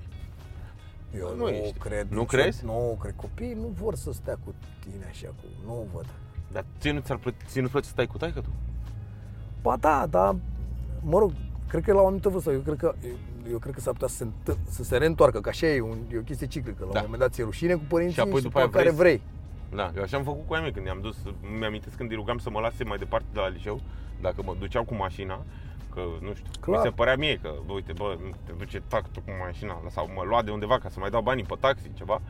Eu 1.17 1.29
Nu 1.29 1.35
nu, 1.35 1.47
ești. 1.49 1.77
cred. 1.79 2.07
Nu 2.09 2.15
nicio- 2.19 2.25
crezi? 2.37 2.65
Nu, 2.65 2.97
cred. 3.01 3.13
Copiii 3.15 3.53
nu 3.53 3.67
vor 3.81 3.95
să 3.95 4.11
stea 4.11 4.37
cu 4.45 4.53
tine 4.79 5.05
așa, 5.09 5.27
cu... 5.27 5.43
nu 5.65 5.87
văd. 5.93 6.05
Dar 6.51 6.65
ție 6.79 6.91
nu 6.91 6.99
ți-ar 6.99 7.17
plăti, 7.17 7.45
ție 7.45 7.59
nu-ți 7.61 7.71
place 7.71 7.85
să 7.87 7.91
stai 7.91 8.07
cu 8.07 8.17
taică 8.17 8.39
tu? 8.39 8.49
Ba 9.61 9.75
da, 9.79 10.05
dar, 10.09 10.35
mă 11.01 11.19
rog, 11.19 11.31
cred 11.67 11.83
că 11.83 11.93
la 11.93 12.01
o 12.01 12.05
anumită 12.05 12.29
vârstă, 12.29 12.51
eu 12.51 12.59
cred 12.59 12.77
că, 12.77 12.93
eu 13.51 13.57
cred 13.57 13.73
că 13.73 13.79
s-ar 13.79 13.93
putea 13.93 14.07
să 14.07 14.15
se, 14.15 14.23
întâ- 14.25 14.69
să 14.69 14.83
se 14.83 14.97
reîntoarcă, 14.97 15.41
că 15.41 15.49
așa 15.49 15.67
e, 15.67 15.81
un, 15.81 15.97
e 16.13 16.17
o 16.17 16.21
chestie 16.21 16.47
ciclică. 16.47 16.85
La 16.85 16.91
Da. 16.91 16.99
un 16.99 17.05
moment 17.05 17.21
dat 17.21 17.33
ți-e 17.33 17.43
rușine 17.43 17.73
cu 17.73 17.83
părinții 17.87 18.15
Și 18.15 18.19
apoi 18.19 18.35
și 18.35 18.41
după 18.43 18.59
după 18.59 18.59
aia 18.77 18.83
care 18.85 18.95
vrei 18.95 19.21
vrei. 19.69 19.77
Da, 19.77 19.91
eu 19.95 20.01
așa 20.03 20.17
am 20.17 20.23
făcut 20.23 20.47
cu 20.47 20.53
ai 20.53 20.61
mei 20.61 20.71
când 20.71 20.85
i-am 20.85 21.01
dus, 21.01 21.17
mi-amintesc 21.59 21.95
când 21.95 22.09
îi 22.09 22.15
rugam 22.15 22.37
să 22.37 22.49
mă 22.49 22.59
lase 22.59 22.83
mai 22.83 22.97
departe 22.97 23.25
de 23.33 23.39
la 23.39 23.47
liceu, 23.47 23.81
dacă 24.21 24.41
mă 24.43 24.55
duceau 24.59 24.83
cu 24.83 24.95
mașina, 24.95 25.45
că 25.93 26.01
nu 26.21 26.33
știu, 26.33 26.51
Clar. 26.59 26.77
mi 26.77 26.83
se 26.83 26.89
părea 26.95 27.15
mie 27.15 27.37
că, 27.41 27.53
bă, 27.65 27.73
uite, 27.73 27.93
bă, 27.93 28.17
nu 28.23 28.29
te 28.45 28.51
duce 28.57 28.81
tactul 28.87 29.21
cu 29.25 29.31
mașina 29.45 29.81
sau 29.89 30.09
mă 30.15 30.23
lua 30.25 30.41
de 30.41 30.51
undeva 30.51 30.77
ca 30.79 30.89
să 30.89 30.99
mai 30.99 31.09
dau 31.09 31.21
banii 31.21 31.43
pe 31.43 31.55
taxi, 31.59 31.91
ceva. 31.93 32.21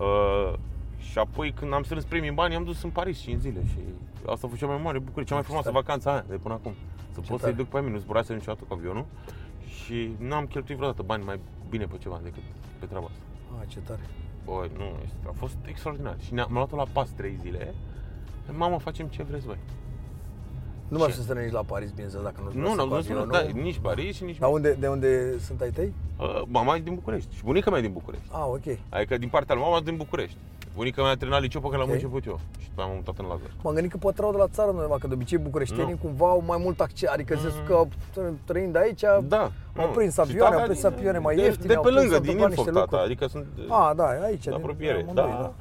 Uh, 0.00 0.52
și 0.98 1.18
apoi 1.18 1.52
când 1.52 1.72
am 1.72 1.82
strâns 1.82 2.04
primii 2.04 2.30
bani, 2.30 2.54
am 2.54 2.64
dus 2.64 2.82
în 2.82 2.90
Paris 2.90 3.18
5 3.20 3.40
zile 3.40 3.60
și 3.66 3.78
asta 4.18 4.46
a 4.46 4.48
fost 4.48 4.56
cea 4.56 4.66
mai 4.66 4.80
mare 4.82 4.98
bucurie, 4.98 5.24
cea 5.24 5.34
mai 5.34 5.42
frumoasă 5.42 5.68
tare. 5.70 5.80
vacanță 5.82 6.08
aia 6.08 6.24
de 6.28 6.36
până 6.36 6.54
acum. 6.54 6.74
Să 7.12 7.20
pot 7.20 7.26
tare. 7.26 7.40
să-i 7.40 7.54
duc 7.54 7.68
pe 7.68 7.78
mine, 7.80 7.92
nu 7.92 7.98
zburase 7.98 8.34
niciodată 8.34 8.64
cu 8.68 8.74
avionul 8.74 9.04
și 9.66 10.10
n-am 10.18 10.46
cheltuit 10.46 10.76
vreodată 10.76 11.02
bani 11.02 11.24
mai 11.24 11.40
bine 11.68 11.84
pe 11.84 11.96
ceva 11.96 12.20
decât 12.22 12.42
pe 12.78 12.86
treaba 12.86 13.06
asta. 13.06 13.22
A, 13.60 13.64
ce 13.64 13.78
tare. 13.78 14.00
Băi, 14.44 14.70
nu, 14.76 14.84
este- 15.04 15.28
a 15.28 15.32
fost 15.32 15.56
extraordinar. 15.66 16.16
Și 16.20 16.34
ne-am 16.34 16.46
am 16.48 16.54
luat-o 16.54 16.76
la 16.76 16.86
pas 16.92 17.08
3 17.10 17.36
zile. 17.40 17.74
Mamă, 18.56 18.78
facem 18.78 19.06
ce 19.06 19.22
vreți, 19.22 19.46
băi. 19.46 19.58
Nu 20.88 20.98
mai 20.98 21.06
Ce? 21.06 21.12
știu 21.12 21.24
să 21.24 21.40
nici 21.40 21.52
la 21.52 21.62
Paris, 21.66 21.90
bineînțeles, 21.90 22.24
dacă 22.24 22.40
nu 22.44 22.60
Nu, 22.60 22.74
nu, 22.74 22.86
nu, 22.86 23.02
nu, 23.08 23.24
nu, 23.24 23.26
da, 23.26 23.40
nici 23.40 23.78
Paris 23.78 24.16
și 24.16 24.24
nici... 24.24 24.38
Dar 24.38 24.50
unde, 24.50 24.72
de 24.72 24.88
unde 24.88 25.38
sunt 25.38 25.60
ai 25.60 25.70
tăi? 25.70 25.92
Uh, 26.18 26.42
mama 26.46 26.76
e 26.76 26.80
din 26.80 26.94
București 26.94 27.34
și 27.36 27.44
bunica 27.44 27.70
mea 27.70 27.78
e 27.78 27.82
din 27.82 27.92
București. 27.92 28.26
Ah, 28.30 28.44
ok. 28.46 28.78
Adică 28.88 29.18
din 29.18 29.28
partea 29.28 29.54
lui 29.54 29.64
mama 29.64 29.80
din 29.80 29.96
București. 29.96 30.36
Bunica 30.74 31.02
mea 31.02 31.10
a 31.10 31.14
terminat 31.16 31.40
liceu 31.40 31.60
pe 31.60 31.66
care 31.66 31.78
l-am 31.78 31.88
Ok. 31.88 31.94
început 31.94 32.24
eu. 32.26 32.40
Și 32.58 32.68
după 32.68 32.80
aia 32.80 32.88
m-am 32.90 32.96
mutat 32.96 33.18
în 33.18 33.26
Lazar. 33.26 33.50
M-am 33.62 33.74
gândit 33.74 33.90
că 33.90 33.96
poate 33.96 34.16
erau 34.20 34.30
de 34.32 34.36
la 34.38 34.48
țară 34.48 34.70
undeva, 34.70 34.96
că 34.98 35.06
de 35.06 35.14
obicei 35.14 35.38
bucureștenii 35.38 35.96
Nu. 36.00 36.08
cumva 36.08 36.28
au 36.28 36.42
mai 36.46 36.58
mult 36.60 36.80
accent, 36.80 37.12
adică 37.12 37.34
mm. 37.38 37.50
Mm. 37.60 37.66
că 37.66 37.86
trăind 38.44 38.76
aici, 38.76 39.00
Da. 39.22 39.50
au 39.76 39.86
nu. 39.86 39.92
prins 39.94 40.14
Și 40.14 40.20
avioane, 40.20 40.50
tata 40.50 40.56
au 40.60 40.66
prins 40.68 40.82
din- 40.82 40.92
avioane 40.92 41.18
mai 41.18 41.34
de, 41.36 41.42
ieftine, 41.42 41.66
De 41.66 41.74
au 41.74 41.82
pe 41.82 41.88
prins 41.88 42.00
lângă, 42.02 42.14
să 42.16 42.20
din 42.20 42.30
întâmple 42.30 42.50
Info, 42.56 42.62
niște 42.62 42.78
tata. 42.78 42.80
lucruri. 42.80 43.02
Adică 43.04 43.26
sunt 43.26 43.46
de, 43.56 43.62
A, 43.68 43.94
da, 43.94 44.06
aici, 44.06 44.44
de 44.44 44.50
din 44.50 44.58
apropiere. 44.58 45.00
amândoi, 45.02 45.36
Da. 45.40 45.52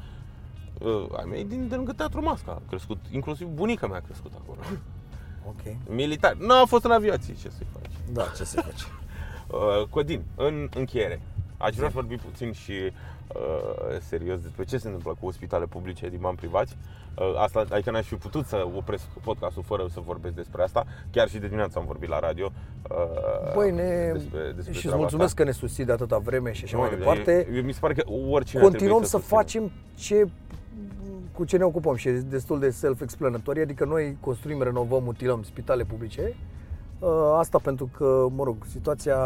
Uh, 0.88 1.06
ai 1.18 1.26
mei 1.30 1.44
din 1.44 1.68
de 1.68 1.76
lângă 1.76 1.92
Teatru 1.92 2.22
Masca 2.22 2.52
a 2.52 2.62
crescut, 2.70 2.98
inclusiv 3.12 3.48
bunica 3.48 3.88
mea 3.88 3.98
a 3.98 4.06
crescut 4.06 4.32
acolo. 4.42 4.60
Ok. 5.48 5.76
Militar. 5.90 6.34
Nu 6.40 6.54
a 6.62 6.66
fost 6.66 6.84
în 6.84 6.92
aviație, 6.92 7.34
ce 7.34 7.50
să-i 7.50 7.68
faci. 7.74 7.92
Da, 8.12 8.24
ce 8.38 8.44
se 8.44 8.62
face? 8.62 8.84
Uh, 9.52 9.88
Codin, 9.90 10.24
în 10.36 10.70
încheiere, 10.76 11.22
aș 11.58 11.76
vrea 11.76 11.88
să 11.88 11.94
vorbim 11.94 12.18
puțin 12.18 12.52
și 12.52 12.72
uh, 12.72 13.98
serios 14.08 14.40
despre 14.42 14.64
ce 14.64 14.78
se 14.78 14.88
întâmplă 14.88 15.16
cu 15.20 15.32
spitale 15.32 15.66
publice 15.66 16.10
din 16.10 16.18
bani 16.22 16.36
privați. 16.38 16.78
Uh, 17.16 17.34
asta, 17.38 17.66
adică 17.70 17.92
n-aș 17.92 18.06
fi 18.06 18.16
putut 18.16 18.46
să 18.46 18.68
opresc 18.76 19.04
podcastul 19.24 19.64
fără 19.64 19.86
să 19.92 20.00
vorbesc 20.06 20.34
despre 20.36 20.64
asta. 20.64 20.86
Chiar 21.12 21.28
și 21.30 21.38
de 21.38 21.46
dimineață 21.46 21.80
am 21.80 21.86
vorbit 21.86 22.10
la 22.10 22.20
radio. 22.20 22.52
Uh, 22.90 23.54
Băi, 23.54 23.72
ne... 23.72 24.10
despre, 24.14 24.40
despre 24.56 24.62
și 24.64 24.70
îți 24.70 24.80
treaba 24.80 24.98
mulțumesc 24.98 25.30
asta. 25.30 25.42
că 25.44 25.50
ne 25.50 25.56
susții 25.56 25.86
de 25.86 25.92
atâta 25.92 26.18
vreme 26.18 26.52
și 26.52 26.64
așa 26.64 26.78
mai 26.78 26.90
Nu, 26.92 26.98
departe. 26.98 27.48
e- 27.52 27.58
e- 27.58 27.62
Mi 27.62 27.72
se 27.74 27.80
pare 27.80 27.94
că 27.94 28.04
oricine 28.30 28.62
Continuăm 28.62 28.98
ar 28.98 29.04
să 29.04 29.18
trebui 29.18 29.28
susțină. 29.28 29.42
facem 29.42 29.72
ce 29.96 30.28
cu 31.38 31.44
ce 31.46 31.58
ne 31.58 31.64
ocupăm 31.64 31.96
și 31.96 32.08
e 32.08 32.12
destul 32.20 32.60
de 32.60 32.70
self-explanatory, 32.70 33.62
adică 33.62 33.86
noi 33.86 34.18
construim, 34.20 34.62
renovăm, 34.62 35.04
mutilăm 35.04 35.44
spitale 35.44 35.84
publice. 35.84 36.36
Uh, 37.00 37.10
Asta 37.38 37.58
pentru 37.60 37.90
că, 37.98 38.28
mă 38.36 38.44
rog, 38.44 38.56
situația 38.72 39.18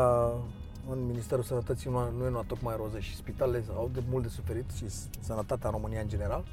în 0.91 1.05
Ministerul 1.05 1.43
Sănătății 1.43 1.89
nu 1.89 1.99
nu 2.17 2.23
e 2.25 2.27
una 2.27 2.43
tocmai 2.47 2.75
roză 2.77 2.99
și 2.99 3.15
spitalele 3.15 3.63
au 3.75 3.89
de 3.93 4.03
mult 4.09 4.23
de 4.23 4.29
suferit 4.29 4.65
și 4.75 4.85
sănătatea 5.19 5.69
în 5.69 5.75
România 5.75 6.01
în 6.01 6.07
general. 6.07 6.43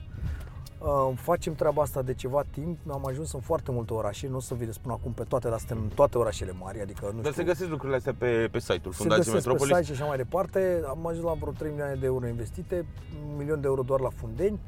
Uh, 0.79 1.13
Facem 1.15 1.55
treaba 1.55 1.83
asta 1.83 2.03
de 2.03 2.15
ceva 2.15 2.43
timp, 2.51 2.79
am 2.91 3.07
ajuns 3.07 3.33
în 3.33 3.41
foarte 3.41 3.71
multe 3.73 3.93
orașe, 3.93 4.29
nu 4.29 4.37
o 4.37 4.41
să 4.41 4.55
vi 4.55 4.65
le 4.65 4.73
spun 4.73 4.91
acum 4.91 5.13
pe 5.13 5.23
toate, 5.23 5.49
dar 5.49 5.59
suntem 5.59 5.79
în 5.79 5.89
toate 5.95 6.19
orașele 6.19 6.53
mari, 6.61 6.81
adică 6.81 7.05
nu 7.15 7.21
Dar 7.21 7.31
știu, 7.33 7.43
se 7.43 7.49
găsesc 7.49 7.71
lucrurile 7.71 7.97
astea 7.97 8.15
pe, 8.19 8.49
pe 8.53 8.59
site-ul 8.59 8.93
se 8.93 8.99
Fundației 8.99 9.25
găsesc 9.35 9.45
pe 9.45 9.51
Metropolis. 9.51 9.77
site 9.77 9.87
și 9.87 9.93
așa 10.01 10.09
mai 10.09 10.17
departe. 10.17 10.83
Am 10.89 11.07
ajuns 11.07 11.25
la 11.25 11.33
vreo 11.33 11.53
3 11.53 11.71
milioane 11.71 11.95
de 11.95 12.07
euro 12.07 12.27
investite, 12.27 12.87
un 13.31 13.37
milion 13.37 13.61
de 13.61 13.67
euro 13.67 13.83
doar 13.83 14.01
la 14.01 14.09
Fundeni. 14.09 14.59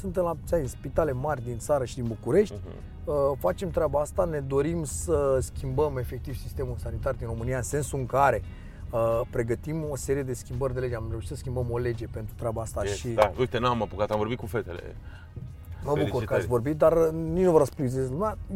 Suntem 0.00 0.22
la 0.22 0.36
ți-am 0.46 0.60
zis, 0.60 0.70
spitale 0.70 1.12
mari 1.12 1.44
din 1.44 1.58
țară 1.58 1.84
și 1.84 1.94
din 1.94 2.06
București. 2.06 2.54
Mhm. 2.64 2.72
Uh, 3.04 3.14
Facem 3.38 3.70
treaba 3.70 4.00
asta, 4.00 4.24
ne 4.24 4.40
dorim 4.40 4.84
să 4.84 5.38
schimbăm 5.40 5.96
efectiv 5.96 6.36
sistemul 6.36 6.74
sanitar 6.78 7.14
din 7.14 7.26
România 7.26 7.56
în 7.56 7.62
sensul 7.62 7.98
în 7.98 8.06
care 8.06 8.42
uh, 8.90 9.20
pregătim 9.30 9.86
o 9.90 9.96
serie 9.96 10.22
de 10.22 10.32
schimbări 10.32 10.74
de 10.74 10.80
lege. 10.80 10.94
Am 10.94 11.06
reușit 11.10 11.28
să 11.28 11.34
schimbăm 11.34 11.66
o 11.70 11.78
lege 11.78 12.06
pentru 12.06 12.34
treaba 12.38 12.62
asta 12.62 12.82
Yes, 12.84 12.94
și 12.94 13.08
Da, 13.08 13.32
uite, 13.38 13.58
n-am 13.58 13.82
apucat, 13.82 14.10
am 14.10 14.18
vorbit 14.18 14.38
cu 14.38 14.46
fetele. 14.46 14.96
Mă 15.84 15.90
bucur 15.90 16.02
că 16.02 16.04
Felicitări. 16.04 16.38
ați 16.38 16.46
vorbit, 16.46 16.76
dar 16.76 16.92
uh, 16.92 17.08
nici 17.12 17.44
nu 17.44 17.50
vă 17.50 17.58
răspundeți. 17.58 17.96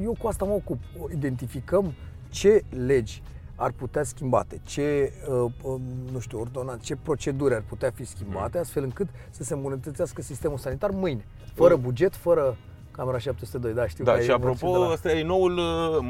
Eu 0.02 0.16
cu 0.18 0.26
asta 0.26 0.44
mă 0.44 0.52
ocup. 0.52 0.78
Identificăm 1.12 1.92
ce 2.28 2.62
legi 2.86 3.22
ar 3.60 3.70
putea 3.70 4.02
schimbate, 4.02 4.60
ce, 4.64 5.12
uh, 5.28 5.50
um, 5.62 5.80
nu 6.12 6.18
știu, 6.18 6.40
ordonanțe, 6.40 6.82
ce 6.84 6.96
proceduri 7.02 7.54
ar 7.54 7.62
putea 7.68 7.90
fi 7.94 8.04
schimbate, 8.04 8.50
Mm. 8.56 8.60
astfel 8.62 8.82
încât 8.82 9.08
să 9.30 9.42
se 9.44 9.54
îmbunătățească 9.54 10.22
sistemul 10.22 10.58
sanitar 10.58 10.90
mâine. 10.90 11.26
Fără 11.54 11.76
buget, 11.76 12.14
fără 12.16 12.56
camera 12.90 13.18
702, 13.18 13.72
da, 13.72 13.86
știu 13.86 14.04
Da, 14.04 14.12
că 14.12 14.20
și 14.20 14.28
ai 14.30 14.34
apropo, 14.36 14.50
versiuni 14.52 14.72
de 14.72 14.86
la- 14.86 14.92
ăsta 14.92 15.12
e 15.12 15.22
noul 15.24 15.56
uh, 15.58 15.64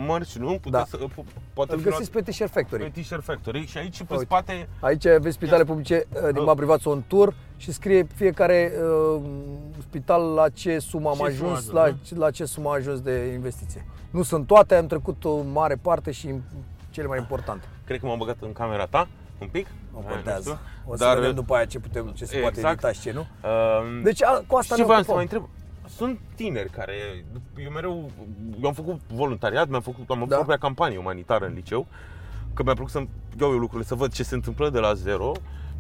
mărci, 0.07 0.37
nu? 0.37 0.47
Puteți 0.47 0.71
Da. 0.71 0.85
să, 0.89 0.99
po- 0.99 1.25
poate 1.55 1.73
Îl 1.73 1.79
fi 1.79 1.85
luat 1.87 1.99
găsiți 1.99 2.11
pe 2.11 2.31
T-shirt 2.31 2.51
Factory. 2.51 2.91
pe 2.91 3.01
T-shirt 3.01 3.23
Factory 3.25 3.67
și 3.67 3.79
aici 3.79 3.97
pe 4.03 4.07
Uite. 4.13 4.25
spate 4.25 4.69
Aici 4.81 5.07
aveți 5.07 5.35
spitale 5.35 5.65
publice 5.65 6.05
uh, 6.15 6.21
din 6.33 6.37
Oh. 6.39 6.45
bani 6.45 6.57
privați 6.57 6.89
on 6.89 7.03
tour 7.07 7.35
și 7.57 7.73
scrie 7.73 8.07
fiecare 8.15 8.73
uh, 9.17 9.23
spital 9.89 10.23
la 10.35 10.49
ce 10.49 10.79
sumă 10.79 11.09
am 11.09 11.15
Ce 11.17 11.33
sumă 11.35 11.49
a 11.49 11.51
ajuns, 11.53 11.59
ajuns, 11.59 11.73
la, 12.19 12.25
la 12.25 12.31
ce 12.31 12.45
sumă 12.45 12.69
a 12.71 12.75
ajuns 12.75 13.01
de 13.01 13.31
investiție. 13.33 13.85
Nu 14.11 14.23
sunt 14.23 14.47
toate, 14.47 14.75
am 14.75 14.87
trecut 14.87 15.25
o 15.25 15.43
mare 15.53 15.75
parte 15.83 16.11
și 16.11 16.35
cele 16.99 17.09
mai 17.09 17.19
importante. 17.19 17.67
Cred 17.85 18.01
că 18.01 18.07
m-am 18.07 18.19
băgat 18.19 18.37
în 18.41 18.53
camera 18.53 18.87
ta 18.87 19.09
un 19.41 19.49
pic. 19.49 19.67
Nu 19.93 20.03
Hai, 20.05 20.13
contează. 20.15 20.61
știu. 20.85 20.93
O 20.93 20.97
să 20.97 21.13
vedem 21.19 21.35
după 21.35 21.55
aia 21.55 21.65
ce 21.65 21.79
putem, 21.79 22.07
ce 22.07 22.25
se 22.25 22.39
poate 22.39 22.55
Exact. 22.59 22.73
edita 22.73 22.93
și 22.93 23.01
ce 23.01 23.13
nu. 23.13 23.21
Um, 23.49 24.03
Deci 24.03 24.23
a, 24.23 24.43
cu 24.47 24.57
asta 24.57 24.63
și 24.63 24.71
ne 24.71 24.77
ce 24.77 24.85
voiam 24.85 25.03
să 25.03 25.11
ocupăm. 25.11 25.15
mai 25.15 25.23
întreb? 25.23 25.49
Sunt 25.97 26.19
tineri 26.35 26.71
care, 26.71 26.93
eu 27.65 27.71
mereu, 27.71 28.11
eu 28.63 28.69
am 28.69 28.75
făcut 28.75 29.01
voluntariat, 29.13 29.69
mi-am 29.69 29.81
făcut, 29.81 30.11
am 30.11 30.17
avut 30.17 30.29
Da. 30.29 30.35
propria 30.35 30.57
campanie 30.57 30.99
umanitară 30.99 31.47
în 31.47 31.53
liceu, 31.55 31.87
că 32.55 32.63
mi-a 32.63 32.73
plăcut 32.75 32.93
să 32.93 33.03
iau 33.41 33.51
eu 33.53 33.59
lucrurile, 33.59 33.89
să 33.89 33.95
văd 33.95 34.13
ce 34.13 34.23
se 34.23 34.35
întâmplă 34.35 34.71
de 34.71 34.79
la 34.79 34.95
zero 34.95 35.33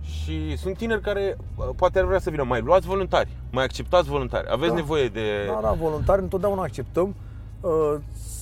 și 0.02 0.56
sunt 0.56 0.76
tineri 0.76 1.00
care 1.00 1.36
uh, 1.56 1.64
poate 1.76 1.98
ar 1.98 2.04
vrea 2.04 2.18
să 2.18 2.30
vină 2.30 2.42
mai 2.42 2.60
luați 2.60 2.86
voluntari, 2.86 3.28
mai 3.50 3.64
acceptați 3.64 4.08
voluntari, 4.08 4.46
aveți 4.50 4.68
Da. 4.70 4.74
nevoie 4.74 5.08
de... 5.08 5.44
Da, 5.46 5.58
da, 5.62 5.72
voluntari 5.72 6.22
întotdeauna 6.22 6.62
acceptăm. 6.62 7.14
Uh, 7.60 7.94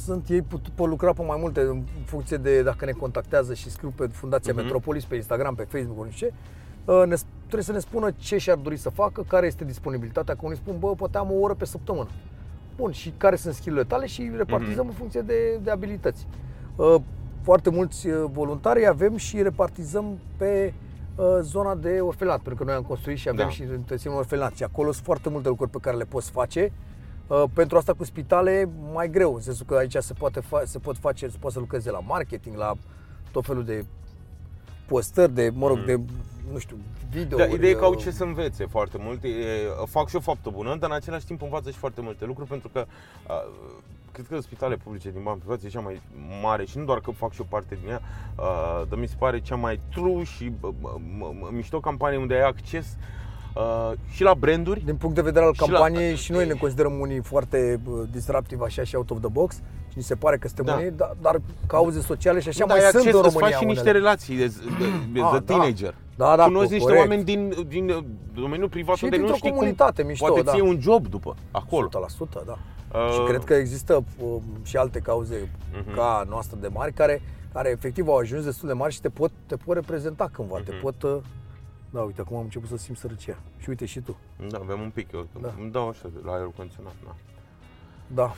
Sunt 0.05 0.29
ei 0.29 0.43
pot, 0.43 0.61
pot 0.69 0.89
lucra 0.89 1.13
pe 1.13 1.23
mai 1.23 1.37
multe 1.41 1.61
în 1.61 1.83
funcție 2.05 2.37
de 2.37 2.63
dacă 2.63 2.85
ne 2.85 2.91
contactează 2.91 3.55
și 3.55 3.71
scriu 3.71 3.93
pe 3.97 4.07
Fundația 4.07 4.53
Mhm. 4.53 4.63
Metropolis, 4.63 5.05
pe 5.05 5.15
Instagram, 5.15 5.55
pe 5.55 5.63
Facebook, 5.63 6.05
nu 6.05 6.11
știu 6.11 6.27
ce. 6.27 6.33
Uh, 6.93 7.03
Ne, 7.07 7.15
trebuie 7.43 7.63
să 7.63 7.73
ne 7.73 7.79
spună 7.79 8.11
ce 8.19 8.39
și-ar 8.39 8.57
dori 8.57 8.77
să 8.77 8.91
facă, 8.91 9.25
care 9.29 9.47
este 9.47 9.65
disponibilitatea, 9.65 10.35
că 10.35 10.41
unii 10.43 10.57
spun, 10.57 10.77
bă, 10.79 10.95
poate 10.95 11.19
am 11.19 11.31
o 11.33 11.35
oră 11.41 11.55
pe 11.55 11.65
săptămână. 11.65 12.09
Bun, 12.77 12.91
și 12.93 13.13
care 13.17 13.37
sunt 13.37 13.55
skill 13.55 13.85
tale 13.85 14.07
și 14.07 14.31
repartizăm 14.37 14.79
Mhm. 14.85 14.89
în 14.89 14.95
funcție 14.99 15.21
de, 15.21 15.61
de 15.63 15.71
abilități. 15.71 16.27
Uh, 16.77 16.95
Foarte 17.43 17.71
mulți 17.71 18.07
uh, 18.09 18.25
voluntari 18.33 18.87
avem 18.87 19.17
și 19.17 19.43
repartizăm 19.43 20.19
pe 20.37 20.73
uh, 21.17 21.25
zona 21.41 21.75
de 21.75 21.99
orfelat, 22.01 22.37
pentru 22.41 22.55
că 22.55 22.65
noi 22.65 22.75
am 22.75 22.83
construit 22.83 23.19
și 23.19 23.29
avem 23.29 23.45
Da. 23.45 23.51
și 23.51 23.63
întreținem 23.63 24.13
un 24.13 24.19
orfelat 24.19 24.55
și 24.55 24.63
acolo 24.63 24.93
sunt 24.93 25.05
foarte 25.05 25.29
multe 25.29 25.49
lucruri 25.49 25.71
pe 25.71 25.79
care 25.81 25.97
le 25.97 26.05
poți 26.05 26.31
face. 26.31 26.73
Uh, 27.27 27.45
Pentru 27.53 27.77
asta 27.77 27.93
cu 27.95 28.05
spitale 28.05 28.69
mai 28.93 29.11
greu, 29.11 29.35
în 29.35 29.41
sensul 29.41 29.67
că 29.67 29.75
aici 29.75 29.97
se, 29.99 30.13
poate 30.13 30.41
fa- 30.41 30.65
se 30.65 30.79
pot 30.79 30.97
face, 30.99 31.29
se 31.29 31.37
poate 31.41 31.55
să 31.55 31.61
lucrezi 31.61 31.85
de 31.85 31.91
la 31.91 31.99
marketing, 32.01 32.57
la 32.57 32.73
tot 33.31 33.45
felul 33.45 33.65
de 33.65 33.85
postări, 34.87 35.33
de, 35.35 35.51
mă 35.55 35.67
rog, 35.67 35.85
de, 35.85 36.01
nu 36.53 36.59
știu, 36.59 36.77
video. 37.11 37.39
Da, 37.39 37.45
ideea 37.45 37.71
e 37.71 37.75
că 37.75 37.85
au 37.85 37.95
ce 37.95 38.11
să 38.11 38.25
învețe 38.25 38.67
foarte 38.67 38.97
mult. 39.01 39.25
E, 39.25 39.29
fac 39.87 40.09
și 40.09 40.17
o 40.17 40.21
faptă 40.21 40.51
bună, 40.51 40.77
dar 40.77 40.91
în 40.91 40.97
același 40.97 41.27
timp 41.27 41.43
învață 41.43 41.71
și 41.71 41.77
foarte 41.79 42.01
multe 42.01 42.25
lucruri 42.25 42.49
pentru 42.49 42.69
că 42.69 42.87
a, 43.27 43.45
cred 44.13 44.27
că 44.27 44.41
spitale 44.41 44.77
publice 44.77 45.11
din 45.11 45.23
bani 45.23 45.39
privați 45.39 45.67
e 45.67 45.69
cea 45.69 45.81
mai 45.81 46.03
mare 46.43 46.65
și 46.65 46.79
nu 46.79 46.85
doar 46.85 47.01
că 47.01 47.11
fac 47.11 47.33
și 47.33 47.41
o 47.41 47.45
parte 47.49 47.79
din 47.81 47.89
ea, 47.91 48.01
a, 48.35 48.85
dar 48.89 48.99
mi 48.99 49.07
se 49.09 49.15
pare 49.19 49.41
cea 49.41 49.57
mai 49.57 49.81
true 49.91 50.23
și 50.25 50.53
bă, 50.61 50.71
bă, 50.81 50.95
mă- 51.19 51.33
mă- 51.41 51.49
mișto 51.53 51.81
campanie 51.81 52.19
unde 52.19 52.35
ai 52.35 52.47
acces 52.47 52.97
a, 53.57 53.95
și 54.11 54.23
la 54.23 54.35
branduri. 54.35 54.85
Din 54.85 54.97
punct 54.97 55.15
de 55.15 55.23
vedere 55.23 55.45
al 55.45 55.53
Și 55.55 55.61
la- 55.61 55.67
campaniei 55.67 56.15
și 56.17 56.33
noi 56.33 56.47
ne 56.47 56.53
considerăm 56.53 56.93
unii 57.01 57.21
foarte 57.21 57.81
uh, 57.91 58.03
disruptive 58.11 58.65
așa 58.65 58.85
și 58.85 58.95
out 58.97 59.11
of 59.11 59.19
the 59.21 59.29
box 59.29 59.55
și 59.89 59.95
ni 59.97 60.03
se 60.03 60.15
pare 60.15 60.37
că 60.39 60.47
suntem 60.47 60.65
Da. 60.65 60.75
unii, 60.75 60.91
dar, 60.91 61.17
dar 61.21 61.41
cauze 61.67 62.01
sociale 62.01 62.41
și 62.41 62.49
așa 62.49 62.59
Dar 62.59 62.69
mai 62.77 62.77
ai 62.85 62.91
sunt 62.91 62.97
acces 63.07 63.15
în 63.15 63.23
să-ți 63.23 63.35
România 63.35 63.57
faci 63.57 63.63
și 63.63 63.69
niște 63.75 63.83
unele. 63.91 63.99
relații 63.99 64.37
de, 64.37 64.47
de, 64.47 64.85
de, 65.13 65.21
Ah, 65.25 65.31
de 65.33 65.39
da. 65.39 65.41
teenager. 65.55 65.95
Da, 66.17 66.37
da, 66.37 66.45
Cunoști 66.45 66.73
niște 66.73 66.85
corect. 66.89 67.01
oameni 67.03 67.25
din, 67.25 67.55
din 67.69 68.05
domeniul 68.35 68.69
privat 68.69 68.97
Și 68.97 69.05
unde 69.05 69.17
nu 69.17 69.23
dintr-o 69.23 69.39
știi 69.39 69.51
comunitate 69.57 70.01
cum 70.01 70.11
mișto, 70.11 70.27
poate 70.27 70.43
da. 70.43 70.53
ție 70.53 70.63
un 70.63 70.79
job 70.81 71.07
după, 71.07 71.37
acolo. 71.51 71.89
100%, 71.89 72.45
da. 72.47 72.59
Uh, 72.93 73.11
Și 73.13 73.21
cred 73.29 73.45
că 73.45 73.55
există 73.55 74.05
uh, 74.23 74.37
și 74.63 74.77
alte 74.77 74.99
cauze 74.99 75.49
Mhm. 75.73 75.95
ca 75.95 76.25
noastră 76.29 76.57
de 76.61 76.69
mari 76.73 76.93
care, 76.93 77.23
care 77.53 77.71
efectiv 77.71 78.09
au 78.09 78.17
ajuns 78.17 78.45
destul 78.45 78.69
de 78.69 78.75
mari 78.75 78.93
și 78.93 79.01
te 79.01 79.09
pot, 79.09 79.31
te 79.47 79.57
pot 79.57 79.75
reprezenta 79.75 80.29
cândva, 80.33 80.57
te 80.65 80.71
Mhm. 80.73 80.81
pot 80.81 81.03
uh, 81.03 81.17
Da, 81.97 82.03
uite, 82.03 82.21
acum 82.21 82.37
am 82.37 82.43
început 82.43 82.69
să 82.69 82.77
simt 82.77 82.97
sărăcia. 82.99 83.39
Și 83.59 83.69
uite 83.69 83.85
și 83.85 84.01
tu. 84.01 84.17
Da, 84.49 84.59
avem 84.59 84.81
un 84.81 84.91
pic, 84.91 85.13
eu 85.13 85.27
Da. 85.41 85.55
îmi 85.61 85.71
dau 85.71 85.89
așa 85.89 86.09
de 86.13 86.19
la 86.25 86.33
aerul 86.33 86.53
condiționat. 86.57 86.93
Da. 87.05 87.15
Da. 88.07 88.33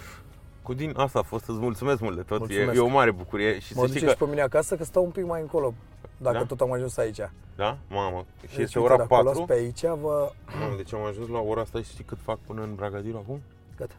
Codin, 0.62 0.92
asta 0.96 1.18
a 1.18 1.22
fost, 1.22 1.48
îți 1.48 1.58
mulțumesc 1.58 2.00
mult 2.00 2.16
de 2.16 2.22
tot, 2.22 2.36
e, 2.36 2.38
Mulțumesc. 2.40 2.74
e 2.76 2.80
o 2.80 2.86
mare 2.88 3.10
bucurie 3.10 3.58
și 3.58 3.72
Mă 3.74 3.80
să 3.80 3.86
duce 3.86 3.98
știi 3.98 4.08
și 4.10 4.16
că, 4.16 4.24
pe 4.24 4.30
mine 4.30 4.42
acasă 4.42 4.76
că 4.76 4.84
stau 4.84 5.04
un 5.04 5.10
pic 5.10 5.24
mai 5.24 5.40
încolo. 5.40 5.74
Dacă 6.16 6.36
Da? 6.36 6.44
tot 6.44 6.60
am 6.60 6.72
ajuns 6.72 6.96
aici. 6.96 7.20
da, 7.56 7.78
mamă, 7.88 8.24
și 8.40 8.40
Deci, 8.40 8.56
este 8.64 8.78
uite, 8.78 8.92
ora 8.92 8.96
dacă 8.96 9.14
o 9.14 9.22
luați 9.22 9.38
4, 9.38 9.54
pe 9.54 9.60
aici, 9.62 9.80
vă... 9.82 10.32
mamă, 10.60 10.76
deci 10.76 10.94
am 10.94 11.02
ajuns 11.04 11.28
la 11.28 11.38
ora 11.40 11.60
asta 11.60 11.78
și 11.82 11.90
știi 11.90 12.04
cât 12.04 12.18
fac 12.22 12.38
până 12.46 12.62
în 12.62 12.74
Bragadiru 12.74 13.16
acum? 13.16 13.40
Gata. 13.76 13.94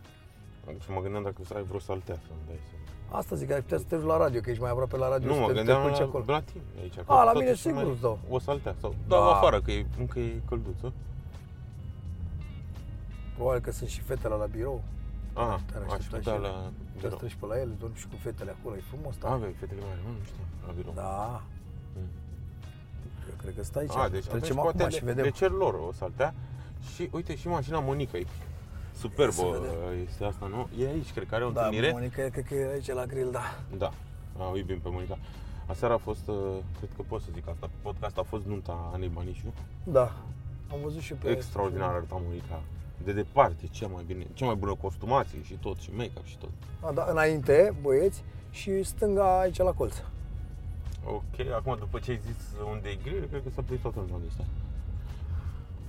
Deci 0.65 0.87
mă 0.93 1.01
gândeam 1.01 1.23
dacă 1.23 1.35
să 1.45 1.53
ai 1.55 1.63
vreo 1.63 1.79
saltea 1.79 2.15
să-mi 2.27 2.39
dai 2.47 2.59
să... 2.69 2.75
Asta 3.11 3.35
zic, 3.35 3.51
ai 3.51 3.61
putea 3.61 3.77
să 3.77 3.83
te 3.87 3.95
duci 3.95 4.05
la 4.05 4.17
radio, 4.17 4.39
că 4.41 4.49
ești 4.49 4.61
mai 4.61 4.71
aproape 4.71 4.97
la 4.97 5.09
radio 5.09 5.27
Nu, 5.27 5.33
să 5.33 5.39
mă 5.39 5.45
te, 5.45 5.51
te 5.51 5.57
gândeam 5.57 5.81
culci 5.81 5.97
la, 5.97 6.03
acolo. 6.03 6.23
la 6.27 6.41
tine 6.41 6.61
aici. 6.81 6.93
că 6.95 7.03
A, 7.05 7.23
la 7.23 7.31
tot 7.31 7.39
mine 7.39 7.51
e 7.51 7.55
și 7.55 7.61
sigur 7.61 7.81
mai- 7.83 7.91
îți 7.91 8.01
dau. 8.01 8.19
O 8.29 8.39
saltea 8.39 8.75
sau 8.81 8.89
Da. 9.07 9.15
dau 9.15 9.29
afară, 9.29 9.61
că 9.61 9.71
e, 9.71 9.85
încă 9.99 10.19
e 10.19 10.41
călduță. 10.49 10.93
Probabil 13.35 13.61
că 13.61 13.71
sunt 13.71 13.89
și 13.89 14.01
fetele 14.01 14.35
la 14.35 14.45
birou. 14.45 14.81
Ah, 15.33 15.55
Te-ar 15.71 15.83
aș 15.85 15.91
aștepta 15.91 16.17
putea 16.17 16.33
și 16.35 16.41
la... 16.41 16.71
Te 16.99 16.99
birou. 17.01 17.17
treci 17.17 17.35
pe 17.39 17.45
la 17.45 17.59
ele, 17.59 17.71
dormi 17.79 17.95
și 17.95 18.07
cu 18.07 18.15
fetele 18.19 18.55
acolo, 18.59 18.75
e 18.75 18.83
frumos, 18.91 19.15
da? 19.17 19.29
Aveai 19.31 19.55
fetele 19.59 19.81
mari, 19.87 19.99
mă, 20.05 20.09
nu 20.19 20.23
știu, 20.25 20.43
la 20.67 20.71
birou. 20.77 20.93
Da. 20.95 21.41
Mm. 21.95 22.09
Eu 23.29 23.35
cred 23.41 23.53
că 23.55 23.63
stai 23.63 23.81
aici. 23.81 23.95
A, 23.95 24.09
deci 24.09 24.25
Trecem 24.25 24.37
atunci 24.37 24.61
poate 24.61 24.77
acum 24.77 24.89
le, 24.89 24.97
și 24.97 25.03
vedem. 25.03 25.23
le 25.23 25.29
cer 25.29 25.51
lor 25.51 25.73
o 25.73 25.91
saltea. 25.91 26.33
Și 26.93 27.09
uite 27.11 27.35
și 27.35 27.47
mașina 27.47 27.79
Monicăi. 27.79 28.27
Superbă 28.99 29.41
Ia 29.41 29.53
să 29.53 29.59
vedem. 29.59 30.05
este 30.07 30.23
asta, 30.23 30.45
nu? 30.47 30.67
E 30.83 30.87
aici, 30.87 31.11
cred 31.11 31.27
că 31.27 31.35
are 31.35 31.45
o 31.45 31.49
Da, 31.49 31.63
întâlnire. 31.65 31.91
Monica, 31.91 32.27
cred 32.29 32.45
că 32.45 32.53
e 32.55 32.71
aici 32.73 32.91
la 32.91 33.05
grill, 33.05 33.31
da. 33.31 33.59
Da, 33.77 33.91
a, 34.37 34.49
o 34.51 34.57
iubim 34.57 34.79
pe 34.79 34.89
Monica. 34.91 35.17
Aseară 35.65 35.93
a 35.93 35.97
fost, 35.97 36.27
uh, 36.27 36.35
cred 36.77 36.89
că 36.95 37.01
pot 37.07 37.21
să 37.21 37.27
zic 37.33 37.47
asta, 37.49 37.69
podcast 37.81 38.17
a 38.17 38.23
fost 38.23 38.45
nunta 38.45 38.89
Anei 38.93 39.07
Banișu. 39.07 39.53
Da. 39.83 40.11
Am 40.71 40.77
văzut 40.83 41.01
și 41.01 41.13
pe... 41.13 41.29
Extraordinar 41.29 41.89
arăta 41.89 42.21
Monica. 42.25 42.61
De 43.03 43.11
departe, 43.13 43.67
cea 43.71 43.87
mai 43.87 44.03
bine, 44.07 44.25
cea 44.33 44.45
mai 44.45 44.55
bună 44.55 44.75
costumație 44.81 45.39
și 45.43 45.53
tot, 45.53 45.77
și 45.77 45.89
make-up 45.93 46.25
și 46.25 46.37
tot. 46.37 46.49
A, 46.79 46.91
da, 46.91 47.07
înainte, 47.09 47.75
băieți, 47.81 48.23
și 48.51 48.83
stânga 48.83 49.39
aici 49.39 49.57
la 49.57 49.71
colț. 49.71 49.95
Ok, 51.05 51.47
acum 51.55 51.75
după 51.79 51.99
ce 51.99 52.11
ai 52.11 52.19
zis 52.25 52.35
unde 52.73 52.89
e 52.89 52.97
grill, 53.03 53.25
cred 53.29 53.43
că 53.43 53.49
s-a 53.55 53.61
plătit 53.61 53.81
toată 53.81 53.99
lumea 53.99 54.17
de 54.21 54.25
asta. 54.29 54.43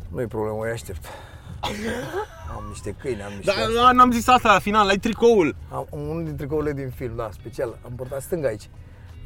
Nu-i 0.09 0.27
problemă, 0.27 0.65
îi 0.65 0.71
aștept. 0.71 1.05
Am 2.57 2.65
niște 2.69 2.95
câini, 2.99 3.23
am 3.23 3.33
niște... 3.37 3.53
Da, 3.75 3.83
da, 3.83 3.93
n-am 3.93 4.11
zis 4.11 4.29
asta 4.29 4.53
la 4.53 4.59
final, 4.59 4.89
ai 4.89 4.97
tricoul. 4.99 5.57
Am 5.71 5.87
unul 5.91 6.25
din 6.25 6.37
tricourile 6.37 6.73
din 6.73 6.91
film, 6.91 7.17
da, 7.17 7.29
special. 7.33 7.79
Am 7.85 7.93
portat 7.97 8.23
stânga 8.23 8.49
aici. 8.49 8.69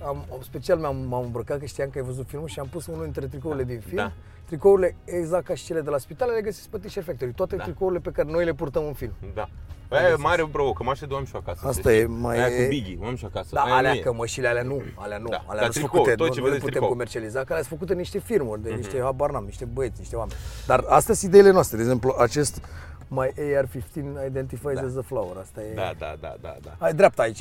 Am, 0.07 0.27
am- 0.33 0.41
special 0.43 0.79
m-am, 0.79 0.97
m-am 0.97 1.25
îmbrăcat 1.25 1.59
că 1.59 1.65
știam 1.65 1.91
că 1.91 1.99
ai 1.99 2.05
văzut 2.05 2.27
filmul 2.29 2.49
și 2.49 2.59
am 2.59 2.67
pus 2.71 2.87
unul 2.87 3.03
dintre 3.03 3.27
tricourile 3.27 3.65
din 3.65 3.81
film. 3.81 3.97
Da. 3.97 4.13
Tricourile 4.47 4.97
exact 5.05 5.45
ca 5.45 5.55
și 5.55 5.65
cele 5.65 5.81
de 5.81 5.91
la 5.91 5.99
spital 5.99 6.31
le 6.35 6.41
găsiți 6.43 6.69
pe 6.71 6.79
T-shirt 6.79 7.05
Factory. 7.05 7.33
Toate 7.33 7.57
Da. 7.57 7.63
tricourile 7.63 8.01
pe 8.01 8.11
care 8.11 8.31
noi 8.31 8.45
le 8.45 8.55
purtăm 8.55 8.85
în 8.87 8.93
film. 8.93 9.13
Da. 9.35 9.49
Aia 9.89 10.09
e 10.09 10.15
mare 10.15 10.45
bro, 10.45 10.73
că 10.73 10.83
mă 10.83 10.93
de 11.09 11.15
am 11.15 11.25
și 11.25 11.35
eu 11.35 11.41
acasă. 11.41 11.67
Asta 11.67 11.83
să 11.83 11.91
știi. 11.91 12.01
e, 12.03 12.07
mai 12.07 12.37
Aia 12.37 12.47
e- 12.47 12.63
cu 12.63 12.69
Biggie, 12.69 12.99
o 13.03 13.07
am 13.07 13.17
și 13.17 13.25
acasă. 13.25 13.49
Da, 13.53 13.61
Aia 13.63 13.75
alea 13.75 13.93
nu 13.93 13.97
e. 13.97 14.01
cămășile, 14.01 14.49
alea 14.49 14.63
nu, 14.63 14.83
alea 14.95 15.19
nu, 15.19 15.29
Da, 15.29 15.37
alea 15.47 15.61
ca 15.61 15.67
nu 15.67 15.73
sunt 15.73 15.85
tricou, 15.85 15.89
făcute, 16.05 16.15
tot 16.15 16.31
ce 16.33 16.39
nu 16.41 16.45
le 16.45 16.51
vedeți 16.51 16.65
putem 16.65 16.71
tricou. 16.71 16.89
comercializa, 16.89 17.39
că 17.39 17.53
alea 17.53 17.57
sunt 17.65 17.69
făcute 17.79 17.93
în 17.93 17.99
niște 17.99 18.19
firmuri, 18.19 18.61
Mhm. 18.61 18.69
de 18.69 18.75
niște 18.75 19.01
habar 19.01 19.31
n-am, 19.31 19.45
niște 19.45 19.65
băieți, 19.65 19.97
niște 19.99 20.17
oameni. 20.17 20.39
Dar 20.67 20.85
astea 20.89 21.15
sunt 21.15 21.31
ideile 21.31 21.51
noastre, 21.51 21.77
de 21.77 21.83
exemplu, 21.83 22.15
acest 22.19 22.61
My 23.09 23.29
AR-15 23.39 24.27
identifies 24.29 24.75
Da. 24.81 24.87
as 24.87 24.97
a 24.97 25.03
flower, 25.03 25.37
asta 25.37 25.61
e... 25.63 25.75
Da, 25.75 25.93
da, 25.99 26.15
da, 26.21 26.35
da, 26.41 26.57
da. 26.63 26.77
Hai 26.79 26.95
dreapta 26.95 27.23
aici, 27.23 27.37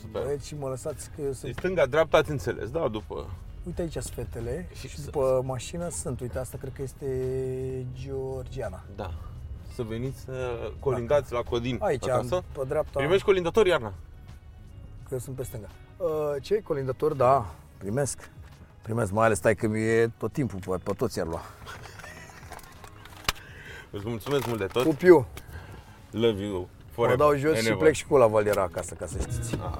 Super. 0.00 0.22
băieți, 0.22 0.46
și 0.46 0.54
mă 0.58 0.68
lăsați 0.68 1.10
că 1.16 1.20
eu 1.22 1.32
sunt... 1.32 1.42
Deci 1.42 1.54
stânga, 1.58 1.86
dreapta, 1.86 2.16
ați 2.16 2.30
înțeles, 2.30 2.70
da, 2.70 2.88
după... 2.88 3.26
Uite 3.66 3.80
aici 3.82 3.92
sunt 3.92 4.12
fetele 4.14 4.68
Și 4.74 4.88
și, 4.88 4.96
să- 4.98 5.04
după 5.04 5.42
mașină 5.44 5.88
sunt, 5.88 6.20
uite, 6.20 6.38
asta 6.38 6.56
cred 6.60 6.72
că 6.76 6.82
este 6.82 7.06
Georgiana. 8.04 8.82
Da. 8.96 9.10
Să 9.76 9.82
veniți 9.82 10.20
să 10.20 10.70
colindați 10.80 11.32
la 11.32 11.40
Codin 11.42 11.78
Aici, 11.80 12.08
acasă. 12.08 12.42
pe 12.52 12.60
dreapta, 12.68 12.98
Primești 12.98 13.24
colindători 13.24 13.68
iarna. 13.68 13.92
că 15.02 15.08
eu 15.10 15.18
sunt 15.18 15.36
pe 15.36 15.42
stânga. 15.42 15.66
Uh, 15.96 16.08
ce, 16.42 16.62
colindător? 16.62 17.12
Da, 17.12 17.46
primesc. 17.78 18.30
Primesc, 18.82 19.12
mai 19.12 19.24
ales 19.24 19.38
stai 19.38 19.54
că 19.54 19.66
mi-e 19.66 20.08
tot 20.18 20.32
timpul, 20.32 20.58
pe, 20.66 20.76
pe 20.82 20.92
toți 20.92 21.20
ar 21.20 21.26
lua. 21.26 21.40
Îți 23.90 24.08
mulțumesc 24.08 24.46
mult 24.46 24.58
de 24.58 24.66
tot. 24.66 24.82
Pupiu! 24.82 25.26
Love 26.10 26.42
you 26.44 26.60
Mă 26.60 26.66
forever 26.92 27.16
dau 27.18 27.36
jos 27.36 27.50
and 27.54 27.60
și 27.62 27.66
ever. 27.66 27.78
plec 27.78 27.94
și 27.94 28.06
cu 28.06 28.16
la 28.16 28.26
Valera 28.26 28.62
acasă, 28.62 28.94
ca 28.94 29.06
să 29.06 29.18
știți. 29.20 29.54
Ah. 29.54 29.78